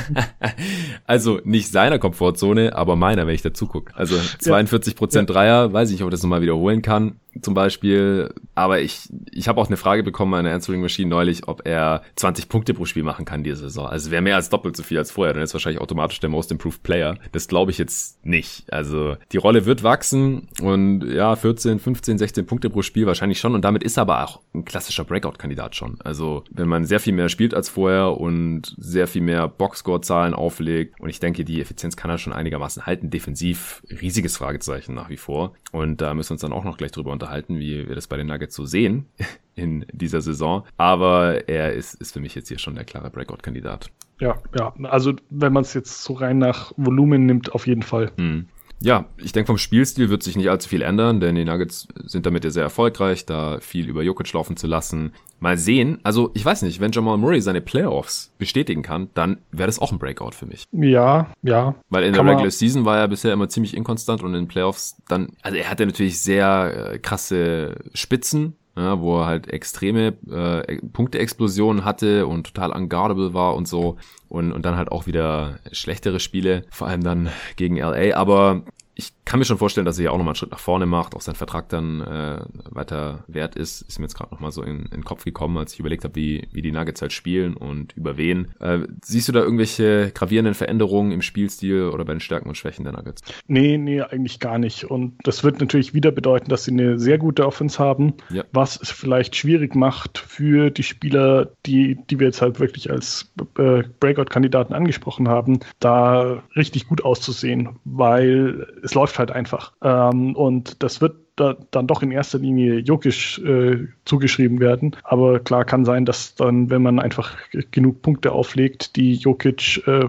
also 1.06 1.40
nicht 1.44 1.72
seiner 1.72 2.00
Komfortzone, 2.00 2.76
aber 2.76 2.96
meiner, 2.96 3.28
wenn 3.28 3.36
ich 3.36 3.42
dazu 3.42 3.68
gucke. 3.68 3.96
Also 3.96 4.16
42 4.40 4.96
Prozent 4.96 5.30
ja. 5.30 5.34
Dreier, 5.34 5.74
weiß 5.74 5.90
ich 5.90 5.96
nicht, 5.96 6.04
ob 6.04 6.10
ich 6.10 6.12
das 6.12 6.24
nochmal 6.24 6.42
wiederholen 6.42 6.82
kann 6.82 7.20
zum 7.42 7.54
Beispiel. 7.54 8.34
Aber 8.56 8.82
ich, 8.82 9.10
ich 9.32 9.48
habe 9.48 9.60
auch 9.62 9.68
eine 9.68 9.78
Frage 9.78 10.04
bekommen 10.04 10.34
an 10.34 10.46
der 10.46 10.54
Answering 10.54 10.82
Machine 10.82 11.10
neulich, 11.10 11.48
ob 11.48 11.66
er 11.66 12.04
20 12.16 12.50
Punkte 12.50 12.74
pro 12.74 12.86
Spiel 12.86 13.04
machen 13.04 13.26
kann 13.26 13.44
diese 13.44 13.62
Saison. 13.62 13.88
Also 13.88 14.12
wäre 14.12 14.22
mehr 14.22 14.36
als 14.36 14.50
doppelt 14.50 14.76
so 14.76 14.84
viel 14.84 14.98
als 14.98 15.12
vorher. 15.12 15.34
Dann 15.34 15.44
ist 15.44 15.54
wahrscheinlich 15.54 15.82
automatisch 15.82 16.20
der 16.20 16.30
Most 16.30 16.52
Improved 16.52 16.84
Player. 16.84 17.18
Das 17.32 17.48
glaube 17.48 17.72
ich 17.72 17.78
jetzt 17.78 18.26
nicht. 18.26 18.72
Also 18.72 19.16
die 19.32 19.38
Rolle 19.38 19.66
wird 19.66 19.84
wachsen 19.84 20.50
und 20.62 21.04
ja, 21.04 21.36
14, 21.36 21.80
15, 21.80 22.18
16 22.18 22.46
Punkte 22.46 22.70
pro 22.70 22.82
Spiel 22.82 23.06
wahrscheinlich 23.06 23.40
schon. 23.40 23.56
Und 23.56 23.64
damit 23.64 23.84
ist 23.84 23.98
er 23.98 24.02
aber 24.02 24.24
auch 24.24 24.42
ein 24.54 24.66
klassischer 24.66 25.06
Breakout-Kandidat 25.06 25.76
schon. 25.76 26.00
Also 26.02 26.44
wenn 26.52 26.68
man 26.68 26.86
sehr 26.86 27.00
viel 27.00 27.14
mehr 27.14 27.30
spielt 27.30 27.54
als 27.54 27.70
vorher 27.70 28.20
und 28.20 28.76
sehr 28.78 29.08
viel 29.08 29.22
mehr 29.22 29.48
Boxscore-Zahlen 29.48 30.34
auflegt 30.34 31.00
und 31.00 31.10
ich 31.10 31.20
denke, 31.20 31.46
die 31.46 31.62
Effizienz 31.62 31.96
kann 31.96 32.12
er 32.12 32.18
schon 32.18 32.34
einigermaßen 32.34 32.86
halten. 32.86 33.10
Defensiv 33.10 33.84
riesiges 33.90 34.38
Fragezeichen 34.38 34.94
nach 34.94 35.10
wie 35.10 35.18
vor. 35.18 35.54
Und 35.72 36.02
da 36.02 36.14
müssen 36.14 36.30
wir 36.30 36.34
uns 36.34 36.42
dann 36.42 36.54
auch 36.54 36.64
noch 36.64 36.78
gleich 36.78 36.92
drüber 36.92 37.12
unterhalten, 37.22 37.60
wie 37.60 37.88
wir 37.88 37.96
das 37.96 38.08
bei 38.08 38.18
den 38.18 38.28
Nuggets 38.28 38.56
so 38.56 38.66
sehen 38.66 39.06
in 39.56 39.86
dieser 39.92 40.22
Saison. 40.22 40.66
Aber 40.78 41.48
er 41.48 41.74
ist, 41.74 41.94
ist 41.96 42.14
für 42.14 42.20
mich 42.20 42.36
jetzt 42.36 42.48
hier 42.48 42.60
schon 42.60 42.76
der 42.76 42.86
klare 42.86 43.10
Breakout-Kandidat. 43.10 43.92
Ja, 44.20 44.38
ja. 44.58 44.74
Also 44.84 45.14
wenn 45.30 45.54
man 45.54 45.64
es 45.64 45.74
jetzt 45.74 46.04
so 46.04 46.14
rein 46.14 46.38
nach 46.38 46.74
Volumen 46.78 47.26
nimmt, 47.26 47.54
auf 47.54 47.68
jeden 47.68 47.82
Fall. 47.84 48.12
Mhm. 48.18 48.48
Ja, 48.82 49.06
ich 49.18 49.32
denke, 49.32 49.48
vom 49.48 49.58
Spielstil 49.58 50.10
wird 50.10 50.24
sich 50.24 50.36
nicht 50.36 50.50
allzu 50.50 50.68
viel 50.68 50.82
ändern, 50.82 51.20
denn 51.20 51.36
die 51.36 51.46
Nuggets 51.46 51.88
sind 52.04 52.26
damit 52.26 52.44
ja 52.44 52.50
sehr 52.50 52.64
erfolgreich, 52.64 53.26
da 53.26 53.60
viel 53.60 53.88
über 53.88 54.02
Jokic 54.02 54.34
laufen 54.34 54.58
zu 54.58 54.68
lassen. 54.68 55.14
Mal 55.40 55.58
sehen, 55.58 56.00
also 56.04 56.32
ich 56.34 56.44
weiß 56.44 56.64
nicht, 56.64 56.80
wenn 56.80 56.92
Jamal 56.92 57.18
Murray 57.18 57.42
seine 57.42 57.62
Playoffs 57.62 58.34
bestätigen 58.38 58.82
kann, 58.82 59.10
dann 59.14 59.38
wäre 59.52 59.68
das 59.68 59.80
auch 59.80 59.92
ein 59.92 60.00
Breakout 60.00 60.32
für 60.32 60.46
mich. 60.46 60.66
Ja, 60.72 61.32
ja. 61.44 61.76
Weil 61.90 62.04
in 62.04 62.14
der 62.14 62.26
Regular 62.26 62.52
Season 62.52 62.86
war 62.86 62.98
er 62.98 63.08
bisher 63.08 63.34
immer 63.34 63.50
ziemlich 63.50 63.76
inkonstant 63.76 64.24
und 64.24 64.34
in 64.34 64.42
den 64.42 64.48
Playoffs 64.48 64.98
dann, 65.08 65.30
also 65.42 65.58
er 65.58 65.70
hatte 65.70 65.86
natürlich 65.86 66.20
sehr 66.20 66.92
äh, 66.94 67.00
krasse 67.00 67.76
Spitzen, 67.94 68.56
ja, 68.76 69.02
wo 69.02 69.20
er 69.20 69.26
halt 69.26 69.50
extreme 69.50 70.14
äh, 70.30 70.78
Punkteexplosionen 70.94 71.84
hatte 71.84 72.28
und 72.28 72.48
total 72.48 72.72
unguardable 72.72 73.34
war 73.34 73.56
und 73.56 73.68
so. 73.68 73.98
Und, 74.30 74.54
und 74.54 74.66
dann 74.66 74.78
halt 74.78 74.92
auch 74.92 75.08
wieder 75.08 75.60
schlechtere 75.72 76.20
Spiele, 76.20 76.64
vor 76.72 76.88
allem 76.88 77.04
dann 77.04 77.30
gegen 77.58 77.78
LA, 77.78 78.16
aber 78.16 78.64
ich 78.96 79.14
kann 79.32 79.40
mir 79.40 79.46
schon 79.46 79.58
vorstellen, 79.58 79.86
dass 79.86 79.98
er 79.98 80.04
ja 80.04 80.12
auch 80.12 80.18
nochmal 80.18 80.32
einen 80.32 80.36
Schritt 80.36 80.52
nach 80.52 80.60
vorne 80.60 80.86
macht, 80.86 81.16
auch 81.16 81.22
sein 81.22 81.36
Vertrag 81.36 81.70
dann 81.70 82.02
äh, 82.02 82.42
weiter 82.70 83.24
wert 83.28 83.56
ist. 83.56 83.82
Ist 83.84 83.98
mir 83.98 84.04
jetzt 84.04 84.16
gerade 84.18 84.30
nochmal 84.30 84.52
so 84.52 84.62
in, 84.62 84.80
in 84.80 84.90
den 84.90 85.06
Kopf 85.06 85.24
gekommen, 85.24 85.58
als 85.58 85.72
ich 85.72 85.80
überlegt 85.80 86.04
habe, 86.04 86.18
wie, 86.18 86.50
wie 86.52 86.62
die 86.62 86.74
Nuggets 86.74 87.02
halt 87.02 87.14
spielen 87.14 87.56
und 87.56 87.96
über 87.96 88.18
wen. 88.18 88.52
Äh, 88.60 88.80
siehst 89.02 89.30
du 89.30 89.32
da 89.32 89.40
irgendwelche 89.40 90.12
gravierenden 90.14 90.54
Veränderungen 90.54 91.14
im 91.14 91.22
Spielstil 91.22 91.84
oder 91.84 92.04
bei 92.04 92.12
den 92.12 92.20
Stärken 92.20 92.50
und 92.50 92.56
Schwächen 92.56 92.84
der 92.84 92.92
Nuggets? 92.92 93.22
Nee, 93.48 93.78
nee, 93.78 94.02
eigentlich 94.02 94.42
gar 94.42 94.60
nicht. 94.60 94.84
Und 94.84 95.14
das 95.24 95.46
wird 95.46 95.62
natürlich 95.62 95.94
wieder 95.94 96.12
bedeuten, 96.12 96.50
dass 96.50 96.66
sie 96.66 96.72
eine 96.72 97.00
sehr 97.00 97.18
gute 97.18 97.48
Offense 97.48 97.80
haben, 97.80 98.16
ja. 98.32 98.44
was 98.52 98.82
es 98.82 98.92
vielleicht 98.92 99.38
schwierig 99.38 99.76
macht 99.76 100.18
für 100.18 100.72
die 100.72 100.84
Spieler, 100.84 101.52
die, 101.66 101.98
die 102.10 102.20
wir 102.20 102.28
jetzt 102.28 102.42
halt 102.42 102.60
wirklich 102.60 102.92
als 102.92 103.32
äh, 103.58 103.84
Breakout-Kandidaten 104.02 104.74
angesprochen 104.74 105.30
haben, 105.30 105.62
da 105.80 106.44
richtig 106.58 106.90
gut 106.90 107.06
auszusehen, 107.06 107.80
weil 107.86 108.68
es 108.84 108.94
läuft 108.94 109.21
halt 109.21 109.21
einfach. 109.30 109.74
Ähm, 109.84 110.36
und 110.36 110.82
das 110.82 111.02
wird 111.02 111.18
da, 111.42 111.58
dann 111.72 111.88
doch 111.88 112.02
in 112.02 112.12
erster 112.12 112.40
Linie 112.40 112.80
Jokic 112.80 113.40
äh, 113.40 113.88
zugeschrieben 114.06 114.60
werden. 114.60 114.96
Aber 115.04 115.40
klar 115.40 115.66
kann 115.66 115.86
sein, 115.86 116.06
dass 116.06 116.36
dann, 116.36 116.70
wenn 116.70 116.82
man 116.82 117.00
einfach 117.00 117.36
genug 117.72 118.02
Punkte 118.02 118.32
auflegt, 118.32 118.96
die 118.96 119.16
Jokic 119.16 119.86
äh, 119.88 120.08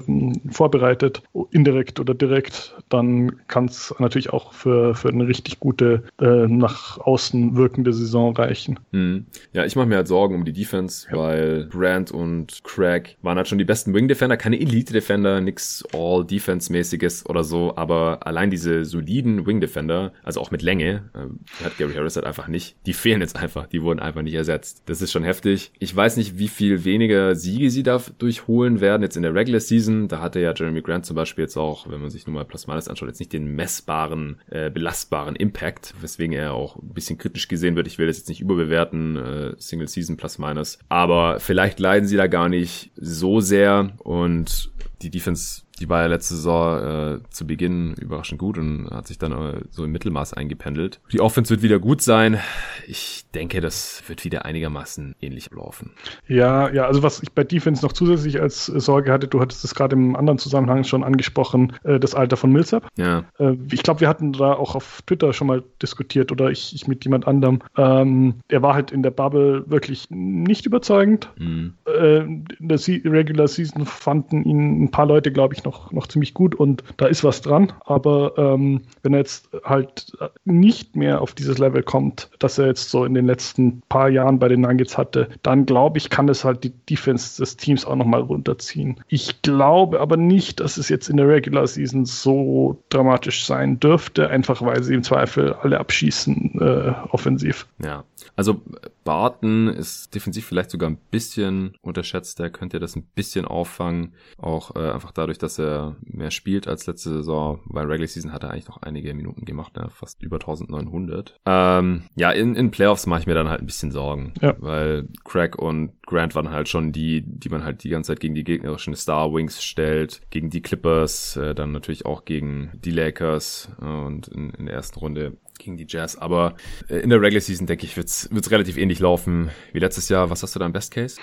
vorbereitet, 0.51 1.23
indirekt 1.51 1.99
oder 2.01 2.15
direkt, 2.15 2.77
dann 2.89 3.47
kann 3.49 3.67
es 3.67 3.95
natürlich 3.99 4.33
auch 4.33 4.53
für, 4.53 4.95
für 4.95 5.09
eine 5.09 5.27
richtig 5.27 5.61
gute, 5.61 6.03
äh, 6.21 6.47
nach 6.47 6.99
außen 6.99 7.57
wirkende 7.57 7.93
Saison 7.93 8.37
reichen. 8.37 8.79
Hm. 8.93 9.27
Ja, 9.53 9.65
ich 9.65 9.77
mache 9.77 9.87
mir 9.87 9.97
halt 9.97 10.09
Sorgen 10.09 10.35
um 10.35 10.45
die 10.45 10.53
Defense, 10.53 11.09
ja. 11.11 11.19
weil 11.19 11.65
Brand 11.67 12.11
und 12.11 12.63
Craig 12.65 13.17
waren 13.23 13.37
halt 13.37 13.49
schon 13.49 13.59
die 13.59 13.65
besten 13.65 13.95
Wing-Defender, 13.95 14.37
keine 14.37 14.61
Elite-Defender, 14.61 15.41
nichts 15.41 15.85
All-Defense-mäßiges 15.95 17.27
oder 17.27 17.45
so, 17.45 17.75
aber 17.77 18.27
allein 18.27 18.51
diese 18.51 18.85
soliden 18.85 19.47
Wing-Defender, 19.47 20.13
also 20.23 20.41
auch 20.41 20.51
mit 20.51 20.63
Länge, 20.63 21.05
äh, 21.25 21.65
hat 21.65 21.79
Gary 21.79 21.95
Harris 21.95 22.17
halt 22.17 22.27
einfach 22.27 22.49
nicht. 22.49 22.77
Die 22.87 22.93
fehlen 22.93 23.21
jetzt 23.21 23.37
einfach, 23.37 23.67
die 23.67 23.83
wurden 23.83 24.01
einfach 24.01 24.23
nicht 24.23 24.35
ersetzt. 24.35 24.83
Das 24.87 25.03
ist 25.03 25.13
schon 25.13 25.25
heftig. 25.25 25.73
Ich 25.79 25.95
weiß 25.95 26.17
nicht, 26.17 26.39
wie 26.39 26.49
viel 26.49 26.85
weniger 26.85 27.35
Siege 27.35 27.71
sie 27.71 27.83
da 27.83 28.01
durchholen 28.19 28.81
werden 28.81 29.03
jetzt 29.03 29.17
in 29.17 29.23
der 29.23 29.35
Regular 29.35 29.61
Season. 29.61 30.09
Da 30.09 30.21
hatte 30.21 30.41
ja 30.41 30.53
Jeremy 30.55 30.83
Grant 30.83 31.07
zum 31.07 31.17
Beispiel 31.17 31.43
jetzt 31.43 31.57
auch, 31.57 31.89
wenn 31.89 32.01
man 32.01 32.11
sich 32.11 32.27
nur 32.27 32.35
mal 32.35 32.45
Plus-Minus 32.45 32.89
anschaut, 32.89 33.09
jetzt 33.09 33.21
nicht 33.21 33.33
den 33.33 33.55
messbaren, 33.55 34.41
äh, 34.51 34.71
belastbaren 34.71 35.37
Impact, 35.37 35.95
weswegen 36.01 36.35
er 36.35 36.55
auch 36.55 36.77
ein 36.77 36.95
bisschen 36.95 37.19
kritisch 37.19 37.49
gesehen 37.49 37.77
wird. 37.77 37.87
Ich 37.87 37.99
will 37.99 38.07
das 38.07 38.19
jetzt 38.19 38.29
nicht 38.29 38.41
überbewerten, 38.41 39.17
äh, 39.17 39.55
Single 39.59 39.89
Season 39.89 40.17
Plus-Minus. 40.17 40.79
Aber 40.89 41.41
vielleicht 41.41 41.81
leiden 41.81 42.09
sie 42.09 42.17
da 42.17 42.27
gar 42.27 42.49
nicht 42.49 42.93
so 42.97 43.41
sehr 43.41 43.93
und 43.99 44.71
die 45.03 45.11
Defense 45.11 45.63
die 45.83 45.89
war 45.89 46.03
ja 46.03 46.07
letzte 46.07 46.37
Saison 46.37 46.79
äh, 46.79 47.19
zu 47.31 47.45
Beginn 47.45 47.95
überraschend 47.95 48.39
gut 48.39 48.57
und 48.57 48.89
hat 48.93 49.09
sich 49.09 49.19
dann 49.19 49.33
äh, 49.33 49.61
so 49.71 49.85
im 49.85 49.91
Mittelmaß 49.91 50.33
eingependelt. 50.33 51.01
Die 51.13 51.21
Offense 51.21 51.51
wird 51.51 51.63
wieder 51.63 51.81
gut 51.81 52.03
sein. 52.03 52.39
Ich 52.87 53.25
denke, 53.35 53.61
das 53.61 54.03
wird 54.07 54.25
wieder 54.25 54.45
einigermaßen 54.45 55.17
ähnlich 55.21 55.51
laufen. 55.51 55.91
Ja, 56.29 56.71
ja, 56.71 56.87
also 56.87 57.03
was 57.03 57.21
ich 57.23 57.33
bei 57.33 57.43
Defense 57.43 57.85
noch 57.85 57.93
zusätzlich 57.93 58.41
als 58.41 58.67
Sorge 58.67 59.13
hatte, 59.13 59.27
du 59.27 59.41
hattest 59.41 59.65
es 59.65 59.75
gerade 59.75 59.97
im 59.97 60.15
anderen 60.15 60.39
Zusammenhang 60.39 60.85
schon 60.85 61.03
angesprochen, 61.03 61.73
äh, 61.83 61.99
das 61.99 62.15
Alter 62.15 62.37
von 62.37 62.53
Millsap. 62.53 62.87
Ja. 62.97 63.25
Äh, 63.39 63.57
ich 63.73 63.83
glaube, 63.83 64.01
wir 64.01 64.09
hatten 64.09 64.33
da 64.33 64.53
auch 64.53 64.77
auf 64.77 65.03
Twitter 65.07 65.33
schon 65.33 65.49
mal 65.49 65.65
diskutiert 65.81 66.31
oder 66.31 66.51
ich, 66.51 66.75
ich 66.75 66.87
mit 66.87 67.05
jemand 67.05 67.27
anderem. 67.27 67.59
Ähm, 67.77 68.37
er 68.49 68.63
war 68.63 68.75
halt 68.75 68.93
in 68.93 69.03
der 69.03 69.11
Bubble 69.11 69.65
wirklich 69.69 70.07
nicht 70.11 70.65
überzeugend. 70.65 71.29
Mhm. 71.39 71.75
Äh, 71.87 72.19
in 72.19 72.47
der 72.61 72.79
Se 72.79 73.01
Regular 73.05 73.49
Season 73.49 73.85
fanden 73.85 74.45
ihn 74.45 74.85
ein 74.85 74.91
paar 74.93 75.07
Leute, 75.07 75.33
glaube 75.33 75.55
ich, 75.55 75.65
noch 75.65 75.72
noch, 75.73 75.93
noch 75.93 76.07
ziemlich 76.07 76.35
gut 76.35 76.55
und 76.55 76.85
da 76.97 77.07
ist 77.07 77.25
was 77.25 77.41
dran. 77.41 77.73
Aber 77.85 78.35
ähm, 78.37 78.83
wenn 79.03 79.15
er 79.15 79.21
jetzt 79.21 79.49
halt 79.65 80.13
nicht 80.45 80.97
mehr 80.97 81.21
auf 81.21 81.33
dieses 81.33 81.59
Level 81.59 81.83
kommt, 81.83 82.31
das 82.39 82.59
er 82.59 82.67
jetzt 82.67 82.91
so 82.91 83.05
in 83.05 83.15
den 83.15 83.27
letzten 83.27 83.83
paar 83.89 84.09
Jahren 84.09 84.39
bei 84.39 84.49
den 84.49 84.61
Nuggets 84.61 84.99
hatte, 84.99 85.29
dann 85.43 85.67
glaube 85.67 85.99
ich, 85.99 86.11
kann 86.11 86.29
es 86.29 86.45
halt 86.45 86.65
die 86.65 86.71
Defense 86.71 87.41
des 87.41 87.57
Teams 87.57 87.85
auch 87.85 87.97
nochmal 87.97 88.21
runterziehen. 88.21 89.01
Ich 89.09 89.43
glaube 89.43 90.01
aber 90.01 90.17
nicht, 90.17 90.61
dass 90.61 90.77
es 90.77 90.89
jetzt 90.89 91.09
in 91.09 91.17
der 91.17 91.29
Regular 91.29 91.67
Season 91.67 92.05
so 92.05 92.83
dramatisch 92.91 93.47
sein 93.47 93.81
dürfte, 93.81 94.29
einfach 94.29 94.63
weil 94.63 94.83
sie 94.83 94.95
im 94.95 95.03
Zweifel 95.03 95.55
alle 95.55 95.81
abschießen 95.81 96.61
äh, 96.61 96.93
offensiv. 97.11 97.67
Ja, 97.83 98.05
also 98.37 98.61
Barton 99.05 99.69
ist 99.69 100.15
defensiv 100.15 100.47
vielleicht 100.47 100.71
sogar 100.71 100.89
ein 100.89 100.99
bisschen 101.11 101.77
unterschätzt. 101.83 102.39
Der 102.39 102.51
könnte 102.51 102.79
das 102.79 102.97
ein 102.97 103.05
bisschen 103.15 103.45
auffangen. 103.45 104.15
Auch 104.39 104.75
äh, 104.77 104.91
einfach 104.91 105.13
dadurch, 105.13 105.39
dass 105.39 105.59
er 105.59 105.97
mehr 106.03 106.31
spielt 106.31 106.69
als 106.69 106.87
letzte 106.87 107.11
Saison. 107.11 107.61
Weil 107.65 107.87
Regular 107.87 108.09
Season 108.09 108.33
hat 108.33 108.45
er 108.45 108.51
eigentlich 108.51 108.69
noch 108.69 108.83
einige 108.83 109.13
Minuten 109.15 109.45
gemacht, 109.45 109.77
ne? 109.77 109.89
fast 109.91 110.23
über 110.23 110.37
1900. 110.37 111.41
Ähm, 111.47 112.05
ja, 112.15 112.31
in, 112.31 112.55
in 112.55 112.71
Playoffs 112.71 113.07
mache 113.07 113.21
ich 113.21 113.27
mir 113.27 113.35
dann 113.35 113.49
halt 113.49 113.61
ein 113.61 113.67
bisschen 113.67 113.91
Sorgen. 113.91 114.33
Ja. 114.41 114.55
Weil 114.59 115.09
Craig 115.25 115.59
und 115.59 115.93
Grant 116.07 116.35
waren 116.35 116.51
halt 116.51 116.69
schon 116.69 116.93
die, 116.93 117.23
die 117.25 117.49
man 117.49 117.65
halt 117.65 117.85
die 117.85 117.89
ganze 117.89 118.13
Zeit 118.13 118.21
gegen 118.21 118.35
die 118.35 118.45
gegnerischen 118.45 118.95
Star 118.95 119.33
Wings 119.33 119.63
stellt. 119.63 120.23
Gegen 120.31 120.51
die 120.51 120.63
Clippers, 120.63 121.37
äh, 121.37 121.55
dann 121.55 121.73
natürlich 121.73 122.07
auch 122.07 122.25
gegen 122.25 122.71
die 122.75 122.91
Lakers 122.91 123.71
äh, 123.81 123.85
und 123.85 124.29
in, 124.29 124.51
in 124.51 124.67
der 124.67 124.75
ersten 124.75 124.99
Runde 124.99 125.37
gegen 125.65 125.77
die 125.77 125.87
Jazz. 125.89 126.17
Aber 126.17 126.55
äh, 126.89 126.99
in 126.99 127.11
der 127.11 127.21
Regular 127.21 127.41
Season, 127.41 127.67
denke 127.67 127.87
ich, 127.87 127.97
wird 127.97 128.09
es 128.09 128.51
relativ 128.51 128.77
ähnlich 128.77 128.99
laufen 128.99 129.51
wie 129.73 129.79
letztes 129.79 130.09
Jahr. 130.09 130.31
Was 130.31 130.43
hast 130.43 130.55
du 130.55 130.59
da 130.59 130.67
im 130.67 130.73
Best 130.73 130.93
Case? 130.93 131.17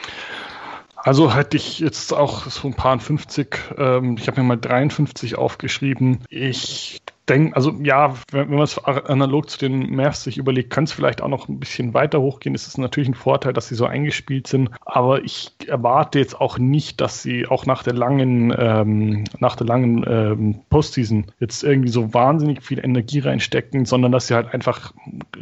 Also 1.01 1.33
hätte 1.33 1.55
ich 1.55 1.79
jetzt 1.79 2.13
auch 2.13 2.47
so 2.47 2.67
ein 2.67 2.73
paar 2.73 2.99
50, 2.99 3.57
ähm, 3.77 4.17
ich 4.19 4.27
habe 4.27 4.41
mir 4.41 4.47
mal 4.47 4.57
53 4.57 5.37
aufgeschrieben. 5.37 6.19
Ich 6.29 6.99
denke, 7.29 7.55
also 7.55 7.73
ja, 7.81 8.15
wenn, 8.31 8.49
wenn 8.49 8.55
man 8.55 8.63
es 8.63 8.77
analog 8.77 9.49
zu 9.49 9.59
den 9.59 9.95
Mavs 9.95 10.23
sich 10.23 10.37
überlegt, 10.37 10.69
kann 10.69 10.85
es 10.85 10.91
vielleicht 10.91 11.21
auch 11.21 11.27
noch 11.27 11.47
ein 11.47 11.59
bisschen 11.59 11.93
weiter 11.93 12.19
hochgehen. 12.19 12.55
Es 12.55 12.67
ist 12.67 12.77
natürlich 12.77 13.09
ein 13.09 13.15
Vorteil, 13.15 13.53
dass 13.53 13.67
sie 13.67 13.75
so 13.75 13.85
eingespielt 13.85 14.47
sind, 14.47 14.69
aber 14.85 15.23
ich 15.23 15.51
erwarte 15.67 16.19
jetzt 16.19 16.39
auch 16.39 16.57
nicht, 16.57 17.01
dass 17.01 17.21
sie 17.21 17.47
auch 17.47 17.65
nach 17.65 17.83
der 17.83 17.93
langen, 17.93 18.53
ähm, 18.57 19.23
nach 19.39 19.55
der 19.55 19.67
langen 19.67 20.05
ähm, 20.07 20.59
Postseason 20.69 21.27
jetzt 21.39 21.63
irgendwie 21.63 21.89
so 21.89 22.13
wahnsinnig 22.13 22.63
viel 22.63 22.83
Energie 22.83 23.19
reinstecken, 23.19 23.85
sondern 23.85 24.11
dass 24.11 24.27
sie 24.27 24.35
halt 24.35 24.53
einfach 24.53 24.93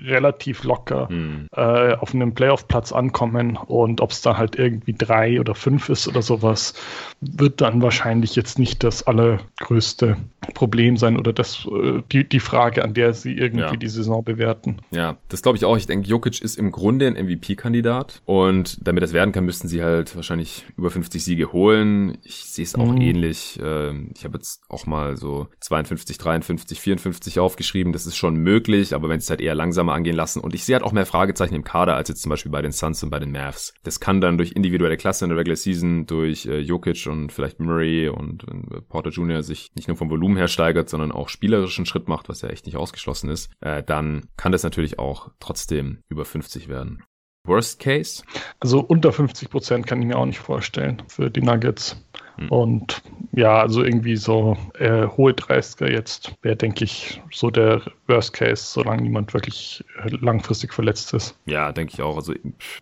relativ 0.04 0.64
locker 0.64 1.10
hm. 1.10 1.48
äh, 1.56 1.94
auf 1.94 2.14
einem 2.14 2.34
Playoff-Platz 2.34 2.92
ankommen 2.92 3.58
und 3.58 4.02
ob 4.02 4.12
es 4.12 4.22
dann 4.22 4.38
halt 4.38 4.58
irgendwie 4.58 4.94
drei 4.94 5.40
oder 5.40 5.56
fünf 5.56 5.90
ist 5.90 6.08
oder 6.08 6.22
sowas, 6.22 6.74
wird 7.20 7.62
dann 7.62 7.82
wahrscheinlich 7.82 8.36
jetzt 8.36 8.60
nicht 8.60 8.84
das 8.84 9.06
allergrößte 9.08 10.18
Problem 10.54 10.98
sein 10.98 11.18
oder 11.18 11.34
das 11.34 11.66
äh, 11.66 12.02
die, 12.12 12.28
die 12.28 12.40
Frage, 12.40 12.84
an 12.84 12.94
der 12.94 13.14
sie 13.14 13.34
irgendwie 13.34 13.66
ja. 13.66 13.76
die 13.76 13.88
Saison 13.88 14.24
bewerten. 14.24 14.78
Ja, 14.92 15.18
das 15.30 15.42
glaube 15.42 15.58
ich 15.58 15.66
auch. 15.66 15.78
Ich 15.78 15.88
denke, 15.88 16.08
Jokic 16.08 16.42
ist 16.42 16.58
im 16.58 16.72
Grunde 16.72 17.08
ein 17.08 17.14
MVP-Kandidat 17.14 18.22
und 18.26 18.78
damit 18.86 19.04
das 19.04 19.14
werden 19.14 19.32
kann, 19.32 19.46
müssten 19.46 19.68
sie 19.68 19.84
halt 19.84 20.16
wahrscheinlich 20.16 20.66
über 20.78 20.92
50 20.92 21.24
Siege 21.24 21.52
holen. 21.52 22.18
Ich 22.24 22.46
sehe 22.46 22.66
es 22.66 22.76
auch 22.76 22.92
mhm. 22.92 23.02
ähnlich. 23.02 23.60
Ähm, 23.64 24.12
ich 24.16 24.24
habe 24.24 24.38
jetzt 24.38 24.62
auch 24.70 24.86
mal 24.86 25.18
so 25.18 25.48
52, 25.62 26.18
53, 26.18 26.80
54 26.80 27.40
aufgeschrieben. 27.40 27.94
Das 27.94 28.06
ist 28.06 28.16
schon 28.16 28.36
möglich, 28.36 28.94
aber 28.94 29.10
wenn 29.10 29.20
sie 29.20 29.26
es 29.26 29.30
halt 29.32 29.42
eher 29.42 29.56
langsamer 29.56 29.94
angehen 29.94 30.16
lassen 30.16 30.40
und 30.40 30.54
ich 30.54 30.64
sehe 30.64 30.76
halt 30.76 30.84
auch 30.84 30.92
mehr 30.92 31.06
Fragezeichen 31.06 31.56
im 31.56 31.64
Kader 31.64 31.96
als 31.96 32.10
jetzt 32.10 32.22
zum 32.22 32.30
Beispiel 32.30 32.52
bei 32.52 32.62
den 32.62 32.72
Suns 32.72 33.04
und 33.04 33.10
bei 33.10 33.20
den 33.20 33.32
Mavs. 33.32 33.74
Das 33.84 34.00
kann 34.00 34.22
dann 34.22 34.38
durch 34.38 34.52
individuelle 34.52 34.98
Klasse 34.98 35.26
in 35.26 35.30
der 35.30 35.40
Regular 35.40 35.56
Season, 35.56 36.06
durch 36.06 36.46
äh, 36.46 36.60
Und 37.08 37.32
vielleicht 37.32 37.60
Murray 37.60 38.10
und 38.10 38.44
äh, 38.44 38.82
Porter 38.82 39.10
Jr. 39.10 39.44
sich 39.44 39.72
nicht 39.76 39.88
nur 39.88 39.98
vom 39.98 40.10
Volumen 40.10 40.38
her 40.38 40.48
steigert, 40.48 40.90
sondern 40.90 41.12
auch 41.12 41.30
spielerisch 41.30 41.58
spielerisch 41.58 41.90
Schritt 41.90 42.08
macht, 42.08 42.30
was 42.30 42.42
ja 42.42 42.50
echt 42.50 42.66
nicht 42.66 42.78
ausgeschlossen 42.78 43.30
ist, 43.30 43.52
äh, 43.62 43.84
dann 43.84 44.28
kann 44.38 44.52
das 44.52 44.64
natürlich 44.64 45.00
auch 45.00 45.32
trotzdem 45.40 46.00
über 46.10 46.26
50 46.26 46.68
werden. 46.68 47.04
Worst 47.46 47.80
Case? 47.80 48.24
Also 48.60 48.82
unter 48.82 49.14
50 49.14 49.50
Prozent 49.50 49.88
kann 49.88 50.02
ich 50.02 50.08
mir 50.08 50.18
auch 50.18 50.26
nicht 50.26 50.40
vorstellen 50.40 51.02
für 51.08 51.30
die 51.30 51.42
Nuggets. 51.42 51.96
Hm. 52.36 52.50
Und 52.50 53.02
ja, 53.32 53.62
also 53.62 53.84
irgendwie 53.84 54.18
so 54.18 54.58
äh, 54.78 55.08
hohe 55.08 55.32
30er 55.32 55.90
jetzt 55.90 56.36
wäre, 56.42 56.58
denke 56.58 56.84
ich, 56.84 57.22
so 57.32 57.50
der 57.50 57.82
Worst 58.08 58.34
Case, 58.34 58.66
solange 58.66 59.02
niemand 59.02 59.34
wirklich 59.34 59.84
langfristig 60.04 60.74
verletzt 60.74 61.14
ist. 61.14 61.38
Ja, 61.46 61.72
denke 61.72 61.94
ich 61.94 62.02
auch. 62.02 62.18
Also 62.18 62.34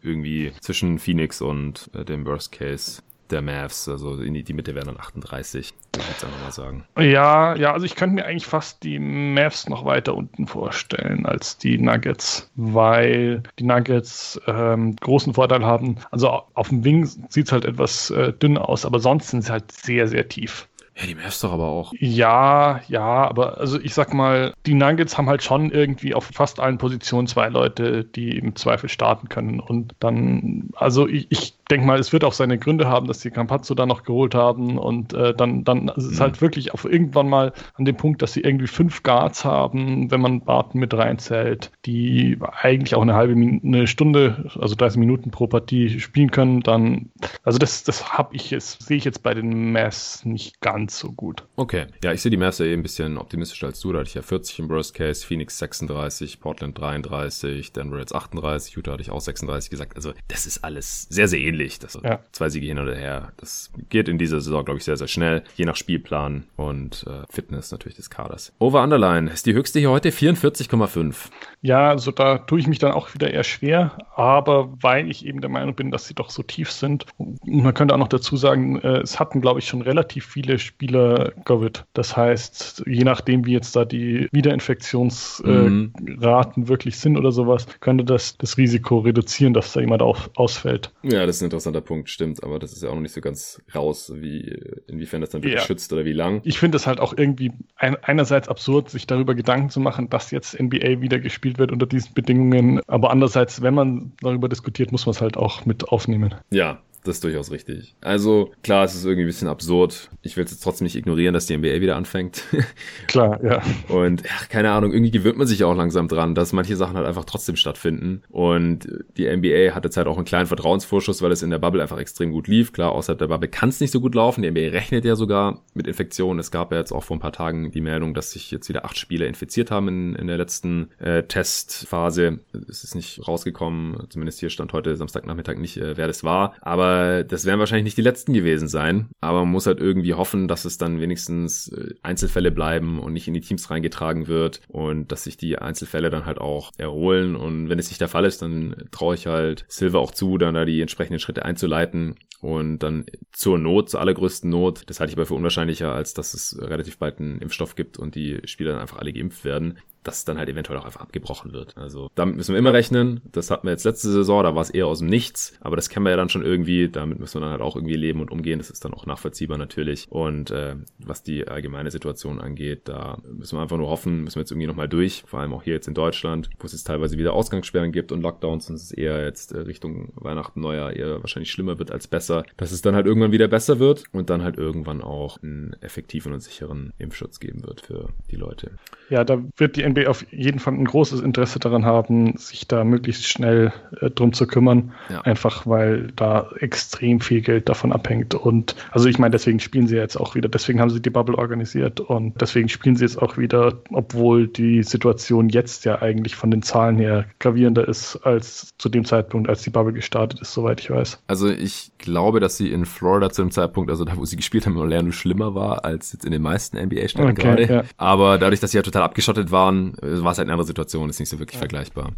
irgendwie 0.02 0.52
zwischen 0.62 0.98
Phoenix 0.98 1.42
und 1.42 1.92
äh, 1.94 2.04
dem 2.04 2.26
Worst 2.26 2.52
Case 2.52 3.04
der 3.32 3.42
Mavs. 3.42 3.88
Also 3.88 4.16
die, 4.18 4.44
die 4.44 4.54
Mitte 4.54 4.76
wären 4.76 4.88
dann 4.88 4.98
38, 4.98 5.74
würde 5.94 6.06
ich 6.06 6.10
jetzt 6.10 6.24
einfach 6.24 6.42
mal 6.42 6.52
sagen. 6.52 6.86
Ja, 6.98 7.56
ja, 7.56 7.74
also 7.74 7.86
ich 7.86 7.96
könnte 7.96 8.16
mir 8.16 8.26
eigentlich 8.26 8.46
fast 8.46 8.84
die 8.84 9.00
Mavs 9.00 9.68
noch 9.68 9.86
weiter 9.86 10.16
unten 10.16 10.48
vorstellen 10.48 11.26
als 11.26 11.58
die 11.58 11.78
Nuggets, 11.78 12.50
weil 12.56 13.44
die 13.60 13.64
Nuggets 13.64 14.40
ähm, 14.48 14.96
großen 14.96 15.34
Vorteil 15.34 15.66
haben. 15.66 15.98
Also 16.12 16.44
auf 16.54 16.70
dem 16.70 16.84
Wing 16.84 17.06
sieht 17.06 17.48
es 17.48 17.52
halt 17.52 17.66
etwas 17.66 18.10
äh, 18.12 18.34
dünn 18.34 18.58
aus, 18.58 18.86
aber 18.86 19.00
sonst 19.00 19.30
sind 19.30 19.44
sie 19.44 19.52
halt 19.52 19.72
sehr, 19.72 20.08
sehr 20.08 20.28
tief. 20.28 20.68
Ja, 20.98 21.06
die 21.06 21.16
Mavs 21.16 21.42
doch 21.42 21.52
aber 21.52 21.68
auch. 21.68 21.94
Ja, 22.00 22.80
ja, 22.88 23.28
aber 23.28 23.58
also 23.58 23.80
ich 23.80 23.94
sag 23.94 24.14
mal, 24.14 24.54
die 24.66 24.74
Nuggets 24.74 25.18
haben 25.18 25.28
halt 25.28 25.44
schon 25.44 25.72
irgendwie 25.72 26.14
auf 26.14 26.30
fast 26.34 26.62
allen 26.62 26.78
Positionen 26.78 27.28
zwei 27.28 27.50
Leute, 27.50 28.06
die 28.06 28.38
im 28.38 28.56
Zweifel 28.56 28.88
starten 28.88 29.28
können. 29.28 29.60
Und 29.60 29.94
dann, 30.00 30.70
also 30.76 31.06
ich, 31.08 31.28
ich 31.32 31.56
denke 31.70 31.86
mal, 31.86 32.00
es 32.00 32.14
wird 32.14 32.24
auch 32.24 32.34
seine 32.34 32.58
Gründe 32.58 32.88
haben, 32.88 33.08
dass 33.08 33.20
die 33.20 33.32
Campazzo 33.32 33.74
da 33.74 33.86
noch 33.86 34.04
geholt 34.04 34.36
haben. 34.36 34.78
Und 34.78 35.14
äh, 35.14 35.34
dann, 35.34 35.64
dann 35.64 35.88
ist 35.90 36.06
es 36.06 36.20
mhm. 36.20 36.24
halt 36.24 36.42
wirklich 36.42 36.74
auf 36.74 36.86
irgendwann 36.86 37.28
mal 37.28 37.54
an 37.74 37.86
dem 37.86 37.98
Punkt, 37.98 38.22
dass 38.22 38.34
sie 38.34 38.42
irgendwie 38.42 38.68
fünf 38.68 39.04
Guards 39.04 39.44
haben, 39.44 40.12
wenn 40.12 40.22
man 40.22 40.42
Barton 40.42 40.80
mit 40.80 40.94
reinzählt, 40.94 41.72
die 41.86 42.38
eigentlich 42.62 42.96
auch 42.96 43.02
eine 43.02 43.16
halbe 43.16 43.36
eine 43.36 43.88
Stunde, 43.88 44.50
also 44.60 44.76
30 44.76 45.00
Minuten 45.00 45.32
pro 45.32 45.48
Partie 45.48 46.00
spielen 46.00 46.32
können, 46.32 46.62
dann, 46.62 47.10
also 47.44 47.58
das, 47.58 47.84
das 47.84 48.14
habe 48.14 48.36
ich 48.36 48.52
jetzt, 48.52 48.84
sehe 48.84 48.98
ich 48.98 49.04
jetzt 49.04 49.24
bei 49.24 49.34
den 49.34 49.72
Mavs 49.72 50.24
nicht 50.26 50.62
ganz 50.62 51.00
so 51.00 51.12
gut. 51.12 51.44
Okay, 51.56 51.88
ja, 52.04 52.14
ich 52.14 52.22
sehe 52.22 52.32
die 52.32 52.38
Mavs 52.38 52.60
ja 52.60 52.66
eh 52.66 52.74
ein 52.74 52.84
bisschen 52.84 53.18
optimistischer 53.18 53.68
als 53.68 53.80
du, 53.80 53.92
da 53.92 54.00
hatte 54.00 54.10
ich 54.10 54.16
ja 54.16 54.22
40 54.22 54.60
im 54.60 54.70
Worst 54.70 54.94
Case, 54.94 55.26
Phoenix 55.26 55.58
36, 55.58 56.40
Portland 56.40 56.80
33, 56.80 57.74
Denver 57.74 58.00
jetzt 58.00 58.14
38, 58.14 58.76
Utah 58.76 58.94
hatte 58.94 59.02
ich 59.02 59.12
auch 59.12 59.22
36 59.22 59.70
gesagt, 59.70 59.96
also 59.96 60.14
das 60.28 60.46
ist 60.46 60.64
alles 60.64 61.08
sehr, 61.10 61.28
sehr 61.28 61.40
ähnlich 61.40 61.55
ähnlich. 61.56 61.80
Das 61.80 62.00
ja. 62.04 62.20
Zwei 62.32 62.50
Siege 62.50 62.68
hin 62.68 62.80
oder 62.80 62.96
her. 62.96 63.32
Das 63.38 63.72
geht 63.90 64.08
in 64.08 64.18
dieser 64.18 64.42
Saison, 64.42 64.66
glaube 64.66 64.78
ich, 64.78 64.84
sehr, 64.84 64.98
sehr 64.98 65.08
schnell. 65.08 65.44
Je 65.56 65.66
nach 65.66 65.76
Spielplan 65.76 66.44
und 66.56 67.06
äh, 67.08 67.24
Fitness 67.30 67.72
natürlich 67.72 67.96
des 67.96 68.10
Kaders. 68.10 68.54
Over 68.60 68.84
Underline 68.84 69.30
ist 69.30 69.46
die 69.46 69.54
höchste 69.54 69.80
hier 69.80 69.90
heute 69.90 70.10
44,5. 70.10 71.16
Ja, 71.62 71.90
also 71.90 72.12
da 72.12 72.40
tue 72.40 72.60
ich 72.60 72.68
mich 72.68 72.80
dann 72.80 72.92
auch 72.92 73.14
wieder 73.14 73.32
eher 73.32 73.44
schwer, 73.44 73.98
aber 74.16 74.72
weil 74.82 75.10
ich 75.10 75.26
eben 75.26 75.42
der 75.42 75.50
Meinung 75.50 75.76
bin, 75.76 75.92
dass 75.92 76.08
sie 76.08 76.14
doch 76.14 76.30
so 76.30 76.44
tief 76.44 76.72
sind. 76.72 77.06
Man 77.46 77.74
könnte 77.74 77.94
auch 77.94 78.00
noch 78.00 78.08
dazu 78.08 78.38
sagen, 78.38 78.80
äh, 78.82 79.00
es 79.00 79.20
hatten, 79.20 79.42
glaube 79.42 79.60
ich, 79.60 79.68
schon 79.68 79.82
relativ 79.82 80.26
viele 80.26 80.60
Spieler 80.60 81.32
Covid. 81.46 81.86
Das 81.94 82.16
heißt, 82.16 82.84
je 82.86 83.04
nachdem, 83.04 83.46
wie 83.46 83.54
jetzt 83.54 83.76
da 83.76 83.86
die 83.86 84.28
Wiederinfektionsraten 84.32 86.64
mhm. 86.64 86.68
wirklich 86.68 87.00
sind 87.00 87.18
oder 87.18 87.32
sowas, 87.32 87.66
könnte 87.80 88.04
das 88.04 88.38
das 88.38 88.58
Risiko 88.58 89.00
reduzieren, 89.00 89.54
dass 89.54 89.74
da 89.74 89.80
jemand 89.80 90.02
auf, 90.02 90.30
ausfällt. 90.36 90.92
Ja, 91.04 91.26
das 91.26 91.38
ist 91.38 91.44
ein 91.46 91.48
interessanter 91.48 91.82
Punkt, 91.82 92.10
stimmt, 92.10 92.44
aber 92.44 92.60
das 92.60 92.74
ist 92.74 92.84
ja 92.84 92.90
auch 92.90 92.96
noch 92.96 93.02
nicht 93.02 93.14
so 93.14 93.22
ganz 93.22 93.62
raus, 93.74 94.12
wie 94.16 94.56
inwiefern 94.88 95.22
das 95.22 95.30
dann 95.30 95.44
wirklich 95.44 95.62
ja. 95.62 95.66
schützt 95.66 95.94
oder 95.94 96.06
wie 96.06 96.14
lang. 96.14 96.42
Ich 96.44 96.60
finde 96.60 96.76
es 96.76 96.86
halt 96.86 97.00
auch 97.00 97.16
irgendwie 97.16 97.52
ein, 97.76 97.96
einerseits 98.04 98.50
absurd, 98.50 98.90
sich 98.90 99.08
darüber 99.08 99.36
Gedanken 99.36 99.70
zu 99.70 99.80
machen, 99.80 100.10
dass 100.10 100.32
jetzt 100.32 100.60
NBA 100.60 101.02
wieder 101.02 101.20
gespielt 101.20 101.46
gespielt 101.46 101.60
wird 101.60 101.72
unter 101.72 101.86
diesen 101.86 102.14
Bedingungen. 102.14 102.82
Aber 102.88 103.12
andererseits, 103.12 103.62
wenn 103.62 103.74
man 103.74 104.14
darüber 104.22 104.50
diskutiert, 104.50 104.92
muss 104.92 105.06
man 105.06 105.12
es 105.12 105.22
halt 105.22 105.38
auch 105.38 105.66
mit 105.66 105.90
aufnehmen. 105.90 106.36
Ja, 106.50 106.80
das 107.08 107.18
ist 107.18 107.24
durchaus 107.24 107.52
richtig. 107.52 107.96
Also 108.02 108.52
klar, 108.64 108.84
es 108.84 108.96
ist 108.96 109.06
irgendwie 109.06 109.24
ein 109.24 109.28
bisschen 109.28 109.48
absurd. 109.48 110.10
Ich 110.22 110.38
will 110.38 110.44
es 110.44 110.52
jetzt 110.52 110.64
trotzdem 110.64 110.86
nicht 110.86 110.96
ignorieren, 110.96 111.34
dass 111.34 111.46
die 111.46 111.58
NBA 111.58 111.82
wieder 111.82 111.96
anfängt. 111.96 112.44
klar, 113.08 113.40
ja. 113.44 113.62
Und 113.90 114.24
ach, 114.30 114.50
keine 114.50 114.72
Ahnung, 114.72 114.92
irgendwie 114.92 115.12
gewöhnt 115.12 115.38
man 115.38 115.48
sich 115.48 115.64
auch 115.64 115.76
langsam 115.76 116.08
dran, 116.08 116.36
dass 116.36 116.54
manche 116.54 116.76
Sachen 116.76 116.98
halt 116.98 117.08
einfach 117.08 117.26
trotzdem 117.26 117.56
stattfinden. 117.56 118.24
Und 118.30 118.88
die 119.18 119.26
NBA 119.26 119.74
hatte 119.76 119.88
jetzt 119.88 119.98
halt 119.98 120.08
auch 120.08 120.18
einen 120.18 120.26
kleinen 120.26 120.48
Vertrauensvorschuss, 120.48 121.22
weil 121.22 121.32
es 121.32 121.44
in 121.44 121.50
der 121.50 121.60
Bubble 121.60 121.82
einfach 121.82 122.00
extrem 122.00 122.32
gut 122.32 122.48
lief. 122.48 122.74
Klar, 122.74 122.92
außerhalb 122.92 123.20
der 123.20 123.28
Bubble 123.28 123.50
kann 123.50 123.70
es 123.70 123.80
nicht 123.80 123.92
so 123.92 124.02
gut 124.02 124.16
laufen. 124.16 124.42
Die 124.42 124.52
NBA 124.52 124.72
rechnet 124.72 125.06
ja 125.06 125.16
sogar 125.16 125.62
mit 125.74 125.88
Infektionen. 125.88 126.40
Es 126.40 126.52
gab 126.52 126.72
ja 126.72 126.80
jetzt 126.80 126.92
auch 126.92 127.04
vor 127.04 127.18
ein 127.18 127.22
paar 127.22 127.34
Tagen 127.34 127.72
die 127.72 127.82
Meldung, 127.82 128.14
dass 128.14 128.32
sich 128.32 128.52
jetzt 128.52 128.70
wieder 128.70 128.86
acht 128.86 128.98
Spieler 128.98 129.28
infiziert 129.28 129.72
haben 129.72 129.88
in, 129.88 130.16
in 130.16 130.28
der 130.28 130.38
letzten 130.38 130.90
äh, 131.00 131.24
Testphase. 131.24 132.40
Es 132.68 132.84
ist 132.84 132.96
nicht 132.96 133.28
rausgekommen, 133.28 134.08
zumindest 134.10 134.40
hier 134.40 134.50
stand 134.50 134.74
heute 134.74 134.96
Samstagnachmittag 134.96 135.58
nicht, 135.58 135.78
äh, 135.78 135.98
wer 135.98 136.08
das 136.08 136.24
war. 136.24 136.56
Aber 136.62 136.95
äh, 136.96 137.26
das 137.26 137.46
werden 137.46 137.60
wahrscheinlich 137.60 137.86
nicht 137.86 137.98
die 137.98 138.02
letzten 138.02 138.34
gewesen 138.34 138.68
sein, 138.68 139.10
aber 139.22 139.40
man 139.40 139.52
muss 139.52 139.68
halt 139.68 139.80
irgendwie 139.80 140.14
hoffen, 140.14 140.48
dass 140.48 140.66
es 140.66 140.78
dann 140.78 141.00
wenigstens 141.00 141.70
äh, 141.70 141.94
Einzelfälle 142.02 142.52
bleiben 142.52 143.00
und 143.00 143.14
nicht 143.14 143.28
in 143.28 143.34
die 143.34 143.42
Teams 143.42 143.70
reingetragen 143.70 144.28
wird 144.28 144.62
und 144.68 145.12
dass 145.12 145.24
sich 145.24 145.38
die 145.38 145.58
Einzelfälle 145.58 146.10
dann 146.10 146.26
halt 146.26 146.40
auch 146.40 146.72
erholen. 146.78 147.36
Und 147.36 147.70
wenn 147.70 147.80
es 147.80 147.90
nicht 147.90 148.02
der 148.02 148.08
Fall 148.08 148.26
ist, 148.26 148.42
dann 148.42 148.76
traue 148.92 149.16
ich 149.16 149.28
halt 149.28 149.66
Silver 149.68 150.00
auch 150.00 150.12
zu, 150.12 150.38
dann 150.38 150.54
da 150.54 150.66
die 150.66 150.82
entsprechenden 150.82 151.20
Schritte 151.20 151.46
einzuleiten 151.46 152.16
und 152.42 152.80
dann 152.80 153.06
zur 153.32 153.58
Not, 153.58 153.90
zur 153.90 154.02
allergrößten 154.02 154.50
Not, 154.50 154.84
das 154.88 155.00
halte 155.00 155.12
ich 155.12 155.18
aber 155.18 155.26
für 155.26 155.34
unwahrscheinlicher, 155.36 155.94
als 155.94 156.14
dass 156.14 156.34
es 156.34 156.58
relativ 156.60 156.98
bald 156.98 157.20
einen 157.20 157.40
Impfstoff 157.40 157.76
gibt 157.76 157.98
und 157.98 158.16
die 158.16 158.42
Spieler 158.46 158.74
dann 158.74 158.82
einfach 158.82 159.00
alle 159.00 159.14
geimpft 159.14 159.46
werden 159.46 159.80
dass 160.08 160.26
dann 160.26 160.38
halt 160.38 160.50
eventuell 160.50 160.80
auch 160.80 160.86
einfach 160.86 161.02
abgebrochen 161.02 161.54
wird. 161.54 161.76
Also 161.78 162.10
damit 162.16 162.36
müssen 162.36 162.54
wir 162.54 162.60
immer 162.60 162.74
rechnen. 162.74 163.22
Das 163.32 163.52
hatten 163.52 163.68
wir 163.68 163.72
jetzt 163.72 163.84
letzte 163.84 164.10
Saison, 164.10 164.44
da 164.44 164.56
war 164.56 164.62
es 164.62 164.70
eher 164.70 164.88
aus 164.88 165.00
dem 165.00 165.08
Nichts, 165.08 165.54
aber 165.60 165.76
das 165.76 165.90
kennen 165.90 166.06
wir 166.06 166.12
ja 166.12 166.18
dann 166.18 166.30
schon 166.30 166.46
irgendwie. 166.46 166.90
Damit 166.90 167.20
müssen 167.20 167.36
wir 167.36 167.42
dann 167.42 167.52
halt 167.52 167.62
auch 167.62 167.76
irgendwie 167.76 167.96
leben 167.96 168.22
und 168.22 168.32
umgehen. 168.32 168.60
Das 168.60 168.70
ist 168.70 168.86
dann 168.86 168.94
auch 168.94 169.06
nachvollziehbar 169.06 169.58
natürlich. 169.58 170.08
Und 170.10 170.52
äh, 170.52 170.76
was 171.00 171.24
die 171.24 171.48
allgemeine 171.48 171.92
Situation 171.92 172.40
angeht, 172.40 172.82
da 172.86 173.18
müssen 173.28 173.58
wir 173.58 173.62
einfach 173.62 173.78
nur 173.78 173.90
hoffen, 173.90 174.24
müssen 174.24 174.36
wir 174.36 174.42
jetzt 174.42 174.52
irgendwie 174.52 174.68
nochmal 174.68 174.88
durch, 174.88 175.24
vor 175.26 175.40
allem 175.40 175.54
auch 175.54 175.64
hier 175.64 175.74
jetzt 175.74 175.88
in 175.88 175.94
Deutschland, 175.94 176.50
wo 176.60 176.66
es 176.66 176.74
jetzt 176.74 176.86
teilweise 176.86 177.18
wieder 177.18 177.34
Ausgangssperren 177.34 177.92
gibt 177.92 178.12
und 178.12 178.22
Lockdowns 178.22 178.70
und 178.70 178.76
es 178.76 178.92
eher 178.92 179.24
jetzt 179.24 179.52
äh, 179.52 179.60
Richtung 179.60 180.14
Weihnachten, 180.16 180.62
Neujahr 180.62 180.94
eher 180.94 181.22
wahrscheinlich 181.22 181.52
schlimmer 181.52 181.80
wird 181.80 181.92
als 181.92 182.08
besser, 182.08 182.46
dass 182.58 182.72
es 182.72 182.82
dann 182.82 182.96
halt 182.96 183.08
irgendwann 183.08 183.32
wieder 183.32 183.48
besser 183.48 183.80
wird 183.80 184.04
und 184.12 184.30
dann 184.30 184.44
halt 184.44 184.58
irgendwann 184.58 185.02
auch 185.02 185.42
einen 185.42 185.76
effektiven 185.82 186.34
und 186.34 186.42
sicheren 186.42 186.94
Impfschutz 186.98 187.40
geben 187.40 187.64
wird 187.64 187.82
für 187.82 188.10
die 188.32 188.36
Leute. 188.36 188.72
Ja, 189.10 189.24
da 189.24 189.44
wird 189.58 189.76
die 189.76 189.84
NBA 189.96 190.10
auf 190.10 190.26
jeden 190.32 190.60
Fall 190.60 190.74
ein 190.74 190.86
großes 190.86 191.22
Interesse 191.22 191.60
daran 191.60 191.86
haben, 191.86 192.36
sich 192.38 192.68
da 192.68 192.84
möglichst 192.84 193.28
schnell 193.28 193.74
äh, 194.02 194.10
drum 194.10 194.34
zu 194.34 194.48
kümmern. 194.48 194.92
Ja. 195.10 195.22
Einfach 195.22 195.66
weil 195.66 196.12
da 196.16 196.50
extrem 196.60 197.20
viel 197.20 197.42
Geld 197.42 197.70
davon 197.70 197.92
abhängt. 197.92 198.36
Und 198.36 198.76
also 198.92 199.08
ich 199.08 199.20
meine, 199.20 199.32
deswegen 199.32 199.60
spielen 199.60 199.88
sie 199.88 199.96
jetzt 199.96 200.18
auch 200.18 200.36
wieder, 200.36 200.50
deswegen 200.50 200.80
haben 200.82 200.90
sie 200.90 201.02
die 201.02 201.10
Bubble 201.10 201.38
organisiert 201.38 202.00
und 202.00 202.40
deswegen 202.42 202.70
spielen 202.70 202.96
sie 202.96 203.06
jetzt 203.06 203.22
auch 203.22 203.38
wieder, 203.38 203.74
obwohl 203.92 204.48
die 204.48 204.84
Situation 204.84 205.50
jetzt 205.50 205.86
ja 205.86 206.02
eigentlich 206.02 206.36
von 206.36 206.52
den 206.52 206.62
Zahlen 206.62 206.98
her 206.98 207.26
gravierender 207.40 207.88
ist 207.88 208.18
als 208.18 208.74
zu 208.78 208.90
dem 208.90 209.06
Zeitpunkt, 209.06 209.50
als 209.50 209.62
die 209.62 209.70
Bubble 209.70 209.94
gestartet 209.94 210.42
ist, 210.42 210.54
soweit 210.54 210.82
ich 210.82 210.90
weiß. 210.90 211.24
Also 211.28 211.50
ich 211.50 211.92
glaube, 211.98 212.40
dass 212.40 212.58
sie 212.58 212.72
in 212.72 212.86
Florida 212.86 213.30
zu 213.30 213.42
dem 213.42 213.52
Zeitpunkt, 213.52 213.90
also 213.90 214.06
da, 214.06 214.18
wo 214.18 214.26
sie 214.26 214.36
gespielt 214.36 214.66
haben, 214.66 214.74
nur 214.74 215.12
schlimmer 215.12 215.56
war 215.56 215.86
als 215.86 216.14
jetzt 216.14 216.26
in 216.26 216.32
den 216.32 216.42
meisten 216.42 216.78
NBA-Städten 216.78 217.32
okay, 217.32 217.42
gerade. 217.42 217.74
Ja. 217.74 217.84
Aber 217.98 218.38
dadurch, 218.38 218.60
dass 218.60 218.72
sie 218.72 218.78
ja 218.78 218.84
total 218.84 219.04
abgeschottet 219.04 219.52
waren, 219.52 219.85
war 220.02 220.32
es 220.32 220.38
halt 220.38 220.48
eine 220.48 220.54
andere 220.54 220.68
Situation, 220.68 221.10
ist 221.10 221.20
nicht 221.20 221.30
so 221.30 221.40
wirklich 221.40 221.56
ja. 221.56 221.60
vergleichbar. 221.60 222.12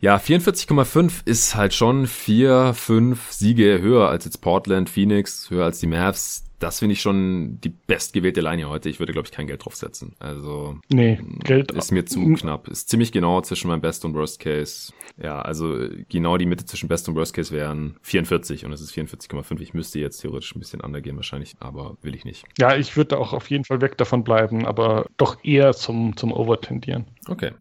Ja, 0.00 0.16
44,5 0.16 1.26
ist 1.26 1.54
halt 1.54 1.74
schon 1.74 2.06
vier, 2.06 2.74
fünf 2.74 3.32
Siege 3.32 3.80
höher 3.80 4.08
als 4.08 4.24
jetzt 4.24 4.40
Portland, 4.40 4.90
Phoenix, 4.90 5.50
höher 5.50 5.64
als 5.64 5.80
die 5.80 5.86
Mavs 5.86 6.47
das 6.58 6.80
finde 6.80 6.94
ich 6.94 7.00
schon 7.00 7.60
die 7.60 7.68
bestgewählte 7.68 8.40
Line 8.40 8.56
hier 8.56 8.68
heute. 8.68 8.88
Ich 8.88 8.98
würde, 8.98 9.12
glaube 9.12 9.26
ich, 9.26 9.32
kein 9.32 9.46
Geld 9.46 9.64
draufsetzen. 9.64 10.14
Also 10.18 10.78
nee, 10.88 11.20
Geld 11.44 11.72
ist 11.72 11.92
mir 11.92 12.04
zu 12.04 12.34
knapp. 12.34 12.68
Ist 12.68 12.88
ziemlich 12.88 13.12
genau 13.12 13.40
zwischen 13.40 13.68
meinem 13.68 13.80
Best 13.80 14.04
und 14.04 14.14
Worst 14.14 14.40
Case. 14.40 14.92
Ja, 15.22 15.40
also 15.40 15.88
genau 16.08 16.36
die 16.36 16.46
Mitte 16.46 16.64
zwischen 16.64 16.88
Best 16.88 17.08
und 17.08 17.14
Worst 17.14 17.34
Case 17.34 17.54
wären 17.54 17.96
44 18.02 18.64
und 18.64 18.72
es 18.72 18.80
ist 18.80 18.92
44,5. 18.92 19.60
Ich 19.60 19.74
müsste 19.74 20.00
jetzt 20.00 20.18
theoretisch 20.18 20.54
ein 20.54 20.60
bisschen 20.60 20.80
undergehen 20.80 21.16
wahrscheinlich, 21.16 21.56
aber 21.60 21.96
will 22.02 22.14
ich 22.14 22.24
nicht. 22.24 22.44
Ja, 22.58 22.76
ich 22.76 22.96
würde 22.96 23.18
auch 23.18 23.32
auf 23.32 23.50
jeden 23.50 23.64
Fall 23.64 23.80
weg 23.80 23.96
davon 23.96 24.24
bleiben, 24.24 24.66
aber 24.66 25.06
doch 25.16 25.42
eher 25.44 25.72
zum, 25.72 26.16
zum 26.16 26.32
Over 26.32 26.60
tendieren. 26.60 27.06
Okay. 27.28 27.52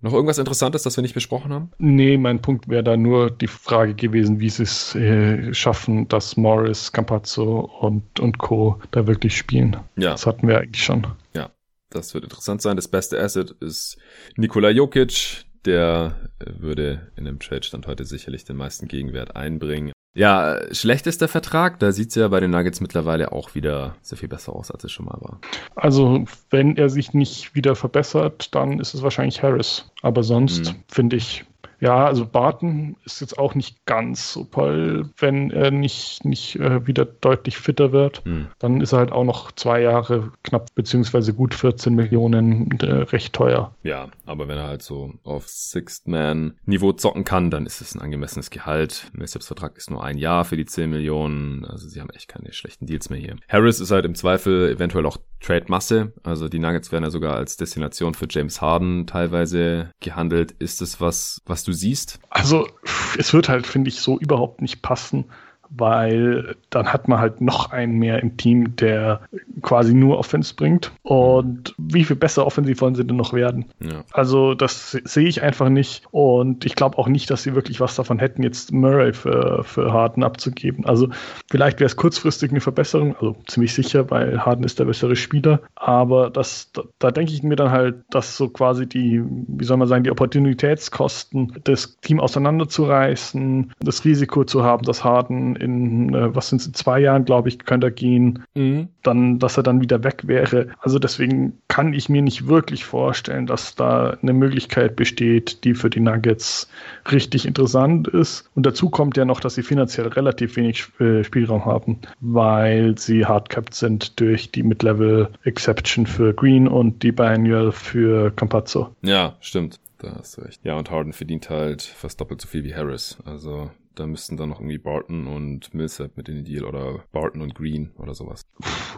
Noch 0.00 0.12
irgendwas 0.12 0.38
Interessantes, 0.38 0.84
das 0.84 0.96
wir 0.96 1.02
nicht 1.02 1.14
besprochen 1.14 1.52
haben? 1.52 1.72
Nee, 1.78 2.18
mein 2.18 2.40
Punkt 2.40 2.68
wäre 2.68 2.84
da 2.84 2.96
nur 2.96 3.30
die 3.30 3.48
Frage 3.48 3.94
gewesen, 3.94 4.38
wie 4.38 4.48
sie 4.48 4.62
es 4.62 4.94
äh, 4.94 5.52
schaffen, 5.52 6.06
dass 6.06 6.36
Morris, 6.36 6.92
Campazzo 6.92 7.68
und, 7.80 8.20
und 8.20 8.38
Co. 8.38 8.80
da 8.92 9.08
wirklich 9.08 9.36
spielen. 9.36 9.76
Ja. 9.96 10.12
Das 10.12 10.24
hatten 10.26 10.46
wir 10.46 10.58
eigentlich 10.58 10.84
schon. 10.84 11.06
Ja, 11.34 11.50
das 11.90 12.14
wird 12.14 12.24
interessant 12.24 12.62
sein. 12.62 12.76
Das 12.76 12.86
beste 12.86 13.20
Asset 13.20 13.50
ist 13.60 13.98
Nikola 14.36 14.70
Jokic. 14.70 15.44
Der 15.64 16.30
äh, 16.38 16.46
würde 16.60 17.10
in 17.16 17.24
dem 17.24 17.40
Trade-Stand 17.40 17.88
heute 17.88 18.04
sicherlich 18.04 18.44
den 18.44 18.56
meisten 18.56 18.86
Gegenwert 18.86 19.34
einbringen. 19.34 19.92
Ja, 20.14 20.58
schlechtester 20.72 21.28
Vertrag, 21.28 21.78
da 21.78 21.92
sieht 21.92 22.08
es 22.08 22.14
ja 22.16 22.28
bei 22.28 22.40
den 22.40 22.50
Nuggets 22.50 22.80
mittlerweile 22.80 23.30
auch 23.32 23.54
wieder 23.54 23.94
sehr 24.02 24.18
viel 24.18 24.28
besser 24.28 24.54
aus, 24.54 24.70
als 24.70 24.82
es 24.84 24.90
schon 24.90 25.06
mal 25.06 25.18
war. 25.20 25.38
Also, 25.76 26.24
wenn 26.50 26.76
er 26.76 26.88
sich 26.88 27.14
nicht 27.14 27.54
wieder 27.54 27.76
verbessert, 27.76 28.54
dann 28.54 28.80
ist 28.80 28.94
es 28.94 29.02
wahrscheinlich 29.02 29.42
Harris. 29.42 29.90
Aber 30.02 30.22
sonst 30.22 30.72
mhm. 30.72 30.76
finde 30.88 31.16
ich, 31.16 31.44
ja, 31.80 32.06
also 32.06 32.26
Barton 32.26 32.96
ist 33.04 33.20
jetzt 33.20 33.38
auch 33.38 33.54
nicht 33.54 33.86
ganz 33.86 34.32
so 34.32 34.44
toll, 34.44 35.08
wenn 35.18 35.50
er 35.50 35.70
nicht, 35.70 36.24
nicht 36.24 36.56
äh, 36.56 36.86
wieder 36.86 37.04
deutlich 37.04 37.56
fitter 37.58 37.92
wird. 37.92 38.24
Hm. 38.24 38.48
Dann 38.58 38.80
ist 38.80 38.92
er 38.92 38.98
halt 38.98 39.12
auch 39.12 39.24
noch 39.24 39.52
zwei 39.52 39.82
Jahre 39.82 40.32
knapp 40.42 40.74
beziehungsweise 40.74 41.34
gut 41.34 41.54
14 41.54 41.94
Millionen 41.94 42.70
äh, 42.80 42.86
recht 42.86 43.32
teuer. 43.32 43.74
Ja, 43.82 44.08
aber 44.26 44.48
wenn 44.48 44.58
er 44.58 44.66
halt 44.66 44.82
so 44.82 45.12
auf 45.24 45.48
Sixth-Man-Niveau 45.48 46.92
zocken 46.92 47.24
kann, 47.24 47.50
dann 47.50 47.66
ist 47.66 47.80
es 47.80 47.94
ein 47.94 48.00
angemessenes 48.00 48.50
Gehalt. 48.50 49.10
Millsaps 49.12 49.46
Vertrag 49.46 49.76
ist 49.76 49.90
nur 49.90 50.02
ein 50.02 50.18
Jahr 50.18 50.44
für 50.44 50.56
die 50.56 50.66
10 50.66 50.90
Millionen. 50.90 51.64
Also 51.64 51.88
sie 51.88 52.00
haben 52.00 52.10
echt 52.10 52.28
keine 52.28 52.52
schlechten 52.52 52.86
Deals 52.86 53.08
mehr 53.10 53.20
hier. 53.20 53.36
Harris 53.48 53.80
ist 53.80 53.90
halt 53.90 54.04
im 54.04 54.14
Zweifel 54.14 54.70
eventuell 54.70 55.06
auch 55.06 55.18
Trade-Masse. 55.40 56.12
Also 56.22 56.48
die 56.48 56.58
Nuggets 56.58 56.92
werden 56.92 57.04
ja 57.04 57.10
sogar 57.10 57.34
als 57.34 57.56
Destination 57.56 58.14
für 58.14 58.26
James 58.28 58.60
Harden 58.60 59.06
teilweise 59.06 59.90
gehandelt. 60.00 60.52
Ist 60.52 60.82
es 60.82 61.00
was, 61.00 61.40
was 61.46 61.64
du 61.64 61.72
siehst? 61.72 62.18
Also 62.30 62.68
es 63.16 63.32
wird 63.32 63.48
halt, 63.48 63.66
finde 63.66 63.88
ich, 63.88 64.00
so 64.00 64.18
überhaupt 64.18 64.62
nicht 64.62 64.82
passen 64.82 65.26
weil 65.70 66.56
dann 66.70 66.92
hat 66.92 67.08
man 67.08 67.18
halt 67.18 67.40
noch 67.40 67.70
einen 67.70 67.98
mehr 67.98 68.22
im 68.22 68.36
Team, 68.36 68.76
der 68.76 69.20
quasi 69.62 69.94
nur 69.94 70.18
Offense 70.18 70.54
bringt. 70.54 70.92
Und 71.02 71.74
wie 71.78 72.04
viel 72.04 72.16
besser 72.16 72.46
offensiv 72.46 72.80
wollen 72.80 72.94
sie 72.94 73.06
denn 73.06 73.16
noch 73.16 73.32
werden? 73.32 73.66
Ja. 73.80 74.04
Also 74.12 74.54
das 74.54 74.92
sehe 74.92 75.28
ich 75.28 75.42
einfach 75.42 75.68
nicht. 75.68 76.04
Und 76.10 76.64
ich 76.64 76.74
glaube 76.74 76.98
auch 76.98 77.08
nicht, 77.08 77.30
dass 77.30 77.42
sie 77.42 77.54
wirklich 77.54 77.80
was 77.80 77.96
davon 77.96 78.18
hätten, 78.18 78.42
jetzt 78.42 78.72
Murray 78.72 79.12
für, 79.12 79.64
für 79.64 79.92
Harden 79.92 80.22
abzugeben. 80.22 80.84
Also 80.86 81.08
vielleicht 81.50 81.80
wäre 81.80 81.86
es 81.86 81.96
kurzfristig 81.96 82.50
eine 82.50 82.60
Verbesserung, 82.60 83.14
also 83.16 83.36
ziemlich 83.46 83.74
sicher, 83.74 84.10
weil 84.10 84.44
Harden 84.44 84.64
ist 84.64 84.78
der 84.78 84.84
bessere 84.84 85.16
Spieler. 85.16 85.60
Aber 85.74 86.30
das, 86.30 86.70
da, 86.72 86.82
da 86.98 87.10
denke 87.10 87.32
ich 87.32 87.42
mir 87.42 87.56
dann 87.56 87.70
halt, 87.70 88.04
dass 88.10 88.36
so 88.36 88.48
quasi 88.48 88.88
die, 88.88 89.22
wie 89.24 89.64
soll 89.64 89.76
man 89.76 89.88
sagen, 89.88 90.04
die 90.04 90.10
Opportunitätskosten, 90.10 91.60
das 91.64 91.98
Team 92.00 92.20
auseinanderzureißen, 92.20 93.72
das 93.80 94.04
Risiko 94.04 94.44
zu 94.44 94.62
haben, 94.62 94.84
dass 94.84 95.04
Harden 95.04 95.56
in, 95.60 96.14
äh, 96.14 96.34
was 96.34 96.48
sind 96.48 96.76
zwei 96.76 97.00
Jahren, 97.00 97.24
glaube 97.24 97.48
ich, 97.48 97.58
könnte 97.60 97.88
er 97.88 97.90
gehen, 97.90 98.44
mhm. 98.54 98.88
dann, 99.02 99.38
dass 99.38 99.56
er 99.56 99.62
dann 99.62 99.80
wieder 99.80 100.04
weg 100.04 100.22
wäre. 100.26 100.68
Also 100.80 100.98
deswegen 100.98 101.58
kann 101.68 101.92
ich 101.92 102.08
mir 102.08 102.22
nicht 102.22 102.46
wirklich 102.46 102.84
vorstellen, 102.84 103.46
dass 103.46 103.74
da 103.74 104.16
eine 104.22 104.32
Möglichkeit 104.32 104.96
besteht, 104.96 105.64
die 105.64 105.74
für 105.74 105.90
die 105.90 106.00
Nuggets 106.00 106.68
richtig 107.10 107.46
interessant 107.46 108.08
ist. 108.08 108.50
Und 108.54 108.66
dazu 108.66 108.90
kommt 108.90 109.16
ja 109.16 109.24
noch, 109.24 109.40
dass 109.40 109.54
sie 109.54 109.62
finanziell 109.62 110.08
relativ 110.08 110.56
wenig 110.56 110.88
äh, 111.00 111.24
Spielraum 111.24 111.64
haben, 111.64 111.98
weil 112.20 112.98
sie 112.98 113.26
hardcapped 113.26 113.74
sind 113.74 114.18
durch 114.20 114.50
die 114.50 114.62
Mid-Level 114.62 115.28
Exception 115.44 116.06
für 116.06 116.34
Green 116.34 116.68
und 116.68 117.02
die 117.02 117.12
Biannual 117.12 117.72
für 117.72 118.30
Campazzo. 118.32 118.94
Ja, 119.02 119.36
stimmt. 119.40 119.78
Da 119.98 120.14
hast 120.16 120.36
du 120.36 120.42
recht. 120.42 120.64
Ja, 120.64 120.76
und 120.76 120.90
Harden 120.90 121.12
verdient 121.12 121.50
halt 121.50 121.82
fast 121.82 122.20
doppelt 122.20 122.40
so 122.40 122.46
viel 122.46 122.62
wie 122.62 122.74
Harris. 122.74 123.18
Also 123.24 123.70
da 123.98 124.06
müssten 124.06 124.36
dann 124.36 124.50
noch 124.50 124.60
irgendwie 124.60 124.78
Barton 124.78 125.26
und 125.26 125.74
Millsap 125.74 126.16
mit 126.16 126.28
in 126.28 126.36
den 126.36 126.44
Deal 126.44 126.64
oder 126.64 127.00
Barton 127.12 127.42
und 127.42 127.54
Green 127.54 127.90
oder 127.98 128.14
sowas. 128.14 128.42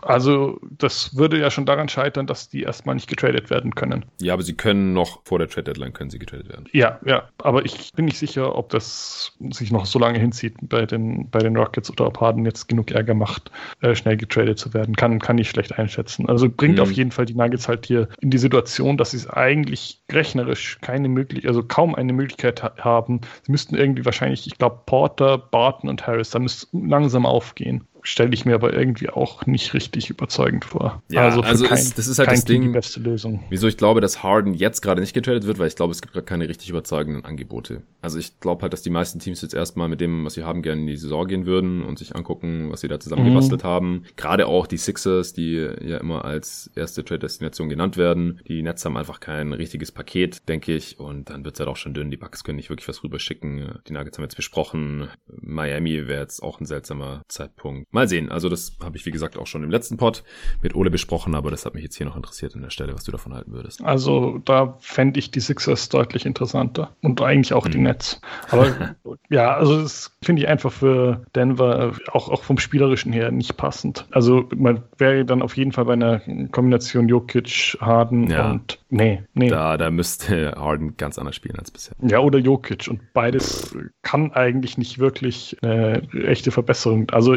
Also, 0.03 0.61
das 0.79 1.17
würde 1.17 1.39
ja 1.39 1.51
schon 1.51 1.67
daran 1.67 1.89
scheitern, 1.89 2.27
dass 2.27 2.49
die 2.49 2.63
erstmal 2.63 2.95
nicht 2.95 3.09
getradet 3.09 3.51
werden 3.51 3.75
können. 3.75 4.05
Ja, 4.21 4.35
aber 4.35 4.43
sie 4.43 4.55
können 4.55 4.93
noch 4.93 5.21
vor 5.25 5.39
der 5.39 5.49
Trade 5.49 5.65
Deadline 5.65 5.93
können 5.93 6.11
sie 6.11 6.19
getradet 6.19 6.49
werden. 6.49 6.67
Ja, 6.73 6.99
ja, 7.05 7.29
aber 7.39 7.65
ich 7.65 7.93
bin 7.93 8.05
nicht 8.07 8.19
sicher, 8.19 8.57
ob 8.57 8.71
das 8.71 9.37
sich 9.51 9.71
noch 9.71 9.87
so 9.87 9.99
lange 9.99 10.19
hinzieht 10.19 10.55
bei 10.63 10.87
den, 10.87 11.29
bei 11.31 11.41
den 11.41 11.57
Rockets 11.57 11.91
oder 11.91 12.07
ob 12.07 12.21
Harden 12.21 12.45
jetzt 12.45 12.69
genug 12.69 12.91
Ärger 12.91 13.15
macht, 13.15 13.51
äh, 13.81 13.95
schnell 13.95 14.17
getradet 14.17 14.59
zu 14.59 14.75
werden. 14.75 14.97
Kann, 14.97 15.19
kann 15.19 15.39
ich 15.39 15.51
schlecht 15.51 15.79
einschätzen. 15.79 16.29
Also 16.29 16.49
bringt 16.49 16.77
mhm. 16.77 16.83
auf 16.83 16.93
jeden 16.93 17.11
Fall 17.11 17.27
die 17.27 17.35
Nuggets 17.35 17.69
halt 17.69 17.87
hier 17.87 18.09
in 18.21 18.31
die 18.31 18.39
Situation, 18.39 18.97
dass 18.97 19.13
sie 19.13 19.19
es 19.19 19.29
eigentlich 19.29 20.03
rechnerisch 20.11 20.79
keine 20.81 21.09
Möglichkeit, 21.09 21.49
also 21.49 21.63
kaum 21.63 21.95
eine 21.95 22.13
Möglichkeit 22.13 22.63
haben. 22.63 23.21
Sie 23.43 23.53
müssten 23.53 23.75
irgendwie 23.75 24.05
wahrscheinlich, 24.05 24.47
ich 24.47 24.59
glaube, 24.59 24.81
Porter, 24.91 25.39
Barton 25.39 25.89
und 25.89 26.05
Harris, 26.05 26.31
da 26.31 26.41
müsste 26.41 26.67
langsam 26.73 27.25
aufgehen. 27.25 27.87
Stelle 28.03 28.33
ich 28.33 28.45
mir 28.45 28.55
aber 28.55 28.73
irgendwie 28.73 29.09
auch 29.09 29.47
nicht 29.47 29.75
richtig 29.75 30.11
überzeugend 30.11 30.65
vor. 30.65 31.03
Ja, 31.09 31.23
also, 31.23 31.41
also 31.43 31.67
kein, 31.67 31.79
ist, 31.79 31.99
das 31.99 32.07
ist 32.07 32.19
halt 32.19 32.31
das 32.31 32.45
Ding, 32.45 32.63
die 32.63 32.69
beste 32.69 33.01
Lösung. 33.01 33.45
Wieso 33.51 33.69
ich 33.69 33.77
glaube, 33.77 34.01
dass 34.01 34.23
Harden 34.23 34.55
jetzt 34.55 34.81
gerade 34.81 35.01
nicht 35.01 35.15
getradet 35.15 35.47
wird, 35.47 35.59
weil 35.59 35.69
ich 35.69 35.77
glaube, 35.77 35.93
es 35.93 36.01
gibt 36.01 36.13
gerade 36.15 36.27
keine 36.27 36.49
richtig 36.49 36.71
überzeugenden 36.71 37.25
Angebote. 37.25 37.83
Also 38.03 38.19
ich 38.19 38.41
glaube 38.41 38.63
halt, 38.63 38.73
dass 38.73 38.83
die 38.83 38.91
meisten 38.91 39.19
Teams 39.19 39.43
jetzt 39.43 39.55
erstmal 39.55 39.89
mit 39.89 40.01
dem, 40.01 40.25
was 40.25 40.35
sie 40.35 40.45
haben, 40.45 40.63
gerne 40.63 40.81
in 40.81 40.87
die 40.87 40.97
Saison 40.97 41.27
gehen 41.27 41.47
würden 41.47 41.83
und 41.83 41.99
sich 41.99 42.15
angucken, 42.15 42.71
was 42.71 42.81
sie 42.81 42.89
da 42.89 42.99
zusammen 43.01 43.25
mhm. 43.25 43.31
gebastelt 43.31 43.65
haben. 43.65 44.05
Gerade 44.17 44.47
auch 44.47 44.67
die 44.67 44.79
Sixers, 44.79 45.33
die 45.33 45.69
ja 45.83 45.99
immer 45.99 46.25
als 46.25 46.71
erste 46.75 47.05
Trade-Destination 47.05 47.69
genannt 47.69 47.97
werden. 47.97 48.41
Die 48.49 48.63
Nets 48.63 48.85
haben 48.85 48.97
einfach 48.97 49.21
kein 49.21 49.53
richtiges 49.53 49.93
Paket, 49.93 50.49
denke 50.49 50.75
ich. 50.75 50.99
Und 50.99 51.31
dann 51.31 51.45
wird 51.45 51.55
es 51.55 51.61
halt 51.61 51.69
auch 51.69 51.77
schon 51.77 51.95
dünn. 51.95 52.11
Die 52.11 52.17
Bucks 52.17 52.45
können 52.45 52.57
nicht 52.57 52.71
wirklich 52.71 52.89
was 52.89 53.05
rüberschicken. 53.05 53.79
Die 53.87 53.93
Nuggets 53.93 54.19
haben 54.19 54.25
jetzt 54.25 54.37
besprochen. 54.37 55.09
Miami 55.27 56.09
wäre 56.09 56.23
jetzt 56.23 56.43
auch 56.43 56.61
ein 56.61 56.67
seltsamer 56.67 57.23
Zeitpunkt. 57.29 57.90
Mal 57.93 58.09
sehen. 58.09 58.31
Also 58.31 58.49
das 58.49 58.77
habe 58.83 58.97
ich, 58.97 59.05
wie 59.05 59.11
gesagt, 59.11 59.37
auch 59.37 59.47
schon 59.47 59.65
im 59.65 59.71
letzten 59.71 59.97
Pod 59.97 60.23
mit 60.63 60.77
Ole 60.77 60.91
besprochen, 60.91 61.35
aber 61.35 61.51
das 61.51 61.67
hat 61.67 61.75
mich 61.75 61.83
jetzt 61.83 61.97
hier 61.97 62.07
noch 62.07 62.17
interessiert 62.17 62.55
an 62.55 62.63
der 62.63 62.71
Stelle, 62.71 62.95
was 62.95 63.03
du 63.03 63.11
davon 63.11 63.35
halten 63.35 63.53
würdest. 63.53 63.83
Also 63.83 64.39
da 64.45 64.77
fände 64.79 65.19
ich 65.19 65.33
die 65.33 65.41
Sixers 65.41 65.89
deutlich 65.89 66.25
interessanter 66.25 66.95
und 67.03 67.21
eigentlich 67.21 67.53
auch 67.53 67.65
hm. 67.65 67.73
die 67.73 67.79
Nets. 67.79 68.21
Aber 68.49 68.95
ja, 69.29 69.55
also 69.55 69.83
das 69.83 70.17
finde 70.23 70.43
ich 70.43 70.49
einfach 70.49 70.71
für 70.71 71.25
Denver 71.35 71.95
auch, 72.13 72.29
auch 72.29 72.45
vom 72.45 72.59
Spielerischen 72.59 73.13
her 73.13 73.33
nicht 73.33 73.57
passend. 73.57 74.07
Also 74.13 74.49
man 74.55 74.83
wäre 74.99 75.25
dann 75.25 75.43
auf 75.43 75.57
jeden 75.57 75.73
Fall 75.73 75.87
bei 75.87 75.95
einer 75.95 76.21
Kombination 76.53 77.09
Jokic, 77.09 77.77
Harden 77.81 78.31
ja. 78.31 78.53
und 78.53 78.79
nee, 78.91 79.23
nee. 79.35 79.49
Da, 79.49 79.77
da 79.77 79.91
müsste 79.91 80.53
Harden 80.57 80.97
ganz 80.97 81.19
anders 81.19 81.35
spielen 81.35 81.59
als 81.59 81.73
bisher. 81.73 81.97
Ja, 82.03 82.21
oder 82.21 82.39
Jokic 82.39 82.87
und 82.89 83.13
beides 83.13 83.77
kann 84.03 84.33
eigentlich 84.33 84.79
nicht 84.79 84.99
wirklich 84.99 85.57
eine 85.63 86.03
echte 86.13 86.53
Verbesserung. 86.53 87.11
Also 87.11 87.35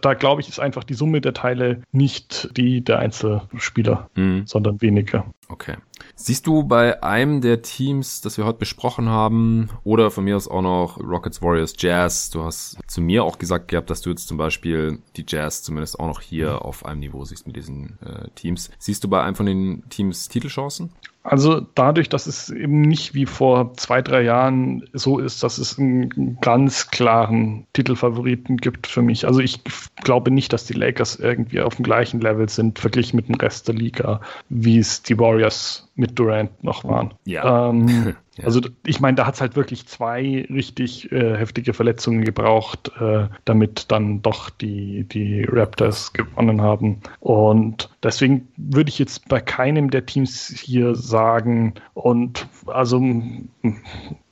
da, 0.00 0.14
glaube 0.14 0.40
ich, 0.40 0.48
ist 0.48 0.60
einfach 0.60 0.84
die 0.84 0.94
Summe 0.94 1.20
der 1.20 1.34
Teile 1.34 1.82
nicht 1.92 2.56
die 2.56 2.82
der 2.82 2.98
Einzelspieler, 2.98 4.10
mhm. 4.14 4.46
sondern 4.46 4.80
weniger. 4.80 5.26
Okay. 5.48 5.76
Siehst 6.14 6.46
du 6.46 6.64
bei 6.64 7.02
einem 7.02 7.40
der 7.40 7.62
Teams, 7.62 8.20
das 8.20 8.36
wir 8.36 8.44
heute 8.44 8.58
besprochen 8.58 9.08
haben, 9.08 9.70
oder 9.84 10.10
von 10.10 10.24
mir 10.24 10.36
aus 10.36 10.48
auch 10.48 10.62
noch 10.62 10.98
Rockets, 10.98 11.40
Warriors, 11.40 11.74
Jazz, 11.78 12.30
du 12.30 12.42
hast 12.42 12.78
zu 12.86 13.00
mir 13.00 13.24
auch 13.24 13.38
gesagt 13.38 13.68
gehabt, 13.68 13.90
dass 13.90 14.00
du 14.00 14.10
jetzt 14.10 14.26
zum 14.26 14.36
Beispiel 14.36 14.98
die 15.16 15.24
Jazz 15.26 15.62
zumindest 15.62 16.00
auch 16.00 16.06
noch 16.06 16.20
hier 16.20 16.64
auf 16.64 16.84
einem 16.84 17.00
Niveau 17.00 17.24
siehst 17.24 17.46
mit 17.46 17.56
diesen 17.56 17.98
äh, 18.02 18.28
Teams. 18.34 18.70
Siehst 18.78 19.04
du 19.04 19.08
bei 19.08 19.22
einem 19.22 19.36
von 19.36 19.46
den 19.46 19.88
Teams 19.88 20.28
Titelchancen? 20.28 20.90
Also 21.28 21.60
dadurch, 21.74 22.08
dass 22.08 22.28
es 22.28 22.50
eben 22.50 22.82
nicht 22.82 23.14
wie 23.14 23.26
vor 23.26 23.74
zwei, 23.74 24.00
drei 24.00 24.22
Jahren 24.22 24.88
so 24.92 25.18
ist, 25.18 25.42
dass 25.42 25.58
es 25.58 25.76
einen 25.76 26.38
ganz 26.40 26.90
klaren 26.90 27.66
Titelfavoriten 27.72 28.58
gibt 28.58 28.86
für 28.86 29.02
mich. 29.02 29.26
Also 29.26 29.40
ich 29.40 29.60
glaube 30.04 30.30
nicht, 30.30 30.52
dass 30.52 30.66
die 30.66 30.74
Lakers 30.74 31.16
irgendwie 31.16 31.60
auf 31.60 31.74
dem 31.76 31.84
gleichen 31.84 32.20
Level 32.20 32.48
sind, 32.48 32.78
verglichen 32.78 33.16
mit 33.16 33.28
dem 33.28 33.34
Rest 33.34 33.66
der 33.66 33.74
Liga, 33.74 34.20
wie 34.48 34.78
es 34.78 35.02
die 35.02 35.18
Warriors 35.18 35.85
mit 35.96 36.18
Durant 36.18 36.62
noch 36.62 36.84
waren. 36.84 37.14
Ja. 37.24 37.70
Ähm, 37.70 38.14
ja. 38.36 38.44
Also 38.44 38.60
ich 38.84 39.00
meine, 39.00 39.16
da 39.16 39.26
hat 39.26 39.34
es 39.34 39.40
halt 39.40 39.56
wirklich 39.56 39.86
zwei 39.86 40.46
richtig 40.50 41.10
äh, 41.10 41.36
heftige 41.36 41.72
Verletzungen 41.72 42.24
gebraucht, 42.24 42.92
äh, 43.00 43.28
damit 43.46 43.90
dann 43.90 44.22
doch 44.22 44.50
die, 44.50 45.04
die 45.04 45.44
Raptors 45.44 46.12
gewonnen 46.12 46.60
haben. 46.60 47.00
Und 47.20 47.90
deswegen 48.02 48.48
würde 48.56 48.90
ich 48.90 48.98
jetzt 48.98 49.28
bei 49.28 49.40
keinem 49.40 49.90
der 49.90 50.04
Teams 50.04 50.48
hier 50.48 50.94
sagen, 50.94 51.74
und 51.94 52.46
also 52.66 53.02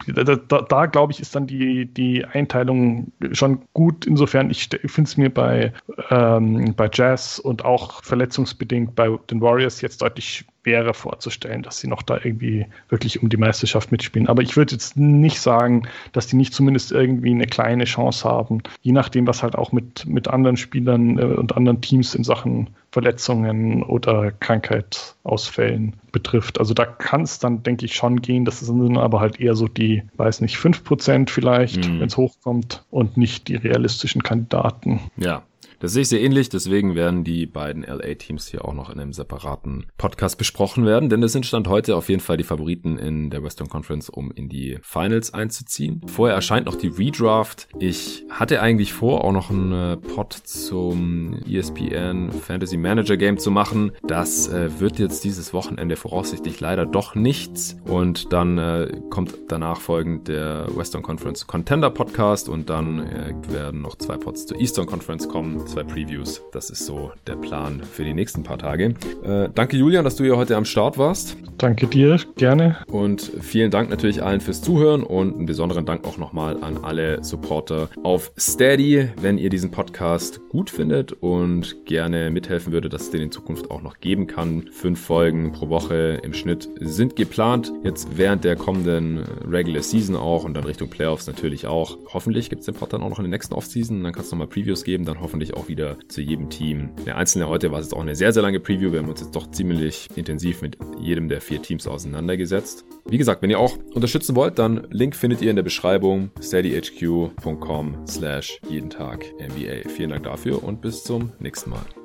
da, 0.07 0.23
da, 0.37 0.61
da 0.61 0.87
glaube 0.87 1.13
ich, 1.13 1.21
ist 1.21 1.35
dann 1.35 1.47
die, 1.47 1.87
die 1.87 2.27
Einteilung 2.27 3.13
schon 3.33 3.63
gut. 3.73 4.07
Insofern, 4.07 4.51
ich 4.51 4.69
finde 4.69 5.09
es 5.09 5.17
mir 5.17 5.33
bei, 5.33 5.73
ähm, 6.11 6.75
bei 6.77 6.91
Jazz 6.93 7.39
und 7.39 7.65
auch 7.65 8.05
verletzungsbedingt 8.05 8.95
bei 8.95 9.09
den 9.31 9.41
Warriors 9.41 9.81
jetzt 9.81 10.03
deutlich 10.03 10.45
schwerer 10.65 10.95
vorzustellen, 10.95 11.63
dass 11.63 11.79
sie 11.79 11.89
noch 11.89 12.03
da 12.03 12.17
irgendwie 12.17 12.67
wirklich 12.89 13.23
um 13.23 13.29
die 13.29 13.37
Meisterschaft 13.37 13.93
mitspielen. 13.93 14.29
Aber 14.29 14.43
ich 14.43 14.57
würde 14.57 14.73
jetzt 14.73 14.97
nicht 14.97 15.41
sagen, 15.41 15.89
dass 16.13 16.27
die 16.27 16.37
nicht 16.37 16.55
zumindest 16.55 16.91
irgendwie 16.91 17.31
eine 17.31 17.47
kleine 17.47 17.85
Chance 17.85 18.27
haben, 18.27 18.63
je 18.81 18.93
nachdem, 18.93 19.27
was 19.27 19.43
halt 19.43 19.57
auch 19.57 19.73
mit, 19.73 20.07
mit 20.07 20.29
anderen 20.29 20.57
Spielern 20.57 21.19
äh, 21.19 21.23
und 21.23 21.57
anderen 21.57 21.83
Teams 21.83 22.15
in 22.15 22.25
Sachen 22.25 22.71
Verletzungen 22.91 23.83
oder 23.83 24.31
Krankheitsausfällen 24.31 25.95
betrifft. 26.13 26.61
Also 26.61 26.75
da 26.75 26.87
kann 26.87 27.23
es 27.23 27.41
dann, 27.41 27.65
denke 27.65 27.85
ich, 27.85 27.95
schon 27.95 28.23
gehen. 28.23 28.45
Das 28.45 28.61
sind 28.61 28.97
aber 28.97 29.19
halt 29.19 29.41
eher 29.41 29.57
so 29.57 29.67
die, 29.67 30.05
weiß 30.17 30.41
nicht, 30.43 30.57
5% 30.57 31.29
vielleicht, 31.29 31.89
mhm. 31.89 32.01
wenn 32.01 32.07
es 32.07 32.17
hochkommt 32.17 32.85
und 32.91 33.17
nicht 33.17 33.49
die 33.49 33.57
realistischen 33.57 34.23
Kandidaten. 34.23 35.01
Ja, 35.17 35.43
das 35.85 35.93
sehe 35.93 36.01
ich 36.01 36.09
sehr 36.09 36.23
ähnlich, 36.23 36.49
deswegen 36.49 36.95
werden 36.95 37.25
die 37.25 37.45
beiden 37.45 37.83
LA-Teams 37.83 38.47
hier 38.47 38.65
auch 38.65 38.73
noch 38.73 38.89
in 38.89 38.99
einem 38.99 39.13
separaten 39.13 39.85
Podcast 39.99 40.39
besprochen 40.39 40.87
werden, 40.87 41.11
denn 41.11 41.23
es 41.23 41.33
sind 41.33 41.45
Stand 41.45 41.69
heute 41.69 41.95
auf 41.95 42.09
jeden 42.09 42.23
Fall 42.23 42.39
die 42.39 42.43
Favoriten 42.43 42.97
in 42.97 43.29
der 43.29 43.45
Western 43.45 43.69
Conference, 43.69 44.09
um 44.09 44.31
in 44.31 44.49
die 44.49 44.79
Finals 44.81 45.35
einzuziehen. 45.35 46.01
Vorher 46.07 46.37
erscheint 46.37 46.65
noch 46.65 46.77
die 46.77 46.89
Redraft. 46.89 47.69
Ich 47.79 48.25
hatte 48.31 48.63
eigentlich 48.63 48.95
vor, 48.95 49.25
auch 49.25 49.33
noch 49.33 49.51
einen 49.51 49.73
äh, 49.73 49.97
Pod 49.99 50.33
zum 50.33 51.43
ESPN 51.47 52.33
Fantasy 52.33 52.79
Manager 52.79 53.19
Game 53.19 53.37
zu 53.37 53.51
machen. 53.51 53.93
Das 54.09 54.49
äh, 54.49 54.81
wird 54.81 54.99
jetzt 54.99 55.23
dieses 55.23 55.53
Wochenende 55.53 55.97
voraussichtlich 55.97 56.61
leider 56.61 56.87
doch 56.87 57.15
nichts 57.15 57.77
und 57.85 58.33
dann 58.33 58.57
äh, 58.57 58.91
kommt 59.11 59.35
danach 59.49 59.83
folgend 59.83 60.29
der 60.29 60.67
Western 60.75 61.03
Conference 61.03 61.47
Contender 61.47 61.91
Podcast 61.91 62.49
und 62.49 62.71
dann 62.71 63.01
äh, 63.01 63.35
werden 63.49 63.83
noch 63.83 63.97
zwei 63.97 64.17
Pods 64.17 64.47
zur 64.47 64.59
Eastern 64.59 64.87
Conference 64.87 65.29
kommen 65.29 65.67
zwei 65.75 65.83
Previews. 65.83 66.41
Das 66.53 66.71
ist 66.71 66.87
so 66.87 67.11
der 67.27 67.35
Plan 67.35 67.83
für 67.83 68.05
die 68.05 68.15
nächsten 68.15 68.45
paar 68.45 68.59
Tage. 68.59 68.95
Äh, 69.25 69.49
danke 69.53 69.77
Julian, 69.77 70.05
dass 70.05 70.15
du 70.15 70.23
hier 70.23 70.37
heute 70.37 70.57
am 70.57 70.65
Start 70.65 70.99
warst. 70.99 71.37
Danke 71.59 71.87
dir, 71.87 72.21
gerne. 72.37 72.77
Und 72.87 73.23
vielen 73.41 73.71
Dank 73.71 73.91
natürlich 73.91 74.23
allen 74.23 74.41
fürs 74.41 74.63
Zuhören 74.63 75.03
und 75.03 75.35
einen 75.35 75.47
besonderen 75.47 75.87
Dank 75.87 76.05
auch 76.07 76.19
nochmal 76.19 76.63
an 76.63 76.79
alle 76.83 77.25
Supporter 77.25 77.89
auf 78.03 78.33
Steady, 78.39 79.09
wenn 79.21 79.39
ihr 79.39 79.51
diesen 79.51 79.71
Podcast 79.71 80.41
gut 80.49 80.71
findet 80.71 81.13
und 81.13 81.85
gerne 81.87 82.31
mithelfen 82.31 82.73
würdet, 82.73 82.93
dass 82.93 83.03
es 83.03 83.11
den 83.11 83.23
in 83.23 83.33
Zukunft 83.33 83.71
auch 83.71 83.83
noch 83.83 83.99
geben 83.99 84.27
kann. 84.27 84.69
Fünf 84.73 85.01
Folgen 85.01 85.53
pro 85.53 85.69
Woche 85.69 86.21
im 86.23 86.35
Schnitt 86.35 86.69
sind 86.81 87.17
geplant. 87.17 87.73
Jetzt 87.83 88.17
während 88.17 88.45
der 88.45 88.57
kommenden 88.57 89.25
Regular 89.49 89.83
Season 89.83 90.17
auch 90.17 90.45
und 90.45 90.55
dann 90.55 90.65
Richtung 90.65 90.89
Playoffs 90.89 91.27
natürlich 91.27 91.67
auch. 91.67 91.99
Hoffentlich 92.13 92.51
gibt 92.51 92.61
es 92.61 92.67
den 92.67 92.75
Pod 92.75 92.93
dann 92.93 93.03
auch 93.03 93.11
noch 93.11 93.19
in 93.19 93.25
der 93.25 93.31
nächsten 93.31 93.55
Offseason. 93.55 94.03
Dann 94.03 94.13
kann 94.13 94.23
es 94.23 94.31
nochmal 94.31 94.49
Previews 94.49 94.85
geben, 94.85 95.05
dann 95.05 95.21
hoffentlich 95.21 95.54
auch 95.57 95.69
wieder 95.69 95.97
zu 96.09 96.21
jedem 96.21 96.51
Team. 96.51 96.91
Der 97.07 97.17
einzelne 97.17 97.49
heute 97.49 97.71
war 97.71 97.79
es 97.79 97.87
jetzt 97.87 97.95
auch 97.95 98.01
eine 98.01 98.15
sehr, 98.15 98.33
sehr 98.33 98.43
lange 98.43 98.61
Preview. 98.61 98.93
Wir 98.93 99.01
haben 99.01 99.09
uns 99.09 99.21
jetzt 99.21 99.35
doch 99.35 99.51
ziemlich 99.51 100.09
intensiv 100.17 100.63
mit 100.63 100.77
jedem 101.01 101.29
der 101.29 101.41
vier 101.41 101.63
Teams 101.63 101.87
auseinandergesetzt. 101.87 102.85
Wie 103.07 103.19
gesagt, 103.19 103.43
wenn 103.43 103.51
ihr 103.51 103.59
auch 103.59 103.77
unterstützen 103.95 104.37
wollt, 104.37 104.59
dann 104.59 104.87
Link 104.91 105.17
findet 105.17 105.43
ihr 105.43 105.51
in 105.51 105.57
der 105.57 105.63
Beschreibung 105.63 106.31
steadyhq.com 106.41 108.07
slash 108.07 108.61
jeden 108.69 108.91
Tag 108.91 109.25
NBA. 109.35 109.89
Vielen 109.89 110.11
Dank 110.11 110.25
dafür 110.25 110.63
und 110.63 110.81
bis 110.81 111.05
zum 111.05 111.33
nächsten 111.39 111.71
Mal. 111.71 112.04